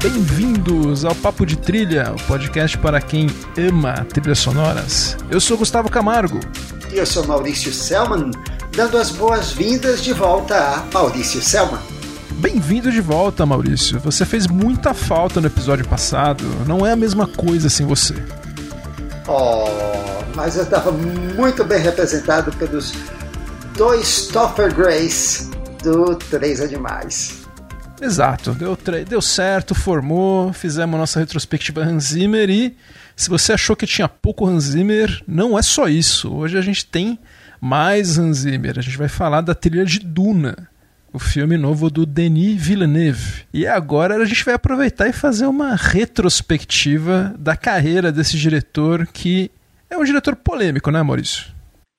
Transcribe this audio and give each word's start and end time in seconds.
Bem-vindos 0.00 1.04
ao 1.04 1.12
Papo 1.16 1.44
de 1.44 1.56
Trilha, 1.56 2.12
o 2.12 2.22
podcast 2.28 2.78
para 2.78 3.00
quem 3.00 3.26
ama 3.58 4.04
trilhas 4.04 4.38
sonoras. 4.38 5.16
Eu 5.28 5.40
sou 5.40 5.58
Gustavo 5.58 5.90
Camargo. 5.90 6.38
E 6.92 6.98
eu 6.98 7.06
sou 7.06 7.26
Maurício 7.26 7.72
Selman, 7.72 8.30
dando 8.70 8.96
as 8.96 9.10
boas-vindas 9.10 10.00
de 10.04 10.12
volta 10.12 10.56
a 10.56 10.84
Maurício 10.94 11.42
Selman. 11.42 11.99
Bem-vindo 12.40 12.90
de 12.90 13.02
volta, 13.02 13.44
Maurício. 13.44 14.00
Você 14.00 14.24
fez 14.24 14.46
muita 14.46 14.94
falta 14.94 15.42
no 15.42 15.46
episódio 15.46 15.86
passado. 15.86 16.42
Não 16.66 16.86
é 16.86 16.92
a 16.92 16.96
mesma 16.96 17.26
coisa 17.26 17.68
sem 17.68 17.84
você. 17.84 18.14
Oh, 19.28 19.66
mas 20.34 20.56
eu 20.56 20.62
estava 20.62 20.90
muito 20.90 21.62
bem 21.64 21.78
representado 21.80 22.50
pelos 22.52 22.94
dois 23.76 24.28
Topper 24.28 24.74
Grace 24.74 25.50
do 25.82 26.16
Três 26.16 26.62
Animais. 26.62 27.46
Exato, 28.00 28.52
deu, 28.52 28.78
deu 29.06 29.20
certo, 29.20 29.74
formou, 29.74 30.50
fizemos 30.54 30.98
nossa 30.98 31.20
retrospectiva 31.20 31.82
Hans 31.82 32.04
Zimmer 32.04 32.48
e 32.48 32.74
se 33.14 33.28
você 33.28 33.52
achou 33.52 33.76
que 33.76 33.86
tinha 33.86 34.08
pouco 34.08 34.46
Hans 34.46 34.64
Zimmer, 34.64 35.22
não 35.28 35.58
é 35.58 35.62
só 35.62 35.86
isso. 35.88 36.32
Hoje 36.32 36.56
a 36.56 36.62
gente 36.62 36.86
tem 36.86 37.18
mais 37.60 38.16
Hans 38.16 38.38
Zimmer. 38.38 38.78
A 38.78 38.82
gente 38.82 38.96
vai 38.96 39.08
falar 39.08 39.42
da 39.42 39.54
trilha 39.54 39.84
de 39.84 39.98
Duna, 39.98 40.69
o 41.12 41.18
filme 41.18 41.56
novo 41.56 41.90
do 41.90 42.06
Denis 42.06 42.60
Villeneuve. 42.60 43.46
E 43.52 43.66
agora 43.66 44.16
a 44.16 44.24
gente 44.24 44.44
vai 44.44 44.54
aproveitar 44.54 45.08
e 45.08 45.12
fazer 45.12 45.46
uma 45.46 45.74
retrospectiva 45.74 47.34
da 47.38 47.56
carreira 47.56 48.12
desse 48.12 48.36
diretor 48.36 49.06
que 49.06 49.50
é 49.88 49.96
um 49.96 50.04
diretor 50.04 50.36
polêmico, 50.36 50.90
né, 50.90 51.02
Maurício? 51.02 51.46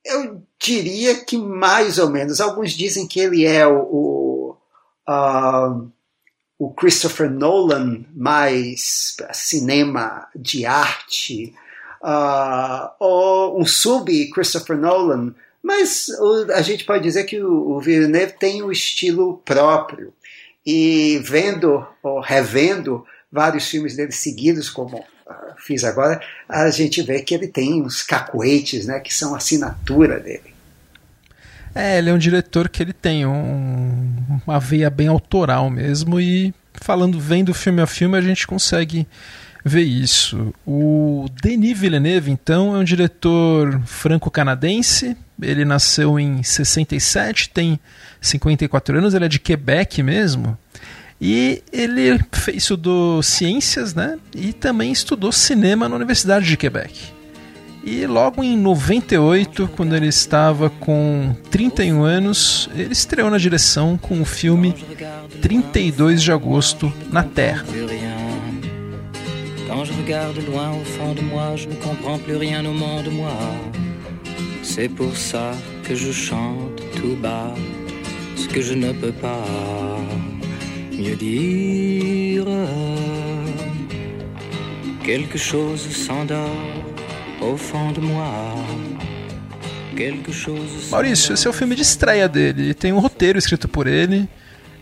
Eu 0.06 0.42
diria 0.60 1.24
que 1.26 1.38
mais 1.38 1.98
ou 1.98 2.10
menos. 2.10 2.40
Alguns 2.40 2.72
dizem 2.72 3.08
que 3.08 3.20
ele 3.20 3.46
é 3.46 3.68
o, 3.68 3.82
o 3.82 4.58
uh, 5.08 5.92
o 6.62 6.72
Christopher 6.72 7.28
Nolan 7.28 8.06
mais 8.16 9.18
cinema 9.34 10.28
de 10.36 10.64
arte, 10.64 11.56
uh, 12.04 12.92
ou 13.00 13.60
um 13.60 13.66
sub-Christopher 13.66 14.78
Nolan, 14.78 15.34
mas 15.64 16.08
a 16.54 16.62
gente 16.62 16.84
pode 16.86 17.04
dizer 17.04 17.24
que 17.26 17.40
o, 17.40 17.72
o 17.72 17.80
Villeneuve 17.80 18.34
tem 18.40 18.64
um 18.64 18.72
estilo 18.72 19.42
próprio. 19.46 20.14
E 20.66 21.20
vendo 21.24 21.86
ou 22.04 22.20
revendo 22.20 23.06
vários 23.32 23.68
filmes 23.68 23.96
dele 23.96 24.12
seguidos, 24.12 24.70
como 24.70 24.98
uh, 25.00 25.04
fiz 25.58 25.84
agora, 25.84 26.22
a 26.48 26.70
gente 26.70 27.02
vê 27.02 27.22
que 27.22 27.34
ele 27.34 27.48
tem 27.48 27.82
uns 27.82 28.04
cacuetes, 28.04 28.86
né, 28.86 29.00
que 29.00 29.14
são 29.14 29.34
assinatura 29.34 30.20
dele. 30.20 30.52
É, 31.74 31.98
ele 31.98 32.10
é 32.10 32.14
um 32.14 32.18
diretor 32.18 32.68
que 32.68 32.84
ele 32.84 32.94
tem 32.94 33.26
um, 33.26 34.42
uma 34.46 34.60
veia 34.60 34.90
bem 34.90 35.08
autoral 35.08 35.70
mesmo 35.70 36.20
e 36.20 36.54
falando, 36.74 37.20
vendo 37.20 37.54
filme 37.54 37.82
a 37.82 37.88
filme, 37.88 38.18
a 38.18 38.22
gente 38.22 38.46
consegue 38.46 39.08
ver 39.64 39.84
isso. 39.84 40.54
O 40.66 41.26
Denis 41.42 41.78
Villeneuve, 41.78 42.32
então, 42.32 42.76
é 42.76 42.80
um 42.80 42.84
diretor 42.84 43.82
franco-canadense. 43.86 45.16
Ele 45.42 45.66
nasceu 45.66 46.20
em 46.20 46.44
67, 46.44 47.50
tem 47.50 47.80
54 48.20 48.98
anos, 48.98 49.14
ele 49.14 49.26
é 49.26 49.30
de 49.30 49.40
Quebec 49.40 50.04
mesmo. 50.04 50.58
E 51.20 51.62
ele 51.72 52.20
fez 52.32 52.58
estudou 52.58 53.22
ciências, 53.22 53.94
né? 53.94 54.18
E 54.36 54.54
também 54.54 54.92
estudou 54.92 55.32
cinema 55.32 55.88
na 55.88 55.96
Universidade 55.96 56.48
de 56.48 56.58
Quebec. 56.58 57.00
E 57.84 58.06
logo 58.06 58.44
em 58.44 58.56
98, 58.58 59.70
quando 59.76 59.96
ele 59.96 60.08
estava 60.08 60.70
com 60.70 61.36
31 61.50 62.04
anos, 62.04 62.70
ele 62.76 62.94
estreou 62.94 63.30
na 63.30 63.38
direção 63.38 63.98
com 63.98 64.22
o 64.22 64.26
filme 64.26 64.76
32 65.42 66.22
de 66.22 66.32
agosto 66.32 66.94
na 67.12 67.24
Terra. 67.24 67.66
Quand 69.72 69.86
je 69.86 69.94
regarde 69.94 70.38
loin 70.50 70.72
au 70.72 70.84
fond 70.84 71.14
de 71.14 71.22
moi, 71.22 71.56
je 71.56 71.70
ne 71.70 71.76
comprends 71.76 72.20
plus 72.20 72.36
rien 72.36 72.66
au 72.66 72.74
monde, 72.74 73.10
moi. 73.10 73.32
C'est 74.64 74.90
pour 74.90 75.16
ça 75.16 75.52
que 75.86 75.96
je 75.96 76.12
chante 76.12 76.82
tout 76.98 77.16
bas 77.16 77.56
ce 78.36 78.50
que 78.50 78.62
je 78.62 78.74
ne 78.74 78.92
peux 78.92 79.14
pas 79.14 79.46
mieux 80.92 81.16
dire. 81.16 82.46
Quelque 85.06 85.38
chose 85.38 85.90
s'endort 85.90 86.84
au 87.42 87.56
fond 87.56 87.94
de 87.94 88.02
moi. 88.02 88.30
Maurício, 90.90 91.34
esse 91.34 91.48
é 91.48 91.50
o 91.50 91.54
filme 91.54 91.76
de 91.76 91.84
estreia 91.84 92.28
dele. 92.28 92.74
Tem 92.74 92.92
um 92.92 93.00
roteiro 93.00 93.38
escrito 93.38 93.70
por 93.70 93.88
ele 93.88 94.28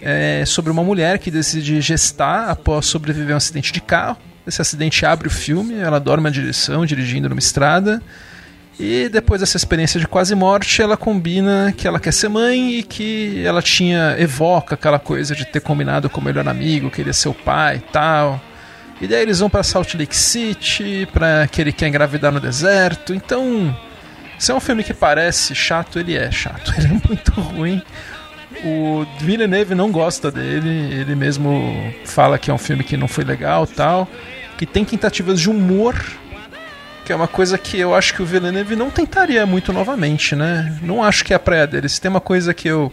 é, 0.01 0.45
sobre 0.45 0.71
uma 0.71 0.83
mulher 0.83 1.19
que 1.19 1.29
decide 1.29 1.79
gestar 1.79 2.49
após 2.49 2.87
sobreviver 2.87 3.31
a 3.31 3.33
um 3.33 3.37
acidente 3.37 3.71
de 3.71 3.81
carro. 3.81 4.28
Esse 4.49 4.61
acidente 4.61 5.05
abre 5.05 5.27
o 5.27 5.31
filme, 5.31 5.75
ela 5.75 5.99
dorme 5.99 6.23
na 6.23 6.29
direção, 6.29 6.85
dirigindo 6.85 7.29
numa 7.29 7.39
estrada. 7.39 8.01
E 8.79 9.09
depois 9.09 9.41
dessa 9.41 9.57
experiência 9.57 9.99
de 9.99 10.07
quase 10.07 10.33
morte, 10.33 10.81
ela 10.81 10.95
combina 10.95 11.73
que 11.75 11.85
ela 11.85 11.99
quer 11.99 12.13
ser 12.13 12.29
mãe 12.29 12.79
e 12.79 12.83
que 12.83 13.43
ela 13.45 13.61
tinha 13.61 14.15
evoca 14.17 14.75
aquela 14.75 14.97
coisa 14.97 15.35
de 15.35 15.45
ter 15.45 15.59
combinado 15.59 16.09
com 16.09 16.21
o 16.21 16.23
melhor 16.23 16.47
amigo, 16.47 16.89
queria 16.89 17.11
ser 17.11 17.27
o 17.27 17.33
pai 17.33 17.77
e 17.77 17.91
tal. 17.91 18.41
E 19.01 19.07
daí 19.07 19.21
eles 19.21 19.39
vão 19.39 19.49
para 19.49 19.63
Salt 19.63 19.93
Lake 19.95 20.15
City, 20.15 21.07
para 21.11 21.47
que 21.47 21.61
ele 21.61 21.71
quer 21.71 21.87
engravidar 21.87 22.31
no 22.31 22.39
deserto. 22.39 23.13
Então, 23.13 23.75
se 24.37 24.51
é 24.51 24.55
um 24.55 24.59
filme 24.61 24.83
que 24.83 24.93
parece 24.93 25.53
chato, 25.53 25.99
ele 25.99 26.15
é 26.15 26.31
chato. 26.31 26.73
Ele 26.79 26.87
é 26.87 27.07
muito 27.07 27.31
ruim. 27.39 27.81
O 28.63 29.05
Villeneuve 29.19 29.75
não 29.75 29.91
gosta 29.91 30.31
dele, 30.31 30.69
ele 30.91 31.15
mesmo 31.15 31.93
fala 32.03 32.37
que 32.37 32.49
é 32.49 32.53
um 32.53 32.57
filme 32.57 32.83
que 32.83 32.97
não 32.97 33.07
foi 33.07 33.23
legal, 33.23 33.65
tal, 33.65 34.07
que 34.59 34.65
tem 34.65 34.83
tentativas 34.83 35.39
de 35.39 35.49
humor, 35.49 35.95
que 37.05 37.13
é 37.13 37.15
uma 37.15 37.29
coisa 37.29 37.57
que 37.57 37.79
eu 37.79 37.95
acho 37.95 38.13
que 38.13 38.21
o 38.21 38.25
Villeneuve 38.25 38.75
não 38.75 38.89
tentaria 38.89 39.45
muito 39.45 39.71
novamente, 39.71 40.35
né? 40.35 40.77
Não 40.81 41.01
acho 41.01 41.23
que 41.23 41.31
é 41.31 41.37
a 41.37 41.39
praia 41.39 41.65
dele. 41.65 41.87
Se 41.87 42.01
tem 42.01 42.11
uma 42.11 42.19
coisa 42.19 42.53
que 42.53 42.67
eu 42.67 42.91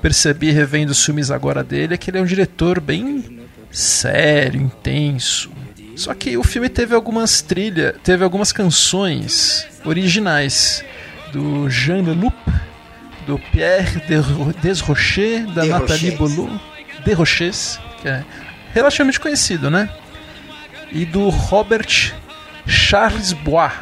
percebi 0.00 0.52
revendo 0.52 0.92
os 0.92 1.04
filmes 1.04 1.32
agora 1.32 1.64
dele 1.64 1.94
é 1.94 1.96
que 1.96 2.08
ele 2.08 2.18
é 2.18 2.22
um 2.22 2.24
diretor 2.24 2.80
bem 2.80 3.40
sério, 3.68 4.60
intenso. 4.62 5.50
Só 5.96 6.14
que 6.14 6.38
o 6.38 6.44
filme 6.44 6.68
teve 6.68 6.94
algumas 6.94 7.42
trilhas, 7.42 7.96
teve 8.04 8.22
algumas 8.22 8.52
canções 8.52 9.66
originais 9.84 10.84
do 11.32 11.68
Jean 11.68 12.02
Leloup, 12.02 12.36
do 13.26 13.40
Pierre 13.50 14.00
Desrochers, 14.62 15.52
da 15.52 15.62
de 15.62 15.68
Nathalie 15.68 16.12
Boulou, 16.12 16.48
Desrochers, 17.04 17.80
que 18.00 18.06
é 18.06 18.24
relativamente 18.72 19.18
conhecido, 19.18 19.68
né? 19.68 19.90
E 20.90 21.04
do 21.04 21.28
Robert 21.28 22.14
Charles 22.66 23.32
Bois. 23.32 23.72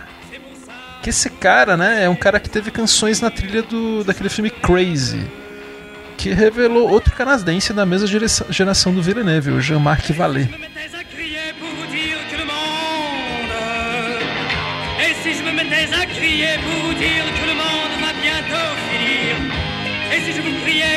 Que 1.03 1.11
esse 1.11 1.31
cara, 1.31 1.77
né, 1.77 2.05
é 2.05 2.09
um 2.09 2.17
cara 2.17 2.41
que 2.41 2.51
teve 2.51 2.71
canções 2.71 3.21
na 3.21 3.31
trilha 3.31 3.63
do, 3.63 4.03
daquele 4.03 4.29
filme 4.29 4.51
Crazy 4.51 5.25
que 6.17 6.33
revelou 6.33 6.91
outro 6.91 7.15
canadense 7.15 7.73
da 7.73 7.85
mesma 7.85 8.09
geração 8.51 8.93
do 8.93 9.03
Villeneuve, 9.03 9.51
o 9.51 9.61
Jean-Marc 9.61 10.11
Vallée. 10.13 10.49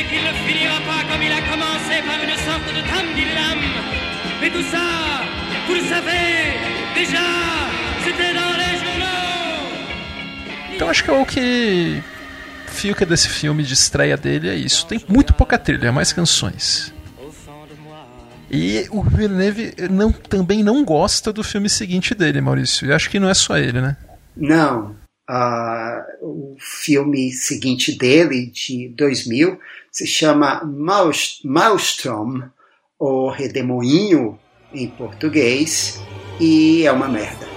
Qu'il 0.09 0.23
ne 0.23 0.33
finira 0.47 0.79
pas 0.87 1.03
comme 1.11 1.21
il 1.21 1.31
a 1.31 1.41
commencé 1.51 2.01
par 2.07 2.17
une 2.23 2.35
sorte 2.47 2.73
de 2.73 2.81
tambilam 2.89 3.59
Mais 4.39 4.49
tout 4.49 4.63
ça, 4.71 4.87
vous 5.69 5.75
le 5.75 5.87
savez, 5.87 6.57
déjà, 6.95 7.25
c'était 8.03 8.33
dans 8.33 8.53
les 8.61 8.73
journaux 8.81 9.69
Então 10.73 10.89
acho 10.89 11.03
que 11.03 11.11
é 11.11 11.13
o 11.13 11.25
que 11.25 12.01
fica 12.67 13.05
desse 13.05 13.29
filme 13.29 13.61
de 13.63 13.73
estreia 13.73 14.17
dele 14.17 14.49
é 14.49 14.55
isso. 14.55 14.87
Tem 14.87 14.99
muito 15.07 15.33
pouca 15.33 15.59
trilha, 15.59 15.89
é 15.89 15.91
mais 15.91 16.11
canções. 16.11 16.91
E 18.49 18.87
o 18.89 19.03
Villeneuve 19.03 19.75
não, 19.91 20.11
também 20.11 20.63
não 20.63 20.83
gosta 20.83 21.31
do 21.31 21.43
filme 21.43 21.69
seguinte 21.69 22.15
dele, 22.15 22.41
Maurício. 22.41 22.89
Eu 22.89 22.95
acho 22.95 23.09
que 23.09 23.19
não 23.19 23.29
é 23.29 23.35
só 23.35 23.55
ele, 23.57 23.79
né? 23.79 23.95
Não. 24.35 24.95
Uh, 25.29 26.01
o 26.21 26.57
filme 26.59 27.31
seguinte 27.31 27.95
dele, 27.95 28.47
de 28.47 28.89
2000, 28.97 29.59
se 29.91 30.07
chama 30.07 30.63
Maelstrom, 31.43 32.41
ou 32.97 33.29
Redemoinho 33.29 34.39
em 34.73 34.87
português 34.87 36.01
e 36.39 36.85
é 36.85 36.91
uma 36.91 37.07
merda. 37.07 37.47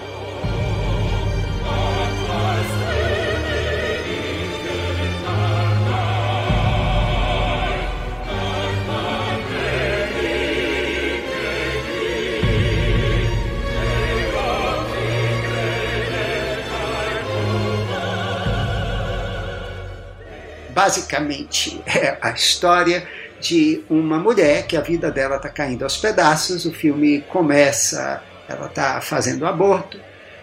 Basicamente 20.70 21.80
é 21.86 22.18
a 22.20 22.30
história 22.30 23.06
de 23.42 23.82
uma 23.90 24.18
mulher 24.18 24.66
que 24.66 24.76
a 24.76 24.80
vida 24.80 25.10
dela 25.10 25.36
está 25.36 25.48
caindo 25.48 25.82
aos 25.82 25.96
pedaços. 25.96 26.64
O 26.64 26.72
filme 26.72 27.22
começa, 27.22 28.22
ela 28.48 28.66
está 28.66 29.00
fazendo 29.00 29.44
aborto 29.44 29.98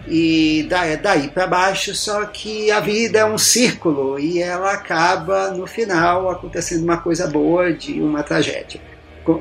e 0.08 0.68
é 0.72 0.98
daí 0.98 1.30
para 1.30 1.46
baixo, 1.46 1.94
só 1.94 2.26
que 2.26 2.72
a 2.72 2.80
vida 2.80 3.20
é 3.20 3.26
um 3.26 3.38
círculo 3.38 4.20
e 4.20 4.42
ela 4.42 4.74
acaba 4.74 5.52
no 5.52 5.68
final 5.68 6.30
acontecendo 6.30 6.84
uma 6.84 6.98
coisa 6.98 7.28
boa 7.28 7.74
de 7.74 8.02
uma 8.02 8.24
tragédia. 8.24 8.82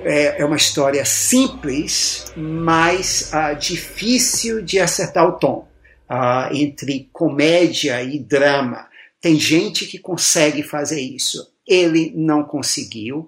É, 0.05 0.43
é 0.43 0.45
uma 0.45 0.57
história 0.57 1.05
simples, 1.05 2.27
mas 2.37 3.33
uh, 3.33 3.57
difícil 3.57 4.61
de 4.61 4.79
acertar 4.79 5.27
o 5.27 5.39
tom 5.39 5.67
uh, 6.11 6.53
entre 6.53 7.09
comédia 7.13 8.03
e 8.03 8.19
drama. 8.19 8.87
Tem 9.21 9.37
gente 9.37 9.87
que 9.87 9.99
consegue 9.99 10.63
fazer 10.63 11.01
isso. 11.01 11.51
Ele 11.67 12.13
não 12.15 12.45
conseguiu. 12.45 13.27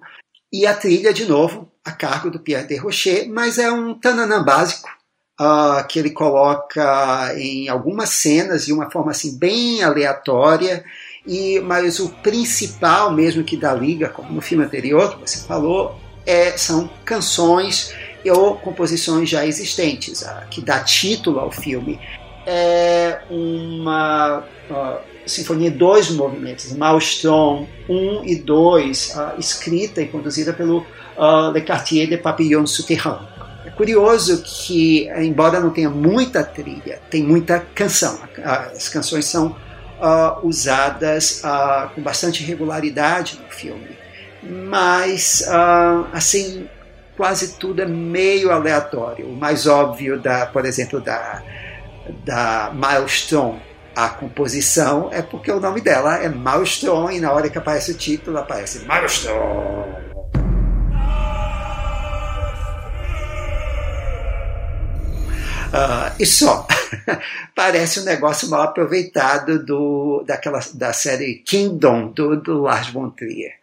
E 0.51 0.65
a 0.67 0.73
trilha, 0.73 1.13
de 1.13 1.25
novo, 1.25 1.71
a 1.83 1.91
cargo 1.91 2.29
do 2.29 2.39
Pierre 2.39 2.67
de 2.67 2.75
Rocher, 2.75 3.29
mas 3.29 3.57
é 3.57 3.71
um 3.71 3.93
tananã 3.93 4.43
básico 4.43 4.89
uh, 5.39 5.85
que 5.87 5.97
ele 5.97 6.11
coloca 6.11 7.33
em 7.37 7.69
algumas 7.69 8.09
cenas 8.09 8.65
de 8.65 8.73
uma 8.73 8.91
forma 8.91 9.11
assim 9.11 9.37
bem 9.37 9.81
aleatória. 9.81 10.83
E, 11.25 11.59
mas 11.61 11.99
o 11.99 12.09
principal 12.09 13.11
mesmo 13.11 13.43
que 13.43 13.55
dá 13.55 13.73
liga, 13.73 14.09
como 14.09 14.33
no 14.33 14.41
filme 14.41 14.65
anterior 14.65 15.13
que 15.13 15.21
você 15.21 15.39
falou, 15.45 15.95
é, 16.25 16.57
são 16.57 16.89
canções 17.05 17.93
ou 18.25 18.55
composições 18.55 19.29
já 19.29 19.45
existentes, 19.45 20.21
uh, 20.21 20.47
que 20.49 20.61
dá 20.61 20.79
título 20.83 21.39
ao 21.39 21.51
filme. 21.51 21.99
É 22.45 23.21
uma 23.29 24.43
uh, 24.69 24.99
sinfonia 25.25 25.71
dois 25.71 26.09
movimentos, 26.09 26.71
Maelstrom 26.73 27.67
1 27.87 28.23
e 28.25 28.35
2, 28.35 29.15
uh, 29.15 29.39
escrita 29.39 30.01
e 30.01 30.07
conduzida 30.07 30.53
pelo 30.53 30.79
uh, 31.17 31.51
Le 31.53 31.61
Quartier 31.61 32.07
de 32.07 32.17
Papillon 32.17 32.65
Souterrain. 32.65 33.27
É 33.65 33.69
curioso 33.69 34.41
que, 34.43 35.07
embora 35.17 35.59
não 35.59 35.69
tenha 35.69 35.89
muita 35.89 36.43
trilha, 36.43 36.99
tem 37.09 37.23
muita 37.23 37.59
canção. 37.59 38.19
As 38.43 38.89
canções 38.89 39.25
são 39.25 39.55
uh, 39.99 40.45
usadas 40.45 41.43
com 41.93 42.01
bastante 42.01 42.43
regularidade 42.43 43.39
no 43.39 43.51
filme, 43.51 43.95
mas, 44.41 45.47
assim, 46.11 46.67
quase 47.15 47.59
tudo 47.59 47.83
é 47.83 47.85
meio 47.85 48.51
aleatório. 48.51 49.27
O 49.27 49.35
mais 49.35 49.67
óbvio, 49.67 50.19
da, 50.19 50.47
por 50.47 50.65
exemplo, 50.65 50.99
da, 50.99 51.43
da 52.25 52.71
Maelstrom 52.73 53.59
a 53.95 54.09
composição 54.09 55.09
é 55.11 55.21
porque 55.21 55.51
o 55.51 55.59
nome 55.59 55.81
dela 55.81 56.17
é 56.17 56.29
Maelstrom 56.29 57.09
e 57.09 57.19
na 57.19 57.31
hora 57.31 57.49
que 57.49 57.57
aparece 57.57 57.91
o 57.91 57.97
título 57.97 58.37
aparece 58.37 58.85
Maelstrom. 58.85 60.11
Uh, 65.71 66.11
e 66.19 66.25
só 66.25 66.67
parece 67.55 68.01
um 68.01 68.03
negócio 68.03 68.49
mal 68.49 68.63
aproveitado 68.63 69.63
do, 69.63 70.21
daquela, 70.27 70.59
da 70.73 70.91
série 70.91 71.35
Kingdom 71.35 72.07
do, 72.11 72.35
do 72.35 72.61
Lars 72.61 72.89
von 72.89 73.09
Trier. 73.09 73.53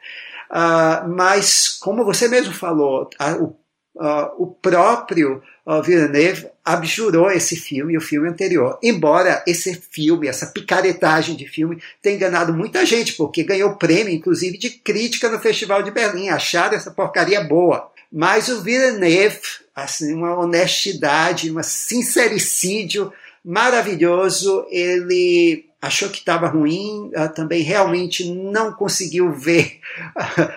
Uh, 0.51 1.07
mas, 1.09 1.77
como 1.79 2.07
você 2.07 2.27
mesmo 2.27 2.55
falou, 2.55 3.11
a, 3.19 3.33
o, 3.33 3.55
uh, 3.99 4.43
o 4.43 4.47
próprio 4.47 5.43
uh, 5.67 5.83
Villeneuve 5.83 6.47
abjurou 6.65 7.31
esse 7.31 7.57
filme 7.57 7.95
e 7.95 7.97
o 7.97 8.01
filme 8.01 8.29
anterior. 8.29 8.79
Embora 8.83 9.43
esse 9.47 9.75
filme, 9.75 10.29
essa 10.29 10.47
picaretagem 10.47 11.35
de 11.37 11.47
filme, 11.47 11.83
tenha 12.01 12.17
enganado 12.17 12.55
muita 12.55 12.87
gente, 12.87 13.15
porque 13.15 13.43
ganhou 13.43 13.77
prêmio, 13.77 14.15
inclusive, 14.15 14.57
de 14.57 14.71
crítica 14.71 15.29
no 15.29 15.41
Festival 15.41 15.83
de 15.83 15.91
Berlim. 15.91 16.29
Acharam 16.29 16.77
essa 16.77 16.91
porcaria 16.91 17.43
boa. 17.43 17.91
Mas 18.11 18.49
o 18.49 18.63
Villeneuve, 18.63 19.41
assim, 19.75 20.15
uma 20.15 20.39
honestidade, 20.39 21.51
um 21.51 21.63
sincericídio 21.63 23.13
maravilhoso, 23.45 24.67
ele 24.71 25.67
achou 25.81 26.09
que 26.09 26.19
estava 26.19 26.49
ruim, 26.49 27.11
uh, 27.15 27.33
também 27.33 27.63
realmente 27.63 28.29
não 28.33 28.73
conseguiu 28.73 29.33
ver 29.33 29.79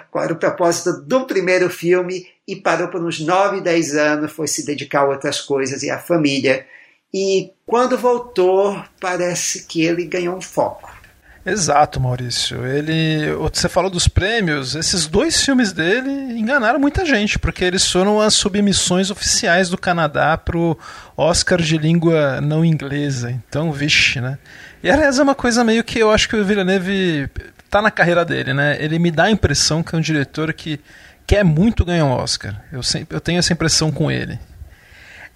qual 0.10 0.24
era 0.24 0.34
o 0.34 0.40
propósito 0.40 1.02
do 1.02 1.26
primeiro 1.26 1.70
filme 1.70 2.26
e 2.52 2.56
parou 2.58 2.90
por 2.90 3.02
uns 3.02 3.20
9, 3.20 3.62
10 3.62 3.96
anos, 3.96 4.32
foi 4.32 4.48
se 4.48 4.66
dedicar 4.66 5.02
a 5.02 5.10
outras 5.10 5.40
coisas 5.40 5.84
e 5.84 5.90
à 5.90 5.98
família. 5.98 6.66
E 7.14 7.52
quando 7.66 7.98
voltou, 7.98 8.82
parece 9.00 9.66
que 9.66 9.84
ele 9.84 10.06
ganhou 10.06 10.36
um 10.36 10.42
foco. 10.42 10.92
Exato, 11.46 12.00
Maurício. 12.00 12.66
Ele, 12.68 13.34
você 13.34 13.68
falou 13.68 13.90
dos 13.90 14.08
prêmios, 14.08 14.76
esses 14.76 15.08
dois 15.08 15.44
filmes 15.44 15.72
dele 15.72 16.10
enganaram 16.38 16.80
muita 16.80 17.06
gente, 17.06 17.40
porque 17.40 17.64
eles 17.64 17.90
foram 17.90 18.22
as 18.22 18.34
submissões 18.34 19.10
oficiais 19.10 19.70
do 19.70 19.78
Canadá 19.78 20.38
para 20.38 20.58
o 20.58 20.78
Oscar 21.18 21.60
de 21.60 21.78
língua 21.78 22.40
não 22.42 22.64
inglesa. 22.64 23.32
Então, 23.32 23.72
vixe, 23.72 24.22
né? 24.22 24.38
E 24.84 24.92
aliás, 24.92 25.18
é 25.18 25.24
uma 25.24 25.36
coisa 25.36 25.64
meio 25.64 25.84
que 25.84 26.00
eu 26.00 26.12
acho 26.12 26.30
que 26.30 26.36
o 26.36 26.46
Villeneuve 26.46 27.28
tá 27.70 27.82
na 27.82 27.90
carreira 27.90 28.24
dele, 28.24 28.54
né? 28.54 28.78
Ele 28.80 29.00
me 29.00 29.10
dá 29.10 29.24
a 29.24 29.32
impressão 29.32 29.82
que 29.82 29.96
é 29.96 29.98
um 29.98 30.02
diretor 30.02 30.54
que 30.54 30.80
quer 31.32 31.46
muito 31.46 31.86
ganhar 31.86 32.04
um 32.04 32.12
Oscar. 32.12 32.62
Eu, 32.74 32.84
sempre, 32.84 33.16
eu 33.16 33.22
tenho 33.22 33.40
essa 33.40 33.54
impressão 33.54 33.90
com 33.90 34.12
ele. 34.12 34.38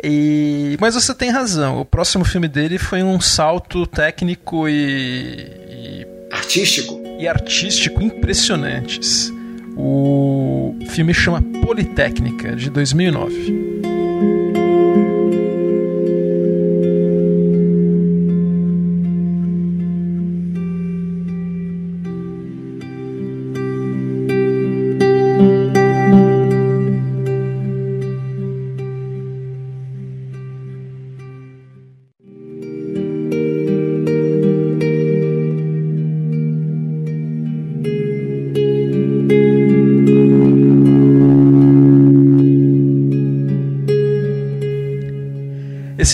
E, 0.03 0.75
mas 0.77 0.93
você 0.93 1.15
tem 1.15 1.29
razão. 1.29 1.79
O 1.79 1.85
próximo 1.85 2.25
filme 2.25 2.49
dele 2.49 2.77
foi 2.77 3.01
um 3.01 3.21
salto 3.21 3.87
técnico 3.87 4.67
e, 4.67 4.73
e 4.73 6.07
artístico 6.33 7.01
e 7.17 7.25
artístico 7.25 8.01
impressionantes. 8.01 9.31
O 9.77 10.77
filme 10.89 11.13
chama 11.13 11.41
Politécnica 11.61 12.57
de 12.57 12.69
2009. 12.69 13.94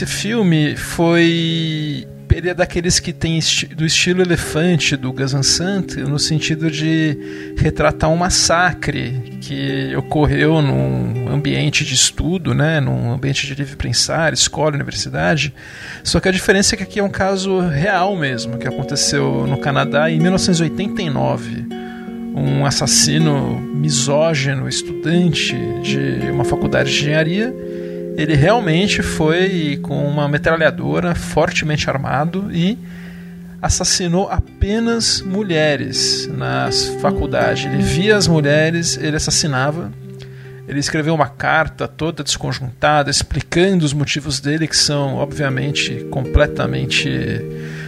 Esse 0.01 0.05
filme 0.07 0.75
foi 0.75 2.07
ele 2.33 2.49
é 2.49 2.53
daqueles 2.55 2.99
que 2.99 3.13
tem 3.13 3.37
esti 3.37 3.67
do 3.67 3.85
estilo 3.85 4.21
elefante 4.21 4.95
do 4.95 5.13
Gazan 5.13 5.43
Sant, 5.43 5.97
no 5.97 6.17
sentido 6.17 6.71
de 6.71 7.53
retratar 7.57 8.09
um 8.09 8.15
massacre 8.15 9.37
que 9.41 9.93
ocorreu 9.95 10.61
num 10.61 11.29
ambiente 11.29 11.85
de 11.85 11.93
estudo, 11.93 12.55
né, 12.55 12.79
num 12.79 13.11
ambiente 13.11 13.45
de 13.45 13.53
livre 13.53 13.75
pensar, 13.75 14.33
escola, 14.33 14.73
universidade. 14.73 15.53
Só 16.03 16.19
que 16.19 16.29
a 16.29 16.31
diferença 16.31 16.73
é 16.73 16.77
que 16.77 16.83
aqui 16.83 16.99
é 16.99 17.03
um 17.03 17.09
caso 17.09 17.59
real 17.59 18.15
mesmo, 18.15 18.57
que 18.57 18.67
aconteceu 18.67 19.45
no 19.45 19.57
Canadá 19.57 20.09
em 20.09 20.19
1989. 20.19 21.67
Um 22.33 22.65
assassino 22.65 23.59
misógino, 23.59 24.67
estudante 24.69 25.53
de 25.83 26.31
uma 26.31 26.45
faculdade 26.45 26.89
de 26.89 27.01
engenharia, 27.01 27.53
ele 28.21 28.35
realmente 28.35 29.01
foi 29.01 29.79
com 29.81 30.05
uma 30.07 30.27
metralhadora 30.27 31.15
fortemente 31.15 31.89
armado 31.89 32.49
e 32.53 32.77
assassinou 33.59 34.29
apenas 34.29 35.21
mulheres 35.21 36.27
nas 36.27 36.87
faculdades. 37.01 37.65
Ele 37.65 37.81
via 37.81 38.15
as 38.15 38.27
mulheres, 38.27 38.95
ele 38.97 39.17
assassinava. 39.17 39.91
Ele 40.67 40.79
escreveu 40.79 41.15
uma 41.15 41.27
carta 41.27 41.87
toda 41.87 42.23
desconjuntada, 42.23 43.09
explicando 43.09 43.83
os 43.83 43.91
motivos 43.91 44.39
dele, 44.39 44.67
que 44.67 44.77
são, 44.77 45.15
obviamente, 45.15 46.05
completamente 46.11 47.09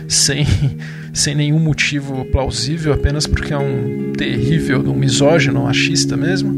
sem, 0.08 0.46
sem 1.14 1.36
nenhum 1.36 1.60
motivo 1.60 2.26
plausível, 2.26 2.92
apenas 2.92 3.28
porque 3.28 3.54
é 3.54 3.58
um 3.58 4.14
terrível, 4.18 4.82
um 4.82 4.96
misógino, 4.96 5.62
um 5.62 5.64
machista 5.66 6.18
mesmo, 6.18 6.52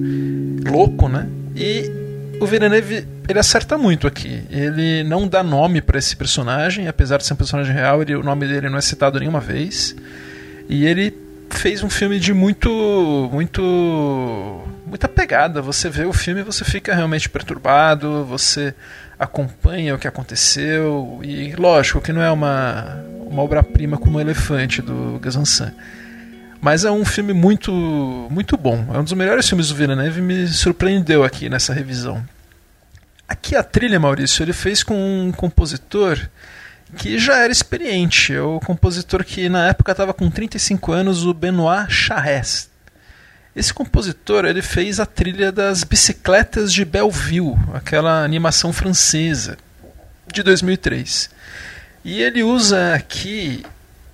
louco, 0.66 1.10
né? 1.10 1.28
E 1.56 2.05
o 2.40 2.46
Villeneuve 2.46 3.08
ele 3.28 3.40
acerta 3.40 3.78
muito 3.78 4.08
aqui. 4.08 4.44
Ele 4.50 5.04
não 5.04 5.28
dá 5.28 5.42
nome 5.44 5.82
para 5.82 5.98
esse 5.98 6.16
personagem, 6.16 6.88
apesar 6.88 7.18
de 7.18 7.26
ser 7.26 7.34
um 7.34 7.38
personagem 7.38 7.74
real, 7.74 8.02
ele, 8.02 8.16
o 8.16 8.24
nome 8.24 8.48
dele 8.48 8.70
não 8.70 8.78
é 8.78 8.82
citado 8.82 9.20
nenhuma 9.20 9.40
vez. 9.40 9.96
E 10.70 10.86
ele 10.86 11.14
fez 11.50 11.84
um 11.84 11.90
filme 11.90 12.20
de 12.20 12.34
muito 12.34 13.30
muito 13.32 14.64
muita 14.86 15.08
pegada. 15.08 15.62
Você 15.62 15.90
vê 15.90 16.06
o 16.06 16.14
filme 16.14 16.42
e 16.42 16.44
você 16.44 16.64
fica 16.64 16.94
realmente 16.94 17.30
perturbado, 17.30 18.26
você 18.26 18.74
acompanha 19.18 19.96
o 19.96 19.98
que 19.98 20.08
aconteceu 20.08 21.20
e 21.24 21.54
lógico 21.56 22.02
que 22.02 22.12
não 22.12 22.22
é 22.22 22.32
uma 22.32 23.04
uma 23.28 23.42
obra-prima 23.42 23.98
como 23.98 24.18
o 24.18 24.22
Elefante 24.22 24.82
do 24.82 25.20
Gazansan. 25.20 25.74
Mas 26.66 26.84
é 26.84 26.90
um 26.90 27.06
filme 27.06 27.32
muito, 27.32 27.72
muito 28.32 28.58
bom. 28.58 28.88
É 28.92 28.98
um 28.98 29.04
dos 29.04 29.14
melhores 29.14 29.48
filmes 29.48 29.68
do 29.68 29.76
Villeneuve 29.76 30.20
me 30.20 30.48
surpreendeu 30.48 31.24
aqui 31.24 31.48
nessa 31.48 31.72
revisão. 31.72 32.28
Aqui 33.30 33.56
a 33.56 33.62
trilha, 33.62 34.00
Maurício, 34.00 34.42
ele 34.42 34.52
fez 34.52 34.82
com 34.82 34.96
um 34.96 35.32
compositor 35.32 36.20
que 36.98 37.20
já 37.20 37.38
era 37.38 37.52
experiente. 37.52 38.34
É 38.34 38.42
o 38.42 38.60
compositor 38.60 39.24
que 39.24 39.48
na 39.48 39.68
época 39.68 39.92
estava 39.92 40.12
com 40.12 40.28
35 40.28 40.92
anos, 40.92 41.24
o 41.24 41.36
Benoit 41.36 41.88
Charest. 41.88 42.70
Esse 43.56 43.72
compositor 43.72 44.44
ele 44.44 44.64
fez 44.64 45.00
a 45.00 45.06
trilha 45.06 45.52
das 45.52 45.84
Bicicletas 45.84 46.74
de 46.74 46.84
Belleville, 46.84 47.54
aquela 47.76 48.24
animação 48.24 48.74
francesa 48.74 49.56
de 50.34 50.42
2003. 50.42 51.30
E 52.04 52.24
ele 52.24 52.42
usa 52.42 52.96
aqui 52.96 53.64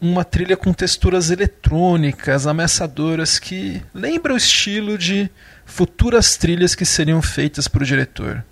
uma 0.02 0.26
trilha 0.26 0.58
com 0.58 0.74
texturas 0.74 1.30
eletrônicas, 1.30 2.48
ameaçadoras, 2.48 3.38
que 3.38 3.84
lembra 3.94 4.34
o 4.34 4.38
estilo 4.38 4.98
de 4.98 5.30
futuras 5.64 6.36
trilhas 6.36 6.74
que 6.74 6.86
seriam 6.86 7.22
feitas 7.22 7.68
para 7.68 7.84
o 7.84 7.86
diretor. 7.86 8.44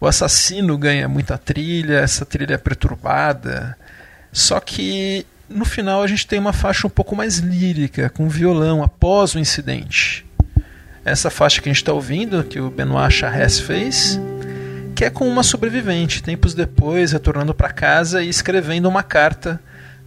O 0.00 0.06
assassino 0.06 0.76
ganha 0.76 1.08
muita 1.08 1.38
trilha, 1.38 2.00
essa 2.00 2.26
trilha 2.26 2.54
é 2.54 2.58
perturbada. 2.58 3.78
Só 4.32 4.58
que 4.58 5.24
no 5.48 5.64
final 5.64 6.02
a 6.02 6.08
gente 6.08 6.26
tem 6.26 6.40
uma 6.40 6.52
faixa 6.52 6.88
um 6.88 6.90
pouco 6.90 7.14
mais 7.14 7.38
lírica, 7.38 8.10
com 8.10 8.28
violão, 8.28 8.82
após 8.82 9.36
o 9.36 9.38
incidente. 9.38 10.26
Essa 11.04 11.30
faixa 11.30 11.62
que 11.62 11.68
a 11.68 11.72
gente 11.72 11.82
está 11.82 11.92
ouvindo, 11.92 12.42
que 12.42 12.58
o 12.58 12.68
Benoit 12.68 13.14
Charres 13.14 13.60
fez, 13.60 14.18
que 14.96 15.04
é 15.04 15.10
com 15.10 15.28
uma 15.28 15.44
sobrevivente, 15.44 16.22
tempos 16.22 16.52
depois, 16.52 17.12
retornando 17.12 17.54
para 17.54 17.72
casa 17.72 18.22
e 18.22 18.28
escrevendo 18.28 18.88
uma 18.88 19.04
carta 19.04 19.60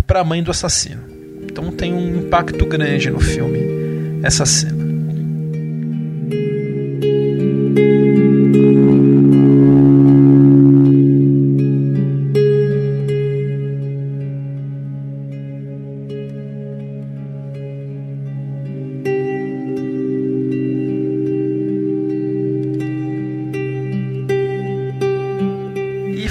para 0.07 0.21
a 0.21 0.23
mãe 0.23 0.41
do 0.41 0.49
assassino. 0.49 1.03
Então 1.43 1.69
tem 1.69 1.93
um 1.93 2.25
impacto 2.25 2.65
grande 2.65 3.09
no 3.09 3.19
filme 3.19 3.59
essa 4.23 4.45
cena. 4.45 4.87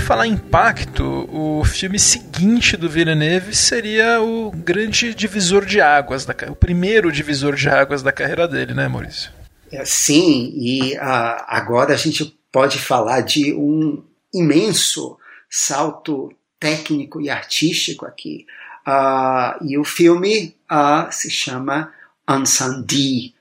falar 0.06 0.28
em 0.28 0.34
impacto, 0.34 1.28
o 1.32 1.64
filme 1.64 1.98
seguinte 2.36 2.76
do 2.76 2.88
Villeneuve 2.88 3.54
seria 3.54 4.20
o 4.20 4.50
grande 4.50 5.14
divisor 5.14 5.64
de 5.64 5.80
águas, 5.80 6.26
da, 6.26 6.34
o 6.50 6.54
primeiro 6.54 7.10
divisor 7.10 7.54
de 7.54 7.66
águas 7.66 8.02
da 8.02 8.12
carreira 8.12 8.46
dele, 8.46 8.74
né, 8.74 8.86
Maurício? 8.86 9.30
É, 9.72 9.82
sim, 9.86 10.52
e 10.54 10.94
uh, 10.96 11.44
agora 11.46 11.94
a 11.94 11.96
gente 11.96 12.38
pode 12.52 12.78
falar 12.78 13.22
de 13.22 13.54
um 13.54 14.04
imenso 14.34 15.16
salto 15.48 16.30
técnico 16.60 17.22
e 17.22 17.30
artístico 17.30 18.04
aqui. 18.04 18.44
Uh, 18.86 19.64
e 19.66 19.78
o 19.78 19.84
filme 19.84 20.54
uh, 20.70 21.10
se 21.10 21.30
chama 21.30 21.90
Incendie, 22.28 23.34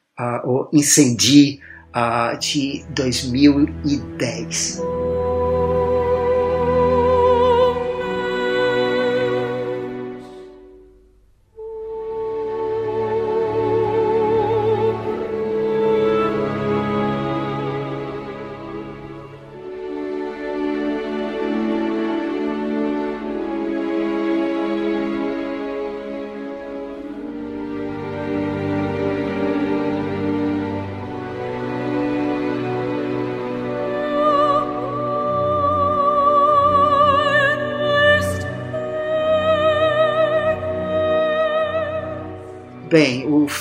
ou 0.45 0.69
Incendie, 0.71 1.59
de 2.39 2.85
2010. 2.89 4.79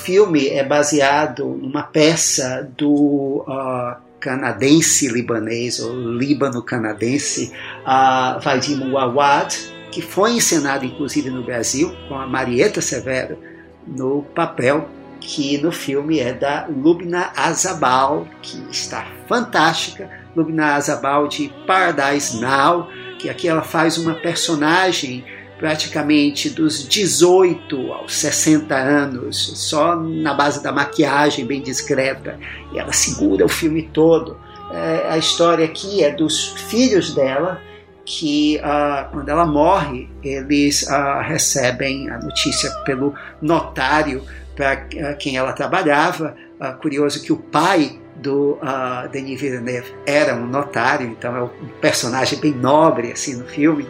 Filme 0.04 0.48
é 0.48 0.62
baseado 0.62 1.46
numa 1.46 1.82
peça 1.82 2.68
do 2.76 3.44
uh, 3.48 3.96
canadense 4.20 5.08
libanês, 5.08 5.80
ou 5.80 5.94
líbano-canadense, 5.94 7.52
uh, 7.82 8.40
Vadim 8.40 8.90
Wawad, 8.92 9.56
que 9.90 10.02
foi 10.02 10.32
encenado 10.32 10.84
inclusive 10.84 11.30
no 11.30 11.42
Brasil, 11.42 11.94
com 12.08 12.14
a 12.14 12.26
Marieta 12.26 12.80
Severo 12.80 13.38
no 13.86 14.22
papel 14.34 14.88
que 15.20 15.56
no 15.58 15.72
filme 15.72 16.20
é 16.20 16.34
da 16.34 16.66
Lubna 16.68 17.32
Azabal, 17.34 18.26
que 18.42 18.62
está 18.70 19.06
fantástica. 19.26 20.10
Lubna 20.36 20.74
Azabal 20.74 21.28
de 21.28 21.50
Paradise 21.66 22.38
Now, 22.40 22.88
que 23.18 23.30
aqui 23.30 23.48
ela 23.48 23.62
faz 23.62 23.96
uma 23.96 24.14
personagem 24.14 25.24
praticamente 25.64 26.50
dos 26.50 26.86
18 26.86 27.90
aos 27.90 28.14
60 28.16 28.74
anos, 28.74 29.52
só 29.56 29.96
na 29.96 30.34
base 30.34 30.62
da 30.62 30.70
maquiagem 30.70 31.46
bem 31.46 31.62
discreta, 31.62 32.38
e 32.70 32.78
ela 32.78 32.92
segura 32.92 33.46
o 33.46 33.48
filme 33.48 33.88
todo. 33.90 34.36
É, 34.70 35.06
a 35.08 35.16
história 35.16 35.64
aqui 35.64 36.04
é 36.04 36.10
dos 36.10 36.48
filhos 36.68 37.14
dela, 37.14 37.62
que 38.04 38.58
uh, 38.58 39.10
quando 39.10 39.30
ela 39.30 39.46
morre, 39.46 40.10
eles 40.22 40.82
uh, 40.82 41.22
recebem 41.22 42.10
a 42.10 42.18
notícia 42.18 42.70
pelo 42.84 43.14
notário 43.40 44.22
para 44.54 44.74
uh, 44.74 45.16
quem 45.18 45.38
ela 45.38 45.54
trabalhava. 45.54 46.36
curioso 46.82 47.22
que 47.22 47.32
o 47.32 47.38
pai 47.38 47.98
do 48.16 48.58
uh, 48.62 49.08
Denis 49.10 49.40
Villeneuve 49.40 49.94
era 50.04 50.34
um 50.34 50.46
notário, 50.46 51.06
então 51.06 51.34
é 51.34 51.42
um 51.42 51.48
personagem 51.80 52.38
bem 52.38 52.52
nobre 52.52 53.12
assim 53.12 53.34
no 53.36 53.46
filme 53.46 53.88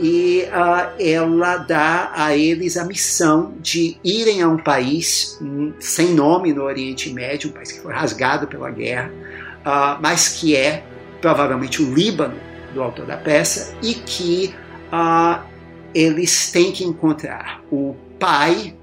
e 0.00 0.44
uh, 0.46 0.94
ela 1.00 1.56
dá 1.58 2.12
a 2.14 2.36
eles 2.36 2.76
a 2.76 2.84
missão 2.84 3.54
de 3.60 3.96
irem 4.04 4.42
a 4.42 4.48
um 4.48 4.56
país 4.56 5.38
um, 5.40 5.72
sem 5.80 6.14
nome 6.14 6.52
no 6.52 6.62
Oriente 6.62 7.12
Médio, 7.12 7.50
um 7.50 7.52
país 7.52 7.72
que 7.72 7.80
foi 7.80 7.92
rasgado 7.92 8.46
pela 8.46 8.70
guerra, 8.70 9.10
uh, 9.60 10.00
mas 10.00 10.28
que 10.28 10.54
é 10.54 10.84
provavelmente 11.20 11.82
o 11.82 11.94
Líbano 11.94 12.38
do 12.72 12.82
autor 12.82 13.06
da 13.06 13.16
peça 13.16 13.74
e 13.82 13.94
que 13.94 14.54
uh, 14.92 15.42
eles 15.94 16.50
têm 16.50 16.72
que 16.72 16.84
encontrar 16.84 17.62
o 17.70 17.96
pai 18.18 18.74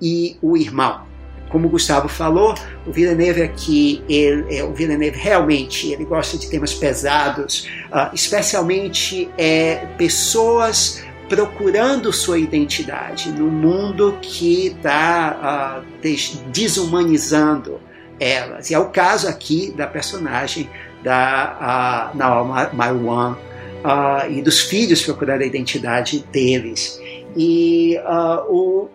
e 0.00 0.36
o 0.42 0.56
irmão 0.56 1.09
como 1.50 1.66
o 1.66 1.70
Gustavo 1.70 2.08
falou, 2.08 2.54
o 2.86 2.92
Villeneuve 2.92 3.42
aqui, 3.42 4.02
ele, 4.08 4.56
é, 4.56 4.64
o 4.64 4.72
Villeneuve 4.72 5.18
realmente 5.18 5.92
ele 5.92 6.04
gosta 6.04 6.38
de 6.38 6.48
temas 6.48 6.72
pesados, 6.72 7.68
uh, 7.92 8.14
especialmente 8.14 9.28
é, 9.36 9.86
pessoas 9.98 11.02
procurando 11.28 12.12
sua 12.12 12.38
identidade 12.38 13.30
no 13.30 13.46
mundo 13.46 14.18
que 14.20 14.68
está 14.68 15.84
uh, 15.84 16.50
desumanizando 16.50 17.80
elas. 18.18 18.70
E 18.70 18.74
é 18.74 18.78
o 18.78 18.86
caso 18.86 19.28
aqui 19.28 19.72
da 19.76 19.86
personagem 19.86 20.68
da 21.02 22.12
uh, 22.12 22.16
Naomi 22.16 22.76
Marwan 22.76 23.32
uh, 23.32 24.30
e 24.30 24.42
dos 24.42 24.60
filhos 24.60 25.02
procurando 25.02 25.42
a 25.42 25.46
identidade 25.46 26.24
deles. 26.30 27.00
E 27.36 27.96
uh, 27.98 28.52
o 28.52 28.88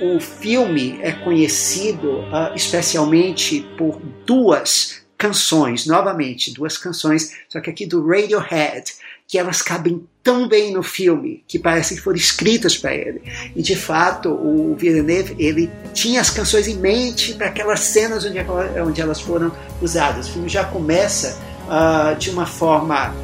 o 0.00 0.20
filme 0.20 0.98
é 1.02 1.12
conhecido 1.12 2.20
uh, 2.20 2.54
especialmente 2.54 3.66
por 3.76 4.00
duas 4.24 5.02
canções, 5.18 5.86
novamente, 5.86 6.52
duas 6.52 6.76
canções, 6.76 7.32
só 7.48 7.60
que 7.60 7.70
aqui 7.70 7.86
do 7.86 8.06
Radiohead, 8.06 8.92
que 9.26 9.38
elas 9.38 9.62
cabem 9.62 10.06
tão 10.22 10.46
bem 10.48 10.72
no 10.72 10.82
filme 10.82 11.42
que 11.48 11.58
parece 11.58 11.94
que 11.94 12.00
foram 12.00 12.16
escritas 12.16 12.76
para 12.76 12.94
ele. 12.94 13.22
E 13.54 13.62
de 13.62 13.74
fato, 13.74 14.30
o 14.30 14.76
Villeneuve 14.76 15.34
ele 15.38 15.70
tinha 15.92 16.20
as 16.20 16.30
canções 16.30 16.68
em 16.68 16.76
mente 16.76 17.34
para 17.34 17.48
aquelas 17.48 17.80
cenas 17.80 18.24
onde, 18.24 18.38
onde 18.80 19.00
elas 19.00 19.20
foram 19.20 19.50
usadas. 19.80 20.28
O 20.28 20.32
filme 20.32 20.48
já 20.48 20.64
começa 20.64 21.38
uh, 21.66 22.16
de 22.16 22.30
uma 22.30 22.46
forma 22.46 23.14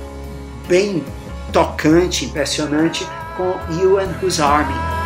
bem 0.67 1.05
tocante, 1.53 2.25
impressionante, 2.25 3.07
com 3.37 3.53
You 3.81 3.99
and 3.99 4.19
Whose 4.21 4.41
Army. 4.41 5.02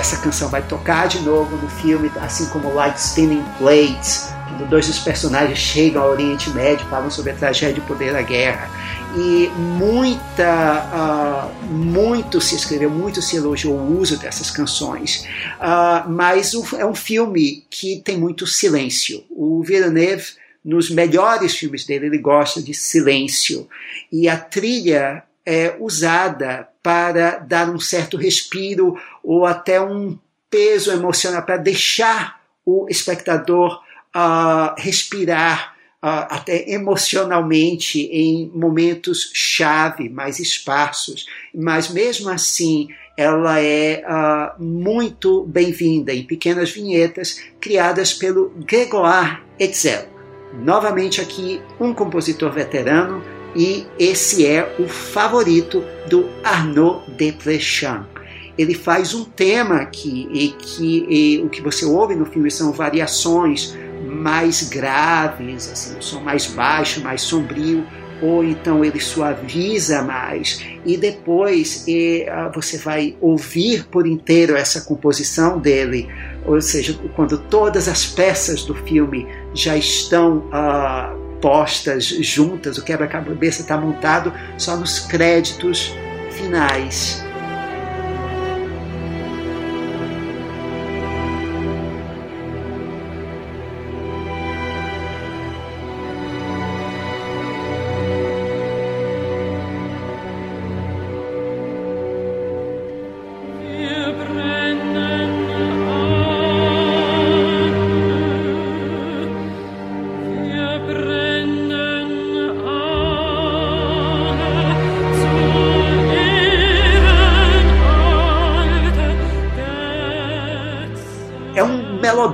Essa 0.00 0.16
canção 0.16 0.48
vai 0.48 0.62
tocar 0.62 1.08
de 1.08 1.20
novo 1.20 1.54
no 1.58 1.68
filme, 1.68 2.10
assim 2.22 2.46
como 2.46 2.72
Like 2.72 2.98
Spinning 2.98 3.44
Blades, 3.58 4.32
quando 4.48 4.66
dois 4.66 4.86
dos 4.86 4.98
personagens 4.98 5.58
chegam 5.58 6.02
ao 6.02 6.10
Oriente 6.12 6.48
Médio, 6.50 6.86
falam 6.88 7.10
sobre 7.10 7.32
a 7.32 7.34
tragédia 7.34 7.80
e 7.80 7.84
o 7.84 7.86
poder 7.86 8.14
da 8.14 8.22
guerra. 8.22 8.70
E 9.14 9.50
muita, 9.54 11.52
uh, 11.60 11.64
muito 11.66 12.40
se 12.40 12.54
escreveu, 12.54 12.88
muito 12.88 13.20
se 13.20 13.36
elogiou 13.36 13.74
o 13.74 14.00
uso 14.00 14.16
dessas 14.16 14.50
canções, 14.50 15.26
uh, 15.58 16.08
mas 16.08 16.54
é 16.78 16.86
um 16.86 16.94
filme 16.94 17.66
que 17.68 18.00
tem 18.00 18.16
muito 18.16 18.46
silêncio. 18.46 19.22
O 19.28 19.62
Villeneuve, 19.62 20.28
nos 20.64 20.88
melhores 20.88 21.54
filmes 21.54 21.84
dele, 21.84 22.06
ele 22.06 22.18
gosta 22.18 22.62
de 22.62 22.72
silêncio. 22.72 23.68
E 24.10 24.30
a 24.30 24.38
trilha 24.38 25.24
é 25.44 25.76
usada 25.78 26.68
para 26.82 27.38
dar 27.38 27.68
um 27.68 27.78
certo 27.78 28.16
respiro 28.16 28.96
ou 29.22 29.46
até 29.46 29.80
um 29.80 30.18
peso 30.50 30.90
emocional, 30.90 31.42
para 31.42 31.56
deixar 31.56 32.40
o 32.66 32.86
espectador 32.88 33.80
uh, 34.14 34.74
respirar 34.76 35.74
uh, 36.02 36.26
até 36.28 36.70
emocionalmente 36.70 38.00
em 38.00 38.50
momentos 38.54 39.30
chave, 39.32 40.08
mais 40.08 40.38
esparsos. 40.40 41.26
Mas 41.54 41.88
mesmo 41.88 42.28
assim, 42.28 42.88
ela 43.16 43.60
é 43.60 44.02
uh, 44.04 44.62
muito 44.62 45.44
bem-vinda 45.44 46.12
em 46.12 46.24
pequenas 46.24 46.70
vinhetas 46.70 47.40
criadas 47.60 48.12
pelo 48.12 48.50
Grégoire 48.66 49.38
Etzel. 49.58 50.08
Novamente 50.52 51.20
aqui, 51.20 51.62
um 51.78 51.94
compositor 51.94 52.50
veterano, 52.50 53.22
e 53.54 53.86
esse 53.98 54.46
é 54.46 54.76
o 54.78 54.88
favorito 54.88 55.84
do 56.08 56.28
Arnaud 56.42 57.02
Desplechin 57.16 58.19
ele 58.56 58.74
faz 58.74 59.14
um 59.14 59.24
tema 59.24 59.76
aqui 59.76 60.28
e 60.32 60.48
que 60.48 61.06
e, 61.08 61.42
o 61.42 61.48
que 61.48 61.60
você 61.60 61.84
ouve 61.84 62.14
no 62.14 62.26
filme 62.26 62.50
são 62.50 62.72
variações 62.72 63.76
mais 64.04 64.68
graves, 64.68 65.70
assim, 65.70 65.96
um 65.96 66.02
som 66.02 66.20
mais 66.20 66.46
baixo, 66.46 67.00
mais 67.00 67.22
sombrio, 67.22 67.86
ou 68.22 68.44
então 68.44 68.84
ele 68.84 69.00
suaviza 69.00 70.02
mais 70.02 70.62
e 70.84 70.96
depois 70.96 71.84
e, 71.86 72.26
uh, 72.28 72.52
você 72.54 72.76
vai 72.76 73.16
ouvir 73.20 73.86
por 73.86 74.06
inteiro 74.06 74.56
essa 74.56 74.82
composição 74.82 75.58
dele, 75.58 76.08
ou 76.44 76.60
seja, 76.60 76.98
quando 77.16 77.38
todas 77.38 77.88
as 77.88 78.06
peças 78.06 78.62
do 78.64 78.74
filme 78.74 79.26
já 79.54 79.76
estão 79.76 80.38
uh, 80.48 81.40
postas 81.40 82.04
juntas, 82.04 82.76
o 82.78 82.84
quebra-cabeça 82.84 83.62
está 83.62 83.76
montado 83.76 84.32
só 84.58 84.76
nos 84.76 84.98
créditos 84.98 85.94
finais. 86.30 87.24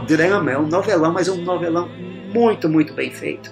Drama, 0.07 0.51
é 0.51 0.59
um 0.59 0.67
novelão, 0.67 1.13
mas 1.13 1.29
um 1.29 1.43
novelão 1.43 1.89
muito, 2.33 2.69
muito 2.69 2.95
bem 2.95 3.11
feito. 3.11 3.51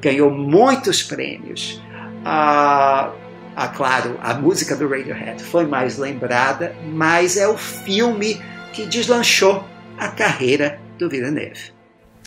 Ganhou 0.00 0.30
muitos 0.30 1.02
prêmios. 1.02 1.80
Ah, 2.24 3.12
ah, 3.56 3.68
claro, 3.68 4.18
a 4.20 4.34
música 4.34 4.74
do 4.74 4.88
Radiohead 4.88 5.42
foi 5.42 5.66
mais 5.66 5.98
lembrada, 5.98 6.74
mas 6.92 7.36
é 7.36 7.46
o 7.46 7.56
filme 7.56 8.40
que 8.72 8.86
deslanchou 8.86 9.64
a 9.96 10.08
carreira 10.08 10.80
do 10.98 11.08
Villeneuve. 11.08 11.72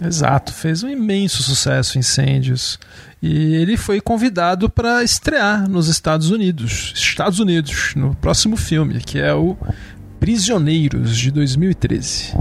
Exato, 0.02 0.54
fez 0.54 0.84
um 0.84 0.90
imenso 0.90 1.42
sucesso 1.42 1.98
Incêndios. 1.98 2.80
E 3.22 3.56
ele 3.56 3.76
foi 3.76 4.00
convidado 4.00 4.70
para 4.70 5.04
estrear 5.04 5.68
nos 5.68 5.88
Estados 5.88 6.30
Unidos, 6.30 6.94
Estados 6.96 7.40
Unidos, 7.40 7.94
no 7.96 8.16
próximo 8.16 8.56
filme, 8.56 9.00
que 9.02 9.20
é 9.20 9.34
o 9.34 9.58
Prisioneiros 10.20 11.18
de 11.18 11.32
2013. 11.32 12.36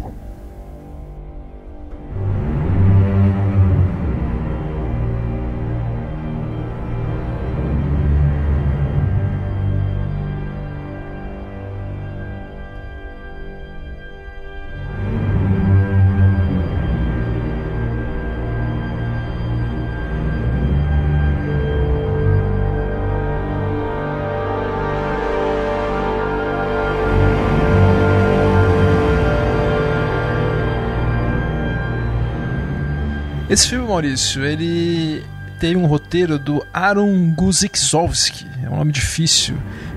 Esse 33.57 33.71
filme, 33.71 33.88
Maurício, 33.88 34.45
ele 34.45 35.25
tem 35.59 35.77
um 35.77 35.87
roteiro 35.87 36.38
do 36.38 36.62
Aaron 36.75 37.33
Guzikowski, 37.35 38.45
é 38.62 38.69
um 38.69 38.77
nome 38.77 38.92
difícil, 38.92 39.57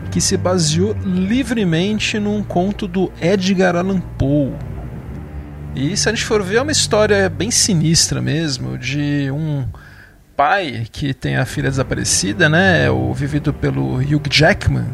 que 0.10 0.22
se 0.22 0.38
baseou 0.38 0.96
livremente 1.04 2.18
num 2.20 2.42
conto 2.42 2.88
do 2.88 3.12
Edgar 3.22 3.76
Allan 3.76 4.00
Poe. 4.00 4.54
E 5.76 5.98
se 5.98 6.08
a 6.08 6.14
gente 6.14 6.24
for 6.24 6.42
ver, 6.42 6.56
é 6.56 6.62
uma 6.62 6.72
história 6.72 7.28
bem 7.28 7.52
sinistra 7.52 8.22
mesmo, 8.22 8.78
de 8.78 9.30
um 9.30 9.66
pai 10.38 10.88
que 10.90 11.14
tem 11.14 11.36
a 11.36 11.44
filha 11.44 11.70
desaparecida, 11.70 12.48
né, 12.48 12.90
o 12.90 13.14
vivido 13.14 13.54
pelo 13.54 13.96
Hugh 13.96 14.24
Jackman, 14.32 14.88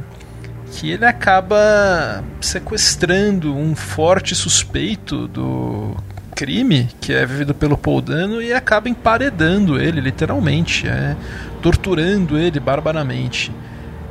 que 0.72 0.90
ele 0.90 1.06
acaba 1.06 2.24
sequestrando 2.42 3.56
um 3.56 3.76
forte 3.76 4.34
suspeito 4.34 5.28
do 5.28 5.96
crime 6.36 6.90
que 7.00 7.14
é 7.14 7.26
vivido 7.26 7.56
pelo 7.56 7.78
Paul 7.78 8.02
Dano 8.02 8.42
e 8.42 8.54
acaba 8.54 8.90
emparedando 8.90 9.80
ele, 9.82 10.02
literalmente, 10.02 10.88
é, 10.88 11.16
torturando 11.62 12.38
ele 12.38 12.60
barbaramente. 12.60 13.52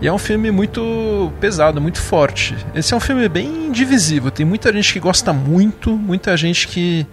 E 0.01 0.09
é 0.09 0.13
um 0.13 0.19
filme 0.19 0.51
muito 0.51 1.33
pesado, 1.41 1.81
muito 1.81 2.01
forte. 2.01 2.57
Esse 2.75 2.95
é 2.95 2.97
um 2.97 3.01
filme 3.01 3.29
bem 3.29 3.71
divisível. 3.71 4.31
Tem 4.31 4.45
muita 4.45 4.73
gente 4.73 4.93
que 4.93 4.99
gosta 4.99 5.33
muito, 5.33 5.97
muita 5.97 6.37
gente 6.37 6.67
que 6.67 7.07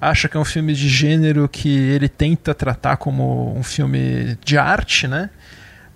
acha 0.00 0.28
que 0.28 0.36
é 0.36 0.40
um 0.40 0.44
filme 0.44 0.72
de 0.72 0.88
gênero 0.88 1.48
que 1.48 1.68
ele 1.68 2.08
tenta 2.08 2.54
tratar 2.54 2.96
como 2.96 3.54
um 3.56 3.62
filme 3.62 4.38
de 4.44 4.56
arte, 4.56 5.08
né? 5.08 5.28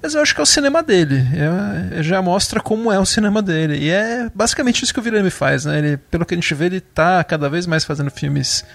Mas 0.05 0.15
eu 0.15 0.21
acho 0.21 0.35
que 0.35 0.41
é 0.41 0.43
o 0.43 0.47
cinema 0.47 0.83
dele. 0.83 1.27
É, 1.33 2.03
já 2.03 2.21
mostra 2.21 2.61
como 2.61 2.93
é 2.93 2.99
o 2.99 3.07
cinema 3.07 3.41
dele. 3.41 3.79
E 3.79 3.89
é 3.89 4.31
basicamente 4.35 4.83
isso 4.83 4.93
que 4.93 5.01
o 5.01 5.03
Villeneuve 5.03 5.31
faz, 5.31 5.65
né? 5.65 5.79
Ele, 5.79 5.97
pelo 5.97 6.27
que 6.27 6.35
a 6.35 6.37
gente 6.37 6.55
vê, 6.55 6.67
ele 6.67 6.77
está 6.77 7.25
cada 7.25 7.49
vez 7.49 7.67
mais 7.67 7.87
fazendo 7.87 8.11
filmes 8.11 8.67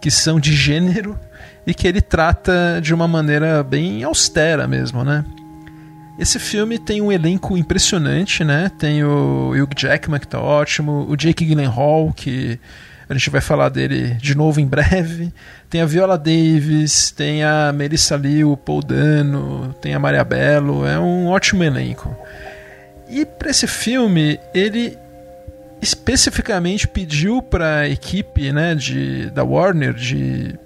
que 0.00 0.10
são 0.10 0.40
de 0.40 0.54
gênero 0.54 1.20
e 1.66 1.74
que 1.74 1.86
ele 1.86 2.00
trata 2.00 2.80
de 2.80 2.94
uma 2.94 3.06
maneira 3.06 3.62
bem 3.62 4.02
austera 4.02 4.66
mesmo, 4.66 5.04
né? 5.04 5.26
Esse 6.18 6.38
filme 6.38 6.78
tem 6.78 7.02
um 7.02 7.12
elenco 7.12 7.54
impressionante, 7.54 8.42
né? 8.42 8.70
Tem 8.78 9.04
o 9.04 9.50
Hugh 9.50 9.68
Jackman, 9.76 10.18
que 10.18 10.26
tá 10.26 10.40
ótimo, 10.40 11.04
o 11.06 11.14
Jake 11.18 11.44
Gyllenhaal, 11.44 12.14
que 12.16 12.58
a 13.08 13.14
gente 13.14 13.30
vai 13.30 13.40
falar 13.40 13.70
dele 13.70 14.14
de 14.20 14.34
novo 14.34 14.60
em 14.60 14.66
breve. 14.66 15.32
Tem 15.70 15.80
a 15.80 15.86
Viola 15.86 16.18
Davis, 16.18 17.10
tem 17.10 17.42
a 17.42 17.72
Melissa 17.72 18.16
Liu, 18.16 18.56
Paul 18.56 18.82
Dano, 18.82 19.74
tem 19.80 19.94
a 19.94 19.98
Maria 19.98 20.24
Bello, 20.24 20.86
é 20.86 20.98
um 20.98 21.28
ótimo 21.28 21.64
elenco. 21.64 22.14
E 23.08 23.24
para 23.24 23.50
esse 23.50 23.66
filme, 23.66 24.38
ele 24.52 24.98
especificamente 25.80 26.86
pediu 26.86 27.40
para 27.40 27.80
a 27.80 27.88
equipe 27.88 28.52
né, 28.52 28.74
de, 28.74 29.30
da 29.30 29.44
Warner 29.44 29.94
de, 29.94 30.58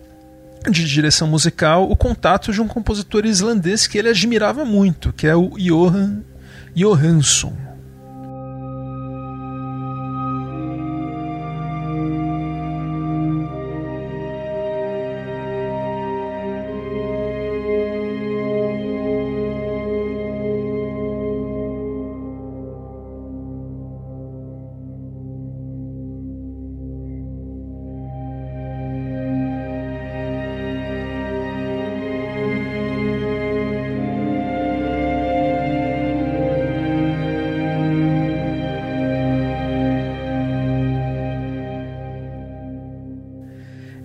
de 0.69 0.85
direção 0.85 1.29
musical 1.29 1.89
o 1.91 1.95
contato 1.95 2.53
de 2.53 2.61
um 2.61 2.67
compositor 2.67 3.27
islandês 3.27 3.87
que 3.87 3.99
ele 3.99 4.09
admirava 4.09 4.65
muito, 4.65 5.13
que 5.13 5.27
é 5.27 5.37
o 5.37 5.51
Johan 5.59 6.23
Johansson. 6.75 7.72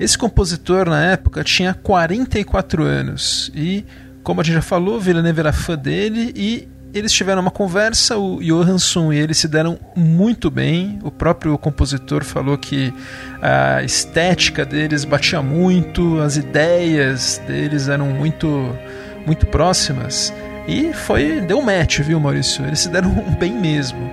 Esse 0.07 0.17
compositor 0.17 0.87
na 0.87 1.03
época 1.03 1.43
tinha 1.43 1.73
44 1.73 2.81
anos 2.81 3.51
e, 3.53 3.85
como 4.23 4.39
a 4.39 4.43
gente 4.45 4.53
já 4.53 4.61
falou, 4.61 5.01
Villeneuve 5.01 5.41
era 5.41 5.51
fã 5.51 5.77
dele 5.77 6.31
e 6.33 6.65
eles 6.93 7.11
tiveram 7.11 7.41
uma 7.41 7.51
conversa, 7.51 8.15
o 8.15 8.39
Johansson 8.41 9.11
e 9.11 9.17
ele 9.17 9.33
se 9.33 9.49
deram 9.49 9.77
muito 9.97 10.49
bem. 10.49 10.97
O 11.03 11.11
próprio 11.11 11.57
compositor 11.57 12.23
falou 12.23 12.57
que 12.57 12.93
a 13.41 13.83
estética 13.83 14.63
deles 14.65 15.03
batia 15.03 15.41
muito, 15.41 16.21
as 16.21 16.37
ideias 16.37 17.41
deles 17.45 17.89
eram 17.89 18.05
muito 18.07 18.73
muito 19.25 19.45
próximas 19.45 20.33
e 20.65 20.93
foi 20.93 21.41
deu 21.41 21.61
match, 21.61 21.99
viu, 21.99 22.17
Maurício? 22.17 22.65
Eles 22.65 22.79
se 22.79 22.87
deram 22.87 23.09
bem 23.37 23.51
mesmo. 23.51 24.09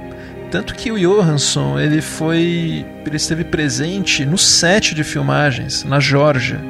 Tanto 0.55 0.77
que 0.77 0.93
o 0.93 0.97
Johansson, 0.97 1.81
ele 1.81 2.01
foi 2.01 2.87
ele 3.05 3.17
esteve 3.17 3.43
presente 3.43 4.25
no 4.25 4.39
set 4.39 4.95
de 4.95 5.03
filmagens 5.03 5.83
na 5.83 5.99
Geórgia. 5.99 6.61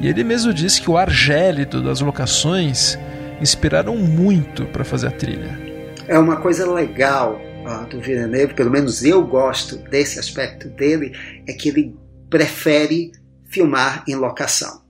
E 0.00 0.06
ele 0.06 0.22
mesmo 0.22 0.54
disse 0.54 0.80
que 0.80 0.88
o 0.88 0.96
ar 0.96 1.10
gélido 1.10 1.82
das 1.82 2.00
locações 2.00 2.96
inspiraram 3.40 3.96
muito 3.96 4.66
para 4.66 4.84
fazer 4.84 5.08
a 5.08 5.10
trilha. 5.10 5.58
É 6.06 6.16
uma 6.16 6.36
coisa 6.36 6.72
legal 6.72 7.40
uh, 7.64 7.84
do 7.88 8.00
Villeneuve, 8.00 8.54
pelo 8.54 8.70
menos 8.70 9.02
eu 9.02 9.26
gosto 9.26 9.76
desse 9.76 10.20
aspecto 10.20 10.68
dele, 10.68 11.12
é 11.48 11.52
que 11.52 11.68
ele 11.70 11.96
prefere 12.30 13.10
filmar 13.50 14.04
em 14.06 14.14
locação. 14.14 14.85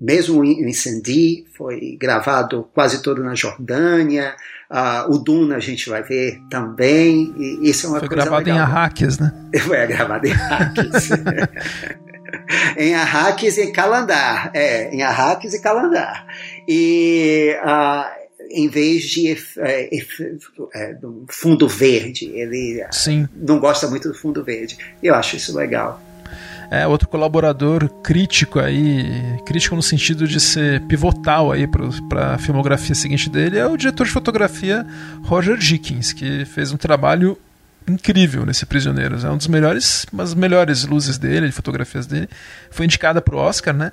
Mesmo 0.00 0.40
o 0.40 0.44
Incendi 0.44 1.44
foi 1.56 1.98
gravado 2.00 2.68
quase 2.72 3.02
todo 3.02 3.22
na 3.22 3.34
Jordânia, 3.34 4.34
uh, 4.70 5.12
o 5.12 5.18
Duna 5.18 5.56
a 5.56 5.60
gente 5.60 5.90
vai 5.90 6.02
ver 6.02 6.40
também, 6.48 7.34
e 7.36 7.68
isso 7.68 7.86
é 7.86 7.90
uma 7.90 7.98
foi 7.98 8.08
coisa 8.08 8.22
gravado 8.22 8.44
legal. 8.46 8.58
em 8.58 8.60
Arrakis, 8.62 9.18
né? 9.18 9.32
Foi 9.60 9.86
gravado 9.86 10.26
em 10.26 10.32
Arrakis. 10.32 11.10
em 12.78 12.94
Arrakis 12.94 13.58
e 13.58 13.72
Calandar. 13.72 14.50
É, 14.54 14.94
em 14.94 15.02
Arrakis 15.02 15.52
e 15.52 15.60
Calandar. 15.60 16.26
E 16.66 17.54
uh, 17.62 18.20
em 18.50 18.68
vez 18.68 19.04
de 19.04 19.36
é, 19.58 19.88
é, 20.74 20.94
do 20.94 21.24
fundo 21.28 21.68
verde, 21.68 22.26
ele 22.34 22.84
Sim. 22.90 23.28
não 23.34 23.58
gosta 23.58 23.86
muito 23.86 24.08
do 24.08 24.14
fundo 24.14 24.42
verde. 24.42 24.78
Eu 25.02 25.14
acho 25.14 25.36
isso 25.36 25.56
legal. 25.56 26.00
É, 26.70 26.86
outro 26.86 27.08
colaborador 27.08 27.88
crítico 28.00 28.60
aí, 28.60 29.40
crítico 29.44 29.74
no 29.74 29.82
sentido 29.82 30.28
de 30.28 30.38
ser 30.38 30.80
pivotal 30.82 31.50
aí 31.50 31.66
para 31.66 32.34
a 32.34 32.38
filmografia 32.38 32.94
seguinte 32.94 33.28
dele, 33.28 33.58
é 33.58 33.66
o 33.66 33.76
diretor 33.76 34.06
de 34.06 34.12
fotografia 34.12 34.86
Roger 35.24 35.56
Dickens, 35.56 36.12
que 36.12 36.44
fez 36.44 36.70
um 36.70 36.76
trabalho 36.76 37.36
incrível 37.88 38.46
nesse 38.46 38.64
Prisioneiros. 38.66 39.24
É 39.24 39.30
um 39.30 39.36
dos 39.36 39.48
melhores, 39.48 40.06
umas 40.12 40.32
melhores 40.32 40.84
luzes 40.84 41.18
dele, 41.18 41.46
de 41.46 41.52
fotografias 41.52 42.06
dele. 42.06 42.28
Foi 42.70 42.86
indicada 42.86 43.20
para 43.20 43.34
o 43.34 43.38
Oscar, 43.38 43.74
né? 43.74 43.90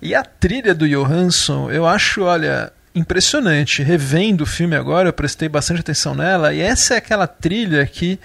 E 0.00 0.12
a 0.12 0.24
trilha 0.24 0.74
do 0.74 0.88
Johansson, 0.88 1.70
eu 1.70 1.86
acho, 1.86 2.22
olha, 2.22 2.72
impressionante. 2.94 3.80
Revendo 3.80 4.42
o 4.42 4.46
filme 4.46 4.74
agora, 4.74 5.08
eu 5.08 5.12
prestei 5.12 5.48
bastante 5.48 5.80
atenção 5.80 6.16
nela, 6.16 6.52
e 6.52 6.60
essa 6.60 6.94
é 6.94 6.96
aquela 6.96 7.28
trilha 7.28 7.86
que 7.86 8.18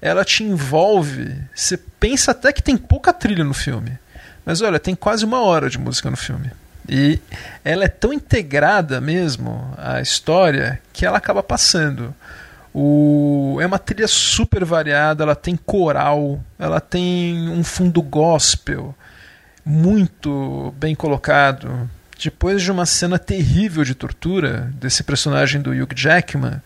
ela 0.00 0.24
te 0.24 0.44
envolve. 0.44 1.36
Você 1.54 1.76
pensa 1.76 2.30
até 2.30 2.52
que 2.52 2.62
tem 2.62 2.76
pouca 2.76 3.12
trilha 3.12 3.44
no 3.44 3.54
filme. 3.54 3.98
Mas 4.44 4.62
olha, 4.62 4.78
tem 4.78 4.94
quase 4.94 5.24
uma 5.24 5.40
hora 5.42 5.68
de 5.68 5.78
música 5.78 6.10
no 6.10 6.16
filme. 6.16 6.50
E 6.88 7.20
ela 7.64 7.84
é 7.84 7.88
tão 7.88 8.12
integrada 8.12 9.00
mesmo 9.00 9.72
à 9.76 10.00
história 10.00 10.80
que 10.92 11.04
ela 11.04 11.18
acaba 11.18 11.42
passando. 11.42 12.14
O... 12.72 13.58
É 13.60 13.66
uma 13.66 13.78
trilha 13.78 14.08
super 14.08 14.64
variada, 14.64 15.22
ela 15.22 15.34
tem 15.34 15.54
coral, 15.56 16.40
ela 16.58 16.80
tem 16.80 17.48
um 17.50 17.62
fundo 17.62 18.00
gospel 18.00 18.94
muito 19.64 20.72
bem 20.78 20.94
colocado. 20.94 21.90
Depois 22.18 22.62
de 22.62 22.72
uma 22.72 22.86
cena 22.86 23.18
terrível 23.18 23.84
de 23.84 23.94
tortura 23.94 24.72
desse 24.74 25.02
personagem 25.02 25.60
do 25.60 25.70
Hugh 25.70 25.94
Jackman, 25.94 26.62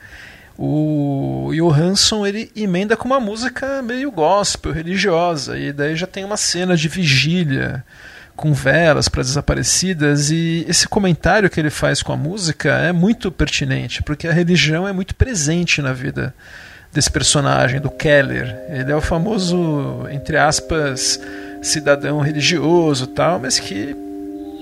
o 0.59 1.51
Johansson 1.55 2.27
ele 2.27 2.51
emenda 2.55 2.97
com 2.97 3.07
uma 3.07 3.21
música 3.21 3.83
meio 3.83 4.11
gospel, 4.11 4.73
religiosa, 4.73 5.59
e 5.59 5.73
daí 5.73 5.97
já 5.97 6.07
tem 6.07 6.25
uma 6.25 6.37
cena 6.37 6.77
de 6.77 6.89
vigília 6.89 7.85
com 8.35 8.53
velas 8.53 9.09
para 9.09 9.23
desaparecidas 9.23 10.31
e 10.31 10.65
esse 10.69 10.89
comentário 10.89 11.51
que 11.51 11.61
ele 11.61 11.71
faz 11.71 12.03
com 12.03 12.13
a 12.13 12.17
música 12.17 12.71
é 12.71 12.93
muito 12.93 13.31
pertinente, 13.31 14.03
porque 14.03 14.27
a 14.27 14.33
religião 14.33 14.89
é 14.89 14.93
muito 14.93 15.15
presente 15.15 15.83
na 15.83 15.93
vida 15.93 16.35
desse 16.93 17.11
personagem, 17.11 17.81
do 17.81 17.91
Keller. 17.91 18.55
Ele 18.69 18.93
é 18.93 18.97
o 18.97 19.01
famoso, 19.01 20.07
entre 20.11 20.37
aspas, 20.37 21.21
cidadão 21.63 22.21
religioso 22.21 23.07
tal, 23.07 23.39
mas 23.39 23.59
que 23.59 23.97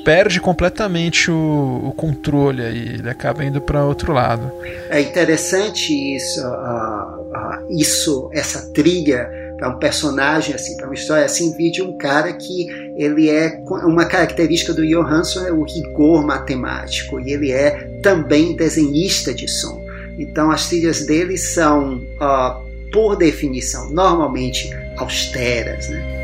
perde 0.04 0.40
completamente 0.40 1.30
o, 1.30 1.82
o 1.84 1.92
controle 1.92 2.62
aí, 2.62 2.94
ele 2.94 3.08
acaba 3.08 3.44
indo 3.44 3.60
para 3.60 3.84
outro 3.84 4.12
lado. 4.12 4.50
É 4.88 5.00
interessante 5.00 5.92
isso, 5.92 6.40
uh, 6.40 7.20
uh, 7.30 7.66
isso 7.70 8.30
essa 8.32 8.72
trilha 8.72 9.28
para 9.60 9.68
um 9.68 9.78
personagem 9.78 10.54
assim, 10.54 10.76
para 10.76 10.86
uma 10.86 10.94
história 10.94 11.24
assim, 11.24 11.54
de 11.70 11.82
um 11.82 11.96
cara 11.98 12.32
que 12.32 12.66
ele 12.96 13.28
é 13.28 13.62
uma 13.68 14.06
característica 14.06 14.72
do 14.72 14.86
Johansson 14.86 15.46
é 15.46 15.52
o 15.52 15.62
rigor 15.64 16.24
matemático 16.24 17.20
e 17.20 17.32
ele 17.32 17.52
é 17.52 18.00
também 18.02 18.56
desenhista 18.56 19.34
de 19.34 19.46
som. 19.46 19.84
Então 20.18 20.50
as 20.50 20.68
trilhas 20.68 21.04
dele 21.04 21.36
são, 21.36 21.96
uh, 21.96 22.90
por 22.90 23.16
definição, 23.16 23.90
normalmente 23.90 24.70
austeras, 24.96 25.88
né? 25.90 26.19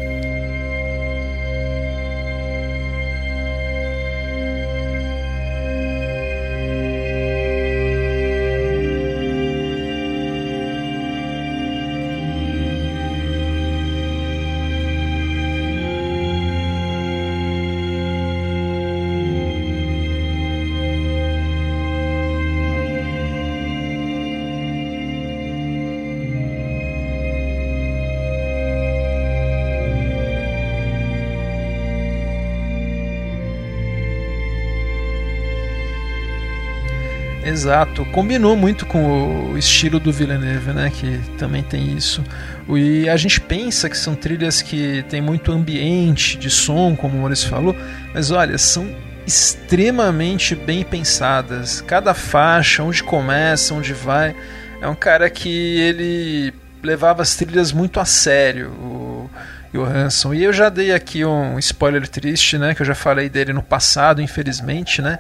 Exato, 37.67 38.05
combinou 38.13 38.55
muito 38.55 38.87
com 38.87 39.51
o 39.51 39.59
estilo 39.59 39.99
do 39.99 40.13
Villeneuve, 40.13 40.73
né? 40.73 40.89
Que 40.89 41.19
também 41.37 41.65
tem 41.65 41.97
isso. 41.97 42.23
E 42.69 43.09
a 43.09 43.17
gente 43.17 43.41
pensa 43.41 43.91
que 43.91 43.99
são 43.99 44.15
trilhas 44.15 44.63
que 44.63 45.05
tem 45.09 45.21
muito 45.21 45.51
ambiente 45.51 46.39
de 46.39 46.49
som, 46.49 46.95
como 46.95 47.17
o 47.17 47.21
Maurício 47.23 47.49
falou, 47.49 47.75
mas 48.15 48.31
olha, 48.31 48.57
são 48.57 48.89
extremamente 49.27 50.55
bem 50.55 50.85
pensadas. 50.85 51.81
Cada 51.81 52.15
faixa, 52.15 52.85
onde 52.85 53.03
começa, 53.03 53.75
onde 53.75 53.93
vai. 53.93 54.37
É 54.81 54.87
um 54.87 54.95
cara 54.95 55.29
que 55.29 55.81
ele 55.81 56.55
levava 56.85 57.21
as 57.23 57.35
trilhas 57.35 57.73
muito 57.73 57.99
a 57.99 58.05
sério, 58.05 58.71
o 58.71 59.31
Johansson. 59.75 60.33
E 60.33 60.45
eu 60.45 60.53
já 60.53 60.69
dei 60.69 60.93
aqui 60.93 61.25
um 61.25 61.59
spoiler 61.59 62.07
triste, 62.07 62.59
né? 62.59 62.77
Que 62.77 62.83
eu 62.83 62.87
já 62.87 62.95
falei 62.95 63.29
dele 63.29 63.53
no 63.53 63.63
passado, 63.63 64.23
infelizmente, 64.23 65.03
né? 65.03 65.19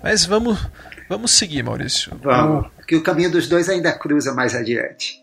Mas 0.00 0.24
vamos 0.24 0.64
Vamos 1.08 1.32
seguir, 1.32 1.62
Maurício. 1.62 2.18
Vamos, 2.22 2.70
porque 2.76 2.96
o 2.96 3.02
caminho 3.02 3.30
dos 3.30 3.48
dois 3.48 3.68
ainda 3.68 3.92
cruza 3.92 4.34
mais 4.34 4.54
adiante. 4.54 5.22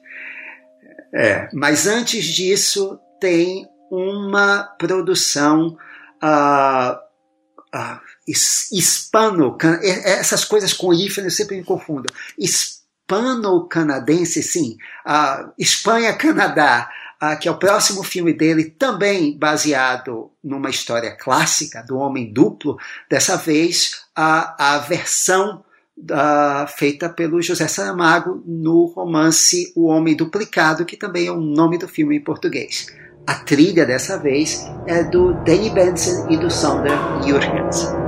É, 1.14 1.48
mas 1.54 1.88
antes 1.88 2.26
disso, 2.26 3.00
tem 3.20 3.68
uma 3.90 4.64
produção 4.78 5.78
uh, 6.22 6.96
uh, 7.76 8.00
hispano 8.28 9.58
essas 9.82 10.44
coisas 10.44 10.74
com 10.74 10.94
hífen 10.94 11.24
eu 11.24 11.32
sempre 11.32 11.58
me 11.58 11.64
confundo 11.64 12.12
hispano-canadense 12.38 14.42
sim 14.42 14.78
uh, 15.06 15.54
Espanha-Canadá 15.58 16.90
uh, 17.22 17.38
que 17.40 17.48
é 17.48 17.52
o 17.52 17.60
próximo 17.60 18.04
filme 18.04 18.34
dele 18.34 18.72
também 18.72 19.38
baseado 19.38 20.32
numa 20.44 20.72
história 20.72 21.16
clássica 21.16 21.84
do 21.84 21.98
homem 21.98 22.34
duplo 22.34 22.78
dessa 23.10 23.38
vez 23.38 24.04
a, 24.16 24.76
a 24.76 24.80
versão 24.80 25.64
Uh, 25.98 26.68
feita 26.68 27.08
pelo 27.08 27.42
José 27.42 27.68
Saramago 27.70 28.44
no 28.46 28.86
romance 28.86 29.72
O 29.76 29.86
Homem 29.86 30.16
Duplicado, 30.16 30.86
que 30.86 30.98
também 30.98 31.28
é 31.28 31.32
o 31.32 31.40
nome 31.40 31.78
do 31.78 31.88
filme 31.88 32.18
em 32.18 32.24
português. 32.24 32.88
A 33.26 33.36
trilha 33.36 33.86
dessa 33.86 34.20
vez 34.20 34.70
é 34.86 35.04
do 35.04 35.34
Danny 35.46 35.70
Benson 35.70 36.30
e 36.30 36.38
do 36.38 36.52
Sander 36.52 36.98
Jurgens. 37.26 38.05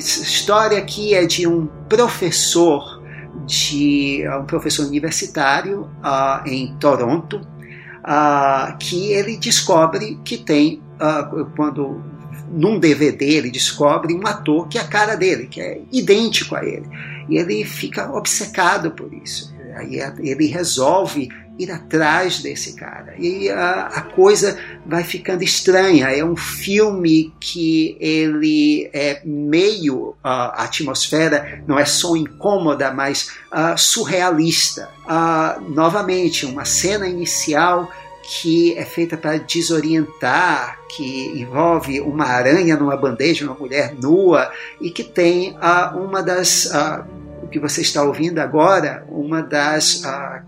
Bem, 0.00 0.06
a 0.06 0.22
história 0.22 0.78
aqui 0.78 1.14
é 1.14 1.26
de 1.26 1.46
um 1.46 1.66
professor 1.88 3.00
de 3.44 4.24
um 4.40 4.44
professor 4.44 4.86
universitário 4.86 5.82
uh, 6.02 6.46
em 6.46 6.74
Toronto 6.76 7.36
uh, 7.36 8.76
que 8.78 9.12
ele 9.12 9.36
descobre 9.36 10.18
que 10.24 10.38
tem 10.38 10.82
uh, 10.96 11.44
quando 11.54 12.02
num 12.50 12.78
DVD 12.78 13.26
ele 13.26 13.50
descobre 13.50 14.14
um 14.14 14.26
ator 14.26 14.68
que 14.68 14.78
é 14.78 14.80
a 14.80 14.86
cara 14.86 15.16
dele, 15.16 15.46
que 15.46 15.60
é 15.60 15.80
idêntico 15.92 16.56
a 16.56 16.64
ele. 16.64 16.88
E 17.28 17.36
ele 17.36 17.64
fica 17.64 18.10
obcecado 18.10 18.92
por 18.92 19.12
isso. 19.12 19.54
Aí 19.76 20.00
ele 20.18 20.46
resolve 20.46 21.28
ir 21.60 21.70
atrás 21.70 22.40
desse 22.40 22.74
cara. 22.74 23.14
E 23.18 23.50
a, 23.50 23.86
a, 23.86 24.00
coisa 24.02 24.58
vai 24.86 25.04
ficando 25.04 25.42
estranha. 25.42 26.08
É 26.08 26.24
um 26.24 26.36
filme 26.36 27.32
que 27.38 27.96
ele 28.00 28.88
é 28.92 29.20
meio 29.24 30.14
a 30.24 30.64
atmosfera, 30.64 31.62
não 31.66 31.78
é 31.78 31.84
só 31.84 32.16
incômoda, 32.16 32.90
mas 32.92 33.32
uh, 33.52 33.76
surrealista. 33.76 34.88
Uh, 35.04 35.60
novamente, 35.70 36.46
uma 36.46 36.64
cena 36.64 37.06
inicial 37.06 37.90
que 38.22 38.78
é 38.78 38.84
feita 38.84 39.16
para 39.16 39.38
desorientar, 39.38 40.78
que 40.88 41.32
envolve 41.40 42.00
uma 42.00 42.26
aranha 42.26 42.76
numa 42.76 42.96
bandeja, 42.96 43.44
uma 43.44 43.56
mulher 43.56 43.94
nua, 44.00 44.52
e 44.80 44.90
que 44.90 45.02
tem 45.02 45.56
uh, 45.56 45.98
uma 45.98 46.22
das. 46.22 46.66
Uh, 46.66 47.04
o 47.42 47.48
que 47.48 47.58
você 47.58 47.80
está 47.80 48.04
ouvindo 48.04 48.38
agora, 48.38 49.04
uma 49.08 49.42
das 49.42 50.04
uh, 50.04 50.42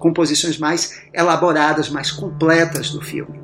composições 0.00 0.58
mais 0.58 1.00
elaboradas, 1.14 1.88
mais 1.88 2.10
completas 2.10 2.90
do 2.90 3.00
filme. 3.00 3.39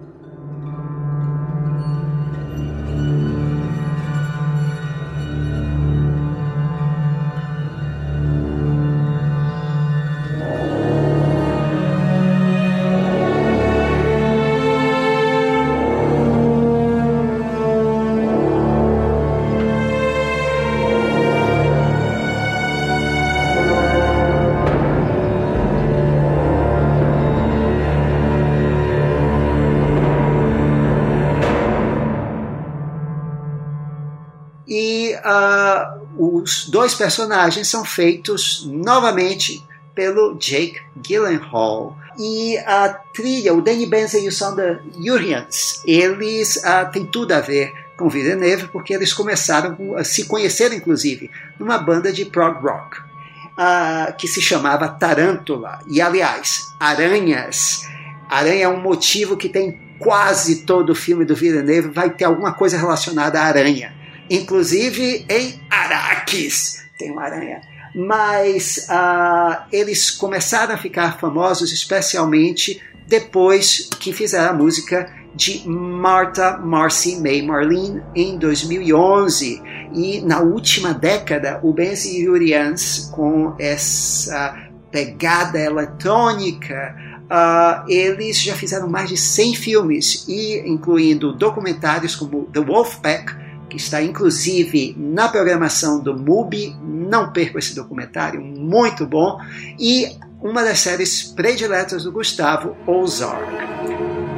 Dois 36.87 36.95
personagens 36.95 37.67
são 37.67 37.85
feitos 37.85 38.65
novamente 38.65 39.61
pelo 39.93 40.39
Jake 40.39 40.81
Gyllenhaal. 41.03 41.99
E 42.17 42.57
a 42.59 42.91
trilha, 43.13 43.53
o 43.53 43.61
Danny 43.61 43.87
Benson 43.87 44.19
e 44.19 44.29
o 44.29 44.33
Sander 44.33 44.81
Urians, 44.97 45.83
eles 45.85 46.57
uh, 46.59 46.89
têm 46.93 47.05
tudo 47.05 47.33
a 47.33 47.41
ver 47.41 47.73
com 47.97 48.09
Villeneuve, 48.09 48.69
porque 48.69 48.95
eles 48.95 49.13
começaram 49.13 49.97
a 49.97 50.05
se 50.05 50.27
conhecer, 50.27 50.73
inclusive, 50.73 51.29
numa 51.59 51.77
banda 51.77 52.13
de 52.13 52.25
prog 52.25 52.63
rock, 52.63 52.99
uh, 53.01 54.17
que 54.17 54.29
se 54.29 54.41
chamava 54.41 54.87
Tarântula. 54.87 55.81
E, 55.89 56.01
aliás, 56.01 56.69
aranhas. 56.79 57.83
Aranha 58.31 58.67
é 58.67 58.69
um 58.69 58.81
motivo 58.81 59.37
que 59.37 59.49
tem 59.49 59.77
quase 59.99 60.65
todo 60.65 60.91
o 60.91 60.95
filme 60.95 61.25
do 61.25 61.35
Villeneuve, 61.35 61.89
vai 61.89 62.11
ter 62.11 62.27
alguma 62.27 62.53
coisa 62.53 62.77
relacionada 62.77 63.41
à 63.41 63.45
aranha 63.45 63.96
inclusive 64.31 65.25
em 65.29 65.61
Araques 65.71 66.87
tem 66.99 67.13
uma 67.13 67.23
aranha. 67.23 67.61
Mas 67.95 68.89
uh, 68.91 69.65
eles 69.73 70.11
começaram 70.11 70.75
a 70.75 70.79
ficar 70.79 71.19
famosos 71.19 71.73
especialmente 71.73 72.83
depois 73.07 73.89
que 73.99 74.13
fizeram 74.13 74.51
a 74.51 74.53
música 74.53 75.11
de 75.35 75.67
Martha 75.69 76.57
Marcy 76.59 77.21
May 77.21 77.43
Marlene 77.43 78.03
em 78.15 78.39
2011 78.39 79.63
e 79.93 80.21
na 80.23 80.41
última 80.41 80.95
década 80.95 81.61
o 81.63 81.73
Benzi 81.73 82.23
Yurians 82.23 83.11
com 83.15 83.55
essa 83.59 84.57
pegada 84.91 85.59
eletrônica 85.59 86.97
uh, 87.25 87.89
eles 87.89 88.39
já 88.39 88.55
fizeram 88.55 88.89
mais 88.89 89.11
de 89.11 89.17
100 89.17 89.55
filmes 89.57 90.25
e 90.27 90.59
incluindo 90.67 91.35
documentários 91.35 92.17
como 92.17 92.45
The 92.47 92.61
Wolfpack 92.61 93.46
que 93.69 93.77
está 93.77 94.03
inclusive 94.03 94.95
na 94.99 95.29
programação 95.29 96.01
do 96.01 96.17
MUBI. 96.17 96.77
Não 96.83 97.33
perca 97.33 97.59
esse 97.59 97.75
documentário, 97.75 98.41
muito 98.41 99.07
bom. 99.07 99.39
E 99.79 100.17
uma 100.41 100.63
das 100.63 100.81
séries 100.81 101.23
prediletas 101.23 102.05
do 102.05 102.13
Gustavo, 102.13 102.77
Ozark. 102.87 104.36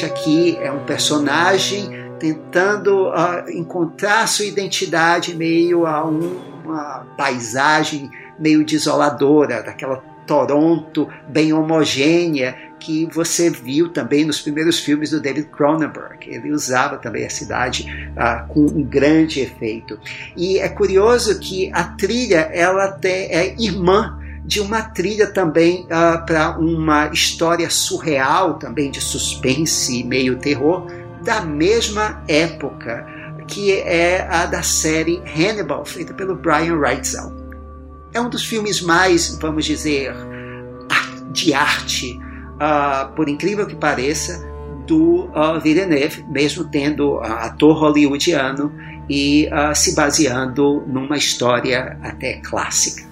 Aqui 0.00 0.56
é 0.60 0.70
um 0.70 0.84
personagem 0.84 1.90
tentando 2.18 3.08
uh, 3.08 3.50
encontrar 3.50 4.26
sua 4.28 4.46
identidade 4.46 5.34
meio 5.34 5.86
a 5.86 6.06
um, 6.06 6.40
uma 6.64 7.06
paisagem 7.16 8.10
meio 8.38 8.64
desoladora, 8.64 9.62
daquela 9.62 10.02
Toronto 10.26 11.08
bem 11.28 11.52
homogênea 11.52 12.56
que 12.78 13.06
você 13.06 13.50
viu 13.50 13.88
também 13.88 14.24
nos 14.24 14.40
primeiros 14.40 14.78
filmes 14.80 15.10
do 15.10 15.20
David 15.20 15.48
Cronenberg. 15.48 16.28
Ele 16.28 16.52
usava 16.52 16.96
também 16.96 17.24
a 17.24 17.30
cidade 17.30 17.86
uh, 18.12 18.46
com 18.48 18.60
um 18.60 18.82
grande 18.82 19.40
efeito. 19.40 19.98
E 20.36 20.58
é 20.58 20.68
curioso 20.68 21.38
que 21.38 21.70
a 21.72 21.84
trilha 21.84 22.50
ela 22.52 22.92
tem, 22.92 23.32
é 23.32 23.54
irmã 23.58 24.18
de 24.44 24.60
uma 24.60 24.82
trilha 24.82 25.26
também 25.26 25.84
uh, 25.84 25.88
ah, 25.90 26.18
para 26.18 26.58
uma 26.58 27.08
história 27.12 27.70
surreal, 27.70 28.58
também 28.58 28.90
de 28.90 29.00
suspense, 29.00 30.02
meio 30.04 30.36
terror, 30.38 30.86
da 31.22 31.40
mesma 31.40 32.22
época, 32.26 33.06
que 33.46 33.72
é 33.72 34.26
a 34.28 34.46
da 34.46 34.62
série 34.62 35.22
Hannibal, 35.26 35.84
feita 35.84 36.12
pelo 36.12 36.34
Brian 36.34 36.78
Reitzel. 36.80 37.32
É 38.12 38.20
um 38.20 38.28
dos 38.28 38.44
filmes 38.44 38.80
mais, 38.80 39.38
vamos 39.40 39.64
dizer, 39.64 40.14
de 41.30 41.54
arte, 41.54 42.18
uh, 42.56 43.12
por 43.14 43.28
incrível 43.28 43.66
que 43.66 43.76
pareça, 43.76 44.44
do 44.86 45.26
uh, 45.26 45.60
Villeneuve, 45.62 46.24
mesmo 46.28 46.64
tendo 46.64 47.16
uh, 47.16 47.22
ator 47.22 47.78
hollywoodiano 47.78 48.72
e 49.08 49.48
uh, 49.48 49.74
se 49.74 49.94
baseando 49.94 50.82
numa 50.86 51.16
história 51.16 51.96
até 52.02 52.34
clássica. 52.40 53.11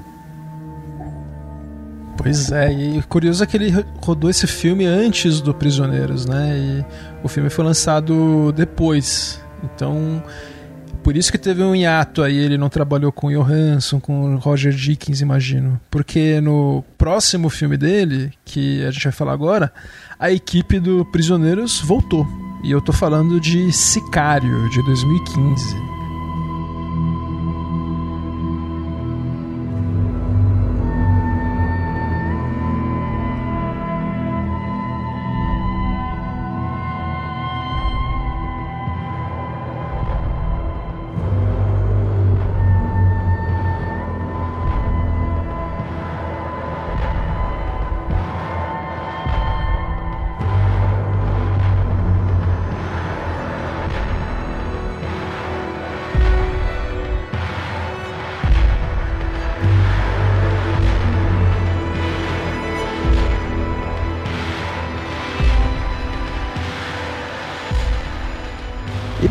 Pois 2.22 2.52
é, 2.52 2.72
e 2.72 3.02
curioso 3.04 3.42
é 3.42 3.46
que 3.46 3.56
ele 3.56 3.72
rodou 4.02 4.28
esse 4.28 4.46
filme 4.46 4.84
antes 4.84 5.40
do 5.40 5.54
Prisioneiros, 5.54 6.26
né? 6.26 6.56
E 6.56 6.84
o 7.24 7.28
filme 7.28 7.48
foi 7.48 7.64
lançado 7.64 8.52
depois. 8.52 9.40
Então, 9.64 10.22
por 11.02 11.16
isso 11.16 11.32
que 11.32 11.38
teve 11.38 11.62
um 11.62 11.74
hiato 11.74 12.22
aí, 12.22 12.36
ele 12.36 12.58
não 12.58 12.68
trabalhou 12.68 13.10
com 13.10 13.30
Johansson, 13.30 13.98
com 13.98 14.36
Roger 14.36 14.72
Dickens, 14.72 15.20
imagino. 15.20 15.80
Porque 15.90 16.40
no 16.40 16.84
próximo 16.98 17.48
filme 17.48 17.76
dele, 17.76 18.32
que 18.44 18.84
a 18.84 18.90
gente 18.90 19.04
vai 19.04 19.12
falar 19.12 19.32
agora, 19.32 19.72
a 20.18 20.30
equipe 20.30 20.78
do 20.78 21.04
Prisioneiros 21.06 21.80
voltou. 21.80 22.26
E 22.62 22.70
eu 22.70 22.82
tô 22.82 22.92
falando 22.92 23.40
de 23.40 23.72
Sicário, 23.72 24.68
de 24.68 24.82
2015. 24.84 25.99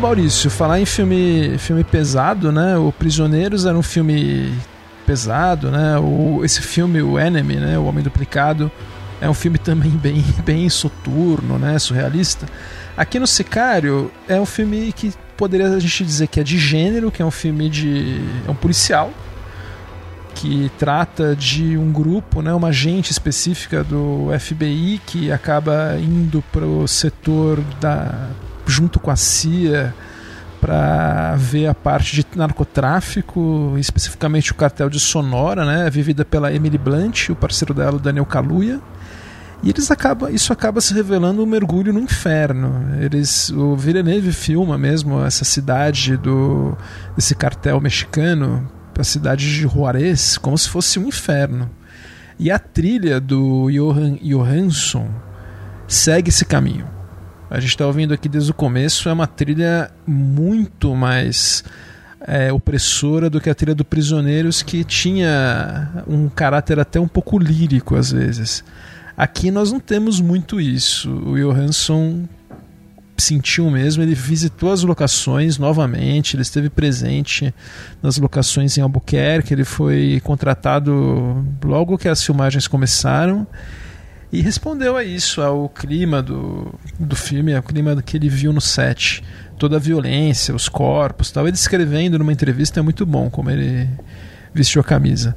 Maurício, 0.00 0.48
falar 0.50 0.80
em 0.80 0.86
filme, 0.86 1.58
filme 1.58 1.84
pesado, 1.84 2.50
né? 2.50 2.74
O 2.78 2.90
Prisioneiros 2.90 3.66
era 3.66 3.76
um 3.76 3.82
filme 3.82 4.50
pesado, 5.04 5.70
né? 5.70 5.98
O, 5.98 6.42
esse 6.42 6.62
filme, 6.62 7.02
o 7.02 7.18
Enemy, 7.18 7.56
né? 7.56 7.78
O 7.78 7.84
Homem 7.84 8.02
Duplicado, 8.02 8.72
é 9.20 9.28
um 9.28 9.34
filme 9.34 9.58
também 9.58 9.90
bem, 10.02 10.24
bem 10.42 10.68
soturno, 10.70 11.58
né? 11.58 11.78
Surrealista. 11.78 12.46
Aqui 12.96 13.18
no 13.18 13.26
Sicário 13.26 14.10
é 14.26 14.40
um 14.40 14.46
filme 14.46 14.90
que 14.90 15.12
poderia 15.36 15.68
a 15.68 15.78
gente 15.78 16.02
dizer 16.02 16.28
que 16.28 16.40
é 16.40 16.42
de 16.42 16.56
gênero, 16.56 17.10
que 17.10 17.20
é 17.20 17.24
um 17.24 17.30
filme 17.30 17.68
de. 17.68 18.22
é 18.48 18.50
um 18.50 18.54
policial, 18.54 19.12
que 20.34 20.70
trata 20.78 21.36
de 21.36 21.76
um 21.76 21.92
grupo, 21.92 22.40
né, 22.40 22.54
uma 22.54 22.68
agente 22.68 23.12
específica 23.12 23.84
do 23.84 24.28
FBI 24.40 24.98
que 25.04 25.30
acaba 25.30 25.96
indo 25.98 26.42
para 26.50 26.64
o 26.64 26.88
setor 26.88 27.60
da 27.78 28.30
junto 28.70 28.98
com 28.98 29.10
a 29.10 29.16
CIA 29.16 29.94
para 30.60 31.34
ver 31.36 31.66
a 31.66 31.74
parte 31.74 32.14
de 32.14 32.26
narcotráfico, 32.36 33.74
especificamente 33.78 34.52
o 34.52 34.54
cartel 34.54 34.90
de 34.90 35.00
Sonora, 35.00 35.64
né, 35.64 35.88
vivida 35.88 36.24
pela 36.24 36.52
Emily 36.52 36.76
Blunt, 36.76 37.30
o 37.30 37.36
parceiro 37.36 37.72
dela, 37.72 37.98
Daniel 37.98 38.26
Kaluuya. 38.26 38.80
E 39.62 39.70
eles 39.70 39.90
acaba, 39.90 40.30
isso 40.30 40.52
acaba 40.52 40.80
se 40.80 40.94
revelando 40.94 41.42
um 41.42 41.46
mergulho 41.46 41.92
no 41.92 42.00
inferno. 42.00 42.86
Eles, 42.98 43.50
o 43.50 43.76
Villeneuve 43.76 44.32
filma 44.32 44.78
mesmo 44.78 45.22
essa 45.22 45.44
cidade 45.44 46.16
do 46.16 46.76
desse 47.14 47.34
cartel 47.34 47.78
mexicano, 47.80 48.70
a 48.98 49.04
cidade 49.04 49.44
de 49.44 49.62
Juarez, 49.62 50.38
como 50.38 50.56
se 50.56 50.68
fosse 50.68 50.98
um 50.98 51.06
inferno. 51.06 51.70
E 52.38 52.50
a 52.50 52.58
trilha 52.58 53.20
do 53.20 53.70
Johan 53.70 54.16
Johansson 54.22 55.08
segue 55.86 56.30
esse 56.30 56.44
caminho. 56.44 56.99
A 57.50 57.58
gente 57.58 57.70
está 57.70 57.84
ouvindo 57.84 58.14
aqui 58.14 58.28
desde 58.28 58.52
o 58.52 58.54
começo, 58.54 59.08
é 59.08 59.12
uma 59.12 59.26
trilha 59.26 59.90
muito 60.06 60.94
mais 60.94 61.64
é, 62.20 62.52
opressora 62.52 63.28
do 63.28 63.40
que 63.40 63.50
a 63.50 63.54
trilha 63.54 63.74
do 63.74 63.84
Prisioneiros, 63.84 64.62
que 64.62 64.84
tinha 64.84 66.04
um 66.06 66.28
caráter 66.28 66.78
até 66.78 67.00
um 67.00 67.08
pouco 67.08 67.36
lírico 67.38 67.96
às 67.96 68.12
vezes. 68.12 68.62
Aqui 69.16 69.50
nós 69.50 69.72
não 69.72 69.80
temos 69.80 70.20
muito 70.20 70.60
isso. 70.60 71.10
O 71.10 71.36
Johansson 71.36 72.28
sentiu 73.18 73.68
mesmo, 73.68 74.02
ele 74.02 74.14
visitou 74.14 74.72
as 74.72 74.84
locações 74.84 75.58
novamente, 75.58 76.36
ele 76.36 76.42
esteve 76.42 76.70
presente 76.70 77.52
nas 78.00 78.16
locações 78.16 78.78
em 78.78 78.80
Albuquerque, 78.80 79.52
ele 79.52 79.64
foi 79.64 80.20
contratado 80.22 81.44
logo 81.62 81.98
que 81.98 82.08
as 82.08 82.24
filmagens 82.24 82.68
começaram 82.68 83.46
e 84.32 84.40
respondeu 84.40 84.96
a 84.96 85.02
isso, 85.02 85.42
ao 85.42 85.68
clima 85.68 86.22
do, 86.22 86.72
do 86.98 87.16
filme, 87.16 87.54
ao 87.54 87.62
clima 87.62 88.00
que 88.00 88.16
ele 88.16 88.28
viu 88.28 88.52
no 88.52 88.60
set. 88.60 89.24
Toda 89.58 89.76
a 89.76 89.80
violência, 89.80 90.54
os 90.54 90.68
corpos, 90.68 91.30
tal. 91.30 91.46
Ele 91.46 91.56
escrevendo 91.56 92.18
numa 92.18 92.32
entrevista 92.32 92.80
é 92.80 92.82
muito 92.82 93.04
bom 93.04 93.28
como 93.28 93.50
ele 93.50 93.88
vestiu 94.54 94.80
a 94.80 94.84
camisa. 94.84 95.36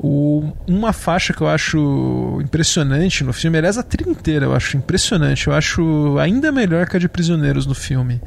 O, 0.00 0.52
uma 0.66 0.92
faixa 0.92 1.32
que 1.32 1.40
eu 1.40 1.48
acho 1.48 2.40
impressionante 2.40 3.22
no 3.22 3.32
filme, 3.32 3.58
aliás, 3.58 3.76
a 3.76 3.82
trilha 3.82 4.10
inteira 4.10 4.46
eu 4.46 4.54
acho 4.54 4.76
impressionante, 4.76 5.48
eu 5.48 5.52
acho 5.52 6.16
ainda 6.18 6.52
melhor 6.52 6.88
que 6.88 6.96
a 6.96 7.00
de 7.00 7.08
Prisioneiros 7.08 7.66
no 7.66 7.74
filme. 7.74 8.20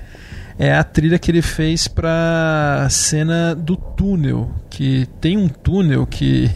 É 0.62 0.76
a 0.76 0.84
trilha 0.84 1.18
que 1.18 1.32
ele 1.32 1.42
fez 1.42 1.88
para 1.88 2.86
cena 2.88 3.56
do 3.56 3.76
túnel, 3.76 4.52
que 4.70 5.08
tem 5.20 5.36
um 5.36 5.48
túnel 5.48 6.06
que 6.06 6.52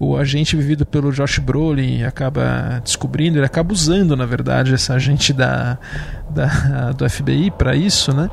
o 0.00 0.16
agente 0.16 0.56
vivido 0.56 0.86
pelo 0.86 1.12
Josh 1.12 1.38
Brolin 1.38 2.02
acaba 2.02 2.80
descobrindo, 2.82 3.36
ele 3.36 3.44
acaba 3.44 3.70
usando, 3.70 4.16
na 4.16 4.24
verdade, 4.24 4.72
essa 4.72 4.94
agente 4.94 5.34
da, 5.34 5.76
da 6.30 6.92
do 6.92 7.06
FBI 7.06 7.50
para 7.50 7.76
isso, 7.76 8.10
né? 8.14 8.30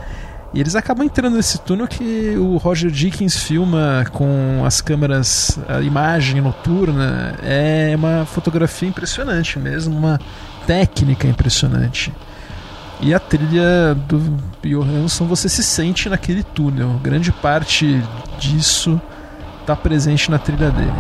E 0.54 0.62
eles 0.62 0.74
acabam 0.74 1.06
entrando 1.06 1.36
nesse 1.36 1.60
túnel 1.60 1.86
que 1.86 2.38
o 2.38 2.56
Roger 2.56 2.90
Dickens 2.90 3.36
filma 3.44 4.06
com 4.14 4.64
as 4.66 4.80
câmeras, 4.80 5.60
a 5.68 5.82
imagem 5.82 6.40
noturna. 6.40 7.36
É 7.44 7.94
uma 7.94 8.26
fotografia 8.26 8.88
impressionante 8.88 9.60
mesmo, 9.60 9.98
uma 9.98 10.18
técnica 10.66 11.28
impressionante. 11.28 12.10
E 13.02 13.14
a 13.14 13.20
trilha 13.20 13.96
do 14.08 14.20
Johansson, 14.62 15.26
você 15.26 15.48
se 15.48 15.64
sente 15.64 16.10
naquele 16.10 16.44
túnel. 16.44 17.00
Grande 17.02 17.32
parte 17.32 18.02
disso 18.38 19.02
está 19.62 19.76
presente 19.76 20.30
na 20.30 20.38
trilha 20.38 20.70
dele. 20.70 20.92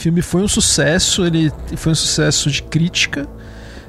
Filme 0.00 0.22
foi 0.22 0.42
um 0.42 0.48
sucesso, 0.48 1.26
ele 1.26 1.52
foi 1.76 1.92
um 1.92 1.94
sucesso 1.94 2.50
de 2.50 2.62
crítica. 2.62 3.28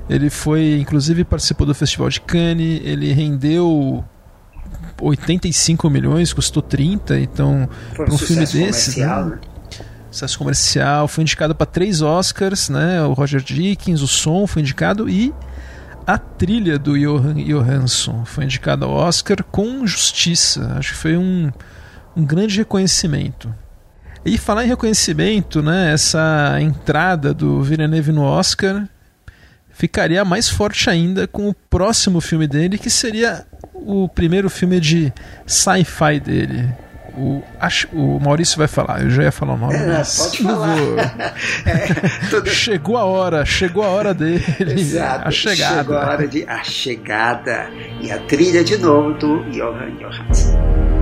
Ele 0.09 0.29
foi, 0.29 0.77
inclusive, 0.79 1.23
participou 1.23 1.65
do 1.65 1.73
Festival 1.73 2.09
de 2.09 2.19
Cannes, 2.19 2.81
ele 2.83 3.13
rendeu 3.13 4.03
85 5.01 5.89
milhões, 5.89 6.33
custou 6.33 6.61
30, 6.61 7.17
então 7.19 7.69
para 7.95 8.11
um, 8.11 8.15
um 8.15 8.17
filme 8.17 8.45
desses, 8.45 8.97
né? 8.97 9.05
né? 9.07 9.39
Sucesso 10.11 10.37
comercial, 10.37 11.07
foi 11.07 11.21
indicado 11.21 11.55
para 11.55 11.65
três 11.65 12.01
Oscars, 12.01 12.67
né? 12.67 13.01
O 13.03 13.13
Roger 13.13 13.41
Dickens, 13.41 14.01
o 14.01 14.07
som 14.07 14.45
foi 14.45 14.61
indicado 14.61 15.09
e 15.09 15.33
a 16.05 16.17
trilha 16.17 16.77
do 16.77 16.99
Johan 16.99 17.35
Johansson 17.35 18.25
foi 18.25 18.43
indicada 18.43 18.85
ao 18.85 18.91
Oscar 18.91 19.41
com 19.49 19.87
justiça. 19.87 20.75
Acho 20.77 20.91
que 20.91 20.97
foi 20.97 21.15
um, 21.15 21.49
um 22.17 22.25
grande 22.25 22.57
reconhecimento. 22.57 23.53
E 24.23 24.37
falar 24.37 24.63
em 24.63 24.67
reconhecimento, 24.67 25.63
né, 25.63 25.91
essa 25.93 26.57
entrada 26.59 27.33
do 27.33 27.63
Villeneuve 27.63 28.11
no 28.11 28.23
Oscar 28.23 28.87
ficaria 29.71 30.23
mais 30.23 30.47
forte 30.47 30.89
ainda 30.89 31.27
com 31.27 31.49
o 31.49 31.53
próximo 31.53 32.21
filme 32.21 32.47
dele, 32.47 32.77
que 32.77 32.89
seria 32.89 33.45
o 33.73 34.07
primeiro 34.07 34.47
filme 34.47 34.79
de 34.79 35.11
sci-fi 35.47 36.19
dele. 36.19 36.69
O, 37.17 37.41
acho, 37.59 37.87
o 37.91 38.19
Maurício 38.19 38.57
vai 38.57 38.67
falar, 38.67 39.01
eu 39.01 39.09
já 39.09 39.23
ia 39.23 39.31
falar 39.31 39.55
o 39.55 39.57
nome. 39.57 39.73
É, 39.73 40.01
pode 40.17 40.43
falar. 40.43 40.77
é, 41.65 42.29
tudo... 42.29 42.49
Chegou 42.49 42.97
a 42.97 43.03
hora, 43.03 43.43
chegou 43.43 43.83
a 43.83 43.87
hora 43.87 44.13
dele. 44.13 44.43
Exato, 44.59 45.27
a 45.27 45.31
chegada. 45.31 45.77
Chegou 45.77 45.97
a 45.97 46.07
hora 46.07 46.27
de 46.27 46.45
A 46.47 46.63
Chegada. 46.63 47.69
E 47.99 48.11
a 48.11 48.19
trilha 48.19 48.63
de 48.63 48.77
novo 48.77 49.13
do 49.13 49.43
Johan 49.51 49.91
Johansson. 49.97 51.00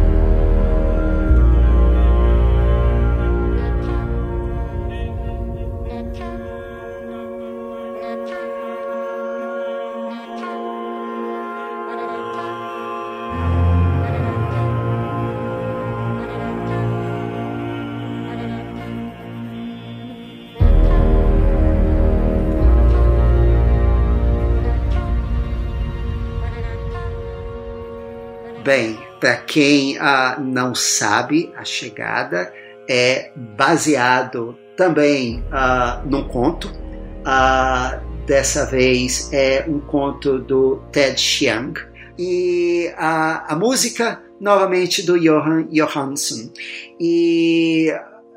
Para 29.19 29.37
quem 29.37 29.97
ah, 29.99 30.37
não 30.39 30.73
sabe, 30.73 31.51
a 31.55 31.65
chegada 31.65 32.53
é 32.89 33.31
baseado 33.35 34.57
também 34.77 35.43
ah, 35.51 36.01
num 36.05 36.23
conto. 36.23 36.71
Ah, 37.25 37.99
dessa 38.25 38.65
vez 38.65 39.31
é 39.33 39.65
um 39.67 39.79
conto 39.79 40.39
do 40.39 40.77
Ted 40.91 41.19
Chiang. 41.19 41.73
E 42.17 42.91
a, 42.97 43.53
a 43.53 43.55
música, 43.55 44.21
novamente, 44.39 45.03
do 45.03 45.19
Johan 45.19 45.67
Johansson. 45.71 46.51
E 46.99 47.93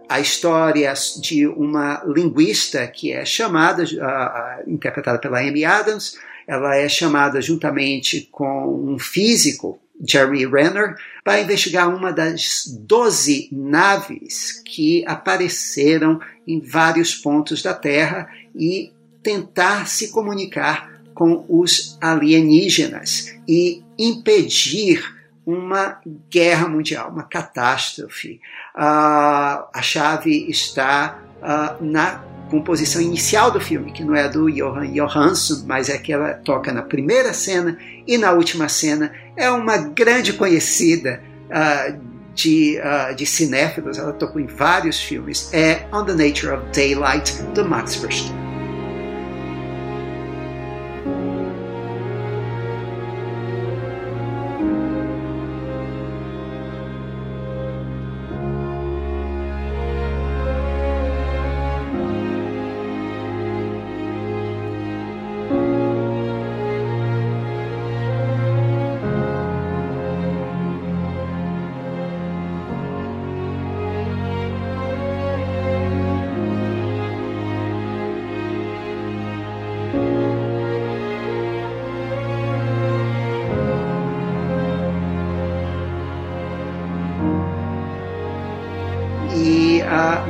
a 0.09 0.21
história 0.21 0.93
de 1.21 1.47
uma 1.47 2.03
linguista 2.07 2.87
que 2.87 3.13
é 3.13 3.25
chamada, 3.25 3.83
uh, 3.83 4.71
interpretada 4.71 5.19
pela 5.19 5.41
Amy 5.41 5.65
Adams, 5.65 6.19
ela 6.47 6.77
é 6.77 6.89
chamada 6.89 7.41
juntamente 7.41 8.29
com 8.31 8.93
um 8.93 8.99
físico 8.99 9.81
Jerry 10.07 10.47
Renner, 10.47 10.97
para 11.25 11.41
investigar 11.41 11.95
uma 11.95 12.13
das 12.13 12.65
12 12.67 13.49
naves 13.53 14.63
que 14.65 15.05
apareceram 15.07 16.21
em 16.47 16.61
vários 16.61 17.15
pontos 17.15 17.63
da 17.63 17.73
Terra 17.73 18.29
e 18.55 18.93
tentar 19.23 19.87
se 19.87 20.11
comunicar 20.11 20.91
com 21.15 21.45
os 21.49 21.97
alienígenas 22.01 23.35
e 23.47 23.83
impedir 23.99 25.05
uma 25.45 26.01
guerra 26.31 26.69
mundial, 26.69 27.11
uma 27.11 27.25
catástrofe. 27.25 28.41
Uh, 28.75 29.69
a 29.73 29.81
chave 29.83 30.49
está 30.49 31.21
uh, 31.39 31.85
na 31.85 32.25
composição 32.53 33.01
inicial 33.01 33.51
do 33.51 33.59
filme, 33.59 33.91
que 33.93 34.05
não 34.05 34.15
é 34.15 34.29
do 34.29 34.53
Johan 34.53 34.87
Johansson, 34.93 35.65
mas 35.67 35.89
é 35.89 35.97
que 35.97 36.13
ela 36.13 36.35
toca 36.35 36.71
na 36.71 36.83
primeira 36.83 37.33
cena 37.33 37.79
e 38.07 38.19
na 38.19 38.31
última 38.33 38.69
cena. 38.69 39.11
É 39.35 39.51
uma 39.51 39.79
grande 39.79 40.35
conhecida 40.35 41.23
uh, 41.49 41.99
de, 42.35 42.79
uh, 42.79 43.15
de 43.15 43.25
cinéfilos, 43.25 43.99
ela 43.99 44.13
tocou 44.13 44.39
em 44.39 44.47
vários 44.47 45.01
filmes. 45.01 45.49
É 45.55 45.87
On 45.91 46.05
the 46.05 46.13
Nature 46.13 46.53
of 46.53 46.67
Daylight, 46.75 47.43
do 47.55 47.65
Max 47.65 47.97
Verstappen. 47.97 48.42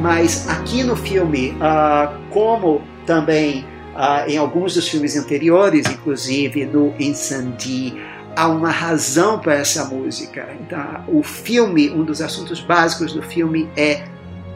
Mas 0.00 0.48
aqui 0.48 0.82
no 0.82 0.96
filme, 0.96 1.50
uh, 1.52 2.12
como 2.30 2.82
também 3.06 3.64
uh, 3.94 4.28
em 4.28 4.36
alguns 4.36 4.74
dos 4.74 4.88
filmes 4.88 5.16
anteriores, 5.16 5.86
inclusive 5.86 6.64
no 6.66 6.94
Incendie, 6.98 8.00
há 8.34 8.48
uma 8.48 8.70
razão 8.70 9.38
para 9.38 9.54
essa 9.54 9.84
música. 9.84 10.48
Então, 10.60 11.04
o 11.08 11.22
filme, 11.22 11.90
um 11.90 12.04
dos 12.04 12.20
assuntos 12.20 12.60
básicos 12.60 13.12
do 13.12 13.22
filme 13.22 13.68
é 13.76 14.04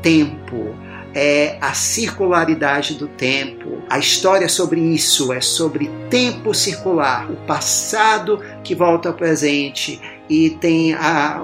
tempo, 0.02 0.74
é 1.14 1.56
a 1.60 1.72
circularidade 1.72 2.94
do 2.94 3.08
tempo. 3.08 3.82
A 3.88 3.98
história 3.98 4.44
é 4.44 4.48
sobre 4.48 4.80
isso, 4.80 5.32
é 5.32 5.40
sobre 5.40 5.90
tempo 6.10 6.54
circular, 6.54 7.30
o 7.30 7.36
passado 7.46 8.42
que 8.62 8.74
volta 8.74 9.08
ao 9.08 9.14
presente 9.14 10.00
e 10.28 10.50
tem 10.50 10.94
a, 10.94 11.42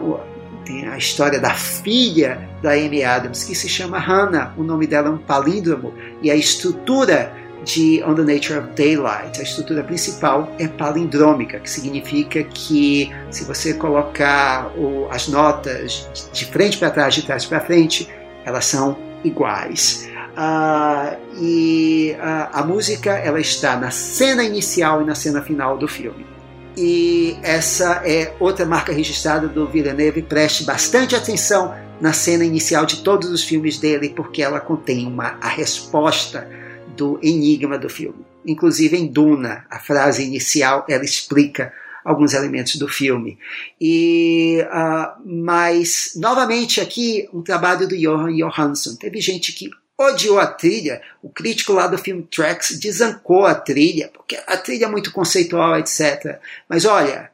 tem 0.64 0.86
a 0.88 0.96
história 0.96 1.38
da 1.40 1.54
filha 1.54 2.51
da 2.62 2.72
Amy 2.72 3.02
Adams, 3.02 3.44
que 3.44 3.54
se 3.54 3.68
chama 3.68 3.98
Hannah, 3.98 4.54
o 4.56 4.62
nome 4.62 4.86
dela 4.86 5.08
é 5.08 5.10
um 5.10 5.18
palíndromo, 5.18 5.92
e 6.22 6.30
a 6.30 6.36
estrutura 6.36 7.32
de 7.64 8.02
On 8.04 8.14
the 8.14 8.22
Nature 8.22 8.58
of 8.58 8.68
Daylight, 8.76 9.38
a 9.38 9.42
estrutura 9.42 9.82
principal 9.82 10.52
é 10.58 10.66
palindrômica, 10.66 11.60
que 11.60 11.70
significa 11.70 12.42
que 12.42 13.10
se 13.30 13.44
você 13.44 13.74
colocar 13.74 14.70
o, 14.76 15.08
as 15.10 15.28
notas 15.28 16.08
de 16.32 16.44
frente 16.46 16.78
para 16.78 16.90
trás, 16.90 17.14
de 17.14 17.22
trás 17.22 17.44
para 17.44 17.60
frente, 17.60 18.08
elas 18.44 18.64
são 18.64 18.96
iguais. 19.24 20.08
Uh, 20.32 21.16
e 21.40 22.16
uh, 22.18 22.48
a 22.52 22.64
música 22.64 23.10
ela 23.10 23.38
está 23.38 23.76
na 23.76 23.90
cena 23.90 24.42
inicial 24.42 25.02
e 25.02 25.04
na 25.04 25.14
cena 25.14 25.42
final 25.42 25.76
do 25.76 25.86
filme. 25.86 26.26
E 26.76 27.36
essa 27.42 28.02
é 28.04 28.34
outra 28.40 28.64
marca 28.64 28.92
registrada 28.92 29.46
do 29.46 29.66
Villeneuve. 29.68 30.22
Preste 30.22 30.64
bastante 30.64 31.14
atenção 31.14 31.74
na 32.02 32.12
cena 32.12 32.44
inicial 32.44 32.84
de 32.84 32.96
todos 32.96 33.30
os 33.30 33.44
filmes 33.44 33.78
dele, 33.78 34.08
porque 34.08 34.42
ela 34.42 34.58
contém 34.58 35.06
uma, 35.06 35.38
a 35.40 35.46
resposta 35.46 36.50
do 36.96 37.16
enigma 37.22 37.78
do 37.78 37.88
filme. 37.88 38.26
Inclusive 38.44 38.96
em 38.96 39.06
Duna, 39.06 39.64
a 39.70 39.78
frase 39.78 40.24
inicial 40.24 40.84
ela 40.88 41.04
explica 41.04 41.72
alguns 42.04 42.34
elementos 42.34 42.74
do 42.74 42.88
filme. 42.88 43.38
E, 43.80 44.66
uh, 44.66 45.22
mas, 45.24 46.14
novamente, 46.16 46.80
aqui 46.80 47.28
um 47.32 47.40
trabalho 47.40 47.86
do 47.86 47.96
Johan 47.96 48.32
Johansson. 48.32 48.96
Teve 48.96 49.20
gente 49.20 49.52
que 49.52 49.70
odiou 49.96 50.40
a 50.40 50.46
trilha. 50.48 51.00
O 51.22 51.30
crítico 51.30 51.72
lá 51.72 51.86
do 51.86 51.96
filme 51.96 52.24
Tracks 52.24 52.80
desancou 52.80 53.46
a 53.46 53.54
trilha, 53.54 54.10
porque 54.12 54.36
a 54.44 54.56
trilha 54.56 54.86
é 54.86 54.90
muito 54.90 55.12
conceitual, 55.12 55.78
etc. 55.78 56.40
Mas 56.68 56.84
olha, 56.84 57.30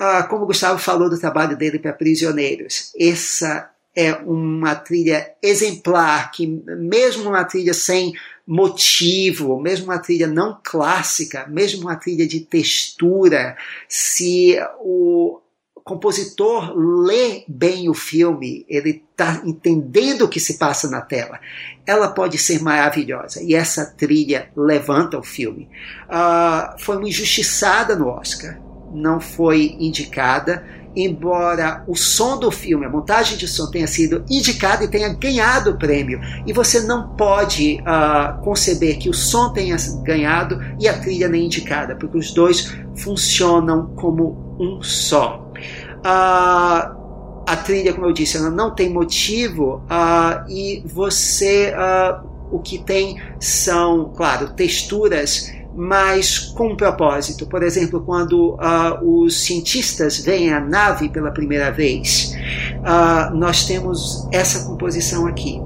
ah, 0.00 0.24
como 0.24 0.42
o 0.42 0.46
Gustavo 0.46 0.80
falou 0.80 1.08
do 1.08 1.20
trabalho 1.20 1.56
dele 1.56 1.78
para 1.78 1.92
Prisioneiros, 1.92 2.90
essa 2.98 3.70
é 3.94 4.14
uma 4.14 4.74
trilha 4.74 5.32
exemplar, 5.42 6.30
que 6.30 6.46
mesmo 6.46 7.28
uma 7.28 7.44
trilha 7.44 7.74
sem 7.74 8.12
motivo, 8.46 9.60
mesmo 9.60 9.86
uma 9.86 9.98
trilha 9.98 10.26
não 10.26 10.58
clássica, 10.62 11.46
mesmo 11.48 11.82
uma 11.82 11.96
trilha 11.96 12.26
de 12.26 12.40
textura, 12.40 13.56
se 13.88 14.56
o, 14.80 15.42
compositor 15.84 16.74
lê 16.76 17.44
bem 17.48 17.88
o 17.88 17.94
filme, 17.94 18.64
ele 18.68 19.02
está 19.10 19.42
entendendo 19.44 20.22
o 20.22 20.28
que 20.28 20.38
se 20.38 20.58
passa 20.58 20.88
na 20.88 21.00
tela, 21.00 21.40
ela 21.86 22.08
pode 22.08 22.38
ser 22.38 22.62
maravilhosa. 22.62 23.42
E 23.42 23.54
essa 23.54 23.86
trilha 23.86 24.50
levanta 24.56 25.18
o 25.18 25.22
filme. 25.22 25.68
Uh, 26.06 26.78
foi 26.78 26.96
uma 26.96 27.08
injustiçada 27.08 27.96
no 27.96 28.08
Oscar, 28.08 28.60
não 28.92 29.20
foi 29.20 29.76
indicada, 29.78 30.64
embora 30.94 31.84
o 31.86 31.96
som 31.96 32.38
do 32.38 32.50
filme, 32.50 32.86
a 32.86 32.88
montagem 32.88 33.36
de 33.36 33.48
som 33.48 33.70
tenha 33.70 33.86
sido 33.86 34.24
indicada 34.28 34.84
e 34.84 34.88
tenha 34.88 35.08
ganhado 35.14 35.70
o 35.70 35.78
prêmio. 35.78 36.20
E 36.46 36.52
você 36.52 36.80
não 36.80 37.08
pode 37.16 37.80
uh, 37.80 38.42
conceber 38.42 38.98
que 38.98 39.08
o 39.08 39.14
som 39.14 39.52
tenha 39.52 39.76
ganhado 40.02 40.60
e 40.78 40.88
a 40.88 40.98
trilha 40.98 41.28
nem 41.28 41.46
indicada, 41.46 41.96
porque 41.96 42.18
os 42.18 42.32
dois 42.32 42.74
funcionam 42.96 43.86
como 43.96 44.56
um 44.58 44.82
só. 44.82 45.50
Uh, 45.98 47.02
a 47.46 47.56
trilha, 47.64 47.92
como 47.92 48.06
eu 48.06 48.12
disse, 48.12 48.36
ela 48.36 48.50
não 48.50 48.74
tem 48.74 48.90
motivo 48.90 49.82
uh, 49.90 50.48
e 50.48 50.82
você 50.86 51.74
uh, 51.74 52.32
o 52.52 52.60
que 52.60 52.78
tem 52.78 53.20
são, 53.40 54.12
claro, 54.14 54.50
texturas, 54.50 55.50
mas 55.74 56.38
com 56.38 56.72
um 56.72 56.76
propósito. 56.76 57.46
Por 57.46 57.62
exemplo, 57.62 58.02
quando 58.02 58.54
uh, 58.54 59.24
os 59.24 59.42
cientistas 59.42 60.18
veem 60.18 60.52
a 60.52 60.60
nave 60.60 61.08
pela 61.08 61.30
primeira 61.30 61.70
vez, 61.70 62.34
nós 63.34 63.64
temos 63.64 64.28
essa 64.32 64.66
composição 64.66 65.26
aqui. 65.26 65.60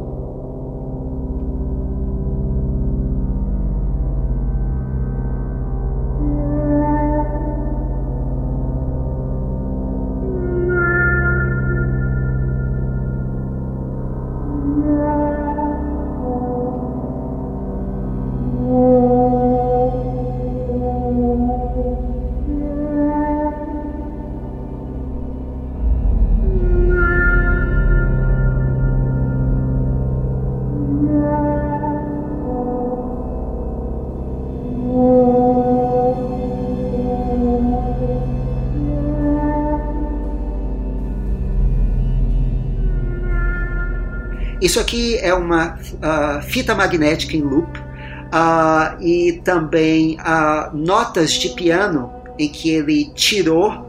Isso 44.67 44.81
aqui 44.81 45.17
é 45.19 45.33
uma 45.33 45.79
uh, 45.79 46.43
fita 46.43 46.75
magnética 46.75 47.37
em 47.37 47.41
loop 47.41 47.79
uh, 47.79 49.01
e 49.01 49.41
também 49.45 50.19
uh, 50.19 50.77
notas 50.77 51.35
de 51.35 51.51
piano 51.51 52.13
em 52.37 52.49
que 52.49 52.71
ele 52.71 53.13
tirou 53.15 53.87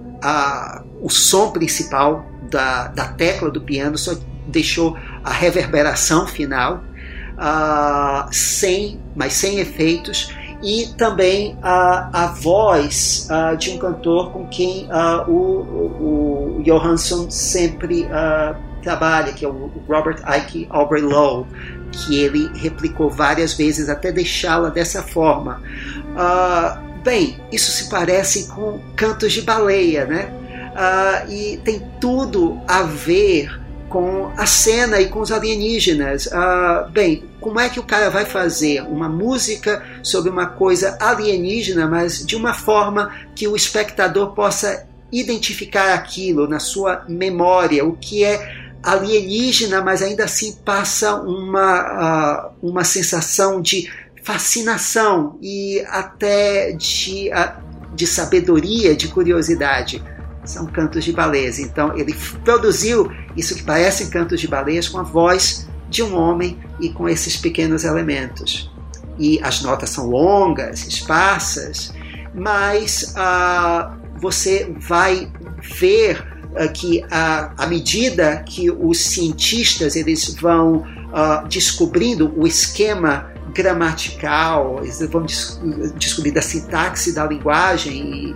o 1.02 1.10
som 1.10 1.50
principal 1.50 2.28
da, 2.52 2.90
da 2.90 3.08
tecla 3.08 3.50
do 3.50 3.60
piano, 3.60 3.98
só 3.98 4.16
deixou 4.48 4.96
a 5.24 5.32
reverberação 5.32 6.28
final, 6.28 6.84
sem, 8.32 9.00
mas 9.16 9.34
sem 9.34 9.60
efeitos 9.60 10.32
e 10.64 10.88
também 10.98 11.58
a, 11.62 12.26
a 12.26 12.28
voz 12.28 13.28
uh, 13.30 13.56
de 13.58 13.72
um 13.72 13.78
cantor 13.78 14.32
com 14.32 14.48
quem 14.48 14.86
uh, 14.86 15.30
o, 15.30 15.34
o, 15.34 16.58
o, 16.60 16.64
Johansson 16.64 17.30
sempre 17.30 18.06
uh, 18.06 18.67
trabalha, 18.82 19.34
que 19.34 19.46
é 19.46 19.48
o 19.48 19.72
Robert 19.88 20.22
Ike 20.40 20.68
Aubrey 20.70 21.02
Lowe, 21.02 21.46
que 21.92 22.20
ele 22.20 22.50
replicou 22.56 23.10
várias 23.10 23.54
vezes 23.54 23.90
até 23.90 24.12
deixá-la 24.12 24.70
dessa 24.70 25.04
forma. 25.04 25.62
Uh, 26.14 27.02
bem, 27.04 27.40
isso 27.52 27.72
se 27.72 27.90
parece 27.90 28.48
com 28.48 28.80
cantos 28.96 29.34
de 29.34 29.42
baleia, 29.42 30.06
né? 30.06 30.32
uh, 30.78 31.32
e 31.32 31.58
tem 31.58 31.82
tudo 32.00 32.62
a 32.68 32.84
ver 32.84 33.60
com 33.90 34.32
a 34.38 34.46
cena 34.46 35.00
e 35.02 35.08
com 35.08 35.20
os 35.20 35.32
alienígenas. 35.32 36.28
Uh, 36.28 36.90
bem, 36.92 37.24
como 37.40 37.60
é 37.60 37.70
que 37.70 37.80
o 37.80 37.84
cara 37.84 38.10
vai 38.10 38.26
fazer 38.26 38.82
uma 38.84 39.10
música 39.10 39.84
sobre 40.04 40.30
uma 40.30 40.46
coisa 40.46 40.98
alienígena, 41.02 41.88
mas 41.88 42.26
de 42.26 42.36
uma 42.36 42.54
forma 42.54 43.12
que 43.34 43.48
o 43.48 43.56
espectador 43.56 44.34
possa 44.34 44.86
identificar 45.12 45.94
aquilo 45.94 46.48
na 46.48 46.60
sua 46.60 47.06
memória, 47.08 47.86
o 47.86 47.94
que 47.94 48.26
é 48.26 48.67
alienígena, 48.88 49.82
mas 49.82 50.02
ainda 50.02 50.24
assim 50.24 50.54
passa 50.64 51.16
uma, 51.16 52.54
uh, 52.62 52.68
uma 52.70 52.86
sensação 52.86 53.62
de 53.62 53.92
fascinação 54.24 55.38
e 55.42 55.84
até 55.90 56.72
de, 56.72 57.30
uh, 57.30 57.94
de 57.94 58.08
sabedoria, 58.08 58.96
de 58.96 59.10
curiosidade. 59.10 60.02
São 60.46 60.66
cantos 60.66 61.04
de 61.04 61.12
baleias. 61.12 61.60
Então 61.60 61.98
ele 61.98 62.16
produziu 62.46 63.12
isso 63.36 63.54
que 63.54 63.64
parecem 63.64 64.10
cantos 64.10 64.40
de 64.40 64.48
baleias 64.48 64.88
com 64.88 65.00
a 65.00 65.04
voz 65.04 65.68
de 65.90 66.02
um 66.02 66.16
homem 66.16 66.58
e 66.80 66.88
com 66.90 67.10
esses 67.10 67.36
pequenos 67.36 67.84
elementos. 67.84 68.72
E 69.20 69.38
as 69.44 69.62
notas 69.62 69.90
são 69.90 70.08
longas, 70.08 70.88
esparsas, 70.88 71.94
mas 72.34 73.14
uh, 73.18 73.98
você 74.18 74.74
vai 74.80 75.30
ver 75.78 76.37
que 76.74 77.00
uh, 77.00 77.52
à 77.58 77.68
medida 77.68 78.44
que 78.46 78.72
os 78.72 79.00
cientistas 79.00 79.96
eles 79.96 80.34
vão 80.40 80.78
uh, 80.78 81.48
descobrindo 81.48 82.34
o 82.38 82.48
esquema 82.48 83.32
gramatical, 83.54 84.80
eles 84.82 85.00
vão 85.10 85.24
des 85.24 85.60
descobrir 85.98 86.32
da 86.32 86.42
sintaxe 86.42 87.14
da 87.14 87.26
linguagem, 87.26 88.36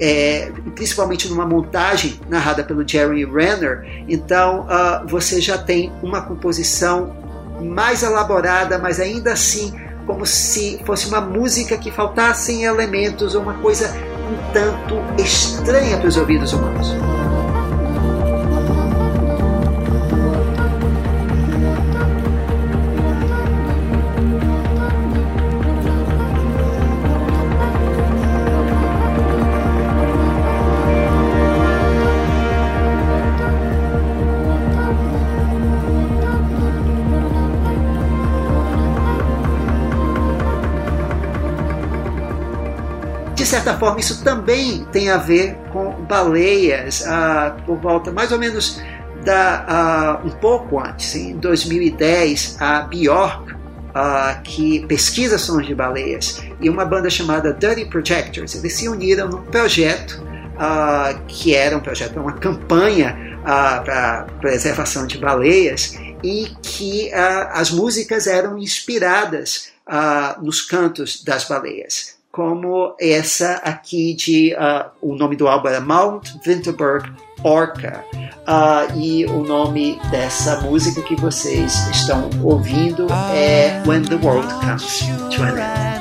é, 0.00 0.50
principalmente 0.74 1.28
numa 1.28 1.44
montagem 1.44 2.18
narrada 2.30 2.64
pelo 2.64 2.86
Jerry 2.86 3.26
Renner, 3.26 4.04
então 4.08 4.66
você 5.06 5.40
já 5.40 5.58
tem 5.58 5.92
uma 6.02 6.22
composição 6.22 7.14
mais 7.60 8.02
elaborada, 8.02 8.78
mas 8.78 9.00
ainda 9.00 9.32
assim 9.32 9.74
como 10.06 10.24
se 10.24 10.80
fosse 10.84 11.08
uma 11.08 11.20
música 11.20 11.76
que 11.76 11.90
faltassem 11.90 12.64
elementos 12.64 13.34
ou 13.34 13.42
uma 13.42 13.54
coisa 13.54 13.92
um 14.22 14.52
tanto 14.52 15.00
estranha 15.20 15.98
para 15.98 16.08
os 16.08 16.16
ouvidos 16.16 16.52
humanos. 16.52 16.94
Certa 43.62 43.78
forma, 43.78 44.00
isso 44.00 44.24
também 44.24 44.84
tem 44.90 45.08
a 45.08 45.16
ver 45.16 45.56
com 45.72 45.92
baleias, 46.02 47.06
ah, 47.06 47.56
por 47.64 47.78
volta 47.78 48.10
mais 48.10 48.32
ou 48.32 48.38
menos 48.38 48.80
da, 49.24 49.64
ah, 49.68 50.20
um 50.24 50.30
pouco 50.30 50.80
antes, 50.80 51.14
em 51.14 51.36
2010, 51.36 52.56
a 52.60 52.80
Bjork, 52.82 53.54
ah, 53.94 54.40
que 54.42 54.84
pesquisa 54.86 55.38
sons 55.38 55.66
de 55.66 55.74
baleias, 55.74 56.42
e 56.60 56.68
uma 56.68 56.84
banda 56.84 57.08
chamada 57.08 57.52
Dirty 57.52 57.84
Projectors, 57.84 58.56
eles 58.56 58.72
se 58.74 58.88
uniram 58.88 59.28
num 59.28 59.42
projeto 59.42 60.32
que 61.26 61.56
era 61.56 61.76
um 61.76 61.80
projeto, 61.80 62.20
uma 62.20 62.34
campanha 62.34 63.16
para 63.42 64.26
preservação 64.40 65.06
de 65.06 65.18
baleias, 65.18 65.98
e 66.22 66.52
que 66.62 67.12
as 67.12 67.70
músicas 67.70 68.28
eram 68.28 68.56
inspiradas 68.58 69.72
nos 70.40 70.60
cantos 70.62 71.24
das 71.24 71.44
baleias 71.48 72.21
como 72.32 72.96
essa 72.98 73.56
aqui 73.56 74.14
de 74.14 74.54
uh, 74.54 74.90
o 75.02 75.14
nome 75.14 75.36
do 75.36 75.46
álbum 75.46 75.68
é 75.68 75.78
Mount 75.78 76.30
Winterberg 76.44 77.12
Orca 77.44 78.02
uh, 78.48 78.98
e 78.98 79.26
o 79.26 79.44
nome 79.44 80.00
dessa 80.10 80.62
música 80.62 81.02
que 81.02 81.14
vocês 81.14 81.74
estão 81.90 82.30
ouvindo 82.42 83.06
é 83.34 83.82
When 83.86 84.02
the 84.02 84.14
World 84.14 84.48
Comes 84.54 85.00
to 85.34 85.42
an 85.42 85.58
End. 85.58 85.91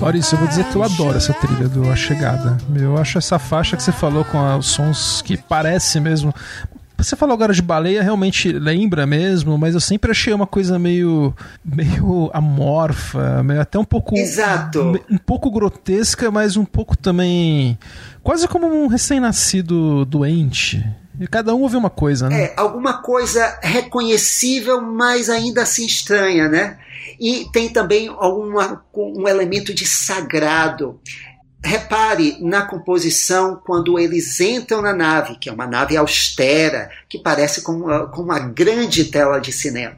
Maurício, 0.00 0.36
eu 0.36 0.38
vou 0.38 0.48
dizer 0.48 0.64
que 0.64 0.76
eu 0.76 0.82
adoro 0.82 1.16
essa 1.16 1.34
trilha 1.34 1.68
do 1.68 1.90
A 1.90 1.96
Chegada. 1.96 2.56
Eu 2.74 2.96
acho 2.96 3.18
essa 3.18 3.38
faixa 3.38 3.76
que 3.76 3.82
você 3.82 3.90
falou 3.90 4.24
com 4.24 4.56
os 4.56 4.66
sons 4.66 5.20
que 5.22 5.36
parece 5.36 5.98
mesmo. 5.98 6.32
Você 6.96 7.14
falou 7.16 7.34
agora 7.34 7.52
de 7.52 7.62
baleia, 7.62 8.02
realmente 8.02 8.50
lembra 8.50 9.06
mesmo, 9.06 9.58
mas 9.58 9.74
eu 9.74 9.80
sempre 9.80 10.10
achei 10.10 10.32
uma 10.32 10.46
coisa 10.46 10.78
meio 10.78 11.34
meio 11.64 12.30
amorfa, 12.32 13.42
meio 13.42 13.60
até 13.60 13.78
um 13.78 13.84
pouco 13.84 14.16
Exato. 14.16 15.00
um 15.10 15.18
pouco 15.18 15.50
grotesca, 15.50 16.30
mas 16.30 16.56
um 16.56 16.64
pouco 16.64 16.96
também 16.96 17.78
quase 18.22 18.48
como 18.48 18.66
um 18.66 18.86
recém-nascido 18.86 20.04
doente. 20.04 20.84
E 21.20 21.26
cada 21.26 21.54
um 21.54 21.62
ouve 21.62 21.76
uma 21.76 21.90
coisa, 21.90 22.28
né? 22.28 22.44
É, 22.44 22.54
alguma 22.56 23.02
coisa 23.02 23.58
reconhecível, 23.60 24.80
mas 24.80 25.28
ainda 25.28 25.62
assim 25.62 25.84
estranha, 25.84 26.48
né? 26.48 26.78
E 27.18 27.46
tem 27.52 27.68
também 27.68 28.08
alguma, 28.08 28.84
um 28.94 29.26
elemento 29.26 29.74
de 29.74 29.86
sagrado. 29.86 31.00
Repare 31.62 32.38
na 32.40 32.62
composição 32.62 33.60
quando 33.66 33.98
eles 33.98 34.40
entram 34.40 34.80
na 34.80 34.94
nave, 34.94 35.36
que 35.38 35.48
é 35.48 35.52
uma 35.52 35.66
nave 35.66 35.96
austera, 35.96 36.90
que 37.08 37.18
parece 37.18 37.62
com 37.62 37.72
uma, 37.72 38.06
com 38.06 38.22
uma 38.22 38.38
grande 38.38 39.04
tela 39.06 39.40
de 39.40 39.52
cinema. 39.52 39.96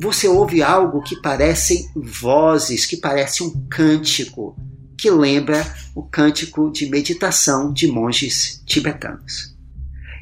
Você 0.00 0.26
ouve 0.26 0.62
algo 0.62 1.02
que 1.02 1.20
parecem 1.20 1.90
vozes, 1.94 2.86
que 2.86 2.96
parece 2.96 3.42
um 3.42 3.50
cântico, 3.68 4.56
que 4.96 5.10
lembra 5.10 5.62
o 5.94 6.02
cântico 6.02 6.70
de 6.72 6.88
meditação 6.88 7.70
de 7.70 7.86
monges 7.86 8.62
tibetanos. 8.64 9.54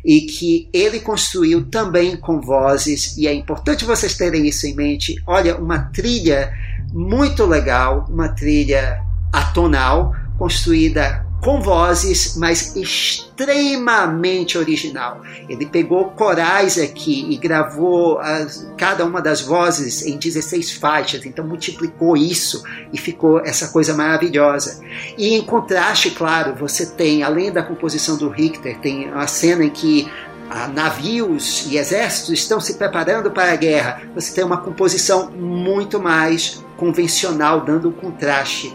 E 0.05 0.22
que 0.22 0.68
ele 0.72 0.99
construiu 0.99 1.64
também 1.66 2.16
com 2.16 2.41
vozes, 2.41 3.16
e 3.16 3.29
é 3.29 3.33
importante 3.33 3.85
vocês 3.85 4.16
terem 4.16 4.49
isso 4.49 4.66
em 4.66 4.74
mente. 4.74 5.14
Olha, 5.26 5.57
uma 5.57 5.79
trilha 5.79 6.53
muito 6.93 7.45
legal, 7.45 8.05
uma 8.09 8.29
trilha 8.31 9.01
atonal, 9.33 10.12
construída 10.39 11.24
com 11.41 11.61
vozes, 11.61 12.36
mas 12.36 12.74
extremamente 12.74 14.59
original. 14.59 15.22
Ele 15.49 15.66
pegou 15.66 16.07
corais 16.07 16.78
aqui 16.78 17.26
e 17.30 17.36
gravou 17.36 18.18
as, 18.18 18.68
cada 18.76 19.05
uma 19.05 19.22
das 19.22 19.41
vozes 19.41 20.05
em 20.05 20.18
16 20.18 20.72
faixas, 20.72 21.24
então 21.24 21.47
multiplicou 21.47 22.16
isso 22.16 22.62
e 22.93 22.99
ficou 22.99 23.41
essa 23.41 23.68
coisa 23.68 23.95
maravilhosa. 23.95 24.80
E 25.16 25.34
em 25.34 25.43
contraste, 25.43 26.11
claro, 26.11 26.55
você 26.57 26.86
tem, 26.86 27.22
além 27.22 27.53
da 27.53 27.62
composição 27.62 28.16
do 28.16 28.28
Richter, 28.28 28.78
tem 28.78 29.09
a 29.11 29.26
cena 29.28 29.64
em 29.64 29.70
que 29.70 30.11
ah, 30.51 30.66
navios 30.66 31.66
e 31.70 31.76
exércitos 31.76 32.30
estão 32.30 32.61
se 32.61 32.74
preparando 32.74 33.30
para 33.30 33.53
a 33.53 33.57
guerra. 33.57 34.03
Você 34.14 34.34
tem 34.34 34.43
uma 34.43 34.57
composição 34.57 35.30
muito 35.30 36.01
mais 36.01 36.64
convencional, 36.76 37.61
dando 37.61 37.91
um 37.91 37.93
contraste 37.93 38.74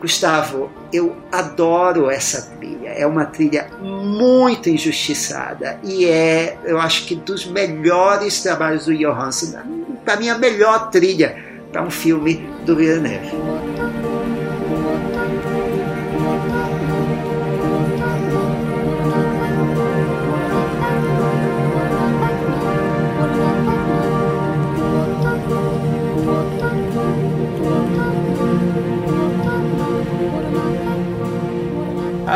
Gustavo, 0.00 0.70
eu 0.92 1.16
adoro 1.30 2.10
essa 2.10 2.54
trilha. 2.56 2.90
É 2.90 3.06
uma 3.06 3.24
trilha 3.24 3.68
muito 3.80 4.68
injustiçada 4.68 5.78
e 5.82 6.06
é, 6.06 6.56
eu 6.64 6.80
acho 6.80 7.06
que 7.06 7.14
dos 7.14 7.46
melhores 7.46 8.42
trabalhos 8.42 8.86
do 8.86 8.96
Johansson. 8.96 9.58
Para 10.04 10.16
mim, 10.16 10.28
a 10.28 10.38
melhor 10.38 10.90
trilha 10.90 11.36
para 11.70 11.82
um 11.82 11.90
filme 11.90 12.48
do 12.64 12.76
Villeneuve. 12.76 13.77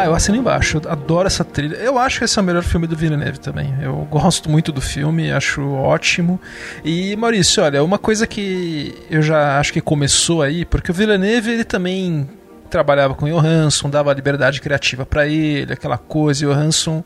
Eu 0.07 0.13
eu 0.13 0.17
assino 0.17 0.37
embaixo. 0.37 0.81
Eu 0.83 0.91
adoro 0.91 1.27
essa 1.27 1.45
trilha. 1.45 1.75
Eu 1.77 1.99
acho 1.99 2.19
que 2.19 2.25
esse 2.25 2.39
é 2.39 2.43
o 2.43 2.45
melhor 2.45 2.63
filme 2.63 2.87
do 2.87 2.95
Villeneuve 2.97 3.41
também. 3.41 3.75
Eu 3.81 4.07
gosto 4.11 4.51
muito 4.51 4.71
do 4.71 4.81
filme, 4.81 5.33
acho 5.33 5.63
ótimo. 5.73 6.41
E 6.85 7.17
Maurício, 7.17 7.63
olha, 7.63 7.83
uma 7.83 7.99
coisa 7.99 8.27
que 8.27 8.95
eu 9.11 9.23
já 9.23 9.59
acho 9.59 9.73
que 9.73 9.81
começou 9.81 10.43
aí, 10.43 10.65
porque 10.65 10.91
o 10.91 10.95
Villeneuve 10.95 11.51
ele 11.51 11.65
também 11.65 12.29
trabalhava 12.71 13.15
com 13.15 13.27
o 13.27 13.29
Johansson, 13.29 13.91
dava 13.91 14.13
liberdade 14.15 14.61
criativa 14.61 15.05
para 15.05 15.27
ele, 15.27 15.73
aquela 15.73 15.99
coisa. 15.99 16.45
E 16.45 16.47
o 16.47 16.55
Johansson 16.55 17.03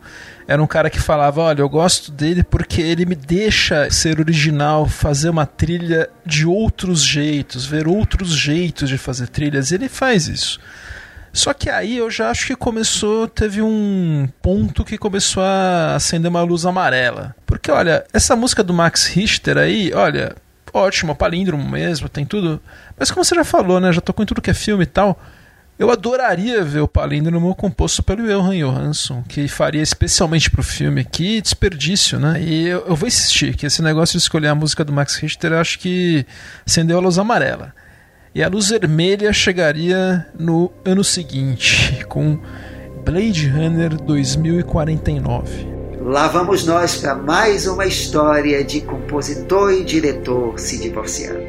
era 0.47 0.62
um 0.62 0.66
cara 0.66 0.90
que 0.90 1.01
falava: 1.01 1.42
Olha, 1.42 1.61
eu 1.61 1.68
gosto 1.68 2.11
dele 2.11 2.42
porque 2.42 2.82
ele 2.82 3.07
me 3.07 3.14
deixa 3.14 3.88
ser 3.90 4.18
original, 4.18 4.86
fazer 4.86 5.30
uma 5.30 5.47
trilha 5.47 6.09
de 6.24 6.44
outros 6.44 7.03
jeitos, 7.03 7.64
ver 7.64 7.86
outros 7.86 8.30
jeitos 8.30 8.88
de 8.88 8.99
fazer 8.99 9.28
trilhas. 9.28 9.70
Ele 9.70 9.88
faz 9.88 10.26
isso. 10.28 10.59
Só 11.37 11.53
que 11.53 11.68
aí 11.68 11.99
eu 11.99 12.11
já 12.11 12.30
acho 12.30 12.47
que 12.47 12.57
começou, 12.57 13.28
teve 13.28 13.61
um 13.61 14.26
ponto 14.41 14.82
que 14.82 14.97
começou 14.97 15.43
a 15.43 15.95
acender 15.95 16.30
uma 16.30 16.43
luz 16.43 16.64
amarela. 16.64 17.37
Porque 17.45 17.70
olha, 17.70 18.07
essa 18.11 18.34
música 18.34 18.64
do 18.64 18.72
Max 18.72 19.07
Richter 19.07 19.59
aí, 19.59 19.93
olha, 19.93 20.34
ótimo, 20.72 21.14
palíndromo 21.14 21.68
mesmo, 21.68 22.09
tem 22.09 22.24
tudo. 22.24 22.59
Mas 22.99 23.11
como 23.11 23.22
você 23.22 23.34
já 23.34 23.45
falou, 23.45 23.78
né, 23.78 23.93
já 23.93 24.01
tocou 24.01 24.22
em 24.22 24.26
tudo 24.26 24.41
que 24.41 24.51
é 24.51 24.55
filme 24.55 24.84
e 24.84 24.87
tal. 24.87 25.20
Eu 25.78 25.91
adoraria 25.91 26.64
ver 26.64 26.80
o 26.80 26.89
palíndromo 26.89 27.55
composto 27.55 28.03
pelo 28.03 28.26
Johan 28.26 28.57
Johansson, 28.57 29.22
que 29.28 29.47
faria 29.47 29.82
especialmente 29.82 30.51
pro 30.51 30.62
filme. 30.62 31.05
Que 31.05 31.43
desperdício, 31.43 32.18
né? 32.18 32.41
E 32.41 32.66
eu, 32.66 32.87
eu 32.87 32.97
vou 32.97 33.07
insistir 33.07 33.55
que 33.55 33.66
esse 33.66 33.82
negócio 33.82 34.18
de 34.18 34.22
escolher 34.22 34.49
a 34.49 34.55
música 34.55 34.82
do 34.82 34.91
Max 34.91 35.16
Richter, 35.16 35.53
eu 35.53 35.61
acho 35.61 35.78
que 35.78 36.24
acendeu 36.66 36.97
a 36.97 37.01
luz 37.03 37.18
amarela. 37.18 37.74
E 38.37 38.43
a 38.43 38.49
luz 38.51 38.68
vermelha 38.68 39.32
chegaria 39.32 40.26
no 40.39 40.70
ano 40.84 41.03
seguinte, 41.03 42.05
com 42.05 42.39
Blade 43.03 43.49
Runner 43.49 43.97
2049. 43.97 45.66
Lá 46.03 46.28
vamos 46.28 46.66
nós 46.66 46.99
para 46.99 47.14
mais 47.14 47.66
uma 47.66 47.87
história 47.87 48.62
de 48.62 48.82
compositor 48.82 49.72
e 49.72 49.82
diretor 49.82 50.59
se 50.59 50.78
divorciando. 50.78 51.41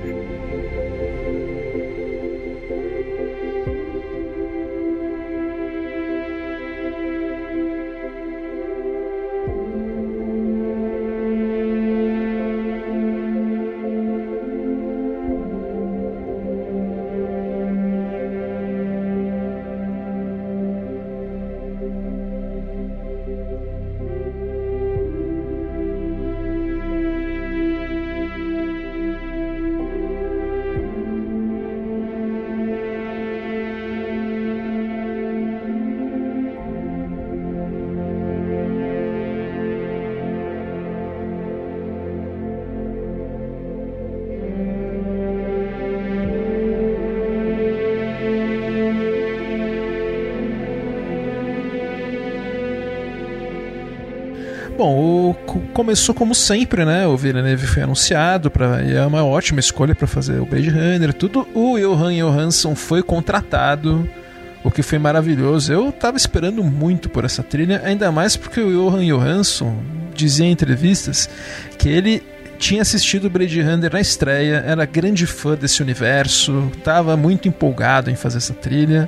Começou 55.78 56.16
como 56.16 56.34
sempre, 56.34 56.84
né? 56.84 57.06
O 57.06 57.16
Villeneuve 57.16 57.68
foi 57.68 57.84
anunciado 57.84 58.50
para 58.50 58.82
e 58.82 58.96
é 58.96 59.06
uma 59.06 59.24
ótima 59.24 59.60
escolha 59.60 59.94
para 59.94 60.08
fazer 60.08 60.42
o 60.42 60.46
Blade 60.48 60.72
Runner, 60.72 61.14
tudo. 61.14 61.48
O 61.54 61.78
Johan 61.78 62.16
Johansson 62.16 62.74
foi 62.74 63.04
contratado, 63.04 64.10
o 64.64 64.72
que 64.72 64.82
foi 64.82 64.98
maravilhoso. 64.98 65.72
Eu 65.72 65.92
tava 65.92 66.18
esperando 66.18 66.64
muito 66.64 67.10
por 67.10 67.24
essa 67.24 67.44
trilha, 67.44 67.80
ainda 67.86 68.12
mais 68.12 68.36
porque 68.36 68.60
o 68.60 68.72
Johan 68.72 69.06
Johansson 69.06 69.78
dizia 70.16 70.48
em 70.48 70.52
entrevistas 70.52 71.30
que 71.78 71.88
ele 71.88 72.24
tinha 72.58 72.82
assistido 72.82 73.30
Blade 73.30 73.62
Runner 73.62 73.94
na 73.94 74.02
estreia, 74.02 74.64
era 74.66 74.84
grande 74.84 75.28
fã 75.28 75.54
desse 75.54 75.84
universo, 75.84 76.72
estava 76.76 77.16
muito 77.16 77.48
empolgado 77.48 78.10
em 78.10 78.16
fazer 78.16 78.40
essa 78.40 78.56
trilha. 78.56 79.08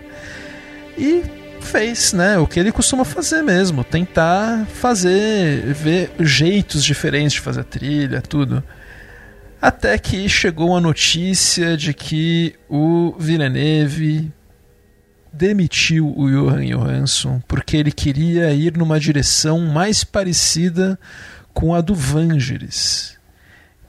E 0.95 1.23
fez, 1.61 2.13
né? 2.13 2.37
O 2.37 2.47
que 2.47 2.59
ele 2.59 2.71
costuma 2.71 3.05
fazer 3.05 3.41
mesmo, 3.41 3.83
tentar 3.83 4.65
fazer, 4.67 5.73
ver 5.73 6.11
jeitos 6.19 6.83
diferentes 6.83 7.33
de 7.33 7.41
fazer 7.41 7.63
trilha, 7.63 8.21
tudo. 8.21 8.63
Até 9.61 9.97
que 9.97 10.29
chegou 10.29 10.75
a 10.75 10.81
notícia 10.81 11.75
de 11.75 11.93
que 11.93 12.55
o 12.69 13.13
Villeneuve 13.19 14.31
demitiu 15.31 16.13
o 16.17 16.29
Johan 16.29 16.65
Johansson 16.65 17.41
porque 17.47 17.77
ele 17.77 17.91
queria 17.91 18.51
ir 18.53 18.75
numa 18.77 18.99
direção 18.99 19.59
mais 19.59 20.03
parecida 20.03 20.97
com 21.53 21.75
a 21.75 21.81
do 21.81 21.93
Vangelis. 21.93 23.17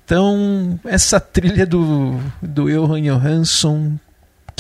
Então, 0.05 0.79
essa 0.85 1.21
trilha 1.21 1.64
do, 1.64 2.18
do 2.43 2.68
Johan 2.68 3.01
Johansson 3.01 3.97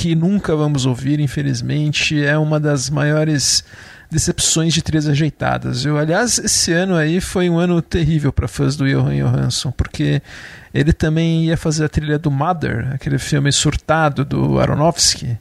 que 0.00 0.14
nunca 0.14 0.56
vamos 0.56 0.86
ouvir, 0.86 1.20
infelizmente, 1.20 2.24
é 2.24 2.38
uma 2.38 2.58
das 2.58 2.88
maiores 2.88 3.62
decepções 4.10 4.72
de 4.72 4.80
trilhas 4.80 5.06
ajeitadas. 5.06 5.84
Eu, 5.84 5.98
aliás, 5.98 6.38
esse 6.38 6.72
ano 6.72 6.96
aí 6.96 7.20
foi 7.20 7.50
um 7.50 7.58
ano 7.58 7.82
terrível 7.82 8.32
para 8.32 8.48
fãs 8.48 8.76
do 8.76 8.88
Johan 8.88 9.14
Johansson, 9.14 9.70
porque 9.70 10.22
ele 10.72 10.94
também 10.94 11.44
ia 11.44 11.56
fazer 11.58 11.84
a 11.84 11.88
trilha 11.90 12.18
do 12.18 12.30
Mother, 12.30 12.94
aquele 12.94 13.18
filme 13.18 13.52
surtado 13.52 14.24
do 14.24 14.58
Aronofsky, 14.58 15.36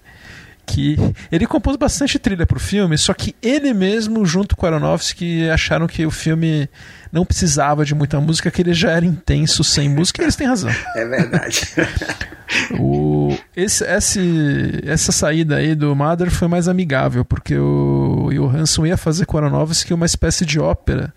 que 0.65 0.97
ele 1.31 1.47
compôs 1.47 1.77
bastante 1.77 2.19
trilha 2.19 2.45
para 2.45 2.57
o 2.57 2.59
filme, 2.59 2.97
só 2.97 3.13
que 3.13 3.33
ele 3.41 3.73
mesmo, 3.73 4.25
junto 4.25 4.57
com 4.57 4.65
Aronofsky, 4.65 5.49
acharam 5.49 5.87
que 5.87 6.05
o 6.05 6.11
filme 6.11 6.67
não 7.11 7.25
precisava 7.25 7.83
de 7.83 7.95
muita 7.95 8.19
música, 8.19 8.51
que 8.51 8.61
ele 8.61 8.73
já 8.73 8.91
era 8.91 9.05
intenso 9.05 9.63
sem 9.63 9.89
música, 9.89 10.21
e 10.21 10.25
eles 10.25 10.35
têm 10.35 10.47
razão. 10.47 10.71
É 10.95 11.05
verdade. 11.05 11.67
O, 12.79 13.37
esse, 13.55 13.83
esse, 13.83 14.81
essa 14.83 15.11
saída 15.11 15.57
aí 15.57 15.75
do 15.75 15.95
Mother 15.95 16.31
foi 16.31 16.47
mais 16.47 16.67
amigável, 16.67 17.23
porque 17.23 17.55
o 17.55 18.29
Johansson 18.31 18.87
ia 18.87 18.97
fazer 18.97 19.27
com 19.27 19.37
Aronofsky 19.37 19.93
uma 19.93 20.07
espécie 20.07 20.47
de 20.47 20.59
ópera 20.59 21.13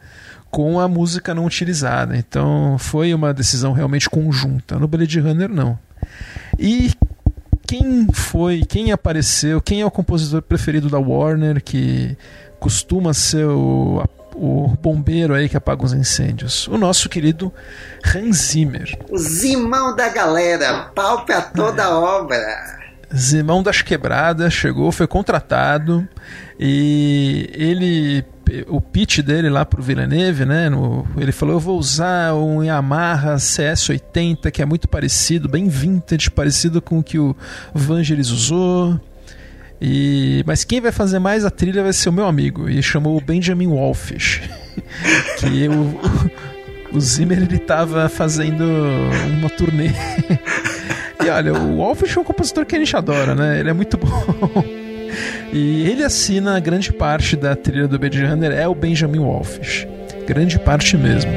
com 0.50 0.78
a 0.78 0.86
música 0.86 1.34
não 1.34 1.46
utilizada. 1.46 2.16
Então 2.16 2.76
foi 2.78 3.14
uma 3.14 3.32
decisão 3.32 3.72
realmente 3.72 4.10
conjunta. 4.10 4.78
No 4.78 4.86
Blade 4.86 5.18
Runner, 5.18 5.48
não. 5.48 5.78
E 6.58 6.92
quem 7.66 8.06
foi, 8.12 8.62
quem 8.68 8.92
apareceu, 8.92 9.60
quem 9.60 9.80
é 9.80 9.86
o 9.86 9.90
compositor 9.90 10.42
preferido 10.42 10.90
da 10.90 10.98
Warner, 10.98 11.62
que 11.62 12.16
costuma 12.60 13.14
ser 13.14 13.46
o 13.46 14.04
o 14.34 14.68
bombeiro 14.80 15.34
aí 15.34 15.48
que 15.48 15.56
apaga 15.56 15.84
os 15.84 15.92
incêndios. 15.92 16.66
O 16.68 16.76
nosso 16.78 17.08
querido 17.08 17.52
Hans 18.04 18.36
Zimmer. 18.36 18.98
O 19.10 19.18
Zimão 19.18 19.94
da 19.94 20.08
galera, 20.08 20.90
pau 20.94 21.24
pra 21.24 21.42
toda 21.42 21.82
é. 21.82 21.88
obra. 21.88 22.82
Zimão 23.14 23.62
das 23.62 23.82
Quebradas 23.82 24.52
chegou, 24.54 24.90
foi 24.90 25.06
contratado 25.06 26.08
e 26.58 27.50
ele 27.52 28.24
o 28.68 28.80
pitch 28.80 29.20
dele 29.20 29.48
lá 29.48 29.64
pro 29.64 29.82
Villeneuve, 29.82 30.44
né? 30.44 30.68
No, 30.68 31.06
ele 31.16 31.32
falou: 31.32 31.56
Eu 31.56 31.60
vou 31.60 31.78
usar 31.78 32.34
um 32.34 32.62
Yamaha 32.62 33.36
CS80 33.36 34.50
que 34.50 34.62
é 34.62 34.64
muito 34.64 34.88
parecido, 34.88 35.48
bem 35.48 35.68
vintage, 35.68 36.30
parecido 36.30 36.80
com 36.80 36.98
o 36.98 37.02
que 37.02 37.18
o 37.18 37.36
Vangelis 37.74 38.30
usou. 38.30 39.00
E, 39.84 40.44
mas 40.46 40.62
quem 40.62 40.80
vai 40.80 40.92
fazer 40.92 41.18
mais 41.18 41.44
a 41.44 41.50
trilha 41.50 41.82
vai 41.82 41.92
ser 41.92 42.08
o 42.08 42.12
meu 42.12 42.26
amigo. 42.26 42.70
E 42.70 42.80
chamou 42.80 43.16
o 43.16 43.20
Benjamin 43.20 43.66
Wolfish. 43.66 44.40
que 45.38 45.68
o, 45.68 46.96
o 46.96 47.00
Zimmer 47.00 47.38
ele 47.38 47.58
tava 47.58 48.08
fazendo 48.08 48.64
uma 49.38 49.50
turnê. 49.50 49.90
e 51.20 51.28
olha, 51.28 51.52
o 51.52 51.78
Wolfish 51.78 52.16
é 52.16 52.20
um 52.20 52.24
compositor 52.24 52.64
que 52.64 52.76
a 52.76 52.78
gente 52.78 52.96
adora, 52.96 53.34
né? 53.34 53.58
Ele 53.58 53.70
é 53.70 53.72
muito 53.72 53.96
bom. 53.98 54.64
E 55.52 55.86
ele 55.90 56.04
assina 56.04 56.58
grande 56.60 56.92
parte 56.92 57.36
da 57.36 57.56
trilha 57.56 57.88
do 57.88 57.98
Blade 57.98 58.24
Runner 58.24 58.52
é 58.52 58.68
o 58.68 58.74
Benjamin 58.74 59.18
Wolfish. 59.18 59.86
Grande 60.26 60.60
parte 60.60 60.96
mesmo. 60.96 61.32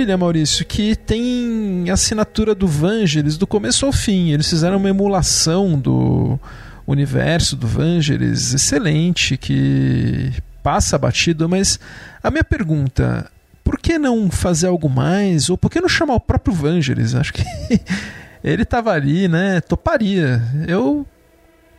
Trilha, 0.00 0.16
Maurício, 0.16 0.64
que 0.64 0.96
tem 0.96 1.84
assinatura 1.90 2.54
do 2.54 2.66
Vangelis 2.66 3.36
do 3.36 3.46
começo 3.46 3.84
ao 3.84 3.92
fim. 3.92 4.30
Eles 4.30 4.48
fizeram 4.48 4.78
uma 4.78 4.88
emulação 4.88 5.78
do 5.78 6.40
universo 6.86 7.54
do 7.54 7.66
Vangelis 7.66 8.54
excelente, 8.54 9.36
que 9.36 10.32
passa 10.62 10.96
batido, 10.96 11.46
mas 11.50 11.78
a 12.22 12.30
minha 12.30 12.42
pergunta, 12.42 13.30
por 13.62 13.78
que 13.78 13.98
não 13.98 14.30
fazer 14.30 14.68
algo 14.68 14.88
mais? 14.88 15.50
Ou 15.50 15.58
por 15.58 15.70
que 15.70 15.82
não 15.82 15.88
chamar 15.88 16.14
o 16.14 16.20
próprio 16.20 16.54
Vangelis? 16.54 17.14
Acho 17.14 17.34
que 17.34 17.44
ele 18.42 18.62
estava 18.62 18.92
ali, 18.92 19.28
né? 19.28 19.60
Toparia. 19.60 20.42
Eu 20.66 21.06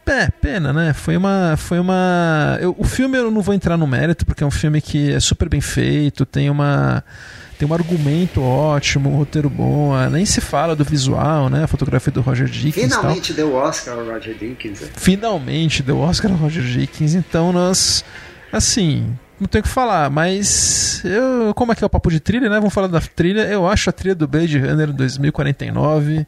é, 0.06 0.30
pena, 0.30 0.72
né? 0.72 0.94
Foi 0.94 1.18
uma. 1.18 1.56
Foi 1.58 1.80
uma. 1.80 2.60
Eu, 2.62 2.76
o 2.78 2.84
filme 2.84 3.18
eu 3.18 3.32
não 3.32 3.42
vou 3.42 3.56
entrar 3.56 3.78
no 3.78 3.88
mérito, 3.88 4.28
porque 4.28 4.44
é 4.44 4.48
um 4.48 4.52
filme 4.52 4.80
que 4.80 5.12
é 5.12 5.20
super 5.20 5.50
bem 5.50 5.62
feito, 5.62 6.24
tem 6.24 6.52
uma. 6.52 7.04
Tem 7.62 7.70
um 7.70 7.76
argumento 7.76 8.42
ótimo, 8.42 9.12
um 9.12 9.18
roteiro 9.18 9.48
bom, 9.48 9.94
ah, 9.94 10.10
nem 10.10 10.26
se 10.26 10.42
fala 10.42 10.76
do 10.76 10.84
visual, 10.84 11.48
né? 11.48 11.66
A 11.66 11.68
fotografia 11.68 12.12
do 12.12 12.20
Roger 12.20 12.48
Dickens. 12.48 12.92
Finalmente 12.92 13.34
deu 13.34 13.54
Oscar 13.54 14.00
ao 14.00 14.04
Roger 14.04 14.34
Dickens. 14.34 14.82
Né? 14.82 14.90
Finalmente 14.98 15.84
deu 15.84 16.00
Oscar 16.00 16.32
ao 16.32 16.38
Roger 16.38 16.64
Dickens, 16.64 17.14
então 17.14 17.54
nós. 17.54 18.04
Assim, 18.52 19.16
não 19.40 19.48
tenho 19.48 19.62
o 19.62 19.68
que 19.68 19.72
falar, 19.72 20.10
mas 20.10 21.04
eu, 21.06 21.54
como 21.54 21.72
é 21.72 21.76
que 21.76 21.84
é 21.84 21.86
o 21.86 21.90
papo 21.90 22.10
de 22.10 22.20
trilha, 22.20 22.50
né? 22.50 22.56
Vamos 22.58 22.74
falar 22.74 22.88
da 22.88 23.00
trilha. 23.00 23.42
Eu 23.42 23.68
acho 23.68 23.92
a 23.92 23.94
trilha 23.94 24.16
do 24.16 24.28
Blade 24.28 24.58
Runner 24.58 24.92
2049 24.92 26.26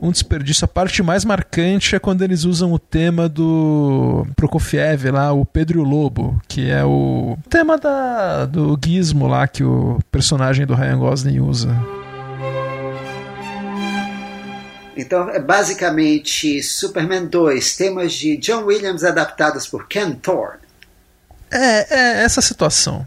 um 0.00 0.10
desperdício. 0.10 0.64
A 0.64 0.68
parte 0.68 1.02
mais 1.02 1.24
marcante 1.24 1.94
é 1.94 1.98
quando 1.98 2.22
eles 2.22 2.44
usam 2.44 2.72
o 2.72 2.78
tema 2.78 3.28
do 3.28 4.26
Prokofiev 4.36 5.10
lá, 5.10 5.32
o 5.32 5.44
Pedro 5.44 5.78
e 5.78 5.82
o 5.82 5.84
Lobo, 5.84 6.40
que 6.48 6.70
é 6.70 6.84
o 6.84 7.38
tema 7.48 7.78
da, 7.78 8.46
do 8.46 8.78
gizmo 8.82 9.26
lá 9.26 9.46
que 9.46 9.64
o 9.64 9.98
personagem 10.10 10.66
do 10.66 10.74
Ryan 10.74 10.98
Gosling 10.98 11.40
usa. 11.40 11.76
Então, 14.96 15.28
é 15.28 15.38
basicamente 15.38 16.62
Superman 16.62 17.26
2, 17.26 17.76
temas 17.76 18.14
de 18.14 18.38
John 18.38 18.64
Williams 18.64 19.04
adaptados 19.04 19.66
por 19.66 19.86
Ken 19.86 20.12
Thorne. 20.12 20.60
É, 21.50 21.94
é 21.94 22.24
essa 22.24 22.40
situação. 22.40 23.06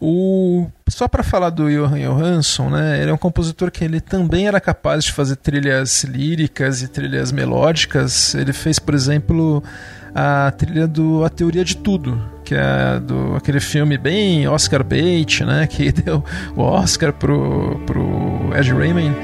O, 0.00 0.66
só 0.88 1.08
para 1.08 1.22
falar 1.22 1.50
do 1.50 1.68
Johan 1.68 1.98
Johansson, 1.98 2.70
né, 2.70 3.00
ele 3.00 3.10
é 3.10 3.14
um 3.14 3.18
compositor 3.18 3.70
que 3.70 3.84
ele 3.84 4.00
também 4.00 4.46
era 4.46 4.60
capaz 4.60 5.04
de 5.04 5.12
fazer 5.12 5.36
trilhas 5.36 6.04
líricas 6.04 6.82
e 6.82 6.88
trilhas 6.88 7.32
melódicas. 7.32 8.34
Ele 8.34 8.52
fez, 8.52 8.78
por 8.78 8.94
exemplo, 8.94 9.62
a 10.14 10.50
trilha 10.50 10.86
do 10.86 11.24
A 11.24 11.28
Teoria 11.28 11.64
de 11.64 11.76
Tudo, 11.76 12.20
que 12.44 12.54
é 12.54 13.00
do 13.00 13.36
aquele 13.36 13.60
filme 13.60 13.96
bem 13.96 14.46
Oscar 14.48 14.82
bait, 14.82 15.44
né, 15.44 15.66
que 15.70 15.92
deu 15.92 16.24
o 16.56 16.62
Oscar 16.62 17.12
pro, 17.12 17.80
pro 17.86 18.50
Ed 18.56 18.72
Raymond. 18.72 19.14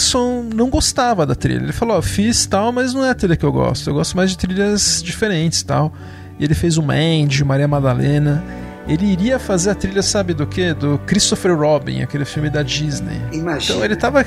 Johansson 0.00 0.48
não 0.54 0.70
gostava 0.70 1.26
da 1.26 1.34
trilha. 1.34 1.62
Ele 1.62 1.72
falou: 1.72 1.98
oh, 1.98 2.02
fiz 2.02 2.46
tal, 2.46 2.72
mas 2.72 2.94
não 2.94 3.04
é 3.04 3.10
a 3.10 3.14
trilha 3.14 3.36
que 3.36 3.44
eu 3.44 3.52
gosto. 3.52 3.90
Eu 3.90 3.94
gosto 3.94 4.16
mais 4.16 4.30
de 4.30 4.38
trilhas 4.38 5.02
diferentes 5.02 5.62
tal. 5.62 5.92
E 6.38 6.44
ele 6.44 6.54
fez 6.54 6.78
o 6.78 6.82
Mandy, 6.82 7.44
Maria 7.44 7.68
Madalena. 7.68 8.42
Ele 8.88 9.06
iria 9.06 9.38
fazer 9.38 9.70
a 9.70 9.74
trilha, 9.74 10.02
sabe 10.02 10.32
do 10.32 10.46
que? 10.46 10.72
Do 10.72 10.98
Christopher 11.06 11.56
Robin, 11.56 12.02
aquele 12.02 12.24
filme 12.24 12.48
da 12.48 12.62
Disney. 12.62 13.20
Imagina. 13.32 13.74
Então 13.74 13.84
ele 13.84 13.96
tava. 13.96 14.24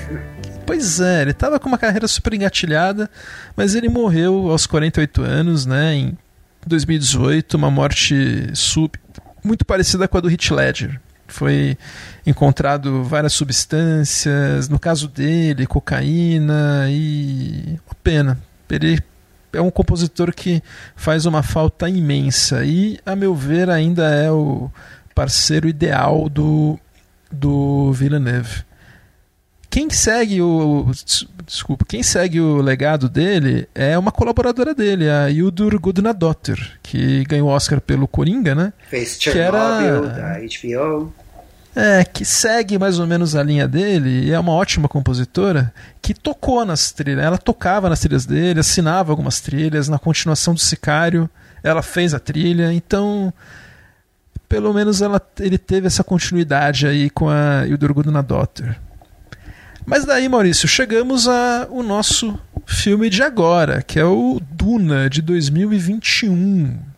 Pois 0.65 1.01
é, 1.01 1.23
ele 1.23 1.33
tava 1.33 1.59
com 1.59 1.67
uma 1.67 1.77
carreira 1.77 2.07
super 2.07 2.33
engatilhada, 2.33 3.09
mas 3.55 3.75
ele 3.75 3.89
morreu 3.89 4.49
aos 4.49 4.65
48 4.65 5.21
anos, 5.21 5.65
né? 5.65 5.95
Em 5.95 6.17
2018, 6.65 7.55
uma 7.55 7.69
morte 7.69 8.49
sub 8.53 8.97
muito 9.43 9.65
parecida 9.65 10.07
com 10.07 10.17
a 10.17 10.21
do 10.21 10.31
Heath 10.31 10.51
Ledger. 10.51 11.01
Foi 11.27 11.77
encontrado 12.25 13.03
várias 13.03 13.33
substâncias, 13.33 14.69
no 14.69 14.77
caso 14.77 15.07
dele, 15.07 15.65
cocaína 15.65 16.87
e 16.89 17.79
uma 17.85 17.95
pena. 18.03 18.39
Ele 18.69 19.01
é 19.51 19.61
um 19.61 19.69
compositor 19.71 20.33
que 20.33 20.61
faz 20.95 21.25
uma 21.25 21.43
falta 21.43 21.87
imensa 21.87 22.65
e, 22.65 22.99
a 23.05 23.15
meu 23.15 23.35
ver, 23.35 23.69
ainda 23.69 24.09
é 24.09 24.31
o 24.31 24.69
parceiro 25.13 25.67
ideal 25.67 26.27
do, 26.27 26.79
do 27.31 27.91
Villeneuve. 27.93 28.63
Quem 29.73 29.89
segue 29.89 30.39
o 30.39 30.91
desculpa, 31.47 31.83
quem 31.83 32.03
segue 32.03 32.39
o 32.39 32.61
legado 32.61 33.09
dele 33.09 33.67
é 33.73 33.97
uma 33.97 34.11
colaboradora 34.11 34.71
dele, 34.75 35.09
a 35.09 35.31
Hildur 35.31 35.79
Gudnadottir, 35.79 36.77
que 36.83 37.23
ganhou 37.23 37.49
o 37.49 37.51
Oscar 37.51 37.81
pelo 37.81 38.07
Coringa, 38.07 38.53
né? 38.53 38.71
Fez 38.87 39.17
Chernobyl 39.19 40.05
era... 40.05 40.09
da 40.09 40.37
HBO. 40.39 41.11
É, 41.75 42.05
que 42.05 42.23
segue 42.23 42.77
mais 42.77 42.99
ou 42.99 43.07
menos 43.07 43.35
a 43.35 43.41
linha 43.41 43.67
dele 43.67 44.25
e 44.27 44.31
é 44.31 44.37
uma 44.37 44.51
ótima 44.51 44.87
compositora 44.87 45.73
que 46.03 46.13
tocou 46.13 46.63
nas 46.63 46.91
trilhas. 46.91 47.25
Ela 47.25 47.39
tocava 47.39 47.89
nas 47.89 47.99
trilhas 47.99 48.27
dele, 48.27 48.59
assinava 48.59 49.11
algumas 49.11 49.41
trilhas. 49.41 49.89
Na 49.89 49.97
continuação 49.97 50.53
do 50.53 50.59
Sicário, 50.59 51.27
ela 51.63 51.81
fez 51.81 52.13
a 52.13 52.19
trilha. 52.19 52.71
Então, 52.71 53.33
pelo 54.47 54.71
menos 54.71 55.01
ela, 55.01 55.19
ele 55.39 55.57
teve 55.57 55.87
essa 55.87 56.03
continuidade 56.03 56.85
aí 56.85 57.09
com 57.09 57.27
a 57.27 57.65
Hildur 57.65 57.91
Gudnadottir. 57.91 58.79
Mas 59.85 60.05
daí, 60.05 60.29
Maurício, 60.29 60.67
chegamos 60.67 61.27
ao 61.27 61.83
nosso 61.83 62.39
filme 62.65 63.09
de 63.09 63.21
agora, 63.21 63.81
que 63.81 63.99
é 63.99 64.05
o 64.05 64.39
Duna, 64.41 65.09
de 65.09 65.21
2021 65.21 66.93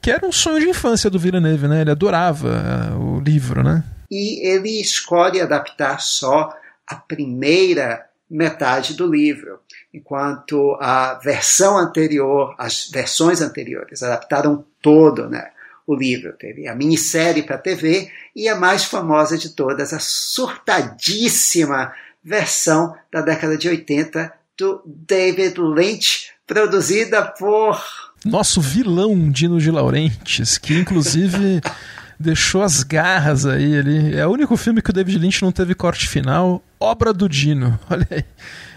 que 0.00 0.12
era 0.12 0.26
um 0.26 0.32
sonho 0.32 0.60
de 0.60 0.68
infância 0.68 1.10
do 1.10 1.18
Villeneuve, 1.18 1.68
né? 1.68 1.80
Ele 1.82 1.90
adorava 1.90 2.94
uh, 2.94 3.16
o 3.16 3.20
livro, 3.20 3.62
né? 3.62 3.84
E 4.10 4.46
ele 4.46 4.80
escolhe 4.80 5.40
adaptar 5.40 6.00
só 6.00 6.56
a 6.86 6.96
primeira 6.96 8.06
metade 8.30 8.94
do 8.94 9.06
livro, 9.06 9.60
enquanto 9.92 10.76
a 10.80 11.14
versão 11.22 11.76
anterior, 11.76 12.54
as 12.58 12.88
versões 12.88 13.42
anteriores 13.42 14.02
adaptaram 14.02 14.64
todo, 14.80 15.28
né? 15.28 15.50
O 15.88 15.96
livro 15.96 16.34
teve 16.38 16.68
a 16.68 16.74
minissérie 16.74 17.42
para 17.42 17.56
TV 17.56 18.10
e 18.36 18.46
a 18.46 18.54
mais 18.54 18.84
famosa 18.84 19.38
de 19.38 19.54
todas, 19.54 19.94
a 19.94 19.98
surtadíssima 19.98 21.90
versão 22.22 22.94
da 23.10 23.22
década 23.22 23.56
de 23.56 23.70
80 23.70 24.30
do 24.58 24.82
David 24.84 25.58
Lynch, 25.58 26.28
produzida 26.46 27.22
por 27.22 27.82
nosso 28.22 28.60
vilão 28.60 29.30
Dino 29.30 29.58
de 29.58 29.70
Laurentiis, 29.70 30.58
que 30.58 30.74
inclusive 30.74 31.62
deixou 32.20 32.62
as 32.62 32.82
garras 32.82 33.46
aí 33.46 33.78
ali. 33.78 34.14
É 34.14 34.26
o 34.26 34.30
único 34.30 34.58
filme 34.58 34.82
que 34.82 34.90
o 34.90 34.92
David 34.92 35.18
Lynch 35.18 35.40
não 35.40 35.52
teve 35.52 35.74
corte 35.74 36.06
final, 36.06 36.62
obra 36.78 37.14
do 37.14 37.26
Dino. 37.26 37.80
Olha 37.88 38.06
aí. 38.10 38.24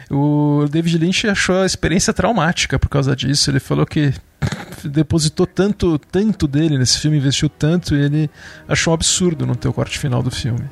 O 0.10 0.66
David 0.70 0.98
Lynch 0.98 1.28
achou 1.28 1.58
a 1.62 1.66
experiência 1.66 2.14
traumática 2.14 2.80
por 2.80 2.88
causa 2.88 3.14
disso. 3.14 3.52
Ele 3.52 3.60
falou 3.60 3.86
que 3.86 4.14
depositou 4.90 5.46
tanto, 5.46 5.98
tanto 6.00 6.48
dele 6.48 6.78
nesse 6.78 7.00
filme, 7.00 7.18
investiu 7.18 7.50
tanto, 7.50 7.96
e 7.96 8.02
ele 8.02 8.30
achou 8.68 8.92
um 8.92 8.96
absurdo 8.96 9.46
não 9.46 9.56
ter 9.56 9.68
o 9.68 9.74
corte 9.74 9.98
final 10.00 10.24
do 10.24 10.32
filme. 10.32 10.64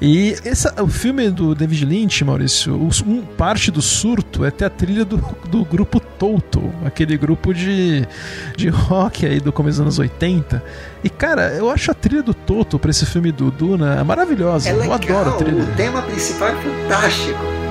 E 0.00 0.36
essa, 0.44 0.82
o 0.82 0.88
filme 0.88 1.30
do 1.30 1.54
David 1.54 1.84
Lynch, 1.84 2.24
Maurício, 2.24 2.74
um, 2.74 3.22
parte 3.22 3.70
do 3.70 3.82
surto 3.82 4.44
é 4.44 4.50
ter 4.50 4.66
a 4.66 4.70
trilha 4.70 5.04
do, 5.04 5.16
do 5.48 5.64
grupo 5.64 6.00
Toto, 6.00 6.72
aquele 6.84 7.16
grupo 7.16 7.52
de, 7.52 8.06
de 8.56 8.68
rock 8.68 9.26
aí 9.26 9.40
do 9.40 9.52
começo 9.52 9.78
dos 9.78 9.98
anos 9.98 9.98
80. 9.98 10.62
E 11.02 11.10
cara, 11.10 11.52
eu 11.54 11.70
acho 11.70 11.90
a 11.90 11.94
trilha 11.94 12.22
do 12.22 12.34
Toto 12.34 12.78
para 12.78 12.90
esse 12.90 13.06
filme 13.06 13.32
do 13.32 13.50
Duna 13.50 14.02
maravilhosa. 14.04 14.68
É 14.68 14.72
legal, 14.72 14.86
eu 14.88 15.18
adoro 15.18 15.30
a 15.30 15.32
trilha. 15.34 15.62
O 15.62 15.76
tema 15.76 16.02
principal 16.02 16.48
é 16.48 16.54
fantástico. 16.56 17.65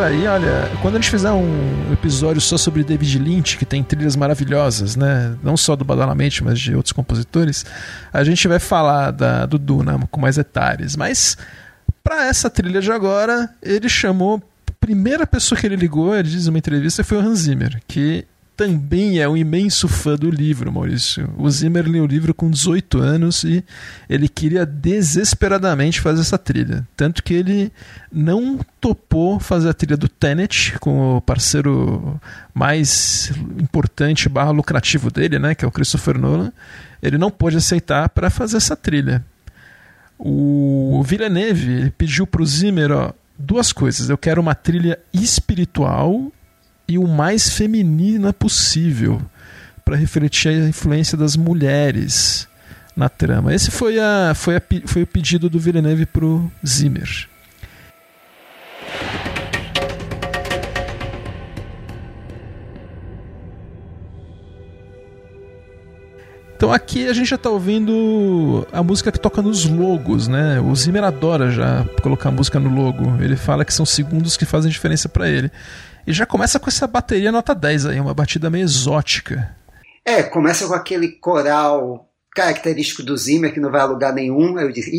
Aí, 0.00 0.26
olha, 0.26 0.70
quando 0.82 0.96
a 0.96 1.00
gente 1.00 1.10
fizer 1.10 1.32
um 1.32 1.92
episódio 1.92 2.40
só 2.40 2.58
sobre 2.58 2.84
David 2.84 3.18
Lynch, 3.18 3.56
que 3.56 3.64
tem 3.64 3.82
trilhas 3.82 4.14
maravilhosas, 4.14 4.94
né? 4.94 5.34
Não 5.42 5.56
só 5.56 5.74
do 5.74 5.84
Badalamente, 5.84 6.44
mas 6.44 6.60
de 6.60 6.74
outros 6.74 6.92
compositores, 6.92 7.64
a 8.12 8.22
gente 8.22 8.46
vai 8.46 8.58
falar 8.58 9.10
da, 9.10 9.46
do 9.46 9.58
Duna 9.58 9.98
com 10.10 10.20
mais 10.20 10.36
detalhes. 10.36 10.96
Mas 10.96 11.38
para 12.04 12.26
essa 12.26 12.50
trilha 12.50 12.80
de 12.80 12.92
agora, 12.92 13.50
ele 13.62 13.88
chamou. 13.88 14.42
A 14.68 14.72
primeira 14.86 15.26
pessoa 15.26 15.58
que 15.58 15.66
ele 15.66 15.76
ligou, 15.76 16.14
ele 16.14 16.28
diz 16.28 16.46
uma 16.46 16.58
entrevista, 16.58 17.02
foi 17.02 17.18
o 17.18 17.20
Hans 17.20 17.40
Zimmer, 17.40 17.80
que 17.88 18.24
também 18.56 19.18
é 19.18 19.28
um 19.28 19.36
imenso 19.36 19.86
fã 19.86 20.16
do 20.16 20.30
livro, 20.30 20.72
Maurício. 20.72 21.32
O 21.36 21.48
Zimmer 21.50 21.86
leu 21.86 22.04
o 22.04 22.06
livro 22.06 22.32
com 22.32 22.50
18 22.50 22.98
anos 22.98 23.44
e 23.44 23.62
ele 24.08 24.28
queria 24.28 24.64
desesperadamente 24.64 26.00
fazer 26.00 26.22
essa 26.22 26.38
trilha. 26.38 26.88
Tanto 26.96 27.22
que 27.22 27.34
ele 27.34 27.70
não 28.10 28.58
topou 28.80 29.38
fazer 29.38 29.68
a 29.68 29.74
trilha 29.74 29.96
do 29.96 30.08
Tenet 30.08 30.78
com 30.80 31.16
o 31.16 31.20
parceiro 31.20 32.18
mais 32.54 33.30
importante 33.60 34.28
barra 34.28 34.52
lucrativo 34.52 35.10
dele, 35.10 35.38
né, 35.38 35.54
que 35.54 35.64
é 35.64 35.68
o 35.68 35.72
Christopher 35.72 36.18
Nolan. 36.18 36.50
Ele 37.02 37.18
não 37.18 37.30
pôde 37.30 37.58
aceitar 37.58 38.08
para 38.08 38.30
fazer 38.30 38.56
essa 38.56 38.74
trilha. 38.74 39.22
O 40.18 41.02
Villeneuve 41.04 41.90
pediu 41.98 42.26
para 42.26 42.40
o 42.40 42.46
Zimmer 42.46 42.90
ó, 42.90 43.12
duas 43.38 43.70
coisas. 43.70 44.08
Eu 44.08 44.16
quero 44.16 44.40
uma 44.40 44.54
trilha 44.54 44.98
espiritual 45.12 46.32
e 46.88 46.98
o 46.98 47.06
mais 47.06 47.48
feminina 47.50 48.32
possível 48.32 49.20
para 49.84 49.96
refletir 49.96 50.48
a 50.48 50.68
influência 50.68 51.16
das 51.16 51.36
mulheres 51.36 52.48
na 52.96 53.08
trama. 53.08 53.54
Esse 53.54 53.70
foi, 53.70 53.98
a, 53.98 54.32
foi, 54.34 54.56
a, 54.56 54.62
foi 54.86 55.02
o 55.02 55.06
pedido 55.06 55.48
do 55.50 55.60
Villeneuve 55.60 56.06
para 56.06 56.24
o 56.24 56.50
Zimmer. 56.66 57.28
Então 66.56 66.72
aqui 66.72 67.06
a 67.06 67.12
gente 67.12 67.28
já 67.28 67.36
está 67.36 67.50
ouvindo 67.50 68.66
a 68.72 68.82
música 68.82 69.12
que 69.12 69.20
toca 69.20 69.42
nos 69.42 69.66
logos, 69.66 70.26
né? 70.26 70.58
O 70.58 70.74
Zimmer 70.74 71.04
adora 71.04 71.50
já 71.50 71.84
colocar 72.02 72.30
música 72.30 72.58
no 72.58 72.74
logo. 72.74 73.22
Ele 73.22 73.36
fala 73.36 73.62
que 73.62 73.74
são 73.74 73.84
segundos 73.84 74.38
que 74.38 74.46
fazem 74.46 74.70
diferença 74.70 75.06
para 75.06 75.28
ele. 75.28 75.50
E 76.06 76.12
já 76.12 76.24
começa 76.24 76.60
com 76.60 76.68
essa 76.68 76.86
bateria 76.86 77.32
nota 77.32 77.54
10 77.54 77.86
aí, 77.86 78.00
uma 78.00 78.14
batida 78.14 78.48
meio 78.48 78.64
exótica. 78.64 79.54
É, 80.04 80.22
começa 80.22 80.66
com 80.68 80.74
aquele 80.74 81.08
coral 81.08 82.08
característico 82.34 83.02
do 83.02 83.16
Zimmer 83.16 83.52
que 83.52 83.58
não 83.58 83.72
vai 83.72 83.80
a 83.80 83.86
lugar 83.86 84.12
nenhum. 84.12 84.56
Aí 84.56 84.64
eu 84.64 84.72
disse, 84.72 84.92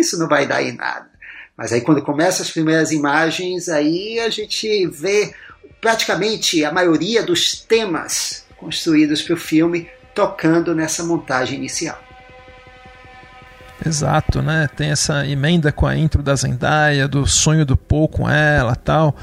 isso 0.00 0.18
não 0.18 0.26
vai 0.26 0.46
dar 0.46 0.62
em 0.62 0.72
nada. 0.72 1.08
Mas 1.56 1.72
aí 1.72 1.80
quando 1.80 2.02
começam 2.02 2.44
as 2.44 2.50
primeiras 2.50 2.90
imagens, 2.90 3.68
aí 3.68 4.18
a 4.18 4.28
gente 4.28 4.86
vê 4.88 5.32
praticamente 5.80 6.64
a 6.64 6.72
maioria 6.72 7.22
dos 7.22 7.60
temas 7.60 8.44
construídos 8.56 9.22
para 9.22 9.34
o 9.34 9.36
filme 9.36 9.88
tocando 10.14 10.74
nessa 10.74 11.04
montagem 11.04 11.58
inicial. 11.58 12.02
Exato, 13.86 14.40
né? 14.40 14.68
Tem 14.74 14.90
essa 14.90 15.26
emenda 15.26 15.70
com 15.70 15.86
a 15.86 15.96
intro 15.96 16.22
da 16.22 16.34
Zendaya, 16.34 17.06
do 17.06 17.26
sonho 17.26 17.66
do 17.66 17.76
Paul 17.76 18.08
com 18.08 18.28
ela 18.28 18.74
tal. 18.74 19.14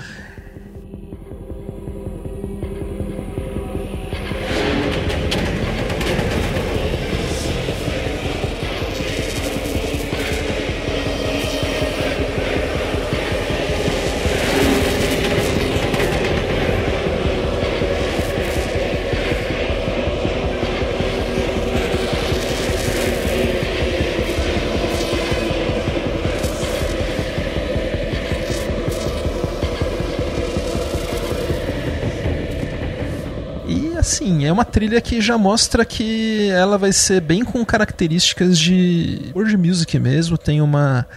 É 34.51 34.53
uma 34.53 34.65
trilha 34.65 34.99
que 34.99 35.21
já 35.21 35.37
mostra 35.37 35.85
que 35.85 36.49
ela 36.49 36.77
vai 36.77 36.91
ser 36.91 37.21
bem 37.21 37.43
com 37.43 37.65
características 37.65 38.59
de 38.59 39.31
world 39.33 39.55
music 39.55 39.97
mesmo, 39.97 40.37
tem 40.37 40.61
uma 40.61 41.07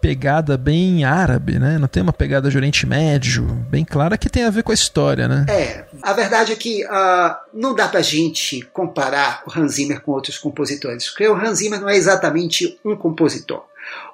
pegada 0.00 0.56
bem 0.56 1.04
árabe, 1.04 1.58
né? 1.58 1.76
Não 1.76 1.88
tem 1.88 2.04
uma 2.04 2.12
pegada 2.12 2.48
de 2.48 2.56
Oriente 2.56 2.86
Médio, 2.86 3.44
bem 3.68 3.84
clara 3.84 4.16
que 4.16 4.30
tem 4.30 4.44
a 4.44 4.50
ver 4.50 4.62
com 4.62 4.70
a 4.70 4.74
história, 4.74 5.26
né? 5.26 5.44
É, 5.48 5.86
a 6.00 6.12
verdade 6.12 6.52
é 6.52 6.56
que 6.56 6.84
uh, 6.84 7.36
não 7.52 7.74
dá 7.74 7.88
pra 7.88 8.00
gente 8.00 8.62
comparar 8.72 9.42
o 9.44 9.58
Hans 9.58 9.72
Zimmer 9.72 10.00
com 10.00 10.12
outros 10.12 10.38
compositores, 10.38 11.08
porque 11.08 11.26
o 11.26 11.34
Hans 11.34 11.58
Zimmer 11.58 11.80
não 11.80 11.88
é 11.88 11.96
exatamente 11.96 12.78
um 12.84 12.94
compositor. 12.94 13.64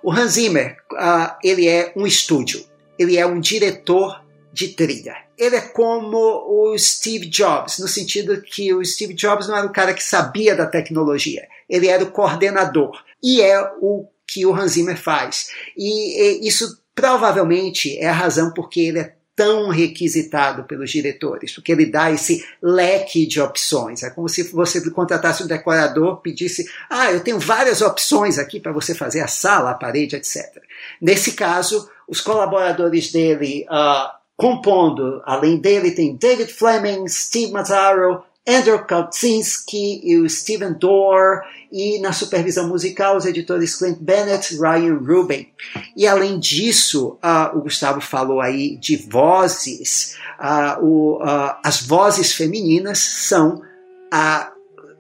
O 0.03 0.11
Hans 0.11 0.33
Zimmer, 0.33 0.79
uh, 0.91 1.35
ele 1.43 1.69
é 1.69 1.93
um 1.95 2.07
estúdio, 2.07 2.65
ele 2.99 3.19
é 3.19 3.27
um 3.27 3.39
diretor 3.39 4.23
de 4.51 4.69
trilha. 4.69 5.24
Ele 5.39 5.57
é 5.57 5.61
como 5.61 6.17
o 6.17 6.79
Steve 6.79 7.27
Jobs, 7.27 7.79
no 7.79 7.89
sentido 7.89 8.41
que 8.41 8.73
o 8.73 8.85
Steve 8.85 9.15
Jobs 9.15 9.49
não 9.49 9.57
era 9.57 9.67
o 9.67 9.73
cara 9.73 9.95
que 9.95 10.03
sabia 10.03 10.55
da 10.55 10.67
tecnologia, 10.67 11.47
ele 11.69 11.89
era 11.89 12.05
o 12.05 12.11
coordenador. 12.11 13.03
E 13.23 13.41
é 13.41 13.61
o 13.81 14.07
que 14.27 14.45
o 14.47 14.55
Hans 14.55 14.73
Zimmer 14.73 14.97
faz. 14.97 15.51
E, 15.77 16.43
e 16.45 16.49
isso 16.49 16.81
provavelmente 16.95 17.97
é 17.99 18.09
a 18.09 18.13
razão 18.13 18.53
porque 18.53 18.81
ele 18.81 18.99
é 19.01 19.15
tão 19.37 19.69
requisitado 19.69 20.65
pelos 20.65 20.91
diretores, 20.91 21.53
porque 21.53 21.73
ele 21.73 21.87
dá 21.87 22.11
esse 22.11 22.45
leque 22.63 23.27
de 23.27 23.41
opções. 23.41 24.03
É 24.03 24.11
como 24.11 24.29
se 24.29 24.45
você 24.45 24.89
contratasse 24.91 25.43
um 25.43 25.47
decorador, 25.47 26.21
pedisse: 26.21 26.65
Ah, 26.89 27.11
eu 27.11 27.21
tenho 27.21 27.39
várias 27.39 27.83
opções 27.83 28.39
aqui 28.39 28.61
para 28.61 28.73
você 28.73 28.95
fazer 28.95 29.21
a 29.21 29.29
sala, 29.29 29.71
a 29.71 29.75
parede, 29.75 30.17
etc. 30.17 30.63
Nesse 31.01 31.33
caso, 31.33 31.89
os 32.07 32.21
colaboradores 32.21 33.11
dele. 33.11 33.67
Uh, 33.69 34.24
compondo. 34.37 35.23
Além 35.25 35.59
dele 35.59 35.91
tem 35.91 36.17
David 36.17 36.53
Fleming, 36.53 37.09
Steve 37.09 37.53
Mazzaro, 37.53 38.23
Andrew 38.47 38.79
Kautzinski 38.85 40.03
e 40.05 40.19
o 40.19 40.29
Steven 40.29 40.75
Dorr, 40.75 41.43
e 41.73 41.99
na 42.01 42.13
supervisão 42.13 42.69
musical 42.69 43.17
os 43.17 43.25
editores 43.25 43.75
Clint 43.75 43.99
Bennett 43.99 44.55
e 44.55 44.59
Ryan 44.59 44.99
Rubin. 44.99 45.49
E 45.97 46.07
além 46.07 46.39
disso, 46.39 47.19
uh, 47.25 47.57
o 47.57 47.63
Gustavo 47.63 48.03
falou 48.03 48.41
aí 48.41 48.77
de 48.77 48.97
vozes, 48.97 50.17
uh, 50.39 50.85
o, 50.85 51.23
uh, 51.23 51.57
as 51.65 51.81
vozes 51.81 52.35
femininas 52.35 52.99
são 52.99 53.63
a 54.13 54.53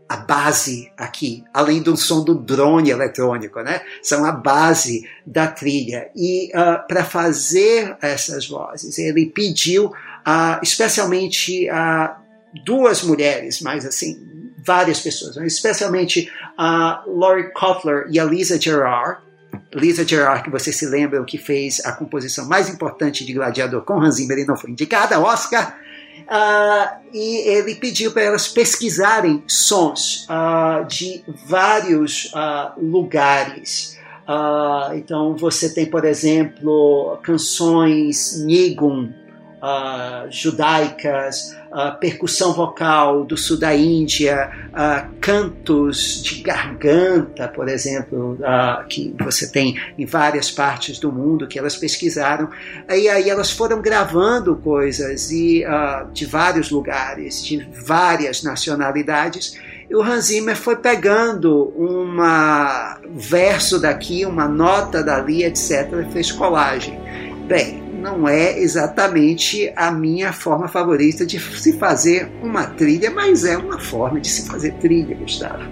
a 0.08 0.16
base 0.16 0.92
aqui, 0.96 1.44
além 1.52 1.82
do 1.82 1.96
som 1.96 2.22
do 2.22 2.34
drone 2.34 2.90
eletrônico, 2.90 3.60
né? 3.60 3.80
São 4.02 4.24
a 4.24 4.32
base 4.32 5.08
da 5.26 5.46
trilha. 5.46 6.10
E 6.14 6.48
uh, 6.48 6.86
para 6.86 7.04
fazer 7.04 7.96
essas 8.02 8.46
vozes, 8.46 8.98
ele 8.98 9.26
pediu 9.26 9.86
uh, 9.86 10.60
especialmente 10.62 11.68
a 11.70 12.18
uh, 12.18 12.60
duas 12.64 13.02
mulheres, 13.02 13.60
mas 13.62 13.86
assim, 13.86 14.18
várias 14.64 15.00
pessoas, 15.00 15.36
mas 15.36 15.54
especialmente 15.54 16.30
a 16.56 17.02
Laurie 17.06 17.52
Kotler 17.52 18.06
e 18.10 18.20
a 18.20 18.24
Lisa 18.24 18.60
Gerard. 18.60 19.22
Lisa 19.72 20.06
Gerard, 20.06 20.44
que 20.44 20.50
vocês 20.50 20.76
se 20.76 20.86
lembram 20.86 21.24
que 21.24 21.38
fez 21.38 21.80
a 21.84 21.92
composição 21.92 22.46
mais 22.46 22.68
importante 22.68 23.24
de 23.24 23.32
Gladiador 23.32 23.82
com 23.82 24.00
Hans 24.00 24.16
Zimmer 24.16 24.38
e 24.38 24.44
não 24.44 24.56
foi 24.56 24.70
indicada, 24.70 25.18
Oscar. 25.18 25.76
Uh, 26.24 27.04
e 27.12 27.48
ele 27.48 27.74
pediu 27.74 28.10
para 28.12 28.22
elas 28.22 28.48
pesquisarem 28.48 29.44
sons 29.46 30.26
uh, 30.30 30.86
de 30.86 31.22
vários 31.46 32.32
uh, 32.32 32.80
lugares. 32.80 33.98
então 34.94 35.36
você 35.36 35.72
tem, 35.72 35.84
por 35.84 36.04
exemplo, 36.04 37.18
canções 37.22 38.42
Nigum, 38.42 39.12
judaicas, 40.30 41.54
uh, 41.74 41.98
percussão 41.98 42.52
vocal 42.52 43.24
do 43.24 43.36
sul 43.36 43.58
da 43.58 43.74
Índia, 43.74 44.50
uh, 44.70 45.10
cantos 45.20 46.22
de 46.22 46.40
garganta, 46.40 47.48
por 47.48 47.68
exemplo, 47.68 48.38
que 48.88 49.14
você 49.18 49.50
tem 49.50 49.76
em 49.98 50.06
várias 50.06 50.50
partes 50.50 50.98
do 50.98 51.10
mundo 51.10 51.48
que 51.48 51.58
elas 51.58 51.76
pesquisaram. 51.76 52.48
E 52.88 53.08
aí 53.08 53.28
elas 53.28 53.50
foram 53.50 53.82
gravando 53.82 54.56
coisas 54.56 55.30
e, 55.30 55.64
de 56.12 56.26
vários 56.26 56.70
lugares, 56.70 57.42
de 57.42 57.66
várias 57.72 58.42
nacionalidades. 58.42 59.58
E 59.88 59.94
o 59.94 60.02
Hans 60.02 60.26
Zimmer 60.26 60.56
foi 60.56 60.76
pegando 60.76 61.72
um 61.76 62.16
verso 63.14 63.80
daqui, 63.80 64.24
uma 64.24 64.46
nota 64.46 65.02
dali, 65.02 65.44
etc., 65.44 65.90
e 66.08 66.12
fez 66.12 66.30
colagem. 66.30 66.98
Bem, 67.46 67.83
não 68.04 68.28
é 68.28 68.58
exatamente 68.58 69.72
a 69.74 69.90
minha 69.90 70.30
forma 70.30 70.68
favorita 70.68 71.24
de 71.24 71.40
se 71.40 71.78
fazer 71.78 72.30
uma 72.42 72.66
trilha, 72.66 73.10
mas 73.10 73.46
é 73.46 73.56
uma 73.56 73.78
forma 73.78 74.20
de 74.20 74.28
se 74.28 74.46
fazer 74.46 74.74
trilha, 74.74 75.16
Gustavo. 75.16 75.62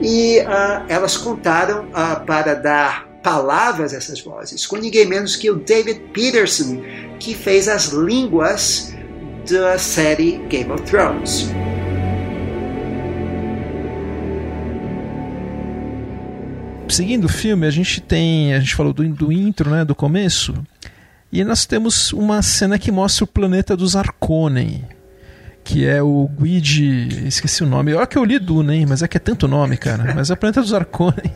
E 0.00 0.38
uh, 0.40 0.86
elas 0.88 1.18
contaram 1.18 1.84
uh, 1.88 2.24
para 2.24 2.54
dar 2.54 3.06
palavras 3.22 3.92
a 3.92 3.98
essas 3.98 4.20
vozes 4.22 4.66
com 4.66 4.76
ninguém 4.76 5.06
menos 5.06 5.36
que 5.36 5.50
o 5.50 5.56
David 5.56 6.00
Peterson, 6.14 6.82
que 7.20 7.34
fez 7.34 7.68
as 7.68 7.88
línguas 7.88 8.94
da 9.48 9.78
série 9.78 10.38
Game 10.48 10.72
of 10.72 10.82
Thrones. 10.84 11.50
Seguindo 16.88 17.24
o 17.24 17.28
filme, 17.28 17.66
a 17.66 17.70
gente 17.70 18.00
tem. 18.00 18.54
A 18.54 18.60
gente 18.60 18.74
falou 18.74 18.92
do, 18.92 19.06
do 19.08 19.32
intro, 19.32 19.68
né? 19.68 19.84
Do 19.84 19.94
começo. 19.94 20.54
E 21.34 21.42
nós 21.42 21.66
temos 21.66 22.12
uma 22.12 22.40
cena 22.42 22.78
que 22.78 22.92
mostra 22.92 23.24
o 23.24 23.26
planeta 23.26 23.76
dos 23.76 23.96
Arconen. 23.96 24.84
Que 25.64 25.84
é 25.84 26.00
o 26.00 26.30
Guide. 26.40 27.26
Esqueci 27.26 27.64
o 27.64 27.66
nome. 27.66 27.92
Olha 27.92 28.06
que 28.06 28.16
eu 28.16 28.24
li 28.24 28.38
Duna, 28.38 28.72
hein? 28.72 28.86
Mas 28.88 29.02
é 29.02 29.08
que 29.08 29.16
é 29.16 29.20
tanto 29.20 29.48
nome, 29.48 29.76
cara. 29.76 30.14
Mas 30.14 30.30
é 30.30 30.34
o 30.34 30.36
planeta 30.36 30.60
dos 30.60 30.72
Arconen. 30.72 31.32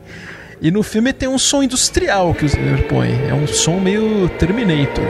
E 0.62 0.70
no 0.70 0.84
filme 0.84 1.12
tem 1.12 1.28
um 1.28 1.36
som 1.36 1.64
industrial 1.64 2.32
que 2.32 2.44
o 2.44 2.48
Zimmer 2.48 2.86
põe. 2.86 3.10
É 3.28 3.34
um 3.34 3.48
som 3.48 3.80
meio 3.80 4.28
Terminator. 4.38 5.04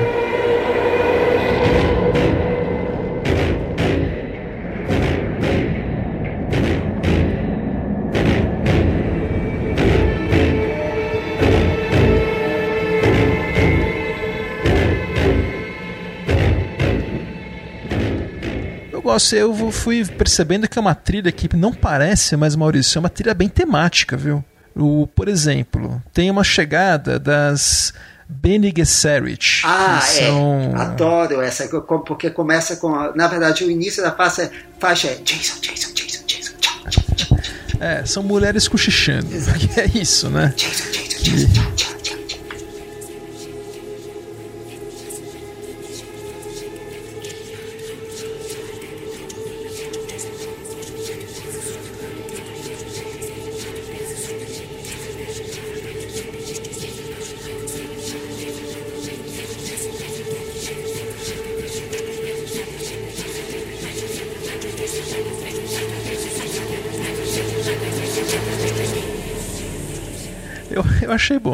Eu 19.18 19.18
gosto, 19.18 19.34
eu 19.34 19.72
fui 19.72 20.04
percebendo 20.04 20.68
que 20.68 20.78
é 20.78 20.80
uma 20.80 20.94
trilha 20.94 21.32
que 21.32 21.54
não 21.56 21.72
parece, 21.72 22.36
mas 22.36 22.54
Maurício, 22.54 22.98
é 22.98 23.00
uma 23.00 23.08
trilha 23.08 23.34
bem 23.34 23.48
temática, 23.48 24.16
viu? 24.16 24.44
O, 24.76 25.08
por 25.08 25.28
exemplo, 25.28 26.00
tem 26.12 26.30
uma 26.30 26.44
chegada 26.44 27.18
das 27.18 27.92
Bene 28.28 28.72
Gesserit. 28.74 29.62
Ah, 29.64 29.98
é. 29.98 30.00
são... 30.00 30.72
é. 30.72 30.80
Adoro 30.80 31.40
essa, 31.40 31.66
porque 32.06 32.30
começa 32.30 32.76
com. 32.76 33.12
Na 33.16 33.26
verdade, 33.26 33.64
o 33.64 33.70
início 33.70 34.02
da 34.02 34.12
faixa, 34.12 34.50
faixa 34.78 35.08
é 35.08 35.14
Jason, 35.16 35.60
Jason, 35.60 35.92
Jason, 35.94 36.24
Jason, 36.26 36.52
tchau, 36.60 36.82
tchau, 36.88 37.04
tchau. 37.16 37.38
É, 37.80 38.04
são 38.06 38.22
mulheres 38.22 38.68
cochichando. 38.68 39.34
Exato. 39.34 39.68
É 39.76 39.86
isso, 39.98 40.30
né? 40.30 40.54
Jason, 40.56 40.92
Jason, 40.92 41.22
Jason, 41.24 41.52
tchau, 41.52 41.72
tchau. 41.74 41.97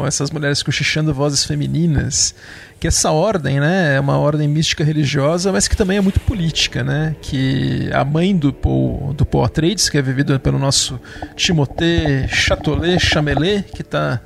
Essas 0.05 0.31
mulheres 0.31 0.61
cochichando 0.63 1.13
vozes 1.13 1.43
femininas, 1.43 2.35
que 2.79 2.87
essa 2.87 3.11
ordem, 3.11 3.59
né, 3.59 3.95
é 3.95 3.99
uma 3.99 4.17
ordem 4.17 4.47
mística 4.47 4.83
religiosa, 4.83 5.51
mas 5.51 5.67
que 5.67 5.75
também 5.75 5.97
é 5.97 6.01
muito 6.01 6.19
política, 6.19 6.83
né, 6.83 7.15
que 7.21 7.89
a 7.93 8.03
mãe 8.03 8.35
do 8.35 8.51
Paul, 8.51 9.13
do 9.13 9.25
Paul 9.25 9.43
Atreides, 9.45 9.89
que 9.89 9.97
é 9.97 10.01
vivida 10.01 10.39
pelo 10.39 10.59
nosso 10.59 10.99
Timothée 11.35 12.27
Chatelet 12.27 12.99
Chamelet, 12.99 13.63
que 13.71 13.81
está 13.81 14.21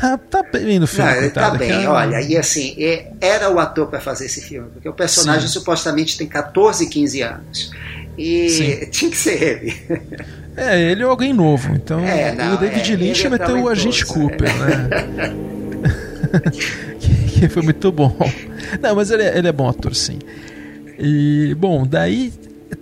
Tá, 0.00 0.16
tá 0.16 0.42
bem 0.42 0.78
no 0.78 0.86
filme. 0.86 1.10
Não, 1.10 1.18
ele 1.18 1.30
tá 1.30 1.50
bem, 1.50 1.86
olha, 1.86 2.20
e 2.22 2.36
assim, 2.36 2.74
era 3.20 3.50
o 3.50 3.58
ator 3.58 3.88
para 3.88 4.00
fazer 4.00 4.26
esse 4.26 4.40
filme, 4.40 4.70
porque 4.70 4.88
o 4.88 4.92
personagem 4.94 5.46
Sim. 5.46 5.52
supostamente 5.52 6.16
tem 6.16 6.26
14, 6.26 6.88
15 6.88 7.20
anos. 7.20 7.70
E 8.16 8.48
Sim. 8.48 8.90
tinha 8.90 9.10
que 9.10 9.16
ser 9.16 9.42
ele. 9.42 9.76
É, 10.56 10.80
ele 10.80 11.02
é 11.02 11.06
alguém 11.06 11.32
novo. 11.32 11.74
Então 11.74 12.00
é, 12.00 12.34
não, 12.34 12.54
o 12.54 12.58
David 12.58 12.92
é, 12.92 12.96
Lynch 12.96 13.26
é 13.26 13.30
meteu 13.30 13.62
o 13.62 13.68
agente 13.68 14.04
Cooper, 14.04 14.48
né? 14.58 14.88
que, 17.00 17.40
que, 17.40 17.48
foi 17.48 17.62
muito 17.62 17.90
bom. 17.90 18.16
Não, 18.80 18.94
mas 18.94 19.10
ele 19.10 19.22
é, 19.22 19.38
ele 19.38 19.48
é 19.48 19.52
bom 19.52 19.68
ator, 19.68 19.94
sim. 19.94 20.18
E, 20.98 21.54
bom, 21.58 21.86
daí 21.86 22.32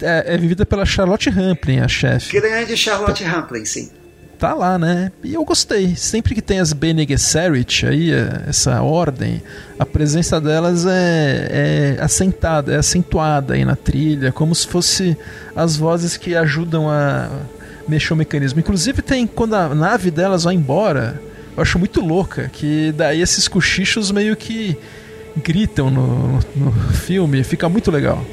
é, 0.03 0.35
é 0.35 0.37
vivida 0.37 0.67
pela 0.67 0.85
Charlotte 0.85 1.31
Rampling, 1.31 1.81
a 1.81 1.89
chefe. 1.89 2.41
Grande 2.41 2.77
Charlotte 2.77 3.23
então, 3.23 3.35
Rampling, 3.35 3.65
sim. 3.65 3.91
Tá 4.39 4.55
lá, 4.55 4.79
né? 4.79 5.13
E 5.23 5.35
eu 5.35 5.45
gostei. 5.45 5.95
Sempre 5.97 6.35
que 6.35 6.41
tem 6.41 6.61
as 6.61 6.73
Bene 6.73 7.07
Gesserit 7.07 7.87
aí, 7.87 8.11
é, 8.11 8.45
essa 8.49 8.81
ordem, 8.83 9.43
a 9.79 9.85
presença 9.85 10.41
delas 10.41 10.87
é, 10.87 11.97
é 11.99 12.03
assentada, 12.03 12.73
é 12.73 12.77
acentuada 12.77 13.55
aí 13.55 13.65
na 13.65 13.77
trilha, 13.77 14.33
como 14.33 14.55
se 14.55 14.67
fosse 14.67 15.17
as 15.55 15.77
vozes 15.77 16.17
que 16.17 16.35
ajudam 16.35 16.89
a 16.89 17.29
mexer 17.89 18.13
o 18.13 18.17
mecanismo. 18.17 18.61
Inclusive 18.61 19.03
tem 19.03 19.27
quando 19.27 19.55
a 19.55 19.75
nave 19.75 20.11
delas 20.11 20.45
vai 20.45 20.55
embora, 20.55 21.21
eu 21.57 21.63
acho 21.63 21.79
muito 21.79 22.01
louca, 22.01 22.49
que 22.53 22.93
daí 22.93 23.21
esses 23.21 23.49
cochichos 23.49 24.11
meio 24.11 24.37
que 24.37 24.77
gritam 25.37 25.91
no, 25.91 26.41
no 26.57 26.73
filme, 26.93 27.43
fica 27.45 27.69
muito 27.69 27.91
legal. 27.91 28.25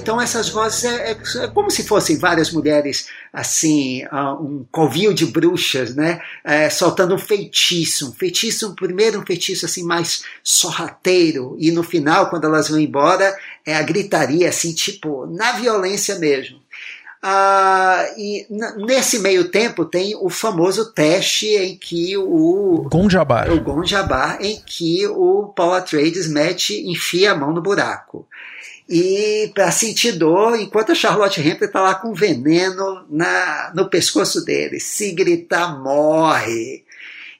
Então 0.00 0.20
essas 0.20 0.48
vozes 0.48 0.84
é, 0.84 1.12
é, 1.12 1.44
é, 1.44 1.46
como 1.48 1.70
se 1.70 1.84
fossem 1.84 2.18
várias 2.18 2.50
mulheres 2.50 3.08
assim, 3.32 4.02
uh, 4.06 4.42
um 4.42 4.66
covil 4.70 5.12
de 5.12 5.26
bruxas, 5.26 5.94
né? 5.94 6.20
É, 6.42 6.70
soltando 6.70 7.14
um 7.14 7.18
feitiço, 7.18 8.08
um 8.08 8.12
feitiço, 8.12 8.74
primeiro 8.74 9.20
um 9.20 9.26
feitiço 9.26 9.66
assim 9.66 9.84
mais 9.84 10.24
sorrateiro 10.42 11.54
e 11.58 11.70
no 11.70 11.82
final 11.82 12.30
quando 12.30 12.46
elas 12.46 12.68
vão 12.68 12.80
embora 12.80 13.36
é 13.64 13.76
a 13.76 13.82
gritaria 13.82 14.48
assim 14.48 14.72
tipo 14.72 15.26
na 15.26 15.52
violência 15.52 16.18
mesmo. 16.18 16.58
Uh, 17.22 18.18
e 18.18 18.46
nesse 18.78 19.18
meio 19.18 19.50
tempo 19.50 19.84
tem 19.84 20.16
o 20.16 20.30
famoso 20.30 20.90
teste 20.94 21.48
em 21.48 21.76
que 21.76 22.16
o 22.16 22.88
Gonjabar, 22.90 23.52
o 23.52 23.60
Gonjabar 23.60 24.38
em 24.40 24.58
que 24.64 25.06
o 25.06 25.52
Paul 25.54 25.74
Atreides 25.74 26.26
mete, 26.26 26.82
enfia 26.88 27.32
a 27.32 27.34
mão 27.34 27.52
no 27.52 27.60
buraco 27.60 28.26
e 28.90 29.52
para 29.54 29.70
sentir 29.70 30.12
dor, 30.12 30.58
enquanto 30.58 30.90
a 30.90 30.96
Charlotte 30.96 31.40
Rampling 31.40 31.68
está 31.68 31.80
lá 31.80 31.94
com 31.94 32.12
veneno 32.12 33.06
na, 33.08 33.70
no 33.72 33.88
pescoço 33.88 34.44
dele. 34.44 34.80
Se 34.80 35.12
gritar, 35.12 35.80
morre. 35.80 36.82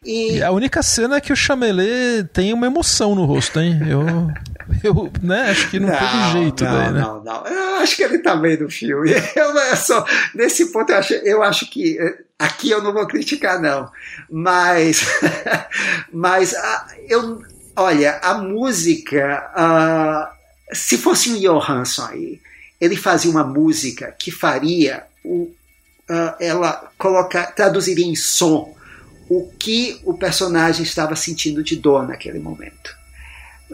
E... 0.05 0.37
e... 0.37 0.43
a 0.45 0.53
única 0.53 0.81
cena 0.81 1.17
é 1.17 1.21
que 1.21 1.33
o 1.33 1.37
Chamelet 1.37 2.29
tem 2.33 2.53
uma 2.53 2.69
emoção 2.69 3.17
no 3.17 3.25
rosto, 3.25 3.59
hein? 3.59 3.81
Eu, 3.85 4.07
eu 4.85 5.13
né, 5.21 5.51
acho 5.51 5.69
que 5.71 5.81
não, 5.81 5.89
não 5.89 5.99
teve 5.99 6.33
jeito 6.41 6.65
não, 6.65 6.73
daí, 6.73 6.93
né? 6.93 7.01
Não, 7.01 7.25
não, 7.25 7.47
eu 7.49 7.75
acho 7.81 7.97
que 7.97 8.05
ele 8.05 8.19
tá 8.19 8.37
bem 8.37 8.57
no 8.57 8.71
filme. 8.71 9.11
Eu, 9.35 9.51
eu 9.51 9.77
só, 9.77 10.05
nesse 10.33 10.71
ponto 10.71 10.91
eu 10.91 10.99
acho, 10.99 11.15
eu 11.15 11.43
acho 11.43 11.69
que 11.69 11.99
eh, 11.99 12.19
aqui 12.39 12.71
eu 12.71 12.81
não 12.81 12.93
vou 12.93 13.07
criticar 13.09 13.61
não, 13.61 13.91
mas, 14.31 15.05
mas 16.13 16.55
ah, 16.55 16.87
eu, 17.09 17.43
olha, 17.75 18.21
a 18.23 18.35
música, 18.35 19.51
uh, 19.57 20.40
se 20.73 20.99
fosse 20.99 21.31
um 21.31 21.41
Johansson 21.41 22.07
aí, 22.07 22.41
ele 22.81 22.97
fazia 22.97 23.31
uma 23.31 23.45
música 23.45 24.15
que 24.19 24.31
faria 24.31 25.05
o, 25.25 25.51
uh, 26.09 26.35
ela 26.41 26.91
colocar, 26.97 27.47
traduziria 27.53 28.07
em 28.07 28.17
som 28.17 28.75
o 29.29 29.49
que 29.59 30.01
o 30.05 30.15
personagem 30.15 30.83
estava 30.83 31.15
sentindo 31.15 31.63
de 31.63 31.77
dor 31.77 32.07
naquele 32.07 32.39
momento. 32.39 33.00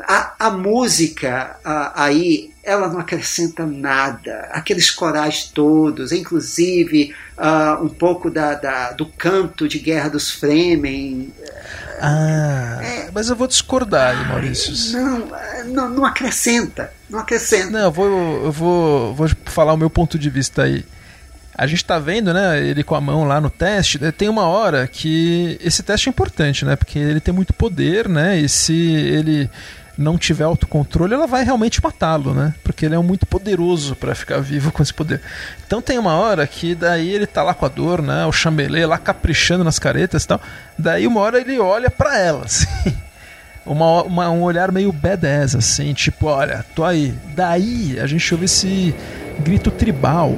A, 0.01 0.34
a 0.38 0.51
música 0.51 1.57
uh, 1.64 1.92
aí, 1.94 2.51
ela 2.62 2.88
não 2.88 2.99
acrescenta 2.99 3.64
nada. 3.64 4.49
Aqueles 4.53 4.90
corais 4.90 5.44
todos, 5.44 6.12
inclusive 6.12 7.14
uh, 7.38 7.82
um 7.84 7.88
pouco 7.88 8.30
da, 8.30 8.55
da, 8.55 8.92
do 8.92 9.07
canto 9.07 9.66
de 9.66 9.78
Guerra 9.78 10.11
dos 10.11 10.30
Fremen, 10.30 11.32
ah, 12.01 12.78
é, 12.82 13.11
mas 13.12 13.28
eu 13.28 13.36
vou 13.36 13.47
discordar 13.47 14.16
aí, 14.16 14.28
Maurício. 14.28 15.01
Não, 15.01 15.28
não, 15.66 15.88
não, 15.88 16.05
acrescenta. 16.05 16.92
Não 17.09 17.18
acrescenta. 17.18 17.70
Não, 17.70 17.80
eu 17.80 17.90
vou, 17.90 18.44
eu 18.44 18.53
vou, 18.53 19.14
vou 19.14 19.28
falar 19.47 19.72
o 19.72 19.76
meu 19.76 19.88
ponto 19.88 20.18
de 20.18 20.28
vista 20.28 20.64
aí. 20.64 20.84
A 21.55 21.66
gente 21.66 21.84
tá 21.84 21.99
vendo, 21.99 22.34
né, 22.34 22.62
ele 22.62 22.84
com 22.84 22.94
a 22.94 23.01
mão 23.01 23.24
lá 23.24 23.40
no 23.40 23.49
teste, 23.49 23.99
né, 23.99 24.12
tem 24.12 24.28
uma 24.28 24.47
hora 24.47 24.86
que 24.86 25.59
esse 25.62 25.82
teste 25.82 26.07
é 26.07 26.11
importante, 26.11 26.66
né, 26.66 26.76
porque 26.76 26.99
ele 26.99 27.18
tem 27.18 27.32
muito 27.32 27.55
poder, 27.55 28.11
né, 28.11 28.38
e 28.38 28.47
se 28.47 28.74
ele 28.74 29.49
não 29.97 30.18
tiver 30.18 30.44
autocontrole, 30.44 31.14
ela 31.14 31.26
vai 31.26 31.44
realmente 31.44 31.82
matá-lo, 31.82 32.34
né? 32.34 32.55
Porque 32.62 32.86
ele 32.86 32.94
é 32.94 32.99
muito 32.99 33.26
poderoso 33.26 33.97
para 33.97 34.14
ficar 34.14 34.40
vivo 34.40 34.70
com 34.70 34.82
esse 34.82 34.92
poder. 34.92 35.20
Então 35.66 35.80
tem 35.80 35.99
uma 35.99 36.14
hora 36.14 36.47
que 36.47 36.74
daí 36.74 37.09
ele 37.09 37.26
tá 37.26 37.42
lá 37.42 37.55
com 37.55 37.64
a 37.64 37.68
dor, 37.68 38.03
né? 38.03 38.26
O 38.26 38.32
chambelê 38.32 38.84
lá 38.84 38.99
caprichando 38.99 39.64
nas 39.64 39.78
caretas 39.78 40.24
e 40.24 40.28
tal. 40.28 40.40
Daí 40.78 41.07
uma 41.07 41.20
hora 41.20 41.40
ele 41.40 41.59
olha 41.59 41.90
para 41.90 42.18
ela, 42.18 42.44
assim. 42.47 42.66
uma, 43.64 44.03
uma, 44.03 44.30
um 44.30 44.42
olhar 44.42 44.70
meio 44.70 44.92
badass, 44.92 45.55
assim, 45.55 45.94
tipo, 45.94 46.26
olha, 46.26 46.64
tô 46.74 46.84
aí. 46.84 47.14
Daí 47.34 47.99
a 47.99 48.07
gente 48.07 48.34
ouve 48.34 48.44
esse 48.44 48.94
grito 49.40 49.70
tribal 49.70 50.36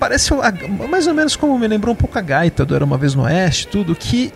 parece 0.00 0.30
mais 0.88 1.06
ou 1.06 1.12
menos 1.12 1.36
como 1.36 1.56
me 1.58 1.68
lembrou 1.68 1.92
um 1.92 1.96
pouco 1.96 2.18
a 2.18 2.22
gaita 2.22 2.64
do 2.64 2.74
Era 2.74 2.84
Uma 2.84 2.96
Vez 2.96 3.14
no 3.14 3.22
Oeste, 3.22 3.68
tudo, 3.68 3.94
que 3.94 4.32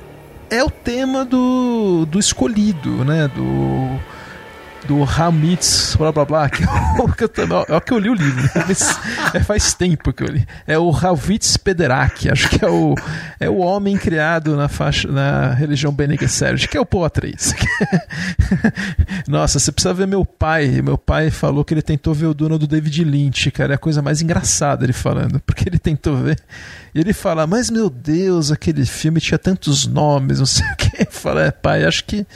é 0.51 0.63
o 0.63 0.71
tema 0.71 1.25
do, 1.25 2.07
do 2.07 2.19
escolhido, 2.19 3.03
né? 3.05 3.29
Do 3.35 3.99
do 4.87 5.03
Hamitz, 5.03 5.97
blá 5.97 6.13
blá 6.13 6.25
blá, 6.25 6.51
que 6.51 6.63
é 6.65 7.77
o 7.77 7.81
que 7.81 7.93
eu, 7.93 7.99
li 7.99 8.11
o 8.11 8.15
livro, 8.15 8.51
mas 8.67 8.99
é, 9.33 9.41
faz 9.41 9.75
tempo 9.75 10.13
que 10.13 10.23
eu 10.23 10.29
li. 10.29 10.47
É 10.67 10.79
o 10.79 10.91
Ravitz 10.91 11.57
Pederak, 11.57 12.31
acho 12.31 12.49
que 12.49 12.65
é 12.65 12.69
o, 12.69 12.95
é 13.41 13.49
o 13.49 13.59
homem 13.59 13.97
criado 13.97 14.57
na, 14.57 14.69
faixa, 14.69 15.09
na 15.09 15.55
religião 15.55 15.93
Bene 15.93 16.19
que 16.19 16.77
é 16.77 16.81
o 16.81 16.87
Poatrix. 16.87 17.55
Nossa, 19.27 19.59
você 19.59 19.73
precisa 19.73 19.95
ver 19.95 20.07
meu 20.07 20.25
pai. 20.25 20.83
Meu 20.83 20.99
pai 20.99 21.31
falou 21.31 21.65
que 21.65 21.75
ele 21.75 21.83
tentou 21.83 22.15
ver 22.15 22.27
o 22.27 22.35
Duna 22.35 22.59
do 22.59 22.67
David 22.67 23.05
Lynch, 23.05 23.51
cara, 23.51 23.75
é 23.75 23.77
a 23.77 23.79
coisa 23.79 24.03
mais 24.03 24.21
engraçada 24.21 24.85
ele 24.85 24.93
falando, 24.93 25.41
porque 25.41 25.69
ele 25.69 25.79
tentou 25.79 26.17
ver. 26.17 26.39
E 26.95 27.01
ele 27.01 27.13
fala, 27.13 27.47
mas 27.47 27.71
meu 27.71 27.91
Deus, 27.91 28.53
aquele 28.53 28.85
filme 28.85 29.21
tinha 29.21 29.39
tantos 29.39 29.87
nomes, 29.87 30.39
não 30.39 30.47
sei 30.47 30.67
o 30.67 30.77
que. 30.77 31.07
Fala, 31.11 31.47
é 31.47 31.51
pai, 31.51 31.85
acho 31.85 32.05
que 32.05 32.27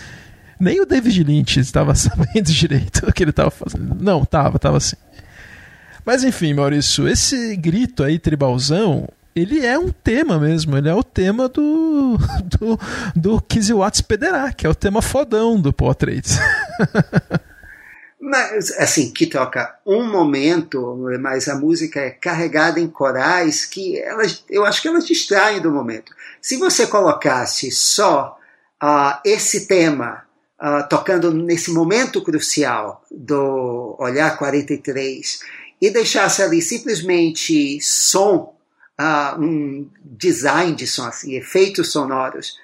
nem 0.61 0.81
o 0.81 0.87
David 0.87 1.25
Lynch 1.25 1.61
estava 1.61 1.95
sabendo 1.97 2.51
direito 2.51 3.07
o 3.09 3.13
que 3.13 3.23
ele 3.23 3.31
estava 3.31 3.51
fazendo. 3.51 3.97
Não, 4.01 4.25
tava, 4.25 4.59
tava 4.59 4.77
assim. 4.77 4.97
Mas 6.05 6.25
enfim, 6.25 6.55
Maurício, 6.55 7.07
esse 7.07 7.55
grito 7.57 8.03
aí, 8.03 8.19
tribalzão, 8.19 9.09
ele 9.37 9.65
é 9.65 9.79
um 9.79 9.91
tema 9.91 10.39
mesmo, 10.39 10.77
ele 10.77 10.89
é 10.89 10.95
o 10.95 11.05
tema 11.05 11.49
do 11.49 12.19
do, 12.59 12.81
do 13.15 13.41
Kizzy 13.43 13.73
Watts 13.73 14.01
Pederá, 14.01 14.53
que 14.53 14.67
é 14.67 14.71
o 14.71 14.75
tema 14.75 15.03
fodão 15.03 15.61
do 15.61 15.73
Portraits. 15.73 16.39
Mas, 18.21 18.73
assim, 18.73 19.13
que 19.13 19.27
toca 19.27 19.79
um 19.87 20.11
momento, 20.11 20.99
mas 21.21 21.49
a 21.49 21.55
música 21.55 22.01
é 22.01 22.11
carregada 22.11 22.81
em 22.81 22.89
corais 22.89 23.65
que 23.65 23.97
elas, 23.99 24.45
eu 24.51 24.67
acho 24.67 24.83
que 24.83 24.89
elas 24.89 25.07
distraem 25.07 25.63
do 25.63 25.71
momento. 25.71 26.13
Se 26.43 26.57
você 26.57 26.87
colocasse 26.87 27.71
só 27.71 28.37
uh, 28.83 29.19
esse 29.25 29.67
tema 29.67 30.25
uh, 30.61 30.89
tocando 30.89 31.33
nesse 31.33 31.71
momento 31.71 32.23
crucial 32.23 33.05
do 33.11 33.97
Olhar 33.99 34.37
43 34.37 35.41
e 35.81 35.91
deixasse 35.91 36.43
ali 36.43 36.61
simplesmente 36.61 37.81
som, 37.81 38.57
uh, 39.01 39.41
um 39.41 39.89
design 40.03 40.75
de 40.75 40.87
som, 40.87 41.07
assim, 41.07 41.35
efeitos 41.35 41.93
sonoros, 41.93 42.59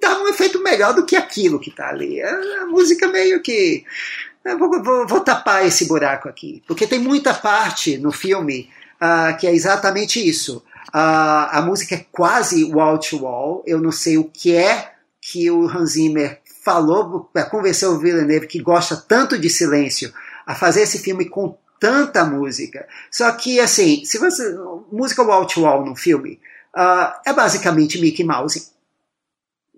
dá 0.00 0.20
um 0.20 0.28
efeito 0.28 0.62
melhor 0.62 0.94
do 0.94 1.04
que 1.04 1.16
aquilo 1.16 1.58
que 1.58 1.70
está 1.70 1.88
ali. 1.88 2.22
A, 2.22 2.62
a, 2.62 2.66
música 2.66 3.08
meio 3.08 3.40
que. 3.42 3.84
Vou, 4.58 4.82
vou, 4.82 5.06
vou, 5.06 5.20
tapar 5.20 5.66
esse 5.66 5.86
buraco 5.86 6.28
aqui, 6.28 6.62
porque 6.66 6.86
tem 6.86 6.98
muita 6.98 7.34
parte 7.34 7.98
no 7.98 8.10
filme 8.10 8.70
uh, 8.96 9.36
que 9.36 9.46
é 9.46 9.54
exatamente 9.54 10.26
isso. 10.26 10.62
Uh, 10.88 11.50
a 11.50 11.62
música 11.66 11.96
é 11.96 12.06
quase 12.10 12.64
wall 12.64 12.98
to 12.98 13.24
wall. 13.24 13.62
Eu 13.66 13.80
não 13.80 13.92
sei 13.92 14.16
o 14.16 14.24
que 14.24 14.54
é 14.54 14.92
que 15.20 15.50
o 15.50 15.68
Hans 15.68 15.92
Zimmer 15.92 16.37
falou 16.68 17.30
para 17.32 17.46
convencer 17.46 17.88
o 17.88 17.98
Villeneuve, 17.98 18.46
que 18.46 18.60
gosta 18.60 18.94
tanto 18.94 19.38
de 19.38 19.48
silêncio, 19.48 20.12
a 20.46 20.54
fazer 20.54 20.82
esse 20.82 20.98
filme 20.98 21.26
com 21.26 21.56
tanta 21.80 22.26
música. 22.26 22.86
Só 23.10 23.32
que, 23.32 23.58
assim, 23.58 24.04
se 24.04 24.18
você. 24.18 24.54
Música 24.92 25.22
wall 25.22 25.46
to 25.46 25.62
wall 25.62 25.84
no 25.84 25.96
filme 25.96 26.38
uh, 26.76 27.12
é 27.24 27.32
basicamente 27.32 27.98
Mickey 27.98 28.22
Mouse. 28.22 28.70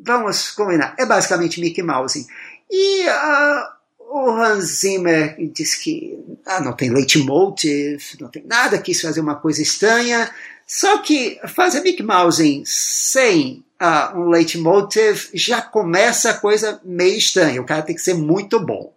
Vamos 0.02 0.50
combinar, 0.50 0.96
é 0.98 1.06
basicamente 1.06 1.60
Mickey 1.60 1.82
Mouse. 1.82 2.26
E 2.68 3.06
uh, 3.08 3.64
o 3.98 4.30
Hans 4.30 4.80
Zimmer 4.80 5.36
diz 5.52 5.76
que 5.76 6.18
ah, 6.44 6.60
não 6.60 6.72
tem 6.72 6.90
leitmotiv, 6.90 8.02
não 8.18 8.28
tem 8.28 8.44
nada, 8.44 8.78
quis 8.78 9.00
fazer 9.00 9.20
uma 9.20 9.36
coisa 9.36 9.62
estranha. 9.62 10.28
Só 10.66 10.98
que 10.98 11.38
fazer 11.54 11.82
Mickey 11.82 12.02
Mouse 12.02 12.62
sem 12.64 13.64
uh, 13.80 14.18
um 14.18 14.28
leitmotiv, 14.28 15.30
já 15.32 15.62
começa 15.62 16.30
a 16.30 16.34
coisa 16.34 16.80
meio 16.84 17.16
estranha. 17.16 17.60
O 17.60 17.66
cara 17.66 17.82
tem 17.82 17.94
que 17.94 18.02
ser 18.02 18.14
muito 18.14 18.60
bom. 18.60 18.92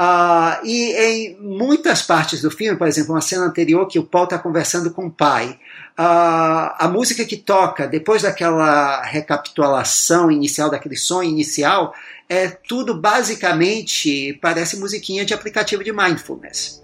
Uh, 0.00 0.64
e 0.64 0.92
em 0.92 1.36
muitas 1.40 2.02
partes 2.02 2.42
do 2.42 2.50
filme, 2.50 2.76
por 2.76 2.88
exemplo, 2.88 3.14
uma 3.14 3.20
cena 3.20 3.44
anterior 3.44 3.86
que 3.86 3.98
o 3.98 4.04
Paul 4.04 4.24
está 4.24 4.38
conversando 4.38 4.90
com 4.90 5.06
o 5.06 5.10
pai, 5.10 5.58
uh, 5.98 6.74
a 6.78 6.90
música 6.92 7.24
que 7.24 7.36
toca 7.36 7.86
depois 7.86 8.22
daquela 8.22 9.02
recapitulação 9.02 10.30
inicial, 10.30 10.70
daquele 10.70 10.96
som 10.96 11.22
inicial, 11.22 11.94
é 12.28 12.48
tudo 12.48 12.94
basicamente 12.94 14.38
parece 14.40 14.78
musiquinha 14.78 15.24
de 15.24 15.34
aplicativo 15.34 15.84
de 15.84 15.92
mindfulness. 15.92 16.82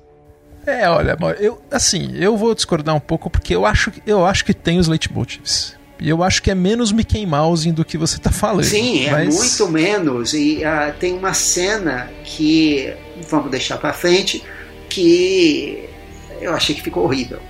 É, 0.67 0.89
olha, 0.89 1.17
eu 1.41 1.63
assim, 1.71 2.15
eu 2.15 2.37
vou 2.37 2.55
discordar 2.55 2.95
um 2.95 3.01
pouco 3.01 3.31
porque 3.31 3.57
eu 3.57 3.65
acho, 3.65 3.91
eu 4.07 4.27
acho 4.27 4.45
que 4.45 4.53
tem 4.53 4.79
os 4.79 4.87
leitmotivs. 4.87 5.78
E 6.01 6.09
eu 6.09 6.23
acho 6.23 6.43
que 6.43 6.51
é 6.51 6.55
menos 6.55 6.93
Mickey 6.93 7.27
Mouse 7.27 7.71
do 7.73 7.85
que 7.85 7.99
você 7.99 8.17
está 8.17 8.31
falando. 8.31 8.65
Sim, 8.65 9.07
é 9.07 9.11
mas... 9.11 9.35
muito 9.35 9.69
menos. 9.69 10.33
E 10.33 10.59
uh, 10.59 10.93
tem 10.99 11.15
uma 11.15 11.35
cena 11.35 12.09
que, 12.25 12.93
vamos 13.29 13.51
deixar 13.51 13.79
para 13.79 13.93
frente, 13.93 14.43
que 14.89 15.89
eu 16.41 16.55
achei 16.55 16.75
que 16.75 16.83
ficou 16.83 17.05
horrível. 17.05 17.41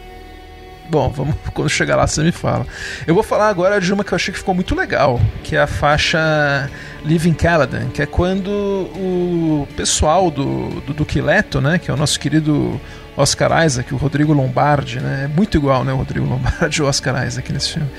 Bom, 0.90 1.10
vamos 1.10 1.34
quando 1.52 1.68
chegar 1.68 1.96
lá 1.96 2.06
você 2.06 2.22
me 2.22 2.32
fala. 2.32 2.66
Eu 3.06 3.14
vou 3.14 3.22
falar 3.22 3.48
agora 3.48 3.78
de 3.78 3.92
uma 3.92 4.02
que 4.02 4.12
eu 4.12 4.16
achei 4.16 4.32
que 4.32 4.38
ficou 4.38 4.54
muito 4.54 4.74
legal, 4.74 5.20
que 5.44 5.54
é 5.54 5.60
a 5.60 5.66
faixa 5.66 6.70
Living 7.04 7.34
Caladan, 7.34 7.88
que 7.90 8.00
é 8.00 8.06
quando 8.06 8.48
o 8.48 9.68
pessoal 9.76 10.30
do, 10.30 10.80
do 10.80 10.94
Duque 10.94 11.20
Leto, 11.20 11.60
né, 11.60 11.78
que 11.78 11.90
é 11.90 11.94
o 11.94 11.96
nosso 11.96 12.18
querido 12.18 12.80
Oscar 13.14 13.66
Isaac, 13.66 13.92
o 13.92 13.98
Rodrigo 13.98 14.32
Lombardi, 14.32 14.98
né, 14.98 15.24
é 15.24 15.28
muito 15.28 15.58
igual, 15.58 15.84
né, 15.84 15.92
o 15.92 15.96
Rodrigo 15.96 16.24
Lombardi 16.26 16.80
e 16.80 16.82
o 16.82 16.86
Oscar 16.86 17.26
Isaac 17.26 17.52
nesse 17.52 17.74
filme. 17.74 17.90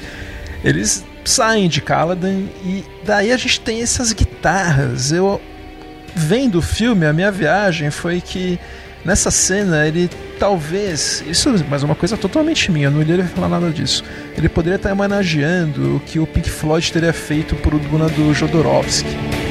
Eles 0.64 1.06
saem 1.24 1.70
de 1.70 1.82
Caladan 1.82 2.44
e 2.64 2.84
daí 3.06 3.32
a 3.32 3.38
gente 3.38 3.60
tem 3.62 3.82
essas 3.82 4.12
guitarras. 4.14 5.12
Eu 5.12 5.40
vendo 6.16 6.60
o 6.60 6.62
filme, 6.62 7.06
a 7.06 7.14
minha 7.14 7.32
viagem 7.32 7.90
foi 7.92 8.20
que 8.20 8.60
nessa 9.06 9.32
cena 9.32 9.88
ele 9.88 10.10
talvez, 10.40 11.24
isso 11.28 11.54
mas 11.70 11.84
uma 11.84 11.96
coisa 11.96 12.18
totalmente 12.18 12.72
minha, 12.72 12.90
não 12.90 13.02
iria 13.02 13.24
falar 13.26 13.50
nada 13.50 13.70
disso. 13.70 14.04
Ele 14.38 14.50
poderia 14.50 14.76
estar 14.76 14.92
homenageando 14.92 15.98
o 15.98 16.00
que 16.00 16.20
o 16.20 16.28
Pink 16.28 16.50
Floyd 16.50 16.92
teria 16.92 17.14
feito 17.14 17.56
pro 17.56 17.80
Duna 17.80 18.08
do 18.10 18.34
Jodorowsky. 18.34 19.49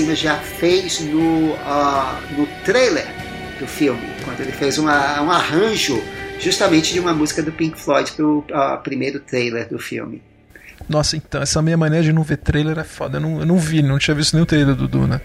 Zimmer 0.00 0.16
já 0.16 0.38
fez 0.38 1.00
no, 1.00 1.52
uh, 1.52 2.36
no 2.36 2.46
trailer 2.64 3.06
do 3.58 3.66
filme, 3.66 4.00
quando 4.24 4.40
ele 4.40 4.52
fez 4.52 4.78
uma, 4.78 5.20
um 5.20 5.30
arranjo 5.30 6.02
justamente 6.38 6.94
de 6.94 7.00
uma 7.00 7.12
música 7.12 7.42
do 7.42 7.52
Pink 7.52 7.78
Floyd 7.78 8.10
para 8.12 8.24
o 8.24 8.38
uh, 8.38 8.82
primeiro 8.82 9.20
trailer 9.20 9.68
do 9.68 9.78
filme. 9.78 10.22
Nossa, 10.88 11.18
então, 11.18 11.42
essa 11.42 11.60
minha 11.60 11.76
maneira 11.76 12.02
de 12.02 12.14
não 12.14 12.22
ver 12.22 12.38
trailer 12.38 12.78
é 12.78 12.84
foda. 12.84 13.18
Eu 13.18 13.20
não, 13.20 13.40
eu 13.40 13.46
não 13.46 13.58
vi, 13.58 13.82
não 13.82 13.98
tinha 13.98 14.14
visto 14.14 14.32
nenhum 14.32 14.46
trailer 14.46 14.74
do 14.74 14.88
Duna. 14.88 15.20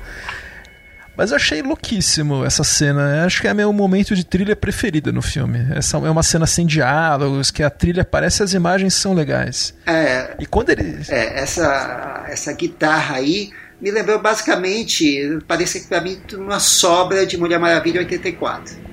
Mas 1.15 1.31
eu 1.31 1.38
achei 1.38 1.61
louquíssimo 1.61 2.43
essa 2.43 2.61
cena. 2.65 3.19
Eu 3.19 3.26
acho 3.26 3.39
que 3.39 3.47
é 3.47 3.53
meu 3.53 3.72
momento 3.72 4.14
de 4.14 4.26
trilha 4.26 4.57
preferida 4.57 5.14
no 5.14 5.22
filme. 5.22 5.65
Essa 5.73 5.95
é 5.95 6.10
uma 6.10 6.22
cena 6.22 6.45
sem 6.45 6.65
diálogos, 6.65 7.49
que 7.49 7.64
a 7.64 7.69
trilha 7.69 8.03
parece 8.03 8.43
as 8.43 8.53
imagens 8.53 8.93
são 8.93 9.14
legais. 9.14 9.73
É. 9.88 10.35
E 10.38 10.45
quando 10.45 10.72
ele. 10.72 10.99
É, 11.07 11.39
essa, 11.39 12.26
essa 12.27 12.52
guitarra 12.52 13.15
aí 13.15 13.52
me 13.81 13.91
lembrou 13.91 14.19
basicamente, 14.19 15.39
parece 15.47 15.81
que 15.81 15.88
para 15.88 16.02
mim, 16.02 16.19
uma 16.34 16.60
sobra 16.60 17.26
de 17.26 17.38
Mulher 17.38 17.60
Maravilha 17.60 17.99
84. 17.99 18.85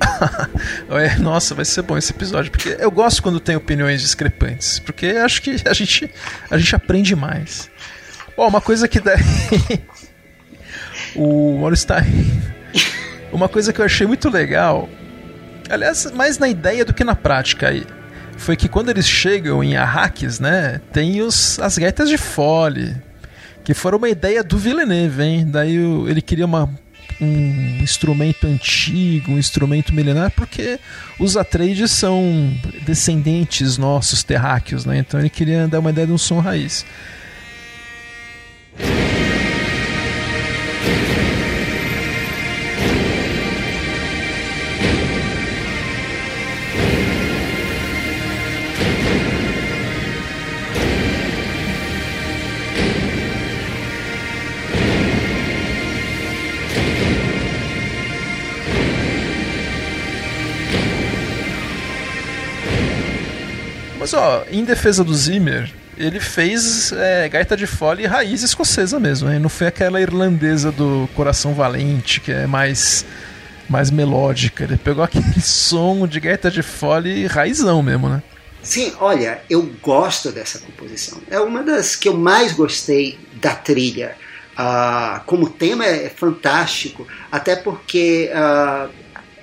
Nossa, 1.20 1.54
vai 1.54 1.64
ser 1.64 1.82
bom 1.82 1.96
esse 1.96 2.12
episódio, 2.12 2.50
porque 2.50 2.76
eu 2.78 2.90
gosto 2.90 3.22
quando 3.22 3.38
tem 3.38 3.56
opiniões 3.56 4.00
discrepantes, 4.00 4.78
porque 4.78 5.06
acho 5.06 5.42
que 5.42 5.56
a 5.66 5.72
gente, 5.72 6.10
a 6.50 6.58
gente 6.58 6.74
aprende 6.74 7.14
mais. 7.14 7.70
Bom, 8.36 8.48
uma 8.48 8.60
coisa 8.60 8.88
que 8.88 9.00
daí. 9.00 9.20
o 11.14 11.58
Maurício 11.60 11.86
tá 11.88 12.02
Uma 13.32 13.48
coisa 13.48 13.72
que 13.72 13.80
eu 13.80 13.84
achei 13.84 14.06
muito 14.06 14.28
legal, 14.30 14.88
aliás, 15.68 16.10
mais 16.12 16.38
na 16.38 16.48
ideia 16.48 16.84
do 16.84 16.94
que 16.94 17.04
na 17.04 17.14
prática 17.14 17.68
aí, 17.68 17.86
foi 18.36 18.56
que 18.56 18.68
quando 18.68 18.88
eles 18.88 19.06
chegam 19.06 19.62
em 19.62 19.76
Arrakis, 19.76 20.40
né, 20.40 20.80
tem 20.92 21.20
os, 21.20 21.58
as 21.60 21.76
gaitas 21.76 22.08
de 22.08 22.16
fole, 22.16 22.96
que 23.70 23.74
foram 23.74 23.98
uma 23.98 24.08
ideia 24.08 24.42
do 24.42 24.58
Villeneuve, 24.58 25.22
hein? 25.22 25.46
Daí 25.48 25.76
ele 26.08 26.20
queria 26.20 26.44
uma 26.44 26.68
um 27.20 27.78
instrumento 27.82 28.46
antigo, 28.46 29.30
um 29.30 29.38
instrumento 29.38 29.94
milenar, 29.94 30.32
porque 30.32 30.80
os 31.20 31.36
Atreides 31.36 31.92
são 31.92 32.52
descendentes 32.84 33.78
nossos 33.78 34.24
terráqueos, 34.24 34.84
né? 34.84 34.98
Então 34.98 35.20
ele 35.20 35.30
queria 35.30 35.68
dar 35.68 35.78
uma 35.78 35.90
ideia 35.90 36.06
de 36.06 36.12
um 36.12 36.18
som 36.18 36.40
raiz. 36.40 36.84
Mas 64.00 64.14
ó, 64.14 64.44
em 64.50 64.64
defesa 64.64 65.04
do 65.04 65.14
Zimmer, 65.14 65.70
ele 65.98 66.18
fez 66.18 66.90
é, 66.90 67.28
gaita 67.28 67.54
de 67.54 67.66
fole 67.66 68.06
raiz 68.06 68.42
escocesa 68.42 68.98
mesmo, 68.98 69.30
hein? 69.30 69.38
não 69.38 69.50
foi 69.50 69.66
aquela 69.66 70.00
irlandesa 70.00 70.72
do 70.72 71.06
Coração 71.14 71.52
Valente, 71.52 72.18
que 72.18 72.32
é 72.32 72.46
mais 72.46 73.04
mais 73.68 73.90
melódica. 73.90 74.64
Ele 74.64 74.78
pegou 74.78 75.04
aquele 75.04 75.38
som 75.42 76.06
de 76.06 76.18
gaita 76.18 76.50
de 76.50 76.62
fole 76.62 77.26
raizão 77.26 77.82
mesmo, 77.82 78.08
né? 78.08 78.22
Sim, 78.62 78.94
olha, 78.98 79.42
eu 79.50 79.62
gosto 79.82 80.32
dessa 80.32 80.58
composição. 80.58 81.20
É 81.30 81.38
uma 81.38 81.62
das 81.62 81.94
que 81.94 82.08
eu 82.08 82.16
mais 82.16 82.52
gostei 82.52 83.18
da 83.34 83.54
trilha. 83.54 84.16
Uh, 84.58 85.20
como 85.26 85.48
tema 85.48 85.84
é 85.84 86.08
fantástico, 86.08 87.06
até 87.30 87.54
porque 87.54 88.30
uh, 88.32 88.90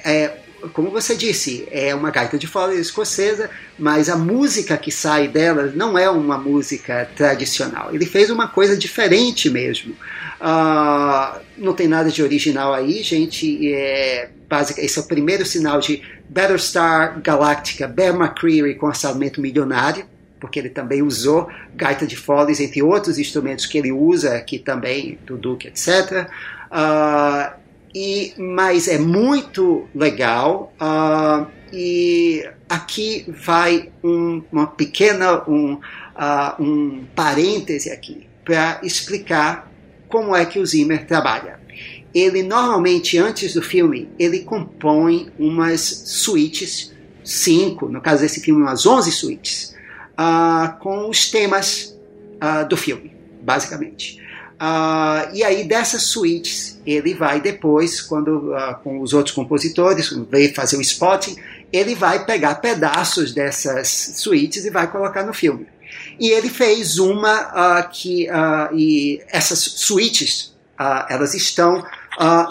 é, 0.04 0.32
como 0.74 0.90
você 0.90 1.16
disse, 1.16 1.68
é 1.72 1.94
uma 1.94 2.10
gaita 2.10 2.38
de 2.38 2.48
fole 2.48 2.80
escocesa, 2.80 3.50
mas 3.78 4.10
a 4.10 4.16
música 4.16 4.78
que 4.78 4.92
sai 4.92 5.28
dela 5.28 5.72
não 5.76 5.98
é 5.98 6.10
uma 6.10 6.38
música 6.38 7.10
tradicional. 7.16 7.94
Ele 7.94 8.06
fez 8.06 8.30
uma 8.30 8.48
coisa 8.48 8.76
diferente 8.78 9.50
mesmo. 9.50 9.94
Uh, 10.40 11.40
não 11.58 11.74
tem 11.74 11.88
nada 11.88 12.10
de 12.10 12.22
original 12.22 12.74
aí, 12.74 13.02
gente. 13.04 13.74
É, 13.74 14.30
básica, 14.48 14.82
esse 14.82 14.98
é 14.98 15.02
o 15.02 15.06
primeiro 15.06 15.46
sinal 15.46 15.80
de 15.80 16.02
Battlestar 16.30 17.20
Galactica, 17.22 17.88
Bear 17.88 18.16
McCreary 18.16 18.76
com 18.76 18.88
orçamento 18.88 19.42
milionário, 19.42 20.06
porque 20.40 20.60
ele 20.60 20.70
também 20.70 21.02
usou 21.02 21.50
gaita 21.76 22.06
de 22.06 22.16
foles, 22.16 22.60
entre 22.60 22.82
outros 22.82 23.18
instrumentos 23.18 23.66
que 23.66 23.78
ele 23.78 23.92
usa 23.92 24.36
aqui 24.36 24.60
também, 24.60 25.18
do 25.26 25.38
Duke, 25.38 25.68
etc. 25.68 26.30
Uh, 26.72 27.67
e, 27.98 28.36
mas 28.38 28.88
é 28.88 29.00
muito 29.00 29.88
legal. 29.96 30.72
Uh, 30.80 31.48
e 31.74 32.48
aqui 32.70 33.26
vai 33.28 33.90
um, 34.04 34.44
uma 34.52 34.68
pequena 34.68 35.44
um, 35.50 35.74
uh, 35.74 36.62
um 36.62 37.06
parêntese 37.16 37.90
aqui 37.90 38.28
para 38.46 38.80
explicar 38.84 39.72
como 40.08 40.36
é 40.36 40.46
que 40.46 40.60
o 40.60 40.66
Zimmer 40.66 41.08
trabalha. 41.08 41.60
Ele 42.14 42.44
normalmente 42.44 43.18
antes 43.18 43.56
do 43.56 43.64
filme 43.64 44.08
ele 44.20 44.42
compõe 44.42 45.32
umas 45.40 45.82
suítes, 45.82 46.94
cinco, 47.24 47.90
no 47.90 48.00
caso 48.00 48.22
desse 48.22 48.42
filme 48.42 48.62
umas 48.62 48.86
onze 48.86 49.12
suítes, 49.12 49.76
uh, 50.14 50.78
com 50.80 51.10
os 51.10 51.32
temas 51.32 51.98
do 52.70 52.78
filme, 52.78 53.12
basicamente. 53.42 54.22
Uh, 54.60 55.36
e 55.36 55.44
aí 55.44 55.68
dessas 55.68 56.02
suítes 56.02 56.82
ele 56.84 57.14
vai 57.14 57.40
depois, 57.40 58.02
quando 58.02 58.52
uh, 58.52 58.76
com 58.84 59.02
os 59.02 59.14
outros 59.14 59.36
compositores, 59.36 60.10
veio 60.32 60.54
fazer 60.56 60.78
o 60.78 60.82
spotting, 60.82 61.38
ele 61.72 61.94
vai 61.94 62.26
pegar 62.26 62.56
pedaços 62.56 63.34
dessas 63.34 63.88
suítes 64.16 64.66
e 64.66 64.72
vai 64.72 64.92
colocar 64.92 65.24
no 65.24 65.34
filme. 65.34 65.68
E 66.20 66.30
ele 66.30 66.50
fez 66.50 66.98
uma 66.98 67.82
uh, 67.84 67.90
que 67.92 68.28
e 68.74 69.22
essas 69.30 69.60
suítes 69.60 70.56
elas 71.10 71.34
estão 71.34 71.84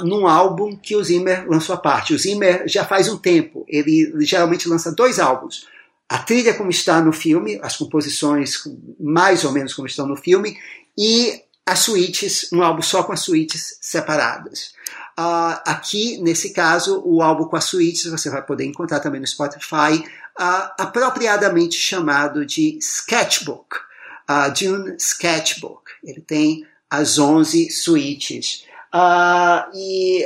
num 0.02 0.26
álbum 0.26 0.76
que 0.76 0.96
o 0.96 1.02
Zimmer 1.02 1.48
lançou 1.48 1.74
à 1.74 1.78
parte. 1.78 2.14
O 2.14 2.18
Zimmer 2.18 2.64
já 2.66 2.84
faz 2.84 3.08
um 3.08 3.16
tempo, 3.16 3.64
ele 3.68 4.12
geralmente 4.20 4.68
lança 4.68 4.92
dois 4.92 5.18
álbuns. 5.18 5.66
A 6.08 6.18
trilha 6.18 6.54
como 6.54 6.70
está 6.70 7.00
no 7.00 7.12
filme, 7.12 7.58
as 7.62 7.76
composições 7.76 8.62
mais 8.98 9.44
ou 9.44 9.52
menos 9.52 9.74
como 9.74 9.86
estão 9.86 10.06
no 10.06 10.16
filme, 10.16 10.56
e 10.98 11.40
as 11.66 11.80
suítes, 11.80 12.48
um 12.52 12.62
álbum 12.62 12.80
só 12.80 13.02
com 13.02 13.12
as 13.12 13.20
suítes 13.20 13.76
separadas. 13.80 14.72
Uh, 15.18 15.58
aqui, 15.66 16.18
nesse 16.18 16.52
caso, 16.52 17.02
o 17.04 17.20
álbum 17.20 17.46
com 17.46 17.56
as 17.56 17.64
suítes 17.64 18.04
você 18.04 18.30
vai 18.30 18.42
poder 18.42 18.64
encontrar 18.64 19.00
também 19.00 19.20
no 19.20 19.26
Spotify, 19.26 19.98
uh, 20.38 20.70
apropriadamente 20.78 21.76
chamado 21.76 22.46
de 22.46 22.78
Sketchbook, 22.78 23.76
uh, 24.30 24.52
Dune 24.52 24.96
Sketchbook. 24.96 25.90
Ele 26.04 26.20
tem 26.20 26.64
as 26.88 27.18
11 27.18 27.70
suítes. 27.70 28.64
Uh, 28.94 29.68
e 29.74 30.24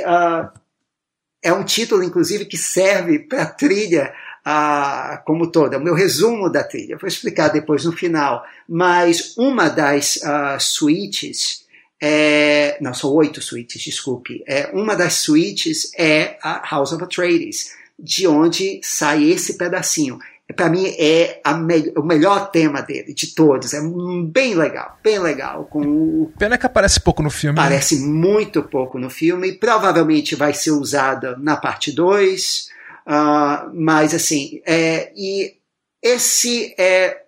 é 1.41 1.51
um 1.51 1.63
título, 1.63 2.03
inclusive, 2.03 2.45
que 2.45 2.57
serve 2.57 3.19
para 3.19 3.43
a 3.43 3.47
trilha 3.47 4.13
a, 4.43 5.21
como 5.25 5.51
toda, 5.51 5.77
o 5.77 5.83
meu 5.83 5.93
resumo 5.93 6.49
da 6.49 6.63
trilha. 6.63 6.97
vou 6.97 7.07
explicar 7.07 7.49
depois 7.49 7.85
no 7.85 7.91
final. 7.91 8.43
Mas 8.67 9.35
uma 9.37 9.69
das 9.69 10.17
uh, 10.17 10.59
suítes, 10.59 11.65
é, 12.01 12.77
não, 12.81 12.93
são 12.93 13.11
oito 13.13 13.41
suítes, 13.41 13.81
desculpe. 13.81 14.43
É, 14.47 14.69
uma 14.73 14.95
das 14.95 15.15
suítes 15.15 15.91
é 15.97 16.37
a 16.41 16.67
House 16.69 16.91
of 16.91 17.03
Atreides, 17.03 17.71
de 17.97 18.27
onde 18.27 18.81
sai 18.83 19.29
esse 19.29 19.57
pedacinho. 19.57 20.19
Para 20.55 20.69
mim 20.69 20.85
é 20.99 21.41
me 21.57 21.93
o 21.95 22.03
melhor 22.03 22.51
tema 22.51 22.81
dele, 22.81 23.13
de 23.13 23.27
todos. 23.27 23.73
É 23.73 23.79
bem 24.25 24.53
legal, 24.53 24.97
bem 25.01 25.19
legal. 25.19 25.65
Com 25.65 25.81
o... 25.81 26.33
Pena 26.37 26.57
que 26.57 26.65
aparece 26.65 26.99
pouco 26.99 27.23
no 27.23 27.29
filme. 27.29 27.57
Né? 27.57 27.61
Aparece 27.61 27.99
né? 27.99 28.07
muito 28.07 28.61
pouco 28.63 28.99
no 28.99 29.09
filme. 29.09 29.53
Provavelmente 29.53 30.35
vai 30.35 30.53
ser 30.53 30.71
usada 30.71 31.37
na 31.37 31.55
parte 31.55 31.91
2. 31.91 32.70
Uh, 33.07 33.71
mas 33.73 34.13
assim, 34.13 34.61
é, 34.65 35.11
e 35.15 35.55
esse 36.01 36.73
é 36.77 37.23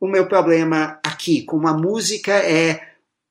o 0.00 0.06
meu 0.06 0.26
problema 0.26 0.98
aqui, 1.04 1.42
como 1.42 1.66
a 1.66 1.72
música 1.72 2.32
é 2.32 2.80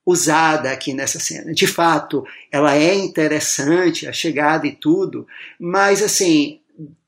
usada 0.05 0.71
aqui 0.71 0.93
nessa 0.93 1.19
cena. 1.19 1.53
De 1.53 1.67
fato, 1.67 2.25
ela 2.51 2.75
é 2.75 2.93
interessante, 2.93 4.07
a 4.07 4.11
chegada 4.11 4.67
e 4.67 4.75
tudo, 4.75 5.25
mas 5.59 6.01
assim, 6.01 6.59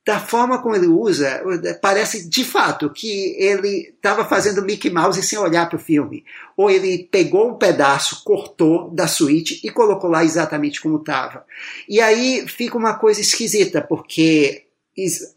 da 0.05 0.19
forma 0.19 0.61
como 0.61 0.75
ele 0.75 0.85
usa, 0.85 1.41
parece 1.81 2.29
de 2.29 2.45
fato 2.45 2.91
que 2.91 3.35
ele 3.39 3.91
estava 3.95 4.23
fazendo 4.23 4.61
Mickey 4.61 4.91
Mouse 4.91 5.21
sem 5.23 5.39
olhar 5.39 5.67
para 5.67 5.77
o 5.77 5.81
filme. 5.81 6.23
Ou 6.55 6.69
ele 6.69 7.09
pegou 7.11 7.49
um 7.49 7.57
pedaço, 7.57 8.23
cortou 8.23 8.91
da 8.91 9.07
suíte 9.07 9.59
e 9.63 9.71
colocou 9.71 10.09
lá 10.09 10.23
exatamente 10.23 10.79
como 10.79 10.97
estava. 10.97 11.43
E 11.89 11.99
aí 11.99 12.45
fica 12.47 12.77
uma 12.77 12.93
coisa 12.93 13.19
esquisita, 13.19 13.81
porque 13.81 14.64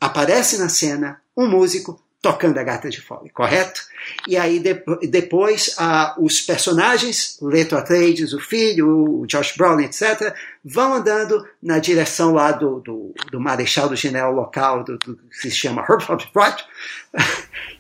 aparece 0.01 0.59
na 0.59 0.69
cena 0.69 1.21
um 1.37 1.49
músico 1.49 2.01
tocando 2.21 2.59
a 2.59 2.65
gata 2.65 2.89
de 2.89 3.01
fole, 3.01 3.31
correto? 3.31 3.81
E 4.27 4.37
aí 4.37 4.59
de, 4.59 4.83
depois 5.09 5.77
os 6.19 6.41
personagens, 6.41 7.39
Leto 7.41 7.77
Atreides, 7.77 8.33
o 8.33 8.41
filho, 8.41 9.21
o 9.21 9.27
Josh 9.27 9.57
Brolin, 9.57 9.85
etc., 9.85 10.35
vão 10.65 10.95
andando 10.95 11.47
na 11.63 11.79
direção 11.79 12.33
lá 12.33 12.51
do, 12.51 12.81
do, 12.81 13.15
do 13.31 13.41
marechal 13.41 13.89
do 13.89 13.97
general 13.97 14.33
local, 14.33 14.83
do, 14.83 14.99
do, 14.99 15.17
que 15.17 15.37
se 15.37 15.51
chama 15.51 15.83
Herb 15.89 16.03
Wright. 16.35 16.65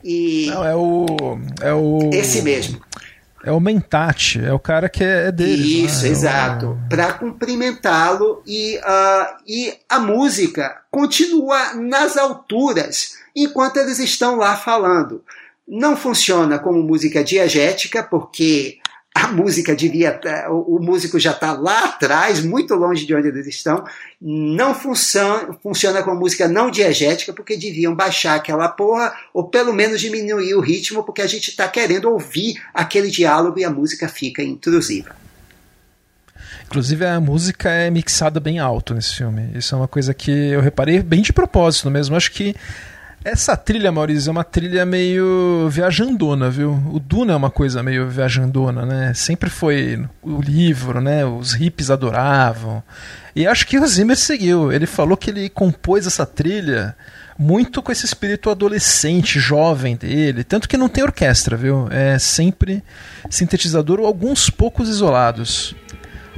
e 0.04 0.46
Não, 0.46 0.64
é 0.64 0.76
o, 0.76 1.06
é 1.60 1.74
o... 1.74 2.10
Esse 2.12 2.42
mesmo. 2.42 2.80
É 3.44 3.52
o 3.52 3.60
Mentate, 3.60 4.44
é 4.44 4.52
o 4.52 4.58
cara 4.58 4.88
que 4.88 5.04
é, 5.04 5.30
dele. 5.30 5.82
Né? 5.82 5.86
Isso, 5.86 6.06
é 6.06 6.08
exato. 6.08 6.70
O... 6.70 6.88
Para 6.88 7.12
cumprimentá-lo 7.12 8.42
e, 8.46 8.78
uh, 8.78 9.36
e 9.46 9.74
a 9.88 9.98
música 9.98 10.82
continua 10.90 11.74
nas 11.74 12.16
alturas 12.16 13.16
enquanto 13.34 13.76
eles 13.76 13.98
estão 13.98 14.36
lá 14.36 14.56
falando. 14.56 15.22
Não 15.66 15.96
funciona 15.96 16.58
como 16.58 16.82
música 16.82 17.22
diegética, 17.22 18.02
porque 18.02 18.78
música 19.28 19.74
devia, 19.74 20.20
o, 20.50 20.76
o 20.76 20.82
músico 20.82 21.18
já 21.18 21.32
está 21.32 21.52
lá 21.52 21.84
atrás, 21.84 22.44
muito 22.44 22.74
longe 22.74 23.06
de 23.06 23.14
onde 23.14 23.28
eles 23.28 23.46
estão, 23.46 23.84
não 24.20 24.74
funciona, 24.74 25.52
funciona 25.62 26.02
com 26.02 26.14
música 26.14 26.48
não 26.48 26.70
diegética, 26.70 27.32
porque 27.32 27.56
deviam 27.56 27.94
baixar 27.94 28.34
aquela 28.34 28.68
porra, 28.68 29.14
ou 29.32 29.44
pelo 29.44 29.72
menos 29.72 30.00
diminuir 30.00 30.54
o 30.54 30.60
ritmo, 30.60 31.04
porque 31.04 31.22
a 31.22 31.26
gente 31.26 31.50
está 31.50 31.68
querendo 31.68 32.10
ouvir 32.10 32.60
aquele 32.74 33.10
diálogo 33.10 33.58
e 33.58 33.64
a 33.64 33.70
música 33.70 34.08
fica 34.08 34.42
intrusiva. 34.42 35.16
Inclusive 36.66 37.06
a 37.06 37.18
música 37.18 37.70
é 37.70 37.90
mixada 37.90 38.38
bem 38.38 38.58
alto 38.58 38.92
nesse 38.92 39.16
filme. 39.16 39.50
Isso 39.54 39.74
é 39.74 39.78
uma 39.78 39.88
coisa 39.88 40.12
que 40.12 40.30
eu 40.30 40.60
reparei 40.60 41.02
bem 41.02 41.22
de 41.22 41.32
propósito 41.32 41.90
mesmo. 41.90 42.14
Acho 42.14 42.30
que 42.30 42.54
essa 43.24 43.56
trilha, 43.56 43.90
Maurício, 43.90 44.28
é 44.28 44.32
uma 44.32 44.44
trilha 44.44 44.86
meio 44.86 45.68
viajandona, 45.70 46.48
viu? 46.48 46.72
O 46.92 47.00
Duna 47.00 47.32
é 47.32 47.36
uma 47.36 47.50
coisa 47.50 47.82
meio 47.82 48.08
viajandona, 48.08 48.86
né? 48.86 49.12
Sempre 49.14 49.50
foi 49.50 50.04
o 50.22 50.40
livro, 50.40 51.00
né? 51.00 51.24
Os 51.24 51.52
hippies 51.52 51.90
adoravam. 51.90 52.82
E 53.34 53.46
acho 53.46 53.66
que 53.66 53.78
o 53.78 53.86
Zimmer 53.86 54.16
seguiu. 54.16 54.72
Ele 54.72 54.86
falou 54.86 55.16
que 55.16 55.30
ele 55.30 55.48
compôs 55.48 56.06
essa 56.06 56.24
trilha 56.24 56.96
muito 57.38 57.82
com 57.82 57.92
esse 57.92 58.04
espírito 58.04 58.50
adolescente, 58.50 59.38
jovem 59.38 59.96
dele. 59.96 60.42
Tanto 60.42 60.68
que 60.68 60.76
não 60.76 60.88
tem 60.88 61.04
orquestra, 61.04 61.56
viu? 61.56 61.88
É 61.90 62.18
sempre 62.18 62.82
sintetizador 63.28 64.00
ou 64.00 64.06
alguns 64.06 64.48
poucos 64.48 64.88
isolados. 64.88 65.74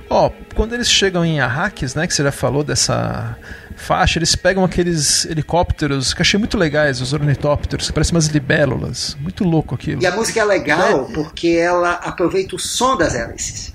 Ó, 0.08 0.30
quando 0.54 0.74
eles 0.74 0.90
chegam 0.90 1.24
em 1.24 1.40
Arrakis, 1.40 1.94
né? 1.94 2.06
Que 2.06 2.12
você 2.12 2.22
já 2.22 2.32
falou 2.32 2.64
dessa 2.64 3.36
faixa, 3.80 4.18
eles 4.18 4.36
pegam 4.36 4.64
aqueles 4.64 5.24
helicópteros 5.24 6.14
que 6.14 6.22
achei 6.22 6.38
muito 6.38 6.56
legais, 6.56 7.00
os 7.00 7.12
ornitópteros, 7.12 7.88
que 7.88 7.92
parecem 7.92 8.14
umas 8.14 8.26
libélulas. 8.26 9.16
Muito 9.20 9.44
louco 9.44 9.74
aquilo. 9.74 10.02
E 10.02 10.06
a 10.06 10.12
música 10.12 10.40
é 10.40 10.44
legal 10.44 11.08
é. 11.10 11.14
porque 11.14 11.48
ela 11.48 11.92
aproveita 11.94 12.56
o 12.56 12.58
som 12.58 12.96
das 12.96 13.14
hélices. 13.14 13.72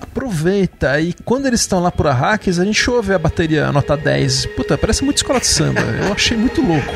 Aproveita, 0.00 1.00
e 1.00 1.14
quando 1.24 1.46
eles 1.46 1.60
estão 1.60 1.80
lá 1.80 1.90
por 1.90 2.06
Arrakis, 2.06 2.58
a 2.58 2.64
gente 2.64 2.90
ouve 2.90 3.14
a 3.14 3.18
bateria 3.18 3.70
nota 3.72 3.96
10. 3.96 4.46
Puta, 4.56 4.76
parece 4.76 5.02
muito 5.04 5.18
escola 5.18 5.40
de 5.40 5.46
samba. 5.46 5.80
Eu 5.80 6.12
achei 6.12 6.36
muito 6.36 6.60
louco. 6.60 6.92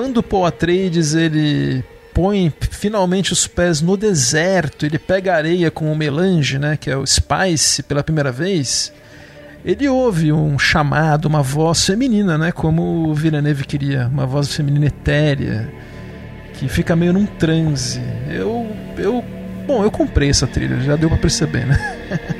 Quando 0.00 0.16
o 0.16 0.22
Paul 0.22 0.46
Atreides 0.46 1.12
ele 1.12 1.84
põe 2.14 2.50
finalmente 2.70 3.34
os 3.34 3.46
pés 3.46 3.82
no 3.82 3.98
deserto, 3.98 4.86
ele 4.86 4.98
pega 4.98 5.36
areia 5.36 5.70
com 5.70 5.92
o 5.92 5.94
melange, 5.94 6.58
né, 6.58 6.74
que 6.74 6.90
é 6.90 6.96
o 6.96 7.06
spice, 7.06 7.82
pela 7.82 8.02
primeira 8.02 8.32
vez, 8.32 8.90
ele 9.62 9.86
ouve 9.90 10.32
um 10.32 10.58
chamado, 10.58 11.26
uma 11.26 11.42
voz 11.42 11.84
feminina, 11.84 12.38
né, 12.38 12.50
como 12.50 13.10
o 13.10 13.14
Villeneuve 13.14 13.64
queria, 13.64 14.06
uma 14.06 14.24
voz 14.24 14.56
feminina 14.56 14.86
etérea, 14.86 15.70
que 16.54 16.66
fica 16.66 16.96
meio 16.96 17.12
num 17.12 17.26
transe. 17.26 18.00
Eu, 18.30 18.74
eu, 18.96 19.22
bom, 19.66 19.84
eu 19.84 19.90
comprei 19.90 20.30
essa 20.30 20.46
trilha, 20.46 20.80
já 20.80 20.96
deu 20.96 21.10
para 21.10 21.18
perceber, 21.18 21.66
né? 21.66 21.78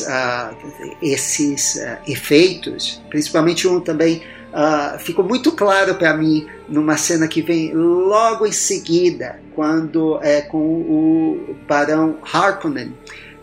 uh, 0.00 0.56
esses 1.02 1.76
uh, 1.76 1.98
efeitos, 2.06 3.00
principalmente 3.08 3.66
um 3.66 3.80
também, 3.80 4.22
uh, 4.52 4.98
ficou 4.98 5.24
muito 5.24 5.52
claro 5.52 5.94
para 5.94 6.14
mim 6.16 6.46
numa 6.68 6.96
cena 6.96 7.26
que 7.26 7.42
vem 7.42 7.72
logo 7.72 8.46
em 8.46 8.52
seguida, 8.52 9.40
quando 9.54 10.18
é 10.22 10.40
com 10.40 10.58
o 10.58 11.56
Barão 11.66 12.18
Harkonnen. 12.32 12.94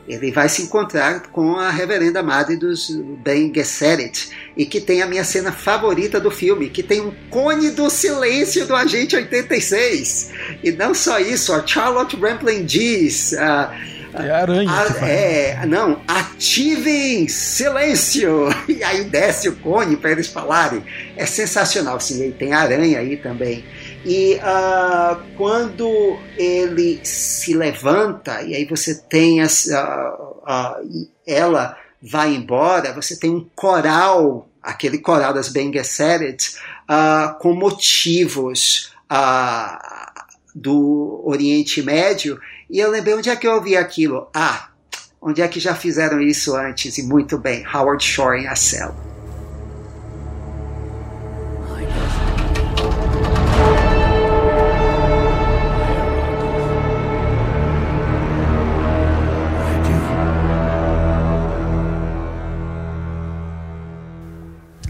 Ele 0.07 0.31
vai 0.31 0.47
se 0.47 0.61
encontrar 0.61 1.23
com 1.33 1.57
a 1.57 1.69
reverenda 1.69 2.23
madre 2.23 2.55
dos 2.55 2.89
Ben 3.21 3.51
Gesserit 3.53 4.29
e 4.55 4.65
que 4.65 4.79
tem 4.79 5.01
a 5.01 5.05
minha 5.05 5.25
cena 5.25 5.51
favorita 5.51 6.17
do 6.17 6.31
filme, 6.31 6.69
que 6.69 6.81
tem 6.81 7.01
um 7.01 7.11
cone 7.29 7.71
do 7.71 7.89
silêncio 7.89 8.65
do 8.65 8.73
Agente 8.73 9.17
86. 9.17 10.31
E 10.63 10.71
não 10.71 10.93
só 10.93 11.19
isso, 11.19 11.51
a 11.51 11.65
Charlotte 11.65 12.15
Rampling 12.15 12.65
diz... 12.65 13.33
Uh, 13.33 13.96
é 14.25 14.31
aranha. 14.31 14.71
A, 14.71 15.07
é, 15.07 15.65
não, 15.65 16.01
ativem 16.07 17.27
silêncio! 17.27 18.47
E 18.67 18.83
aí 18.83 19.05
desce 19.05 19.49
o 19.49 19.55
cone 19.55 19.95
para 19.95 20.11
eles 20.11 20.27
falarem. 20.27 20.83
É 21.15 21.25
sensacional, 21.25 21.99
sim. 21.99 22.31
Tem 22.31 22.53
aranha 22.53 22.99
aí 22.99 23.17
também. 23.17 23.63
E 24.05 24.35
uh, 24.35 25.21
quando 25.35 26.17
ele 26.37 26.99
se 27.03 27.53
levanta, 27.53 28.41
e 28.41 28.55
aí 28.55 28.65
você 28.65 28.95
tem 28.95 29.41
as, 29.41 29.65
uh, 29.65 30.43
uh, 30.43 31.09
ela 31.25 31.77
vai 32.01 32.33
embora, 32.33 32.93
você 32.93 33.19
tem 33.19 33.29
um 33.29 33.45
coral, 33.55 34.47
aquele 34.61 34.99
coral 34.99 35.33
das 35.33 35.49
Ben 35.49 35.73
Gesserit, 35.73 36.55
com 37.39 37.53
motivos 37.53 38.93
do 40.55 41.21
Oriente 41.25 41.81
Médio 41.81 42.39
e 42.69 42.79
eu 42.79 42.91
lembrei 42.91 43.15
onde 43.15 43.29
é 43.29 43.35
que 43.35 43.47
eu 43.47 43.53
ouvi 43.53 43.77
aquilo. 43.77 44.29
Ah, 44.33 44.69
onde 45.21 45.41
é 45.41 45.47
que 45.47 45.59
já 45.59 45.73
fizeram 45.73 46.21
isso 46.21 46.55
antes 46.55 46.97
e 46.97 47.03
muito 47.03 47.37
bem? 47.37 47.65
Howard 47.65 48.03
Shore 48.03 48.41
em 48.41 48.47
A 48.47 48.55
Cela. 48.55 48.95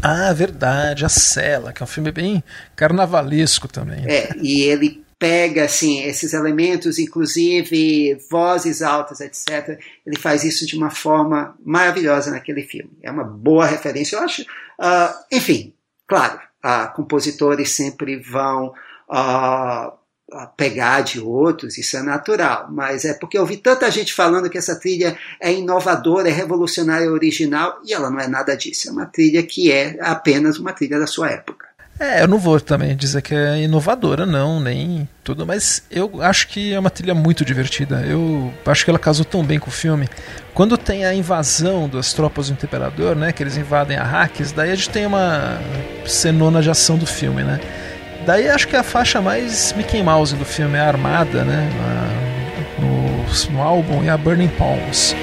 Ah, 0.01 0.31
verdade, 0.31 1.05
A 1.05 1.09
Cela, 1.09 1.73
que 1.73 1.83
é 1.83 1.83
um 1.83 1.87
filme 1.87 2.11
bem 2.11 2.43
carnavalesco 2.75 3.67
também. 3.67 4.05
É, 4.07 4.29
e 4.41 4.61
ele 4.61 5.05
pega 5.19 5.65
assim 5.65 6.03
esses 6.03 6.33
elementos, 6.33 6.99
inclusive 6.99 8.17
vozes 8.29 8.81
altas, 8.81 9.19
etc. 9.19 9.79
Ele 10.05 10.17
faz 10.17 10.43
isso 10.43 10.65
de 10.65 10.77
uma 10.77 10.89
forma 10.89 11.55
maravilhosa 11.65 12.31
naquele 12.31 12.63
filme. 12.63 12.91
É 13.01 13.09
uma 13.09 13.23
boa 13.23 13.65
referência, 13.65 14.15
eu 14.15 14.23
acho. 14.23 14.43
Uh, 14.43 15.13
enfim, 15.31 15.73
claro, 16.07 16.39
uh, 16.63 16.93
compositores 16.95 17.71
sempre 17.71 18.17
vão 18.17 18.73
uh, 19.09 19.97
pegar 20.57 21.01
de 21.01 21.19
outros, 21.19 21.77
isso 21.77 21.95
é 21.95 22.03
natural, 22.03 22.67
mas 22.69 23.05
é 23.05 23.13
porque 23.13 23.37
eu 23.37 23.45
vi 23.45 23.57
tanta 23.57 23.89
gente 23.89 24.13
falando 24.13 24.49
que 24.49 24.57
essa 24.57 24.77
trilha 24.77 25.17
é 25.39 25.53
inovadora, 25.53 26.27
é 26.27 26.31
revolucionária, 26.31 27.09
original, 27.09 27.79
e 27.85 27.93
ela 27.93 28.09
não 28.09 28.19
é 28.19 28.27
nada 28.27 28.55
disso. 28.55 28.89
É 28.89 28.91
uma 28.91 29.05
trilha 29.05 29.41
que 29.41 29.71
é 29.71 29.97
apenas 30.01 30.59
uma 30.59 30.73
trilha 30.73 30.99
da 30.99 31.07
sua 31.07 31.29
época. 31.29 31.66
É, 31.99 32.21
eu 32.21 32.27
não 32.27 32.37
vou 32.37 32.59
também 32.61 32.95
dizer 32.95 33.21
que 33.23 33.33
é 33.33 33.61
inovadora, 33.61 34.25
não, 34.25 34.59
nem 34.59 35.09
tudo, 35.23 35.47
mas 35.47 35.83
eu 35.89 36.21
acho 36.21 36.47
que 36.47 36.73
é 36.73 36.79
uma 36.79 36.91
trilha 36.91 37.15
muito 37.15 37.43
divertida. 37.43 38.01
Eu 38.05 38.53
acho 38.65 38.85
que 38.85 38.91
ela 38.91 38.99
casou 38.99 39.25
tão 39.25 39.43
bem 39.43 39.57
com 39.57 39.69
o 39.69 39.73
filme. 39.73 40.07
Quando 40.53 40.77
tem 40.77 41.05
a 41.05 41.13
invasão 41.13 41.89
das 41.89 42.13
tropas 42.13 42.49
do 42.49 42.53
Imperador, 42.53 43.15
né, 43.15 43.31
que 43.31 43.41
eles 43.41 43.57
invadem 43.57 43.97
Arrakis, 43.97 44.51
daí 44.51 44.71
a 44.71 44.75
gente 44.75 44.89
tem 44.89 45.05
uma 45.05 45.59
cenona 46.05 46.61
de 46.61 46.69
ação 46.69 46.97
do 46.97 47.05
filme, 47.05 47.43
né. 47.43 47.59
Daí 48.25 48.47
acho 48.47 48.67
que 48.67 48.75
a 48.75 48.83
faixa 48.83 49.21
mais 49.21 49.73
Mickey 49.73 50.03
Mouse 50.03 50.35
do 50.35 50.45
filme 50.45 50.77
é 50.77 50.81
a 50.81 50.87
Armada, 50.87 51.43
né, 51.43 51.69
no, 52.79 53.53
no 53.53 53.61
álbum 53.61 54.03
e 54.03 54.09
a 54.09 54.17
Burning 54.17 54.49
Palms. 54.49 55.15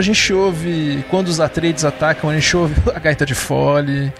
A 0.00 0.02
gente 0.02 0.32
ouve, 0.32 1.04
quando 1.10 1.28
os 1.28 1.40
Atreides 1.40 1.84
atacam, 1.84 2.30
a 2.30 2.34
gente 2.34 2.56
ouve 2.56 2.74
a 2.94 2.98
gaita 2.98 3.26
de 3.26 3.34
fole. 3.34 4.12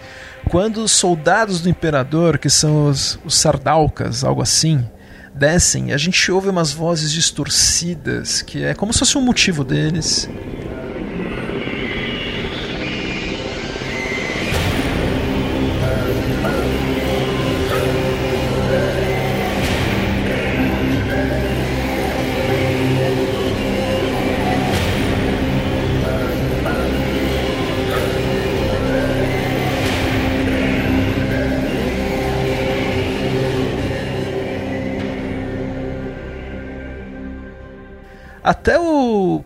Quando 0.47 0.77
os 0.83 0.91
soldados 0.91 1.59
do 1.59 1.69
imperador, 1.69 2.37
que 2.37 2.49
são 2.49 2.87
os, 2.87 3.19
os 3.25 3.35
sardaucas, 3.35 4.23
algo 4.23 4.41
assim, 4.41 4.87
descem, 5.33 5.91
a 5.91 5.97
gente 5.97 6.31
ouve 6.31 6.49
umas 6.49 6.71
vozes 6.71 7.11
distorcidas, 7.11 8.41
que 8.41 8.63
é 8.63 8.73
como 8.75 8.93
se 8.93 8.99
fosse 8.99 9.17
um 9.17 9.21
motivo 9.21 9.63
deles. 9.63 10.29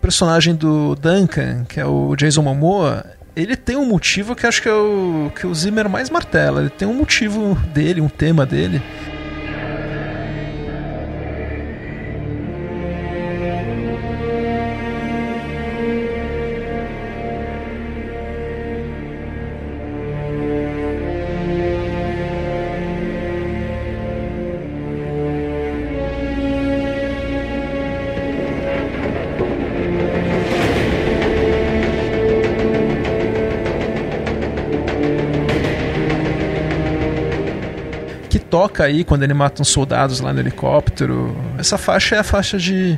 Personagem 0.06 0.54
do 0.54 0.96
Duncan, 0.96 1.66
que 1.68 1.80
é 1.80 1.86
o 1.86 2.16
Jason 2.16 2.44
Momoa, 2.44 3.04
ele 3.36 3.56
tem 3.56 3.76
um 3.76 3.88
motivo 3.88 4.36
que 4.36 4.46
acho 4.46 4.62
que 4.62 4.70
é 4.70 4.74
o 4.74 5.32
que 5.36 5.48
o 5.48 5.56
Zimmer 5.56 5.90
mais 5.90 6.12
martela. 6.12 6.62
Ele 6.62 6.70
tem 6.70 6.88
um 6.88 6.94
motivo 6.94 7.56
dele, 7.74 8.02
um 8.02 8.08
tema 8.08 8.46
dele. 8.46 8.84
Aí 38.86 39.04
quando 39.04 39.24
ele 39.24 39.34
mata 39.34 39.62
uns 39.62 39.70
soldados 39.70 40.20
lá 40.20 40.32
no 40.34 40.40
helicóptero. 40.40 41.36
Essa 41.58 41.78
faixa 41.78 42.16
é 42.16 42.20
a 42.20 42.24
faixa 42.24 42.58
de 42.58 42.98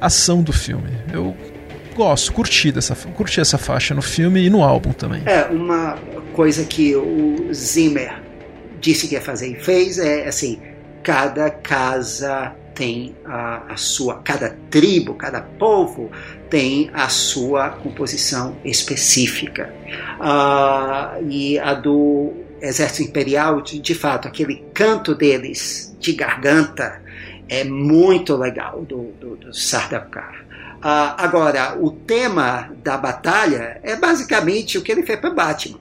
ação 0.00 0.42
do 0.42 0.52
filme. 0.52 0.90
Eu 1.12 1.36
gosto, 1.94 2.32
curti, 2.32 2.72
dessa, 2.72 2.94
curti 2.94 3.40
essa 3.40 3.58
faixa 3.58 3.94
no 3.94 4.02
filme 4.02 4.44
e 4.44 4.50
no 4.50 4.62
álbum 4.62 4.92
também. 4.92 5.22
É, 5.26 5.44
uma 5.44 5.98
coisa 6.32 6.64
que 6.64 6.94
o 6.94 7.52
Zimmer 7.52 8.20
disse 8.80 9.06
que 9.08 9.14
ia 9.14 9.20
fazer 9.20 9.48
e 9.48 9.54
fez 9.56 9.98
é 9.98 10.26
assim: 10.26 10.60
cada 11.02 11.50
casa 11.50 12.54
tem 12.74 13.14
a, 13.26 13.72
a, 13.72 13.76
sua, 13.76 14.22
cada 14.22 14.56
tribo, 14.70 15.14
cada 15.14 15.42
povo 15.42 16.10
tem 16.48 16.90
a 16.94 17.08
sua 17.10 17.70
composição 17.70 18.56
específica. 18.64 19.72
Uh, 20.18 21.22
e 21.28 21.58
a 21.58 21.74
do 21.74 22.32
exército 22.60 23.08
imperial, 23.08 23.60
de, 23.60 23.80
de 23.80 23.94
fato, 23.94 24.28
aquele 24.28 24.64
canto 24.74 25.14
deles 25.14 25.96
de 25.98 26.12
garganta 26.12 27.00
é 27.48 27.64
muito 27.64 28.36
legal 28.36 28.82
do, 28.82 29.12
do, 29.20 29.36
do 29.36 29.54
Sardaukar. 29.54 30.44
Uh, 30.78 31.12
agora, 31.18 31.76
o 31.78 31.90
tema 31.90 32.70
da 32.82 32.96
batalha 32.96 33.80
é 33.82 33.96
basicamente 33.96 34.78
o 34.78 34.82
que 34.82 34.90
ele 34.90 35.02
fez 35.02 35.20
para 35.20 35.30
Batman. 35.30 35.78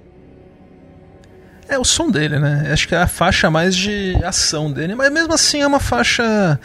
É 1.69 1.77
o 1.77 1.85
som 1.85 2.10
dele, 2.10 2.39
né? 2.39 2.69
Acho 2.73 2.88
que 2.88 2.95
é 2.95 2.97
a 2.97 3.07
faixa 3.07 3.49
mais 3.49 3.76
de 3.76 4.18
ação 4.26 4.72
dele, 4.72 4.95
mas 4.95 5.11
mesmo 5.11 5.34
assim 5.34 5.61
é 5.61 5.68
uma 5.68 5.80
faixa 5.80 6.60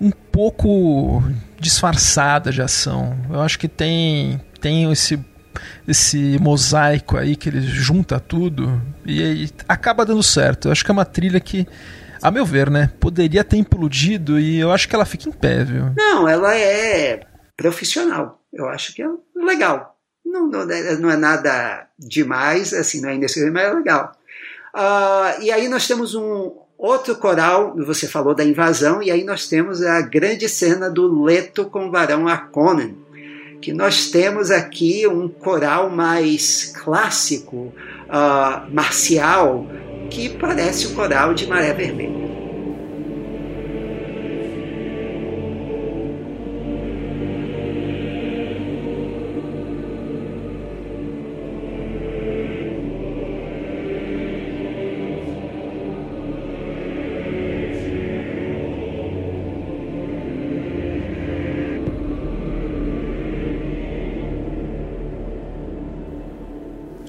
um 0.00 0.10
pouco 0.10 1.22
disfarçada 1.58 2.52
de 2.52 2.62
ação. 2.62 3.16
Eu 3.28 3.40
acho 3.40 3.58
que 3.58 3.66
tem 3.66 4.40
tem 4.60 4.90
esse 4.90 5.18
esse 5.86 6.38
mosaico 6.40 7.16
aí 7.16 7.36
que 7.36 7.48
ele 7.48 7.60
junta 7.60 8.18
tudo 8.20 8.80
e, 9.04 9.48
acaba 9.68 10.04
dando 10.04 10.22
certo. 10.22 10.68
Eu 10.68 10.72
acho 10.72 10.84
que 10.84 10.90
é 10.90 10.94
uma 10.94 11.04
trilha 11.04 11.40
que 11.40 11.66
a 12.22 12.30
meu 12.30 12.44
ver, 12.44 12.70
né, 12.70 12.90
poderia 12.98 13.44
ter 13.44 13.56
implodido 13.56 14.40
e 14.40 14.58
eu 14.58 14.72
acho 14.72 14.88
que 14.88 14.94
ela 14.94 15.04
fica 15.04 15.28
em 15.28 15.32
pé, 15.32 15.64
viu? 15.64 15.92
Não, 15.96 16.28
ela 16.28 16.56
é 16.56 17.20
profissional. 17.56 18.42
Eu 18.52 18.68
acho 18.68 18.94
que 18.94 19.02
é 19.02 19.08
legal. 19.34 19.96
Não, 20.24 20.46
não, 20.48 20.62
é, 20.62 20.96
não 20.96 21.10
é 21.10 21.16
nada 21.16 21.86
demais, 21.98 22.72
assim, 22.72 23.00
não 23.00 23.10
é 23.10 23.14
indecisivo, 23.14 23.52
mas 23.52 23.64
é 23.64 23.72
legal. 23.72 24.12
Uh, 24.74 25.42
e 25.42 25.52
aí 25.52 25.68
nós 25.68 25.86
temos 25.86 26.14
um 26.14 26.52
outro 26.76 27.16
coral, 27.16 27.74
você 27.76 28.06
falou 28.06 28.34
da 28.34 28.44
invasão, 28.44 29.02
e 29.02 29.10
aí 29.10 29.24
nós 29.24 29.48
temos 29.48 29.82
a 29.82 30.00
grande 30.02 30.48
cena 30.48 30.90
do 30.90 31.22
Leto 31.22 31.66
com 31.66 31.86
o 31.86 31.90
Varão 31.90 32.28
Harkonnen 32.28 33.05
que 33.60 33.72
nós 33.72 34.10
temos 34.10 34.50
aqui 34.50 35.06
um 35.06 35.28
coral 35.28 35.90
mais 35.90 36.72
clássico, 36.82 37.72
uh, 38.08 38.72
marcial, 38.72 39.66
que 40.10 40.28
parece 40.28 40.86
o 40.86 40.94
coral 40.94 41.34
de 41.34 41.46
Maré 41.46 41.72
Vermelha. 41.72 42.35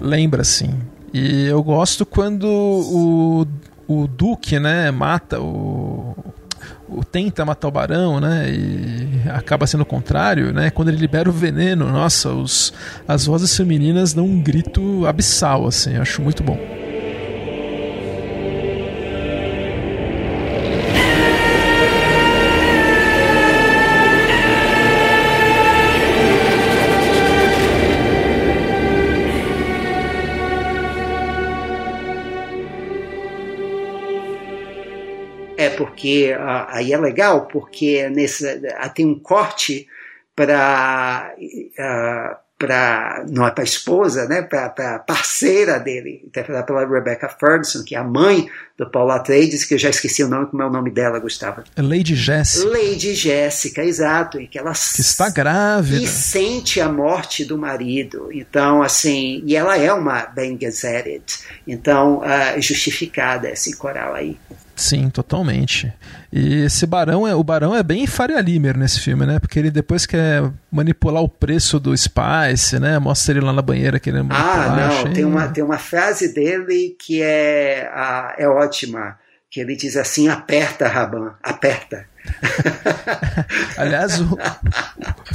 Lembra, 0.07 0.41
assim. 0.41 0.73
E 1.13 1.45
eu 1.45 1.61
gosto 1.63 2.05
quando 2.05 2.45
o, 2.47 3.47
o 3.87 4.07
Duque, 4.07 4.59
né, 4.59 4.91
mata 4.91 5.39
o, 5.39 6.15
o 6.89 7.03
tenta 7.03 7.45
matar 7.45 7.67
o 7.67 7.71
barão, 7.71 8.19
né? 8.19 8.49
E 8.49 9.29
acaba 9.29 9.67
sendo 9.67 9.81
o 9.81 9.85
contrário, 9.85 10.53
né? 10.53 10.69
Quando 10.69 10.89
ele 10.89 10.97
libera 10.97 11.29
o 11.29 11.33
veneno, 11.33 11.91
nossa, 11.91 12.29
os, 12.29 12.73
as 13.07 13.25
vozes 13.25 13.55
femininas 13.55 14.13
dão 14.13 14.25
um 14.25 14.41
grito 14.41 15.05
abissal, 15.05 15.67
assim, 15.67 15.97
acho 15.97 16.21
muito 16.21 16.43
bom. 16.43 16.76
Porque 35.97 36.37
aí 36.69 36.93
é 36.93 36.97
legal, 36.97 37.47
porque 37.47 38.07
nesse, 38.09 38.45
uh, 38.45 38.93
tem 38.93 39.07
um 39.07 39.17
corte 39.17 39.87
para. 40.35 41.33
Uh, 41.39 42.47
para 42.59 43.23
não 43.29 43.45
é 43.45 43.51
para 43.51 43.61
a 43.61 43.63
esposa, 43.63 44.27
né, 44.27 44.41
para 44.41 44.95
a 44.95 44.97
parceira 44.97 45.79
dele, 45.79 46.23
interpretada 46.25 46.65
pela 46.65 46.87
Rebecca 46.87 47.29
Ferguson, 47.29 47.83
que 47.83 47.93
é 47.93 47.99
a 47.99 48.03
mãe 48.03 48.49
do 48.75 48.89
Paul 48.89 49.11
Atreides, 49.11 49.63
que 49.63 49.75
eu 49.75 49.77
já 49.77 49.91
esqueci 49.91 50.23
o 50.23 50.27
nome, 50.27 50.47
como 50.47 50.63
é 50.63 50.65
o 50.65 50.71
nome 50.71 50.89
dela, 50.89 51.19
Gustavo? 51.19 51.63
Lady 51.77 52.15
Jéssica. 52.15 52.67
Lady 52.67 53.13
Jéssica, 53.13 53.83
exato, 53.83 54.41
e 54.41 54.47
que 54.47 54.57
ela 54.57 54.71
que 54.71 55.01
está 55.01 55.29
grávida 55.29 56.01
e 56.01 56.07
sente 56.07 56.81
a 56.81 56.89
morte 56.89 57.45
do 57.45 57.59
marido. 57.59 58.29
Então, 58.33 58.81
assim, 58.81 59.43
e 59.45 59.55
ela 59.55 59.77
é 59.77 59.93
uma 59.93 60.25
Bene 60.25 60.57
Gesserit, 60.59 61.43
então 61.67 62.21
uh, 62.21 62.59
justificada 62.59 63.51
esse 63.51 63.77
coral 63.77 64.15
aí. 64.15 64.35
Sim, 64.77 65.09
totalmente. 65.09 65.91
E 66.31 66.65
esse 66.65 66.85
barão 66.85 67.27
é 67.27 67.33
o 67.33 67.43
barão 67.43 67.75
é 67.75 67.81
bem 67.81 68.05
Faria 68.05 68.39
Limer 68.39 68.77
nesse 68.77 69.01
filme, 69.01 69.25
né? 69.25 69.39
Porque 69.39 69.57
ele 69.57 69.71
depois 69.71 70.05
quer 70.05 70.51
manipular 70.71 71.23
o 71.23 71.27
preço 71.27 71.79
do 71.79 71.97
Spice, 71.97 72.79
né? 72.79 72.99
Mostra 72.99 73.33
ele 73.33 73.43
lá 73.43 73.51
na 73.51 73.63
banheira 73.63 73.99
querendo 73.99 74.31
Ah, 74.31 74.75
não, 74.77 74.99
achei... 74.99 75.13
tem 75.13 75.25
uma 75.25 75.47
tem 75.47 75.63
uma 75.63 75.79
frase 75.79 76.31
dele 76.31 76.95
que 76.99 77.23
é 77.23 77.89
é 78.37 78.47
ótima, 78.47 79.17
que 79.49 79.59
ele 79.59 79.75
diz 79.75 79.97
assim: 79.97 80.29
"Aperta, 80.29 80.87
Raban, 80.87 81.33
aperta". 81.41 82.05
Aliás, 83.77 84.19
o 84.19 84.37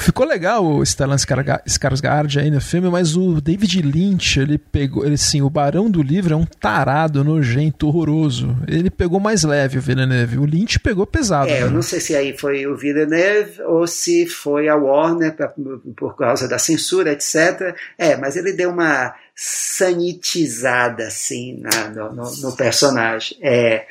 Ficou 0.02 0.26
legal 0.26 0.64
o 0.64 0.84
Stellan 0.84 1.16
Skarsgård 1.16 2.40
aí 2.40 2.50
no 2.50 2.60
filme, 2.60 2.90
mas 2.90 3.14
o 3.14 3.40
David 3.40 3.82
Lynch, 3.82 4.40
ele 4.40 4.58
pegou, 4.58 5.06
ele 5.06 5.16
sim, 5.16 5.42
o 5.42 5.50
Barão 5.50 5.90
do 5.90 6.02
Livro 6.02 6.34
é 6.34 6.36
um 6.36 6.44
tarado, 6.44 7.22
nojento, 7.22 7.86
horroroso. 7.86 8.56
Ele 8.66 8.90
pegou 8.90 9.20
mais 9.20 9.44
leve 9.44 9.78
o 9.78 9.80
Villeneuve. 9.80 10.38
O 10.38 10.44
Lynch 10.44 10.80
pegou 10.80 11.06
pesado. 11.06 11.48
É, 11.48 11.60
né? 11.60 11.62
eu 11.62 11.70
não 11.70 11.82
sei 11.82 12.00
se 12.00 12.16
aí 12.16 12.36
foi 12.36 12.66
o 12.66 12.76
Villeneuve 12.76 13.62
ou 13.62 13.86
se 13.86 14.26
foi 14.26 14.68
a 14.68 14.74
Warner 14.74 15.36
pra, 15.36 15.52
por 15.96 16.16
causa 16.16 16.48
da 16.48 16.58
censura, 16.58 17.12
etc. 17.12 17.76
É, 17.96 18.16
mas 18.16 18.34
ele 18.34 18.52
deu 18.52 18.70
uma 18.70 19.14
sanitizada 19.36 21.06
assim 21.06 21.60
na, 21.60 21.88
no, 21.90 22.12
no, 22.12 22.36
no, 22.38 22.56
personagem. 22.56 23.38
É, 23.40 23.86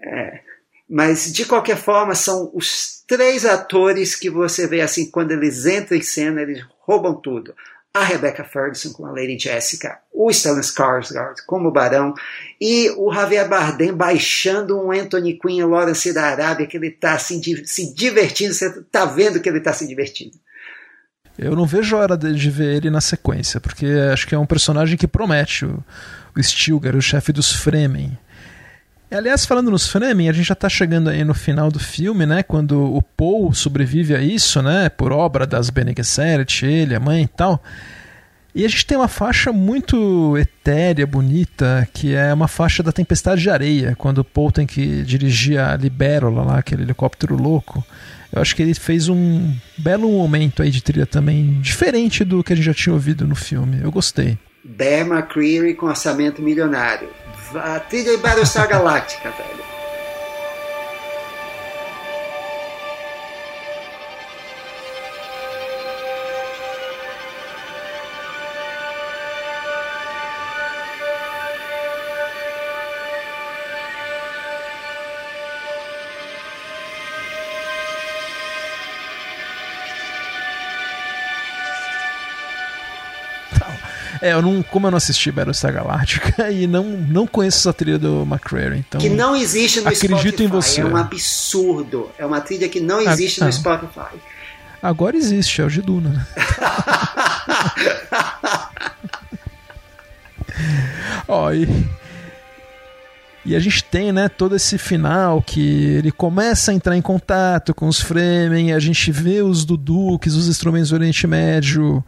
é, 0.00 0.40
mas 0.88 1.32
de 1.32 1.44
qualquer 1.44 1.76
forma 1.76 2.14
são 2.14 2.50
os 2.54 3.02
três 3.06 3.44
atores 3.44 4.14
que 4.14 4.30
você 4.30 4.66
vê 4.66 4.80
assim 4.80 5.10
quando 5.10 5.32
eles 5.32 5.66
entram 5.66 5.96
em 5.96 6.02
cena 6.02 6.42
eles 6.42 6.64
roubam 6.80 7.14
tudo. 7.14 7.54
A 7.92 8.04
Rebecca 8.04 8.44
Ferguson 8.44 8.92
com 8.92 9.06
a 9.06 9.10
Lady 9.10 9.38
Jessica, 9.38 9.98
o 10.12 10.30
Stellan 10.30 10.60
Skarsgård 10.60 11.36
como 11.46 11.68
o 11.68 11.72
Barão 11.72 12.12
e 12.60 12.90
o 12.90 13.10
Javier 13.12 13.48
Bardem 13.48 13.92
baixando 13.92 14.78
um 14.78 14.92
Anthony 14.92 15.38
Quinn 15.38 15.60
e 15.60 15.64
Lawrence 15.64 16.12
da 16.12 16.24
Arábia 16.24 16.66
que 16.66 16.76
ele 16.76 16.88
está 16.88 17.14
assim, 17.14 17.40
se 17.64 17.94
divertindo, 17.94 18.52
você 18.52 18.66
está 18.66 19.06
vendo 19.06 19.40
que 19.40 19.48
ele 19.48 19.58
está 19.58 19.72
se 19.72 19.86
divertindo. 19.86 20.36
Eu 21.38 21.54
não 21.54 21.66
vejo 21.66 21.96
a 21.96 22.00
hora 22.00 22.16
de 22.16 22.50
ver 22.50 22.76
ele 22.76 22.90
na 22.90 23.00
sequência, 23.00 23.60
porque 23.60 23.86
acho 24.12 24.26
que 24.26 24.34
é 24.34 24.38
um 24.38 24.46
personagem 24.46 24.96
que 24.96 25.06
promete 25.06 25.66
o, 25.66 25.84
o 26.34 26.42
Stilgar, 26.42 26.96
o 26.96 27.02
chefe 27.02 27.30
dos 27.30 27.52
Fremen. 27.52 28.18
Aliás, 29.10 29.46
falando 29.46 29.70
nos 29.70 29.86
Fremen, 29.86 30.28
a 30.28 30.32
gente 30.32 30.46
já 30.46 30.52
está 30.52 30.68
chegando 30.68 31.08
aí 31.08 31.22
no 31.22 31.34
final 31.34 31.70
do 31.70 31.78
filme, 31.78 32.26
né? 32.26 32.42
Quando 32.42 32.92
o 32.92 33.00
Paul 33.00 33.52
sobrevive 33.54 34.14
a 34.14 34.20
isso, 34.20 34.60
né? 34.60 34.88
Por 34.88 35.12
obra 35.12 35.46
das 35.46 35.70
Bene 35.70 35.94
Gesserit, 35.96 36.66
ele, 36.66 36.94
a 36.94 37.00
mãe 37.00 37.22
e 37.22 37.28
tal. 37.28 37.62
E 38.52 38.64
a 38.64 38.68
gente 38.68 38.86
tem 38.86 38.96
uma 38.96 39.06
faixa 39.06 39.52
muito 39.52 40.36
etérea, 40.38 41.06
bonita, 41.06 41.86
que 41.92 42.14
é 42.14 42.32
uma 42.32 42.48
faixa 42.48 42.82
da 42.82 42.90
Tempestade 42.90 43.42
de 43.42 43.50
Areia, 43.50 43.94
quando 43.96 44.18
o 44.18 44.24
Paul 44.24 44.50
tem 44.50 44.66
que 44.66 45.02
dirigir 45.02 45.60
a 45.60 45.76
Libérola 45.76 46.42
lá, 46.42 46.58
aquele 46.58 46.82
helicóptero 46.82 47.36
louco. 47.36 47.84
Eu 48.32 48.42
acho 48.42 48.56
que 48.56 48.62
ele 48.62 48.74
fez 48.74 49.08
um 49.08 49.54
belo 49.78 50.10
momento 50.10 50.62
aí 50.62 50.70
de 50.70 50.82
trilha 50.82 51.06
também, 51.06 51.60
diferente 51.60 52.24
do 52.24 52.42
que 52.42 52.54
a 52.54 52.56
gente 52.56 52.64
já 52.64 52.74
tinha 52.74 52.94
ouvido 52.94 53.26
no 53.26 53.36
filme. 53.36 53.78
Eu 53.82 53.92
gostei. 53.92 54.38
Bear 54.64 55.06
McCreary 55.06 55.74
com 55.74 55.86
orçamento 55.86 56.42
milionário. 56.42 57.08
A 57.58 57.80
trilha 57.80 58.14
é 58.14 58.16
Battlestar 58.16 58.68
Galáctica, 58.68 59.30
velho. 59.30 59.75
É, 84.26 84.32
eu 84.32 84.42
não, 84.42 84.60
como 84.60 84.88
eu 84.88 84.90
não 84.90 84.96
assisti 84.96 85.30
Battlestar 85.30 85.72
Galactica 85.72 86.50
e 86.50 86.66
não, 86.66 86.84
não 86.84 87.26
conheço 87.26 87.58
essa 87.58 87.72
trilha 87.72 87.98
do 87.98 88.22
McCrary, 88.22 88.78
então. 88.78 89.00
Que 89.00 89.08
não 89.08 89.36
existe 89.36 89.80
no 89.80 89.88
acredito 89.88 90.18
Spotify. 90.18 90.42
em 90.42 90.48
você. 90.48 90.80
É 90.80 90.84
um 90.84 90.96
absurdo. 90.96 92.10
É 92.18 92.26
uma 92.26 92.40
trilha 92.40 92.68
que 92.68 92.80
não 92.80 93.00
existe 93.00 93.40
ah, 93.40 93.46
no 93.46 93.52
Spotify. 93.52 94.16
Agora 94.82 95.16
existe, 95.16 95.60
é 95.60 95.64
o 95.64 95.70
de 95.70 95.80
Duna. 95.80 96.10
Né? 96.10 96.26
Ó, 101.28 101.52
e, 101.52 101.68
e 103.44 103.54
a 103.54 103.60
gente 103.60 103.84
tem, 103.84 104.12
né, 104.12 104.28
todo 104.28 104.56
esse 104.56 104.76
final 104.76 105.40
que 105.40 105.60
ele 105.60 106.10
começa 106.10 106.72
a 106.72 106.74
entrar 106.74 106.96
em 106.96 107.02
contato 107.02 107.74
com 107.74 107.86
os 107.86 108.00
Fremen, 108.00 108.72
a 108.72 108.78
gente 108.78 109.12
vê 109.12 109.40
os 109.40 109.64
Duduques, 109.64 110.34
os 110.34 110.48
instrumentos 110.48 110.90
do 110.90 110.96
Oriente 110.96 111.26
Médio, 111.26 112.04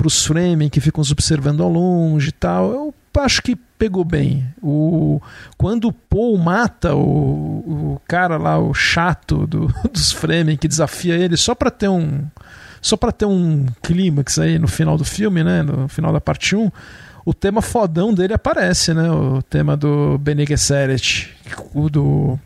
para 0.00 0.06
os 0.06 0.24
Fremen 0.24 0.70
que 0.70 0.80
ficam 0.80 1.04
observando 1.10 1.62
ao 1.62 1.68
longe 1.68 2.30
e 2.30 2.32
tal. 2.32 2.72
Eu 2.72 2.94
acho 3.18 3.42
que 3.42 3.54
pegou 3.54 4.02
bem. 4.02 4.46
O, 4.62 5.20
quando 5.58 5.88
o 5.88 5.92
Paul 5.92 6.38
mata 6.38 6.94
o, 6.94 7.00
o 7.02 8.00
cara 8.08 8.38
lá, 8.38 8.58
o 8.58 8.72
chato 8.72 9.46
do, 9.46 9.66
dos 9.92 10.10
Fremen, 10.10 10.56
que 10.56 10.66
desafia 10.66 11.16
ele 11.16 11.36
só 11.36 11.54
para 11.54 11.70
ter 11.70 11.88
um 11.88 12.26
só 12.80 12.96
para 12.96 13.12
ter 13.12 13.26
um 13.26 13.66
clímax 13.82 14.38
aí 14.38 14.58
no 14.58 14.66
final 14.66 14.96
do 14.96 15.04
filme, 15.04 15.44
né, 15.44 15.62
no 15.62 15.86
final 15.86 16.14
da 16.14 16.20
parte 16.20 16.56
1, 16.56 16.72
o 17.24 17.34
tema 17.34 17.60
fodão 17.62 18.12
dele 18.12 18.34
aparece, 18.34 18.94
né, 18.94 19.10
o 19.10 19.42
tema 19.42 19.76
do 19.76 20.18
Bene 20.18 20.46
Gesserit, 20.46 21.36
o 21.74 21.88
do 21.88 22.38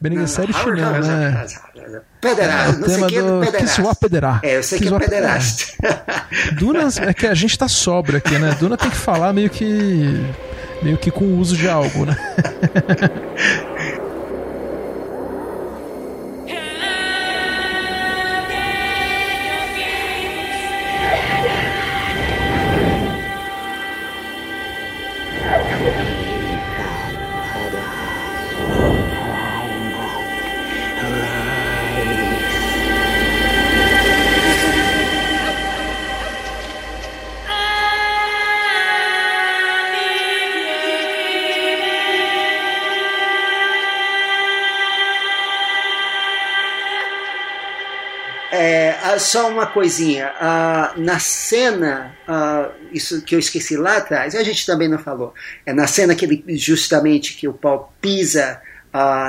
Bene 0.00 0.16
Gesserit 0.18 0.56
não, 0.66 1.00
né? 1.00 1.46
Pederasta, 2.20 2.76
é, 2.76 2.78
não 2.78 2.88
sei 2.88 3.02
o 3.02 3.06
que 3.08 3.18
é 3.18 3.22
do 3.22 3.58
Kiswa 3.58 3.94
Pederá. 3.96 4.40
É, 4.44 4.56
eu 4.56 4.62
sei 4.62 4.78
que 4.78 4.94
é 4.94 4.98
pederasta. 4.98 5.64
Duna, 6.54 6.88
é 7.00 7.12
que 7.12 7.26
a 7.26 7.34
gente 7.34 7.58
tá 7.58 7.66
sobra 7.66 8.18
aqui, 8.18 8.38
né? 8.38 8.56
Duna 8.60 8.76
tem 8.76 8.88
que 8.88 8.96
falar 8.96 9.32
meio 9.32 9.50
que 9.50 10.24
meio 10.82 10.96
que 10.98 11.10
com 11.10 11.24
o 11.24 11.38
uso 11.38 11.56
de 11.56 11.68
algo, 11.68 12.06
né? 12.06 12.16
só 49.18 49.48
uma 49.48 49.66
coisinha. 49.66 50.32
Uh, 50.40 51.00
na 51.00 51.18
cena, 51.18 52.14
uh, 52.28 52.72
isso 52.92 53.22
que 53.22 53.34
eu 53.34 53.38
esqueci 53.38 53.76
lá 53.76 53.96
atrás, 53.98 54.34
a 54.34 54.42
gente 54.42 54.64
também 54.66 54.88
não 54.88 54.98
falou. 54.98 55.34
É 55.64 55.72
na 55.72 55.86
cena 55.86 56.14
que 56.14 56.24
ele, 56.24 56.44
justamente 56.56 57.34
que 57.36 57.48
o 57.48 57.52
Paul 57.52 57.92
pisa 58.00 58.60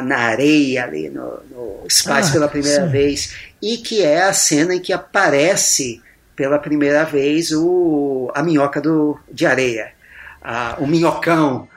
na 0.05 0.17
areia 0.17 0.83
ali 0.83 1.09
no, 1.09 1.39
no 1.49 1.87
espaço 1.87 2.31
ah, 2.31 2.33
pela 2.33 2.47
primeira 2.49 2.83
sim. 2.83 2.91
vez 2.91 3.33
e 3.61 3.77
que 3.77 4.03
é 4.03 4.23
a 4.23 4.33
cena 4.33 4.75
em 4.75 4.79
que 4.81 4.91
aparece 4.91 6.01
pela 6.35 6.59
primeira 6.59 7.05
vez 7.05 7.49
o, 7.53 8.29
a 8.35 8.43
minhoca 8.43 8.81
do, 8.81 9.17
de 9.31 9.45
areia, 9.45 9.93
o 10.79 10.85
minhocão. 10.85 11.69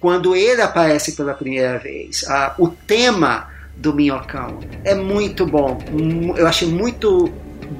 quando 0.00 0.34
ele 0.34 0.62
aparece 0.62 1.12
pela 1.12 1.34
primeira 1.34 1.78
vez, 1.78 2.24
o 2.56 2.68
tema 2.68 3.50
do 3.76 3.94
Minhocão. 3.94 4.58
É 4.84 4.94
muito 4.94 5.46
bom. 5.46 5.78
Eu 6.36 6.46
achei 6.46 6.68
muito 6.68 7.32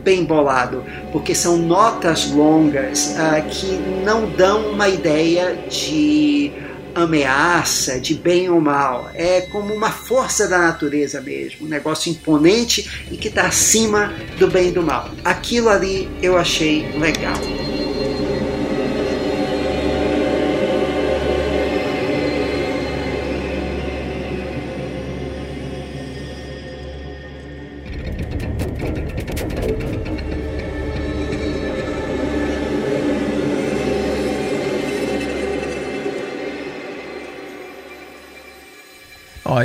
bem 0.02 0.24
bolado, 0.24 0.85
porque 1.12 1.35
são 1.35 1.56
notas 1.56 2.31
longas 2.31 3.14
uh, 3.14 3.48
que 3.48 3.66
não 4.05 4.28
dão 4.31 4.70
uma 4.70 4.89
ideia 4.89 5.56
de 5.68 6.52
ameaça, 6.94 8.01
de 8.01 8.14
bem 8.14 8.48
ou 8.48 8.60
mal. 8.60 9.10
É 9.14 9.43
como 9.43 9.74
uma 9.74 9.90
força 9.90 10.48
da 10.48 10.59
natureza 10.59 11.20
mesmo, 11.20 11.66
um 11.66 11.68
negócio 11.68 12.10
imponente 12.10 13.06
e 13.10 13.16
que 13.16 13.28
está 13.28 13.47
acima 13.47 14.12
do 14.39 14.48
bem 14.48 14.68
e 14.68 14.73
do 14.73 14.82
mal. 14.82 15.10
Aquilo 15.24 15.68
ali 15.68 16.09
eu 16.23 16.36
achei 16.36 16.89
legal. 16.98 17.36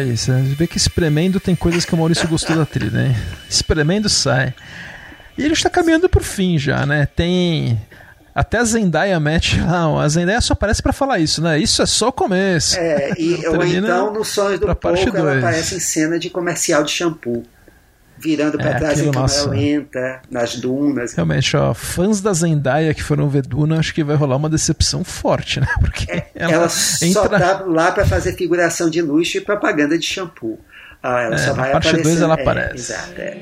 Olha, 0.01 0.17
você 0.17 0.31
vê 0.57 0.67
que 0.67 0.77
espremendo 0.77 1.39
tem 1.39 1.55
coisas 1.55 1.85
que 1.85 1.93
o 1.93 1.97
Maurício 1.97 2.27
gostou 2.27 2.55
da 2.55 2.65
trilha, 2.65 3.07
hein? 3.07 3.15
Espremendo 3.49 4.09
sai. 4.09 4.53
E 5.37 5.43
ele 5.43 5.53
está 5.53 5.69
caminhando 5.69 6.09
pro 6.09 6.23
fim 6.23 6.57
já, 6.57 6.85
né? 6.85 7.07
Tem. 7.15 7.79
Até 8.33 8.59
a 8.59 8.63
Zendaya 8.63 9.19
mete 9.19 9.59
lá, 9.59 10.01
a 10.01 10.07
Zendaya 10.07 10.39
só 10.39 10.53
aparece 10.53 10.81
para 10.81 10.93
falar 10.93 11.19
isso, 11.19 11.41
né? 11.41 11.59
Isso 11.59 11.81
é 11.81 11.85
só 11.85 12.07
o 12.07 12.13
começo. 12.13 12.77
É, 12.79 13.11
e, 13.17 13.45
ou 13.45 13.63
então 13.63 14.13
no 14.13 14.23
Sonhos 14.23 14.59
do 14.59 14.73
Pouco 14.75 15.17
ela 15.17 15.37
aparece 15.37 15.75
em 15.75 15.79
cena 15.79 16.17
de 16.17 16.29
comercial 16.29 16.83
de 16.83 16.91
shampoo. 16.91 17.43
Virando 18.22 18.57
para 18.57 18.69
É, 18.72 18.73
trás 18.80 18.99
em 18.99 19.02
aquilo, 19.10 19.14
câmera 19.14 19.22
nossa. 19.22 19.49
lenta, 19.49 20.22
nas 20.30 20.56
dunas. 20.56 21.14
Realmente, 21.14 21.57
ó, 21.57 21.73
fãs 21.73 22.22
da 22.22 22.34
Zendaya 22.34 22.93
que 22.93 23.02
foram 23.03 23.27
ver 23.30 23.41
Duna, 23.45 23.80
acho 23.80 23.93
que 23.93 24.03
vai 24.03 24.15
rolar 24.15 24.35
uma 24.38 24.49
decepção 24.49 25.03
forte, 25.03 25.60
né? 25.60 25.68
Porque 25.81 26.06
ela, 26.35 26.52
É, 26.52 26.56
Ela 26.56 26.69
só 26.69 27.06
entra. 27.06 27.39
tá 27.39 27.64
lá 27.65 27.91
para 27.91 28.06
fazer 28.06 28.34
figuração 28.34 28.89
de 28.89 29.02
luxo 29.02 29.38
e 29.38 29.41
propaganda 29.41 29.98
de 29.98 30.06
shampoo. 30.06 30.60
Ah, 31.03 31.22
ela 31.22 31.35
É, 31.35 31.38
só 31.39 31.53
vai 31.53 31.72
parte 31.72 31.88
aparecer. 31.88 32.03
dois 32.03 32.22
ela 32.22 32.35
é, 32.35 32.41
aparece. 32.41 32.91
Exato, 32.91 33.14
é. 33.22 33.38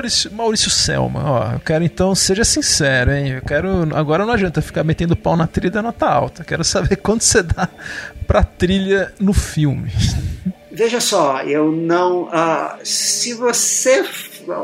Maurício, 0.00 0.32
Maurício 0.32 0.70
Selma, 0.70 1.30
ó, 1.30 1.52
eu 1.52 1.60
quero 1.60 1.84
então, 1.84 2.14
seja 2.14 2.42
sincero, 2.42 3.12
hein? 3.12 3.32
Eu 3.32 3.42
quero. 3.42 3.94
Agora 3.94 4.24
não 4.24 4.32
adianta 4.32 4.62
ficar 4.62 4.82
metendo 4.82 5.14
pau 5.14 5.36
na 5.36 5.46
trilha 5.46 5.70
da 5.70 5.82
nota 5.82 6.06
alta. 6.06 6.42
Quero 6.42 6.64
saber 6.64 6.96
quanto 7.04 7.22
você 7.22 7.42
dá 7.42 7.68
pra 8.26 8.42
trilha 8.42 9.12
no 9.20 9.34
filme. 9.34 9.92
Veja 10.72 11.00
só, 11.00 11.42
eu 11.42 11.70
não. 11.70 12.30
ah, 12.32 12.78
se 12.82 13.34
você 13.34 14.02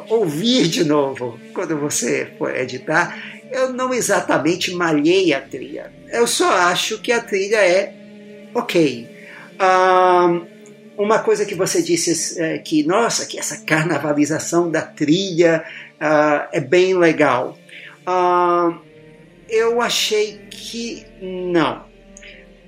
ouvir 0.08 0.68
de 0.68 0.84
novo 0.84 1.38
quando 1.52 1.76
você 1.76 2.32
for 2.38 2.56
editar, 2.56 3.14
eu 3.52 3.74
não 3.74 3.92
exatamente 3.92 4.72
malhei 4.72 5.34
a 5.34 5.40
trilha. 5.42 5.92
Eu 6.10 6.26
só 6.26 6.50
acho 6.50 6.98
que 6.98 7.12
a 7.12 7.20
trilha 7.20 7.58
é 7.58 7.92
ok. 8.54 9.06
Ah, 9.58 10.40
uma 10.98 11.18
coisa 11.18 11.44
que 11.44 11.55
você 11.55 11.82
disse 11.82 12.40
é 12.40 12.59
que, 12.59 12.82
nossa, 12.82 13.27
que 13.27 13.39
essa 13.39 13.59
carnavalização 13.64 14.70
da 14.70 14.82
trilha 14.82 15.64
ah, 16.01 16.48
é 16.52 16.60
bem 16.60 16.97
legal. 16.97 17.56
Ah, 18.06 18.78
eu 19.48 19.81
achei 19.81 20.40
que 20.51 21.05
não. 21.20 21.85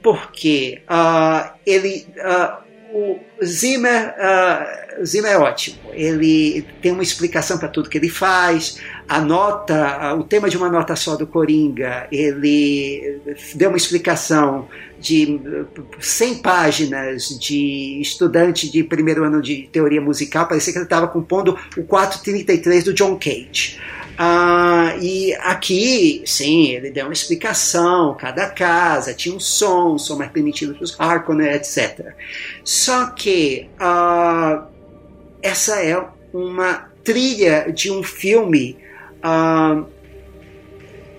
Porque 0.03 0.83
ah, 0.87 1.55
ele. 1.67 2.07
o 2.93 3.19
Zimmer, 3.45 4.15
Zimmer 5.05 5.33
é 5.33 5.39
ótimo. 5.39 5.79
Ele 5.93 6.65
tem 6.81 6.93
uma 6.93 7.03
explicação 7.03 7.59
para 7.59 7.69
tudo 7.69 7.91
que 7.91 7.99
ele 7.99 8.09
faz. 8.09 8.81
A 9.09 9.21
nota, 9.21 10.15
o 10.15 10.23
tema 10.23 10.49
de 10.49 10.57
uma 10.57 10.71
nota 10.71 10.97
só 10.97 11.17
do 11.17 11.27
Coringa, 11.27 12.07
ele 12.11 13.21
deu 13.55 13.69
uma 13.69 13.77
explicação 13.77 14.69
de 15.01 15.41
eh, 15.45 15.83
100 16.01 16.39
páginas 16.39 17.39
de 17.39 18.01
estudante 18.01 18.71
de 18.71 18.83
primeiro 18.83 19.25
ano 19.25 19.41
de 19.41 19.69
teoria 19.73 20.01
musical. 20.01 20.47
Parecia 20.47 20.73
que 20.73 20.79
ele 20.79 20.87
estava 20.87 21.09
compondo 21.09 21.59
o 21.77 21.83
433 21.83 22.85
do 22.85 22.95
John 22.95 23.17
Cage. 23.17 23.79
Ah, 24.21 24.97
e 25.01 25.33
aqui, 25.35 26.23
sim, 26.27 26.73
ele 26.73 26.91
deu 26.91 27.05
uma 27.05 27.13
explicação, 27.13 28.17
cada 28.19 28.51
casa 28.51 29.15
tinha 29.15 29.33
um 29.33 29.39
som, 29.39 29.95
um 29.95 29.99
som 29.99 30.17
mais 30.17 30.33
permitido 30.33 30.75
para 30.75 30.83
os 30.83 31.01
Harkonnen, 31.01 31.53
etc. 31.53 32.15
Só 32.65 33.07
que 33.11 33.69
ah, 33.79 34.67
essa 35.41 35.77
é 35.85 36.05
uma 36.33 36.89
trilha 37.05 37.73
de 37.73 37.93
um 37.93 38.03
filme 38.03 38.77
ah, 39.23 39.85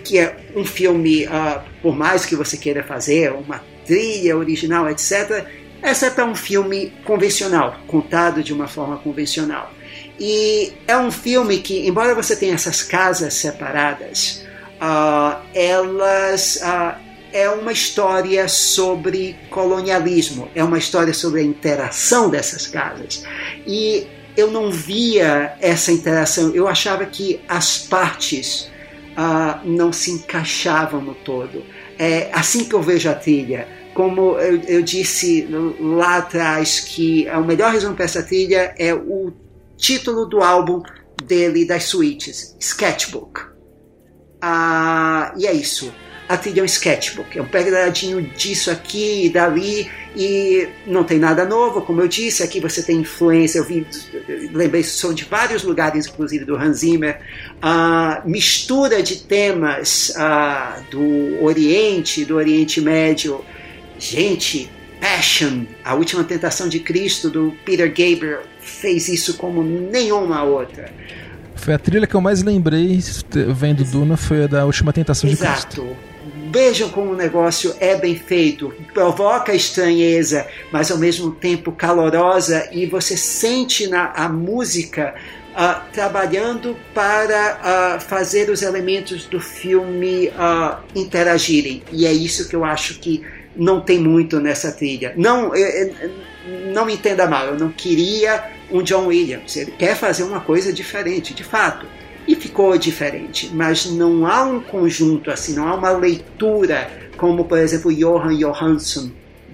que 0.04 0.18
é 0.18 0.36
um 0.56 0.66
filme, 0.66 1.26
ah, 1.28 1.64
por 1.82 1.96
mais 1.96 2.26
que 2.26 2.36
você 2.36 2.58
queira 2.58 2.84
fazer 2.84 3.32
uma 3.32 3.64
trilha 3.90 4.38
original, 4.38 4.88
etc., 4.88 5.46
essa 5.82 6.08
é 6.08 6.24
um 6.24 6.36
filme 6.36 6.94
convencional, 7.06 7.80
contado 7.88 8.44
de 8.44 8.54
uma 8.54 8.68
forma 8.68 8.98
convencional. 8.98 9.74
E 10.20 10.74
é 10.86 10.98
um 10.98 11.10
filme 11.10 11.60
que, 11.60 11.88
embora 11.88 12.14
você 12.14 12.36
tenha 12.36 12.54
essas 12.54 12.84
casas 12.84 13.34
separadas, 13.34 14.46
ah, 14.80 15.42
elas 15.54 16.60
ah, 16.62 17.00
é 17.32 17.50
uma 17.50 17.72
história 17.72 18.48
sobre 18.50 19.38
colonialismo, 19.50 20.50
é 20.54 20.64
uma 20.64 20.78
história 20.78 21.14
sobre 21.14 21.40
a 21.40 21.44
interação 21.44 22.30
dessas 22.30 22.68
casas. 22.68 23.24
E 23.66 24.06
eu 24.36 24.52
não 24.52 24.70
via 24.70 25.56
essa 25.62 25.92
interação, 25.92 26.54
eu 26.54 26.68
achava 26.68 27.06
que 27.06 27.40
as 27.48 27.78
partes 27.78 28.70
ah, 29.16 29.62
não 29.64 29.92
se 29.92 30.12
encaixavam 30.12 31.02
no 31.02 31.14
todo. 31.14 31.64
É 31.98 32.30
assim 32.32 32.64
que 32.64 32.74
eu 32.74 32.82
vejo 32.82 33.10
a 33.10 33.14
trilha. 33.14 33.79
Como 34.00 34.40
eu, 34.40 34.62
eu 34.62 34.82
disse 34.82 35.46
lá 35.78 36.20
atrás, 36.20 36.80
que 36.80 37.28
o 37.32 37.44
melhor 37.44 37.74
resumo 37.74 37.96
para 37.96 38.06
essa 38.06 38.24
trilha 38.24 38.74
é 38.78 38.94
o 38.94 39.34
título 39.76 40.26
do 40.26 40.42
álbum 40.42 40.82
dele, 41.26 41.66
das 41.66 41.84
suítes, 41.84 42.56
Sketchbook. 42.62 43.42
Ah, 44.42 45.34
e 45.38 45.46
é 45.46 45.52
isso. 45.52 45.94
A 46.30 46.38
trilha 46.38 46.62
é 46.62 46.64
um 46.64 46.66
sketchbook, 46.66 47.38
é 47.38 47.42
um 47.42 47.48
pegadinho 47.48 48.22
disso 48.22 48.72
aqui 48.72 49.26
e 49.26 49.30
dali, 49.30 49.92
e 50.16 50.70
não 50.88 51.04
tem 51.04 51.20
nada 51.20 51.44
novo, 51.44 51.82
como 51.82 52.00
eu 52.00 52.08
disse. 52.08 52.42
Aqui 52.42 52.62
você 52.62 52.82
tem 52.82 53.02
influência, 53.02 53.60
eu 53.60 53.66
vi, 53.66 53.86
lembrei, 54.54 54.82
são 54.82 55.14
de 55.14 55.26
vários 55.26 55.64
lugares, 55.64 56.08
inclusive 56.08 56.46
do 56.46 56.56
Hans 56.56 56.78
Zimmer. 56.78 57.20
Ah, 57.62 58.22
mistura 58.26 59.04
de 59.04 59.18
temas 59.24 60.14
ah, 60.16 60.82
do 60.90 61.44
Oriente, 61.44 62.24
do 62.24 62.38
Oriente 62.38 62.80
Médio. 62.80 63.44
Gente, 64.00 64.72
Passion, 65.00 65.66
a 65.84 65.94
última 65.94 66.24
tentação 66.24 66.68
de 66.70 66.80
Cristo, 66.80 67.30
do 67.30 67.54
Peter 67.66 67.88
Gabriel, 67.90 68.42
fez 68.60 69.08
isso 69.10 69.36
como 69.36 69.62
nenhuma 69.62 70.44
outra. 70.44 70.92
Foi 71.56 71.74
a 71.74 71.80
trilha 71.80 72.08
que 72.08 72.16
eu 72.16 72.22
mais 72.22 72.42
lembrei 72.42 73.00
vendo 73.54 73.84
Duna, 73.84 74.16
foi 74.16 74.46
a 74.46 74.48
da 74.48 74.66
Última 74.66 74.94
Tentação 74.94 75.30
de 75.30 75.36
Cristo. 75.36 75.82
Exato. 75.82 75.98
Vejam 76.52 76.90
como 76.90 77.12
o 77.12 77.16
negócio 77.16 77.76
é 77.80 77.96
bem 77.96 78.16
feito, 78.16 78.74
provoca 78.94 79.54
estranheza, 79.54 80.48
mas 80.72 80.90
ao 80.90 80.98
mesmo 80.98 81.32
tempo 81.32 81.72
calorosa, 81.72 82.68
e 82.72 82.86
você 82.88 83.16
sente 83.16 83.88
na 83.88 84.12
a 84.16 84.28
música 84.28 85.14
ah, 85.56 85.84
trabalhando 85.92 86.76
para 86.94 87.60
ah, 87.62 88.00
fazer 88.00 88.50
os 88.50 88.62
elementos 88.62 89.26
do 89.26 89.40
filme 89.40 90.32
ah, 90.38 90.80
interagirem. 90.96 91.84
E 91.92 92.08
é 92.08 92.12
isso 92.12 92.48
que 92.48 92.56
eu 92.56 92.64
acho 92.64 93.00
que 93.00 93.24
não 93.56 93.82
tem 93.82 94.00
muito 94.00 94.40
nessa 94.40 94.72
trilha. 94.72 95.14
Não, 95.18 95.54
eh, 95.56 95.92
eh, 96.02 96.10
não 96.74 96.86
me 96.86 96.94
entenda 96.94 97.28
mal, 97.28 97.48
eu 97.48 97.58
não 97.58 97.70
queria 97.70 98.44
um 98.72 98.82
John 98.82 99.08
Williams. 99.08 99.56
Ele 99.56 99.72
quer 99.72 99.96
fazer 99.96 100.24
uma 100.24 100.40
coisa 100.40 100.72
diferente, 100.72 101.34
de 101.34 101.44
fato. 101.44 101.86
E 102.28 102.36
ficou 102.36 102.78
diferente, 102.78 103.50
mas 103.54 103.88
não 103.88 104.28
há 104.28 104.44
um 104.44 104.60
conjunto 104.60 105.32
assim, 105.32 105.56
não 105.56 105.68
há 105.68 105.74
uma 105.74 105.90
leitura 105.90 106.88
como, 107.18 107.44
por 107.46 107.58
exemplo, 107.58 107.94
Johan 107.94 108.38
Johansson 108.38 109.12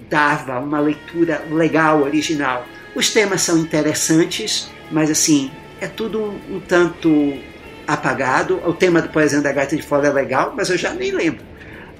dava, 0.08 0.60
uma 0.60 0.78
leitura 0.78 1.42
legal, 1.50 2.02
original. 2.02 2.64
Os 2.94 3.10
temas 3.10 3.42
são 3.42 3.58
interessantes, 3.58 4.70
mas 4.90 5.10
assim, 5.10 5.50
é 5.80 5.88
tudo 5.88 6.22
um, 6.22 6.56
um 6.56 6.60
tanto 6.60 7.34
apagado. 7.86 8.60
O 8.64 8.72
tema, 8.72 9.02
por 9.02 9.20
exemplo, 9.20 9.44
da 9.44 9.52
Gaita 9.52 9.76
de 9.76 9.82
Fora 9.82 10.06
é 10.06 10.12
legal, 10.12 10.54
mas 10.56 10.70
eu 10.70 10.78
já 10.78 10.94
nem 10.94 11.10
lembro. 11.10 11.44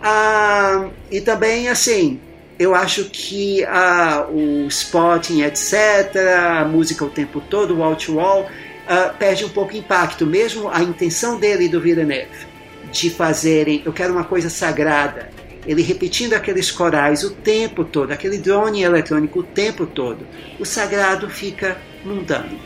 Ah, 0.03 0.89
e 1.11 1.21
também, 1.21 1.69
assim, 1.69 2.21
eu 2.59 2.75
acho 2.75 3.05
que 3.07 3.65
ah, 3.65 4.27
o 4.31 4.67
spotting, 4.69 5.43
etc., 5.43 6.17
a 6.39 6.65
música 6.65 7.05
o 7.05 7.11
tempo 7.11 7.41
todo, 7.41 7.75
o 7.75 7.79
wall 7.79 7.97
to 7.97 8.17
wall, 8.17 8.47
ah, 8.89 9.15
perde 9.19 9.45
um 9.45 9.49
pouco 9.49 9.77
impacto. 9.77 10.27
Mesmo 10.27 10.69
a 10.69 10.83
intenção 10.83 11.39
dele 11.39 11.65
e 11.65 11.69
do 11.69 11.81
Villeneuve 11.81 12.47
de 12.93 13.11
fazerem, 13.11 13.83
eu 13.85 13.93
quero 13.93 14.13
uma 14.13 14.25
coisa 14.25 14.49
sagrada, 14.49 15.31
ele 15.67 15.83
repetindo 15.83 16.35
aqueles 16.35 16.71
corais 16.71 17.25
o 17.25 17.31
tempo 17.31 17.85
todo, 17.85 18.13
aquele 18.13 18.39
drone 18.39 18.83
eletrônico 18.83 19.41
o 19.41 19.43
tempo 19.43 19.85
todo, 19.85 20.27
o 20.59 20.65
sagrado 20.65 21.29
fica 21.29 21.77
mundano. 22.05 22.59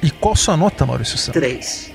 E 0.00 0.10
qual 0.10 0.34
sua 0.34 0.56
nota, 0.56 0.86
Maurício 0.86 1.18
Santos? 1.18 1.40
Três. 1.40 1.91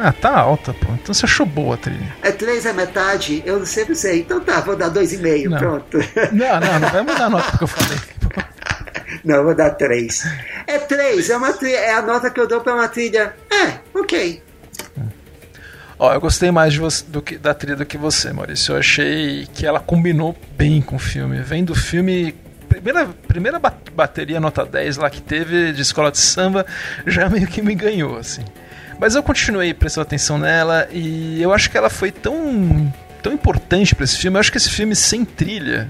Ah, 0.00 0.12
tá 0.12 0.30
alta, 0.36 0.72
pô. 0.74 0.92
Então 0.94 1.14
você 1.14 1.24
achou 1.26 1.46
boa 1.46 1.74
a 1.74 1.78
trilha. 1.78 2.12
É 2.22 2.30
três 2.32 2.66
é 2.66 2.72
metade? 2.72 3.42
Eu 3.46 3.64
sempre 3.66 3.94
sei. 3.94 4.20
Então 4.20 4.40
tá, 4.40 4.60
vou 4.60 4.76
dar 4.76 4.88
dois 4.88 5.12
e 5.12 5.18
meio, 5.18 5.50
Não. 5.50 5.58
pronto. 5.58 5.98
Não, 6.32 6.60
não, 6.60 6.78
não 6.80 6.88
vai 6.90 7.02
mudar 7.02 7.24
a 7.26 7.30
nota 7.30 7.50
porque 7.50 7.64
eu 7.64 7.68
falei. 7.68 7.98
Não, 9.24 9.44
vou 9.44 9.54
dar 9.54 9.70
três. 9.70 10.26
É 10.66 10.78
três, 10.78 11.30
é, 11.30 11.36
uma 11.36 11.52
tri- 11.52 11.72
é 11.72 11.94
a 11.94 12.02
nota 12.02 12.30
que 12.30 12.38
eu 12.40 12.46
dou 12.48 12.60
para 12.60 12.74
uma 12.74 12.88
trilha. 12.88 13.34
É, 13.50 13.78
ok. 13.98 14.42
Ó, 15.98 16.12
eu 16.12 16.20
gostei 16.20 16.50
mais 16.50 16.74
você, 16.76 17.04
do 17.06 17.22
que, 17.22 17.38
da 17.38 17.54
trilha 17.54 17.76
do 17.76 17.86
que 17.86 17.96
você, 17.96 18.32
Maurício. 18.32 18.72
Eu 18.74 18.78
achei 18.78 19.46
que 19.54 19.64
ela 19.64 19.78
combinou 19.80 20.36
bem 20.56 20.82
com 20.82 20.96
o 20.96 20.98
filme. 20.98 21.38
Vem 21.40 21.64
do 21.64 21.74
filme. 21.74 22.34
Primeira, 22.68 23.06
primeira 23.28 23.60
bateria 23.94 24.40
nota 24.40 24.66
10 24.66 24.96
lá 24.96 25.08
que 25.08 25.22
teve 25.22 25.72
de 25.72 25.80
escola 25.80 26.10
de 26.10 26.18
samba 26.18 26.66
já 27.06 27.28
meio 27.30 27.46
que 27.46 27.62
me 27.62 27.74
ganhou, 27.74 28.18
assim. 28.18 28.42
Mas 28.98 29.14
eu 29.14 29.22
continuei 29.22 29.74
prestando 29.74 30.06
atenção 30.06 30.38
nela 30.38 30.88
e 30.90 31.42
eu 31.42 31.52
acho 31.52 31.70
que 31.70 31.76
ela 31.76 31.90
foi 31.90 32.10
tão, 32.10 32.92
tão 33.22 33.32
importante 33.32 33.94
para 33.94 34.04
esse 34.04 34.16
filme. 34.16 34.36
Eu 34.36 34.40
acho 34.40 34.50
que 34.50 34.58
esse 34.58 34.70
filme 34.70 34.94
sem 34.94 35.24
trilha, 35.24 35.88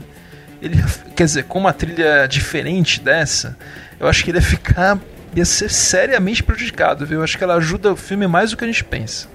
ele, 0.60 0.82
quer 1.14 1.24
dizer, 1.24 1.44
com 1.44 1.58
uma 1.58 1.72
trilha 1.72 2.26
diferente 2.26 3.00
dessa, 3.00 3.56
eu 4.00 4.08
acho 4.08 4.24
que 4.24 4.30
ele 4.30 4.38
ia 4.38 4.42
ficar 4.42 4.98
ia 5.36 5.44
ser 5.44 5.70
seriamente 5.70 6.42
prejudicado, 6.42 7.04
viu? 7.04 7.18
Eu 7.18 7.24
acho 7.24 7.36
que 7.36 7.44
ela 7.44 7.56
ajuda 7.56 7.92
o 7.92 7.96
filme 7.96 8.26
mais 8.26 8.50
do 8.50 8.56
que 8.56 8.64
a 8.64 8.66
gente 8.66 8.84
pensa. 8.84 9.28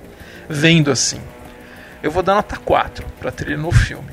Vendo 0.48 0.92
assim. 0.92 1.22
Eu 2.02 2.10
vou 2.10 2.24
dar 2.24 2.36
nota 2.36 2.56
4 2.56 3.06
pra 3.20 3.32
trilha 3.32 3.58
no 3.58 3.72
filme. 3.72 4.12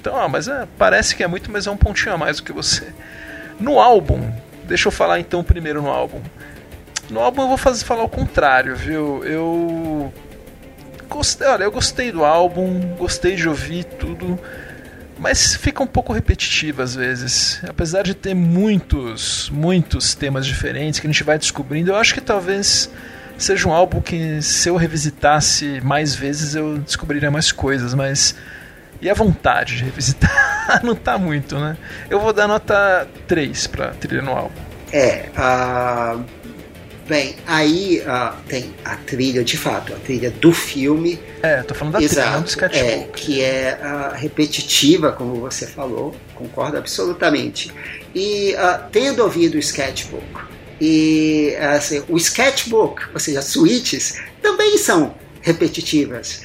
Então, 0.00 0.16
ah, 0.16 0.28
mas 0.28 0.48
é, 0.48 0.66
parece 0.78 1.14
que 1.14 1.22
é 1.22 1.26
muito, 1.26 1.50
mas 1.50 1.66
é 1.66 1.70
um 1.70 1.76
pontinho 1.76 2.14
a 2.14 2.18
mais 2.18 2.36
do 2.36 2.44
que 2.44 2.52
você. 2.52 2.92
No 3.58 3.78
álbum, 3.78 4.32
deixa 4.64 4.88
eu 4.88 4.92
falar 4.92 5.20
então 5.20 5.42
primeiro 5.42 5.82
no 5.82 5.88
álbum. 5.88 6.20
No 7.12 7.20
álbum 7.20 7.42
eu 7.42 7.48
vou 7.48 7.56
fazer, 7.56 7.84
falar 7.84 8.02
o 8.02 8.08
contrário, 8.08 8.74
viu? 8.74 9.22
Eu 9.24 10.12
gostei, 11.08 11.46
olha, 11.46 11.64
eu 11.64 11.70
gostei 11.70 12.10
do 12.10 12.24
álbum, 12.24 12.96
gostei 12.96 13.36
de 13.36 13.48
ouvir 13.48 13.84
tudo 13.84 14.38
mas 15.22 15.54
fica 15.54 15.80
um 15.80 15.86
pouco 15.86 16.12
repetitivo 16.12 16.82
às 16.82 16.96
vezes. 16.96 17.62
Apesar 17.68 18.02
de 18.02 18.12
ter 18.12 18.34
muitos, 18.34 19.48
muitos 19.50 20.16
temas 20.16 20.44
diferentes 20.44 20.98
que 20.98 21.06
a 21.06 21.10
gente 21.10 21.22
vai 21.22 21.38
descobrindo, 21.38 21.92
eu 21.92 21.96
acho 21.96 22.12
que 22.12 22.20
talvez 22.20 22.90
seja 23.38 23.68
um 23.68 23.72
álbum 23.72 24.00
que 24.00 24.42
se 24.42 24.68
eu 24.68 24.74
revisitasse 24.74 25.80
mais 25.80 26.12
vezes 26.12 26.56
eu 26.56 26.76
descobriria 26.78 27.30
mais 27.30 27.52
coisas, 27.52 27.94
mas 27.94 28.34
e 29.00 29.08
a 29.08 29.14
vontade 29.14 29.76
de 29.76 29.84
revisitar 29.84 30.80
não 30.82 30.96
tá 30.96 31.16
muito, 31.16 31.56
né? 31.56 31.76
Eu 32.10 32.18
vou 32.18 32.32
dar 32.32 32.48
nota 32.48 33.06
3 33.28 33.68
pra 33.68 33.90
trilha 33.90 34.22
no 34.22 34.32
álbum. 34.32 34.60
É, 34.92 35.30
uh, 35.38 36.24
Bem, 37.06 37.34
aí 37.46 38.00
uh, 38.00 38.36
tem 38.48 38.72
a 38.84 38.96
trilha, 38.96 39.42
de 39.42 39.56
fato, 39.56 39.92
a 39.92 39.96
trilha 39.96 40.30
do 40.30 40.52
filme. 40.52 41.18
É, 41.42 41.62
tô 41.62 41.74
falando 41.74 41.94
da 41.94 42.02
exato, 42.02 42.20
trilha, 42.20 42.30
não 42.36 42.42
do 42.42 42.48
sketchbook. 42.48 42.88
É, 42.88 43.08
que 43.14 43.42
é 43.42 43.78
uh, 43.82 44.16
repetitiva, 44.16 45.12
como 45.12 45.34
você 45.36 45.66
falou, 45.66 46.14
concordo 46.34 46.78
absolutamente. 46.78 47.72
E 48.14 48.54
uh, 48.54 48.84
tendo 48.92 49.22
ouvido 49.22 49.56
o 49.56 49.58
sketchbook, 49.58 50.24
e 50.80 51.54
assim, 51.56 52.02
o 52.08 52.16
sketchbook, 52.16 53.02
ou 53.12 53.20
seja, 53.20 53.40
as 53.40 53.46
suítes, 53.46 54.20
também 54.40 54.76
são 54.78 55.14
repetitivas, 55.40 56.42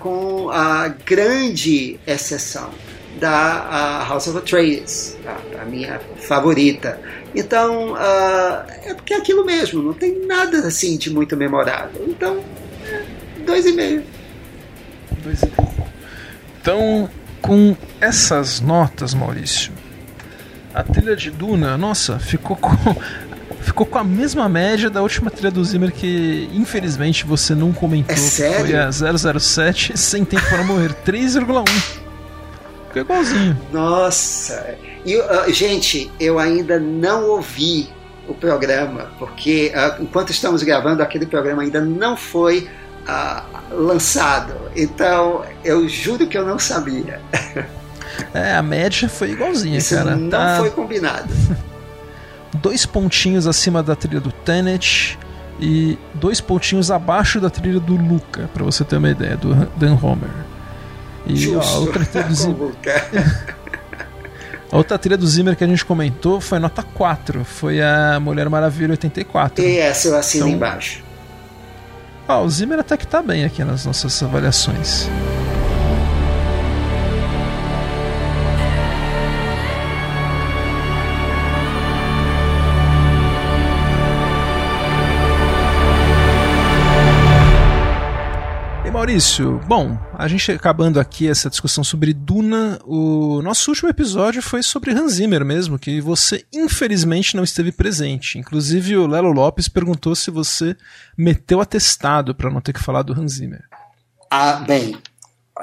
com 0.00 0.50
a 0.50 0.88
grande 0.88 2.00
exceção 2.06 2.70
da 3.18 4.04
House 4.08 4.26
of 4.28 4.38
Atreides, 4.38 5.16
a, 5.26 5.62
a 5.62 5.64
minha 5.64 6.00
favorita. 6.16 7.00
Então, 7.34 7.92
uh, 7.92 8.64
é 8.84 8.94
porque 8.94 9.14
é 9.14 9.16
aquilo 9.16 9.44
mesmo, 9.44 9.82
não 9.82 9.92
tem 9.92 10.26
nada 10.26 10.66
assim 10.66 10.96
de 10.96 11.10
muito 11.10 11.36
memorável. 11.36 12.04
Então, 12.08 12.42
é, 12.84 13.02
dois 13.44 13.66
e 13.66 13.72
meio. 13.72 14.02
Dois 15.22 15.42
e 15.42 15.46
pouco. 15.46 15.88
Então, 16.60 17.08
com 17.40 17.76
essas 18.00 18.60
notas, 18.60 19.14
Maurício, 19.14 19.72
a 20.74 20.82
trilha 20.82 21.16
de 21.16 21.30
Duna, 21.30 21.76
nossa, 21.78 22.18
ficou 22.18 22.56
com 22.56 22.74
ficou 23.62 23.86
com 23.86 23.98
a 23.98 24.04
mesma 24.04 24.48
média 24.48 24.88
da 24.88 25.02
última 25.02 25.30
trilha 25.30 25.50
do 25.50 25.62
Zimmer 25.64 25.92
que 25.92 26.48
infelizmente 26.52 27.24
você 27.24 27.54
não 27.54 27.72
comentou. 27.72 28.14
É 28.14 28.18
sério? 28.18 28.66
Foi 28.66 28.74
a 28.74 29.38
007 29.38 29.96
sem 29.96 30.24
tempo 30.24 30.48
para 30.48 30.64
morrer, 30.64 30.94
3,1. 31.06 31.99
Ficou 32.90 33.02
igualzinho. 33.02 33.56
Nossa. 33.72 34.74
E, 35.06 35.16
uh, 35.16 35.52
gente, 35.52 36.10
eu 36.18 36.38
ainda 36.38 36.78
não 36.78 37.28
ouvi 37.28 37.88
o 38.28 38.34
programa, 38.34 39.10
porque 39.18 39.72
uh, 39.74 40.02
enquanto 40.02 40.30
estamos 40.30 40.62
gravando, 40.62 41.02
aquele 41.02 41.24
programa 41.24 41.62
ainda 41.62 41.80
não 41.80 42.16
foi 42.16 42.68
uh, 43.08 43.42
lançado. 43.70 44.54
Então, 44.74 45.44
eu 45.64 45.88
juro 45.88 46.26
que 46.26 46.36
eu 46.36 46.44
não 46.44 46.58
sabia. 46.58 47.20
É, 48.34 48.54
a 48.54 48.62
média 48.62 49.08
foi 49.08 49.30
igualzinha, 49.30 49.78
Isso 49.78 49.94
cara. 49.94 50.16
Não 50.16 50.28
tá... 50.28 50.56
foi 50.58 50.70
combinado. 50.70 51.32
dois 52.60 52.84
pontinhos 52.84 53.46
acima 53.46 53.82
da 53.82 53.94
trilha 53.94 54.20
do 54.20 54.32
Tenet 54.32 55.18
e 55.60 55.96
dois 56.14 56.40
pontinhos 56.40 56.90
abaixo 56.90 57.40
da 57.40 57.48
trilha 57.48 57.78
do 57.78 57.94
Luca, 57.94 58.50
para 58.52 58.64
você 58.64 58.84
ter 58.84 58.96
uma 58.96 59.10
ideia, 59.10 59.36
do 59.36 59.54
Dan 59.76 59.96
Homer. 60.02 60.49
E 61.26 61.54
ó, 61.54 61.60
a 61.60 61.78
outra 61.78 62.04
trilha 62.04 62.26
do 62.26 62.34
Zimmer. 62.34 62.70
a 64.70 64.76
outra 64.76 64.98
trilha 64.98 65.16
do 65.16 65.26
Zimmer 65.26 65.56
que 65.56 65.64
a 65.64 65.66
gente 65.66 65.84
comentou 65.84 66.40
foi 66.40 66.58
nota 66.58 66.82
4. 66.82 67.44
Foi 67.44 67.80
a 67.80 68.18
Mulher 68.20 68.48
Maravilha 68.48 68.92
84. 68.92 69.64
E 69.64 69.78
essa 69.78 70.08
eu 70.08 70.16
assino 70.16 70.46
então, 70.46 70.56
embaixo. 70.56 71.02
Ó, 72.28 72.44
o 72.44 72.50
Zimmer 72.50 72.78
até 72.78 72.96
que 72.96 73.06
tá 73.06 73.22
bem 73.22 73.44
aqui 73.44 73.64
nas 73.64 73.84
nossas 73.84 74.22
avaliações. 74.22 75.08
Maurício, 89.10 89.60
bom, 89.66 89.98
a 90.14 90.28
gente 90.28 90.52
acabando 90.52 91.00
aqui 91.00 91.26
essa 91.26 91.50
discussão 91.50 91.82
sobre 91.82 92.14
Duna, 92.14 92.78
o 92.84 93.42
nosso 93.42 93.68
último 93.72 93.88
episódio 93.88 94.40
foi 94.40 94.62
sobre 94.62 94.92
Hans 94.92 95.14
Zimmer 95.14 95.44
mesmo, 95.44 95.80
que 95.80 96.00
você 96.00 96.44
infelizmente 96.52 97.34
não 97.34 97.42
esteve 97.42 97.72
presente. 97.72 98.38
Inclusive 98.38 98.96
o 98.96 99.08
Lelo 99.08 99.32
Lopes 99.32 99.68
perguntou 99.68 100.14
se 100.14 100.30
você 100.30 100.76
meteu 101.18 101.60
atestado 101.60 102.36
para 102.36 102.52
não 102.52 102.60
ter 102.60 102.72
que 102.72 102.80
falar 102.80 103.02
do 103.02 103.12
Hans 103.12 103.32
Zimmer. 103.32 103.64
Ah, 104.30 104.62
bem, 104.64 104.96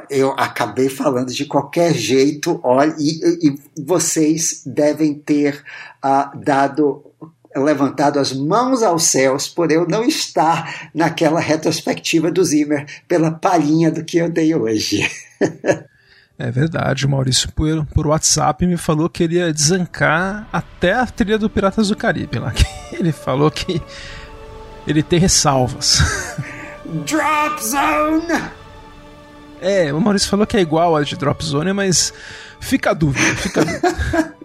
eu 0.09 0.31
acabei 0.31 0.89
falando 0.89 1.33
de 1.33 1.45
qualquer 1.45 1.93
jeito, 1.93 2.59
olha, 2.61 2.93
e, 2.99 3.47
e 3.47 3.81
vocês 3.81 4.61
devem 4.65 5.13
ter 5.13 5.63
uh, 6.03 6.37
dado 6.37 7.06
levantado 7.63 8.19
as 8.19 8.33
mãos 8.33 8.83
aos 8.83 9.03
céus 9.03 9.47
por 9.47 9.71
eu 9.71 9.87
não 9.87 10.03
estar 10.03 10.89
naquela 10.93 11.39
retrospectiva 11.39 12.31
do 12.31 12.43
Zimmer 12.43 12.85
pela 13.07 13.31
palhinha 13.31 13.91
do 13.91 14.03
que 14.03 14.17
eu 14.17 14.29
dei 14.29 14.53
hoje. 14.55 15.09
É 16.39 16.51
verdade, 16.51 17.03
o 17.03 17.09
Maurício 17.09 17.51
por, 17.51 17.83
por 17.87 18.05
WhatsApp 18.05 18.63
me 18.67 18.77
falou 18.77 19.09
que 19.09 19.23
ele 19.23 19.37
ia 19.37 19.51
desancar 19.51 20.47
até 20.53 20.93
a 20.93 21.07
trilha 21.07 21.35
do 21.35 21.49
Piratas 21.49 21.87
do 21.87 21.95
Caribe 21.95 22.37
lá. 22.37 22.53
Ele 22.93 23.11
falou 23.11 23.49
que 23.49 23.81
ele 24.85 25.01
tem 25.01 25.19
ressalvas. 25.19 25.99
Drop 27.05 27.63
Zone! 27.63 28.41
É, 29.59 29.91
o 29.91 29.99
Maurício 29.99 30.29
falou 30.29 30.45
que 30.45 30.55
é 30.55 30.61
igual 30.61 30.95
a 30.95 31.03
de 31.03 31.15
Drop 31.15 31.43
Zone, 31.43 31.73
mas 31.73 32.13
fica 32.59 32.91
a 32.91 32.93
dúvida, 32.93 33.35
fica 33.35 33.61
a 33.61 33.63
dúvida. 33.63 34.36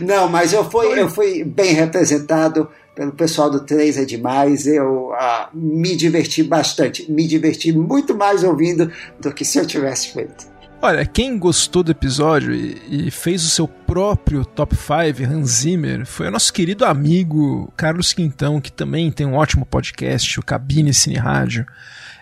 Não, 0.00 0.28
mas 0.28 0.52
eu 0.52 0.68
fui, 0.68 0.98
eu 0.98 1.08
fui 1.08 1.44
bem 1.44 1.74
representado 1.74 2.68
pelo 2.94 3.12
pessoal 3.12 3.48
do 3.48 3.60
3 3.60 3.98
é 3.98 4.04
demais. 4.04 4.66
Eu 4.66 5.12
ah, 5.14 5.48
me 5.54 5.94
diverti 5.94 6.42
bastante. 6.42 7.10
Me 7.10 7.28
diverti 7.28 7.72
muito 7.72 8.14
mais 8.16 8.42
ouvindo 8.42 8.90
do 9.20 9.32
que 9.32 9.44
se 9.44 9.58
eu 9.58 9.66
tivesse 9.66 10.12
feito. 10.12 10.58
Olha, 10.80 11.04
quem 11.04 11.38
gostou 11.38 11.82
do 11.82 11.90
episódio 11.90 12.54
e, 12.54 13.06
e 13.08 13.10
fez 13.10 13.44
o 13.44 13.48
seu 13.48 13.66
próprio 13.66 14.44
top 14.44 14.76
5 14.76 15.32
Hans 15.32 15.50
Zimmer 15.50 16.06
foi 16.06 16.28
o 16.28 16.30
nosso 16.30 16.52
querido 16.52 16.84
amigo 16.84 17.72
Carlos 17.76 18.12
Quintão, 18.12 18.60
que 18.60 18.70
também 18.70 19.10
tem 19.10 19.26
um 19.26 19.34
ótimo 19.34 19.66
podcast, 19.66 20.38
o 20.38 20.42
Cabine 20.42 20.94
Cine 20.94 21.16
Rádio. 21.16 21.66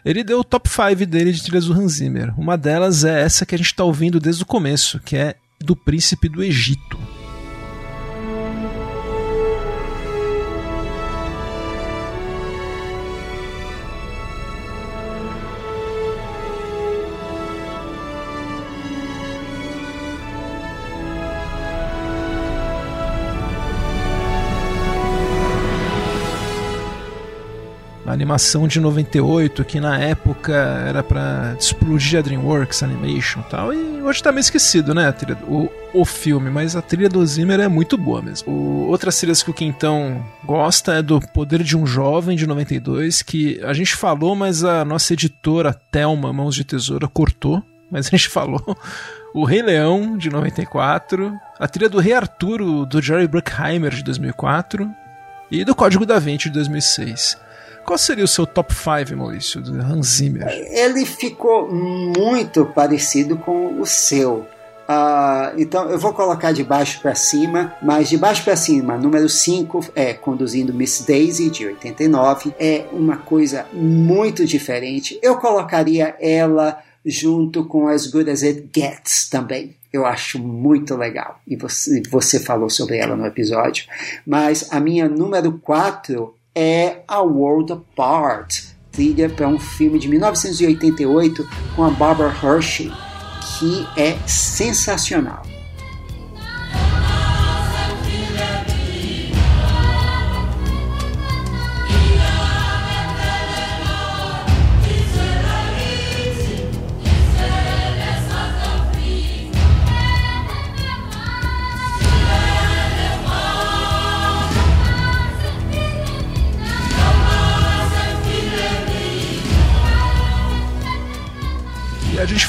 Ele 0.02 0.24
deu 0.24 0.40
o 0.40 0.44
top 0.44 0.70
5 0.70 1.04
dele 1.04 1.32
de 1.32 1.42
trilhas 1.42 1.66
do 1.66 1.74
Hans 1.74 1.94
Zimmer. 1.94 2.32
Uma 2.38 2.56
delas 2.56 3.04
é 3.04 3.22
essa 3.22 3.44
que 3.44 3.54
a 3.54 3.58
gente 3.58 3.66
está 3.66 3.84
ouvindo 3.84 4.18
desde 4.18 4.42
o 4.42 4.46
começo, 4.46 5.00
que 5.00 5.16
é 5.16 5.34
do 5.60 5.76
Príncipe 5.76 6.28
do 6.28 6.42
Egito. 6.42 6.98
Animação 28.26 28.66
de 28.66 28.80
98, 28.80 29.64
que 29.64 29.78
na 29.78 29.98
época 29.98 30.52
era 30.52 31.00
para 31.00 31.54
explodir 31.56 32.18
a 32.18 32.22
DreamWorks 32.22 32.82
Animation 32.82 33.40
e 33.40 33.50
tal, 33.50 33.72
e 33.72 34.02
hoje 34.02 34.20
tá 34.20 34.32
meio 34.32 34.40
esquecido, 34.40 34.92
né, 34.92 35.10
trilha, 35.12 35.38
o, 35.46 35.70
o 35.94 36.04
filme, 36.04 36.50
mas 36.50 36.74
a 36.74 36.82
trilha 36.82 37.08
do 37.08 37.24
Zimmer 37.24 37.60
é 37.60 37.68
muito 37.68 37.96
boa 37.96 38.20
mesmo. 38.20 38.52
O, 38.52 38.88
outras 38.88 39.16
trilhas 39.16 39.44
que 39.44 39.50
o 39.50 39.54
Quintão 39.54 40.24
gosta 40.44 40.94
é 40.94 41.02
do 41.02 41.20
Poder 41.20 41.62
de 41.62 41.76
um 41.76 41.86
Jovem, 41.86 42.36
de 42.36 42.48
92, 42.48 43.22
que 43.22 43.60
a 43.62 43.72
gente 43.72 43.94
falou, 43.94 44.34
mas 44.34 44.64
a 44.64 44.84
nossa 44.84 45.12
editora, 45.12 45.72
Thelma 45.72 46.32
Mãos 46.32 46.56
de 46.56 46.64
Tesoura, 46.64 47.06
cortou, 47.06 47.62
mas 47.88 48.08
a 48.08 48.10
gente 48.10 48.28
falou. 48.28 48.76
O 49.32 49.44
Rei 49.44 49.62
Leão, 49.62 50.16
de 50.16 50.30
94, 50.30 51.32
a 51.60 51.68
trilha 51.68 51.88
do 51.88 52.00
Rei 52.00 52.14
Arturo, 52.14 52.84
do 52.86 53.00
Jerry 53.00 53.28
Bruckheimer, 53.28 53.94
de 53.94 54.02
2004, 54.02 54.90
e 55.48 55.64
do 55.64 55.76
Código 55.76 56.04
da 56.04 56.18
Vinci, 56.18 56.48
de 56.48 56.54
2006. 56.54 57.45
Qual 57.86 57.96
seria 57.96 58.24
o 58.24 58.28
seu 58.28 58.44
top 58.44 58.74
5, 58.74 59.16
Maurício, 59.16 59.60
do 59.60 59.80
Hans 59.80 60.16
Zimmer? 60.16 60.48
Ele 60.48 61.06
ficou 61.06 61.72
muito 61.72 62.66
parecido 62.66 63.36
com 63.36 63.80
o 63.80 63.86
seu. 63.86 64.44
Uh, 64.88 65.54
então 65.56 65.88
eu 65.88 65.98
vou 65.98 66.12
colocar 66.12 66.50
de 66.50 66.64
baixo 66.64 67.00
para 67.00 67.14
cima, 67.14 67.76
mas 67.80 68.08
de 68.08 68.16
baixo 68.16 68.42
para 68.42 68.56
cima, 68.56 68.96
número 68.96 69.28
5 69.28 69.86
é 69.94 70.12
Conduzindo 70.12 70.74
Miss 70.74 71.04
Daisy, 71.06 71.48
de 71.48 71.66
89, 71.66 72.52
é 72.58 72.86
uma 72.92 73.18
coisa 73.18 73.66
muito 73.72 74.44
diferente. 74.44 75.18
Eu 75.22 75.36
colocaria 75.36 76.16
ela 76.20 76.82
junto 77.04 77.64
com 77.64 77.86
As 77.86 78.08
Good 78.08 78.30
As 78.30 78.42
It 78.42 78.68
Gets 78.74 79.28
também. 79.28 79.76
Eu 79.92 80.04
acho 80.04 80.40
muito 80.40 80.96
legal. 80.96 81.40
E 81.46 81.54
você, 81.54 82.02
você 82.10 82.40
falou 82.40 82.68
sobre 82.68 82.98
ela 82.98 83.14
no 83.14 83.24
episódio. 83.24 83.86
Mas 84.26 84.72
a 84.72 84.80
minha 84.80 85.08
número 85.08 85.52
4 85.58 86.35
é 86.56 87.02
A 87.06 87.20
World 87.20 87.74
Apart, 87.74 88.62
trilha 88.90 89.28
para 89.28 89.46
um 89.46 89.58
filme 89.58 89.98
de 89.98 90.08
1988 90.08 91.46
com 91.76 91.84
a 91.84 91.90
Barbara 91.90 92.34
Hershey, 92.42 92.90
que 93.58 93.86
é 94.00 94.16
sensacional. 94.26 95.42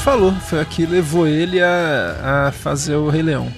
Falou, 0.08 0.32
foi 0.32 0.60
a 0.60 0.64
que 0.64 0.86
levou 0.86 1.26
ele 1.26 1.60
a, 1.60 2.46
a 2.46 2.52
fazer 2.52 2.94
o 2.94 3.10
Rei 3.10 3.20
Leão. 3.20 3.52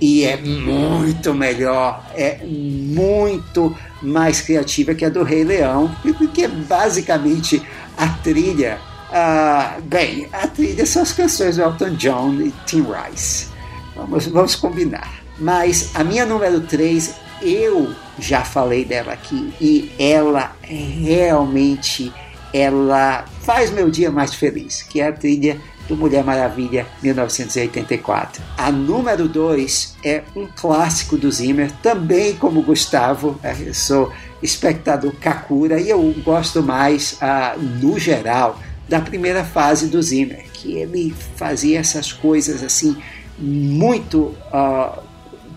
E 0.00 0.22
é 0.22 0.36
muito 0.36 1.34
melhor, 1.34 2.08
é 2.14 2.38
muito 2.46 3.76
mais 4.00 4.40
criativa 4.40 4.94
que 4.94 5.04
a 5.04 5.08
do 5.08 5.24
Rei 5.24 5.42
Leão, 5.42 5.92
porque 6.16 6.42
é 6.42 6.48
basicamente 6.48 7.60
a 7.98 8.06
trilha. 8.06 8.78
Uh, 9.10 9.82
bem, 9.82 10.28
a 10.32 10.46
trilha 10.46 10.86
são 10.86 11.02
as 11.02 11.10
canções 11.10 11.56
do 11.56 11.62
Elton 11.62 11.94
John 11.96 12.34
e 12.34 12.54
Tim 12.66 12.86
Rice. 12.86 13.48
Vamos, 13.96 14.26
vamos 14.28 14.54
combinar. 14.54 15.24
Mas 15.40 15.90
a 15.94 16.04
minha 16.04 16.24
número 16.24 16.60
3, 16.60 17.16
eu 17.42 17.92
já 18.16 18.44
falei 18.44 18.84
dela 18.84 19.12
aqui, 19.12 19.52
e 19.60 19.90
ela 19.98 20.52
realmente 20.62 22.12
ela 22.52 23.24
faz 23.42 23.70
meu 23.70 23.90
dia 23.90 24.10
mais 24.10 24.34
feliz, 24.34 24.82
que 24.82 25.00
é 25.00 25.08
a 25.08 25.12
trilha 25.12 25.60
do 25.90 25.96
Mulher 25.96 26.22
Maravilha 26.22 26.86
1984. 27.02 28.40
A 28.56 28.70
número 28.70 29.28
2 29.28 29.96
é 30.04 30.22
um 30.36 30.46
clássico 30.46 31.18
do 31.18 31.30
Zimmer, 31.30 31.72
também 31.82 32.36
como 32.36 32.62
Gustavo, 32.62 33.38
é, 33.42 33.56
eu 33.60 33.74
sou 33.74 34.12
espectador 34.40 35.12
Kakura 35.16 35.80
e 35.80 35.90
eu 35.90 36.14
gosto 36.24 36.62
mais, 36.62 37.18
no 37.80 37.98
geral, 37.98 38.58
da 38.88 39.00
primeira 39.00 39.44
fase 39.44 39.88
do 39.88 40.00
Zimmer, 40.00 40.44
que 40.52 40.74
ele 40.74 41.12
fazia 41.34 41.80
essas 41.80 42.12
coisas 42.12 42.62
assim 42.62 42.96
muito 43.36 44.34
uh, 44.52 45.02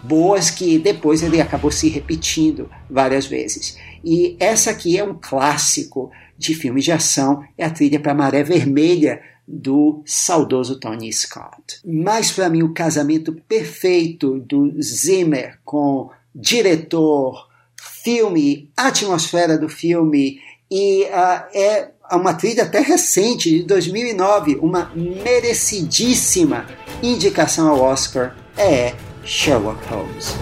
boas 0.03 0.49
que 0.49 0.79
depois 0.79 1.21
ele 1.21 1.39
acabou 1.39 1.71
se 1.71 1.89
repetindo 1.89 2.69
várias 2.89 3.27
vezes. 3.27 3.77
E 4.03 4.35
essa 4.39 4.71
aqui 4.71 4.97
é 4.97 5.03
um 5.03 5.15
clássico 5.19 6.11
de 6.37 6.55
filmes 6.55 6.83
de 6.83 6.91
ação, 6.91 7.43
é 7.57 7.65
a 7.65 7.69
trilha 7.69 7.99
para 7.99 8.13
Maré 8.13 8.43
Vermelha 8.43 9.21
do 9.47 10.01
saudoso 10.05 10.79
Tony 10.79 11.11
Scott. 11.11 11.79
Mas 11.85 12.31
para 12.31 12.49
mim 12.49 12.63
o 12.63 12.73
casamento 12.73 13.33
perfeito 13.47 14.39
do 14.39 14.81
Zimmer 14.81 15.59
com 15.63 16.09
diretor, 16.33 17.47
filme, 18.03 18.69
atmosfera 18.75 19.57
do 19.57 19.69
filme 19.69 20.39
e 20.71 21.03
uh, 21.03 21.45
é 21.53 21.91
uma 22.11 22.33
trilha 22.33 22.63
até 22.63 22.79
recente 22.79 23.49
de 23.49 23.63
2009, 23.63 24.55
uma 24.61 24.91
merecidíssima 24.95 26.65
indicação 27.01 27.69
ao 27.69 27.79
Oscar 27.81 28.35
é 28.57 28.93
Sherlock 29.23 29.85
Holmes. 29.87 30.33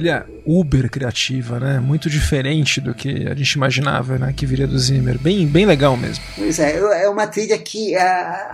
Trilha 0.00 0.26
uber 0.46 0.90
criativa, 0.90 1.60
né? 1.60 1.78
Muito 1.78 2.08
diferente 2.08 2.80
do 2.80 2.94
que 2.94 3.28
a 3.28 3.34
gente 3.34 3.52
imaginava, 3.52 4.18
né? 4.18 4.32
Que 4.34 4.46
viria 4.46 4.66
do 4.66 4.78
Zimmer. 4.78 5.18
Bem, 5.18 5.46
bem 5.46 5.66
legal 5.66 5.96
mesmo. 5.96 6.24
Pois 6.34 6.58
é, 6.58 6.78
é 6.78 7.08
uma 7.08 7.26
trilha 7.26 7.58
que 7.58 7.94
uh, 7.94 8.00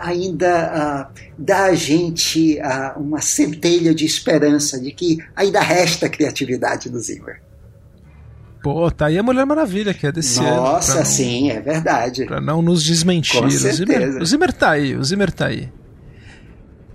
ainda 0.00 1.08
uh, 1.08 1.20
dá 1.38 1.66
a 1.66 1.74
gente 1.74 2.58
uh, 2.58 3.00
uma 3.00 3.20
centelha 3.20 3.94
de 3.94 4.04
esperança 4.04 4.80
de 4.80 4.90
que 4.90 5.18
ainda 5.34 5.60
resta 5.60 6.08
criatividade 6.08 6.90
do 6.90 6.98
Zimmer. 6.98 7.40
Pô, 8.62 8.90
tá 8.90 9.06
aí 9.06 9.16
a 9.16 9.22
Mulher 9.22 9.46
Maravilha, 9.46 9.94
que 9.94 10.08
é 10.08 10.10
desse 10.10 10.40
Nossa, 10.40 10.50
ano. 10.50 10.62
Nossa, 10.62 11.04
sim, 11.04 11.50
é 11.52 11.60
verdade. 11.60 12.24
Pra 12.26 12.40
não 12.40 12.60
nos 12.60 12.82
desmentir. 12.82 13.40
Com 13.40 13.48
certeza. 13.48 13.84
O 13.84 13.86
Zimmer, 13.86 14.22
o 14.22 14.26
Zimmer 14.26 14.52
tá 14.52 14.70
aí, 14.70 14.96
o 14.96 15.04
Zimmer 15.04 15.30
tá 15.30 15.46
aí. 15.46 15.68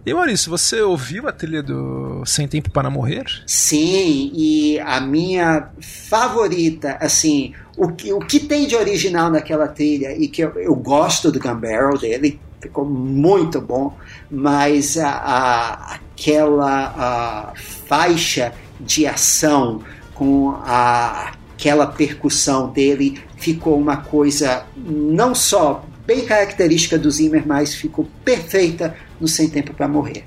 E 0.06 0.14
Maurício, 0.14 0.50
você 0.50 0.82
ouviu 0.82 1.28
a 1.28 1.32
trilha 1.32 1.62
do 1.62 2.24
Sem 2.26 2.48
Tempo 2.48 2.72
para 2.72 2.90
Morrer? 2.90 3.26
Sim, 3.46 4.32
e 4.34 4.80
a 4.80 5.00
minha 5.00 5.70
favorita, 5.80 6.98
assim, 7.00 7.54
o 7.78 7.92
que, 7.92 8.12
o 8.12 8.20
que 8.20 8.40
tem 8.40 8.66
de 8.66 8.76
original 8.76 9.30
naquela 9.30 9.68
trilha 9.68 10.18
e 10.18 10.28
que 10.28 10.42
eu, 10.42 10.50
eu 10.56 10.76
gosto 10.76 11.32
do 11.32 11.40
gun 11.40 11.56
barrel 11.56 11.98
dele, 12.00 12.40
ficou 12.60 12.84
muito 12.84 13.62
bom, 13.62 13.96
mas 14.30 14.98
a, 14.98 15.10
a 15.10 16.00
aquela 16.22 16.94
a 16.96 17.54
faixa 17.56 18.54
de 18.80 19.08
ação 19.08 19.82
com 20.14 20.52
a, 20.64 21.32
aquela 21.54 21.88
percussão 21.88 22.70
dele 22.70 23.20
ficou 23.38 23.80
uma 23.80 23.98
coisa 23.98 24.66
não 24.78 25.34
só 25.34 25.84
bem 26.06 26.26
característica 26.26 26.98
do 26.98 27.10
Zimmer, 27.10 27.44
mas 27.46 27.74
ficou 27.74 28.08
perfeita 28.24 28.96
no 29.22 29.28
Sem 29.28 29.50
Tempo 29.50 29.74
para 29.74 29.88
Morrer. 29.88 30.26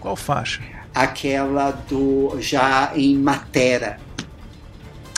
Qual 0.00 0.16
faixa? 0.16 0.62
Aquela 0.94 1.72
do 1.72 2.36
já 2.40 2.92
em 2.94 3.18
Matera. 3.18 3.98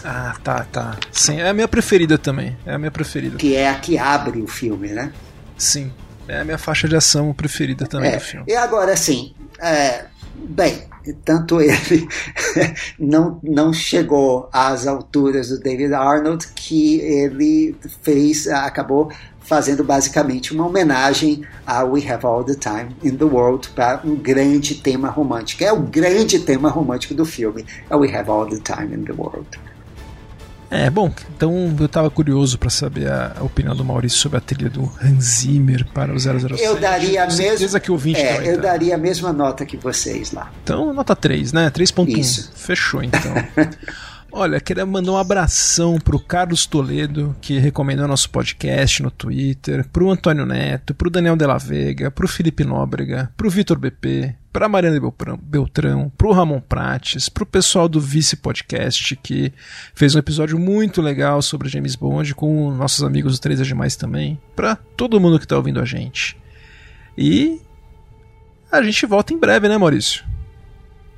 Ah, 0.03 0.35
tá, 0.43 0.65
tá. 0.65 0.97
Sim, 1.13 1.41
é 1.41 1.49
a 1.49 1.53
minha 1.53 1.69
preferida 1.69 2.17
também. 2.17 2.57
É 2.65 2.75
a 2.75 2.79
minha 2.79 2.91
preferida. 2.91 3.37
Que 3.37 3.57
é 3.57 3.69
a 3.69 3.75
que 3.75 3.99
abre 3.99 4.41
o 4.41 4.47
filme, 4.47 4.89
né? 4.89 5.13
Sim. 5.59 5.93
É 6.29 6.41
a 6.41 6.45
minha 6.45 6.59
faixa 6.59 6.89
de 6.89 6.97
ação 6.97 7.33
preferida 7.33 7.87
também 7.87 8.11
é. 8.11 8.17
do 8.17 8.21
filme. 8.21 8.47
E 8.49 8.55
agora, 8.55 8.93
assim, 8.93 9.35
é, 9.61 10.07
bem, 10.49 10.83
tanto 11.25 11.61
ele 11.61 12.09
não, 12.99 13.41
não 13.43 13.73
chegou 13.73 14.49
às 14.53 14.87
alturas 14.87 15.49
do 15.49 15.61
David 15.61 15.95
Arnold 15.95 16.47
que 16.55 17.01
ele 17.01 17.77
fez, 18.03 18.47
acabou 18.49 19.11
fazendo 19.41 19.85
basicamente 19.85 20.53
uma 20.53 20.67
homenagem 20.67 21.43
a 21.65 21.85
We 21.85 22.03
Have 22.09 22.27
All 22.27 22.43
the 22.43 22.57
Time 22.57 22.97
in 23.05 23.17
the 23.17 23.25
World 23.25 23.69
para 23.71 24.01
um 24.05 24.17
grande 24.17 24.75
tema 24.75 25.09
romântico. 25.09 25.63
É 25.63 25.73
o 25.73 25.81
grande 25.81 26.41
tema 26.41 26.69
romântico 26.69 27.15
do 27.15 27.25
filme, 27.25 27.65
é 27.89 27.95
We 27.95 28.13
Have 28.13 28.29
All 28.29 28.47
the 28.47 28.59
Time 28.59 28.95
in 28.95 29.05
the 29.05 29.13
World. 29.13 29.49
É, 30.71 30.91
bom, 30.91 31.13
então 31.35 31.75
eu 31.79 31.89
tava 31.89 32.11
curioso 32.11 32.59
para 32.59 32.71
saber 32.71 33.11
a, 33.11 33.37
opinião 33.41 33.75
do 33.75 33.85
Maurício 33.85 34.19
sobre 34.19 34.39
a 34.39 34.41
trilha 34.41 34.69
do 34.69 34.91
Hans 35.03 35.25
Zimmer 35.25 35.87
para 35.93 36.13
o 36.13 36.19
007. 36.19 36.61
Eu 36.61 36.79
daria 36.79 37.25
a 37.25 37.27
mesma 37.27 37.81
que 37.81 37.91
o 37.91 37.97
20 37.97 38.17
é, 38.17 38.53
eu 38.53 38.61
daria 38.61 38.95
a 38.95 38.99
mesma 38.99 39.33
nota 39.33 39.65
que 39.65 39.77
vocês 39.77 40.33
lá. 40.33 40.51
Então, 40.63 40.93
nota 40.93 41.15
3, 41.15 41.53
né? 41.53 41.71
3.1. 41.71 42.51
Fechou 42.55 43.03
então. 43.03 43.33
Olha, 44.39 44.61
queria 44.61 44.85
mandar 44.85 45.13
um 45.13 45.17
abração 45.17 45.99
pro 45.99 46.21
Carlos 46.21 46.67
Toledo, 46.67 47.35
que 47.41 47.59
recomendou 47.59 48.07
nosso 48.07 48.29
podcast 48.29 49.03
no 49.03 49.11
Twitter, 49.11 49.89
pro 49.89 50.11
Antônio 50.11 50.45
Neto, 50.45 50.95
pro 50.95 51.09
Daniel 51.09 51.37
Della 51.37 51.57
Vega, 51.57 52.11
pro 52.11 52.29
Felipe 52.29 52.63
Nóbrega, 52.63 53.33
pro 53.35 53.49
Vitor 53.49 53.79
BP, 53.79 54.35
pra 54.53 54.69
Mariana 54.69 55.01
Beltrão, 55.41 56.13
pro 56.19 56.33
Ramon 56.33 56.61
Prates, 56.61 57.31
pro 57.31 57.47
pessoal 57.47 57.89
do 57.89 57.99
Vice 57.99 58.37
Podcast, 58.37 59.17
que 59.17 59.55
fez 59.95 60.15
um 60.15 60.19
episódio 60.19 60.59
muito 60.59 61.01
legal 61.01 61.41
sobre 61.41 61.71
James 61.71 61.97
Bond, 61.97 62.35
com 62.35 62.71
nossos 62.73 63.03
amigos 63.03 63.39
do 63.39 63.41
3 63.41 63.63
é 63.63 63.65
Demais 63.65 63.97
também, 63.97 64.39
pra 64.55 64.77
todo 64.77 65.19
mundo 65.19 65.41
que 65.41 65.47
tá 65.47 65.57
ouvindo 65.57 65.81
a 65.81 65.85
gente. 65.87 66.37
E 67.17 67.59
a 68.71 68.83
gente 68.83 69.07
volta 69.07 69.33
em 69.33 69.39
breve, 69.39 69.67
né, 69.67 69.79
Maurício? 69.79 70.36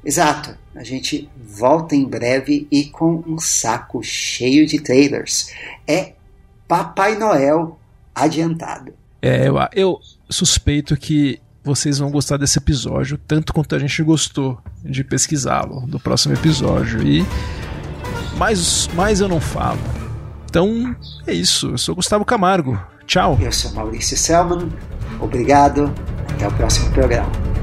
Exato. 0.08 0.56
A 0.74 0.82
gente 0.82 1.28
volta 1.36 1.94
em 1.94 2.06
breve 2.06 2.66
e 2.72 2.86
com 2.86 3.22
um 3.26 3.38
saco 3.38 4.02
cheio 4.02 4.66
de 4.66 4.80
trailers. 4.80 5.52
É 5.86 6.14
Papai 6.66 7.18
Noel 7.18 7.78
adiantado. 8.14 8.94
É, 9.20 9.46
eu, 9.46 9.58
eu 9.74 10.00
suspeito 10.30 10.96
que 10.96 11.38
vocês 11.62 11.98
vão 11.98 12.10
gostar 12.10 12.38
desse 12.38 12.56
episódio 12.56 13.18
tanto 13.18 13.52
quanto 13.52 13.74
a 13.74 13.78
gente 13.78 14.02
gostou 14.02 14.58
de 14.82 15.04
pesquisá-lo 15.04 15.86
do 15.86 16.00
próximo 16.00 16.32
episódio. 16.32 17.06
E 17.06 17.22
mais, 18.38 18.88
mais 18.94 19.20
eu 19.20 19.28
não 19.28 19.42
falo. 19.42 19.80
Então 20.48 20.96
é 21.26 21.34
isso. 21.34 21.68
Eu 21.68 21.78
sou 21.78 21.94
Gustavo 21.94 22.24
Camargo. 22.24 22.80
Tchau. 23.04 23.36
Eu 23.38 23.52
sou 23.52 23.74
Maurício 23.74 24.16
Selman. 24.16 24.70
Obrigado. 25.20 25.92
Até 26.30 26.48
o 26.48 26.52
próximo 26.52 26.90
programa. 26.92 27.57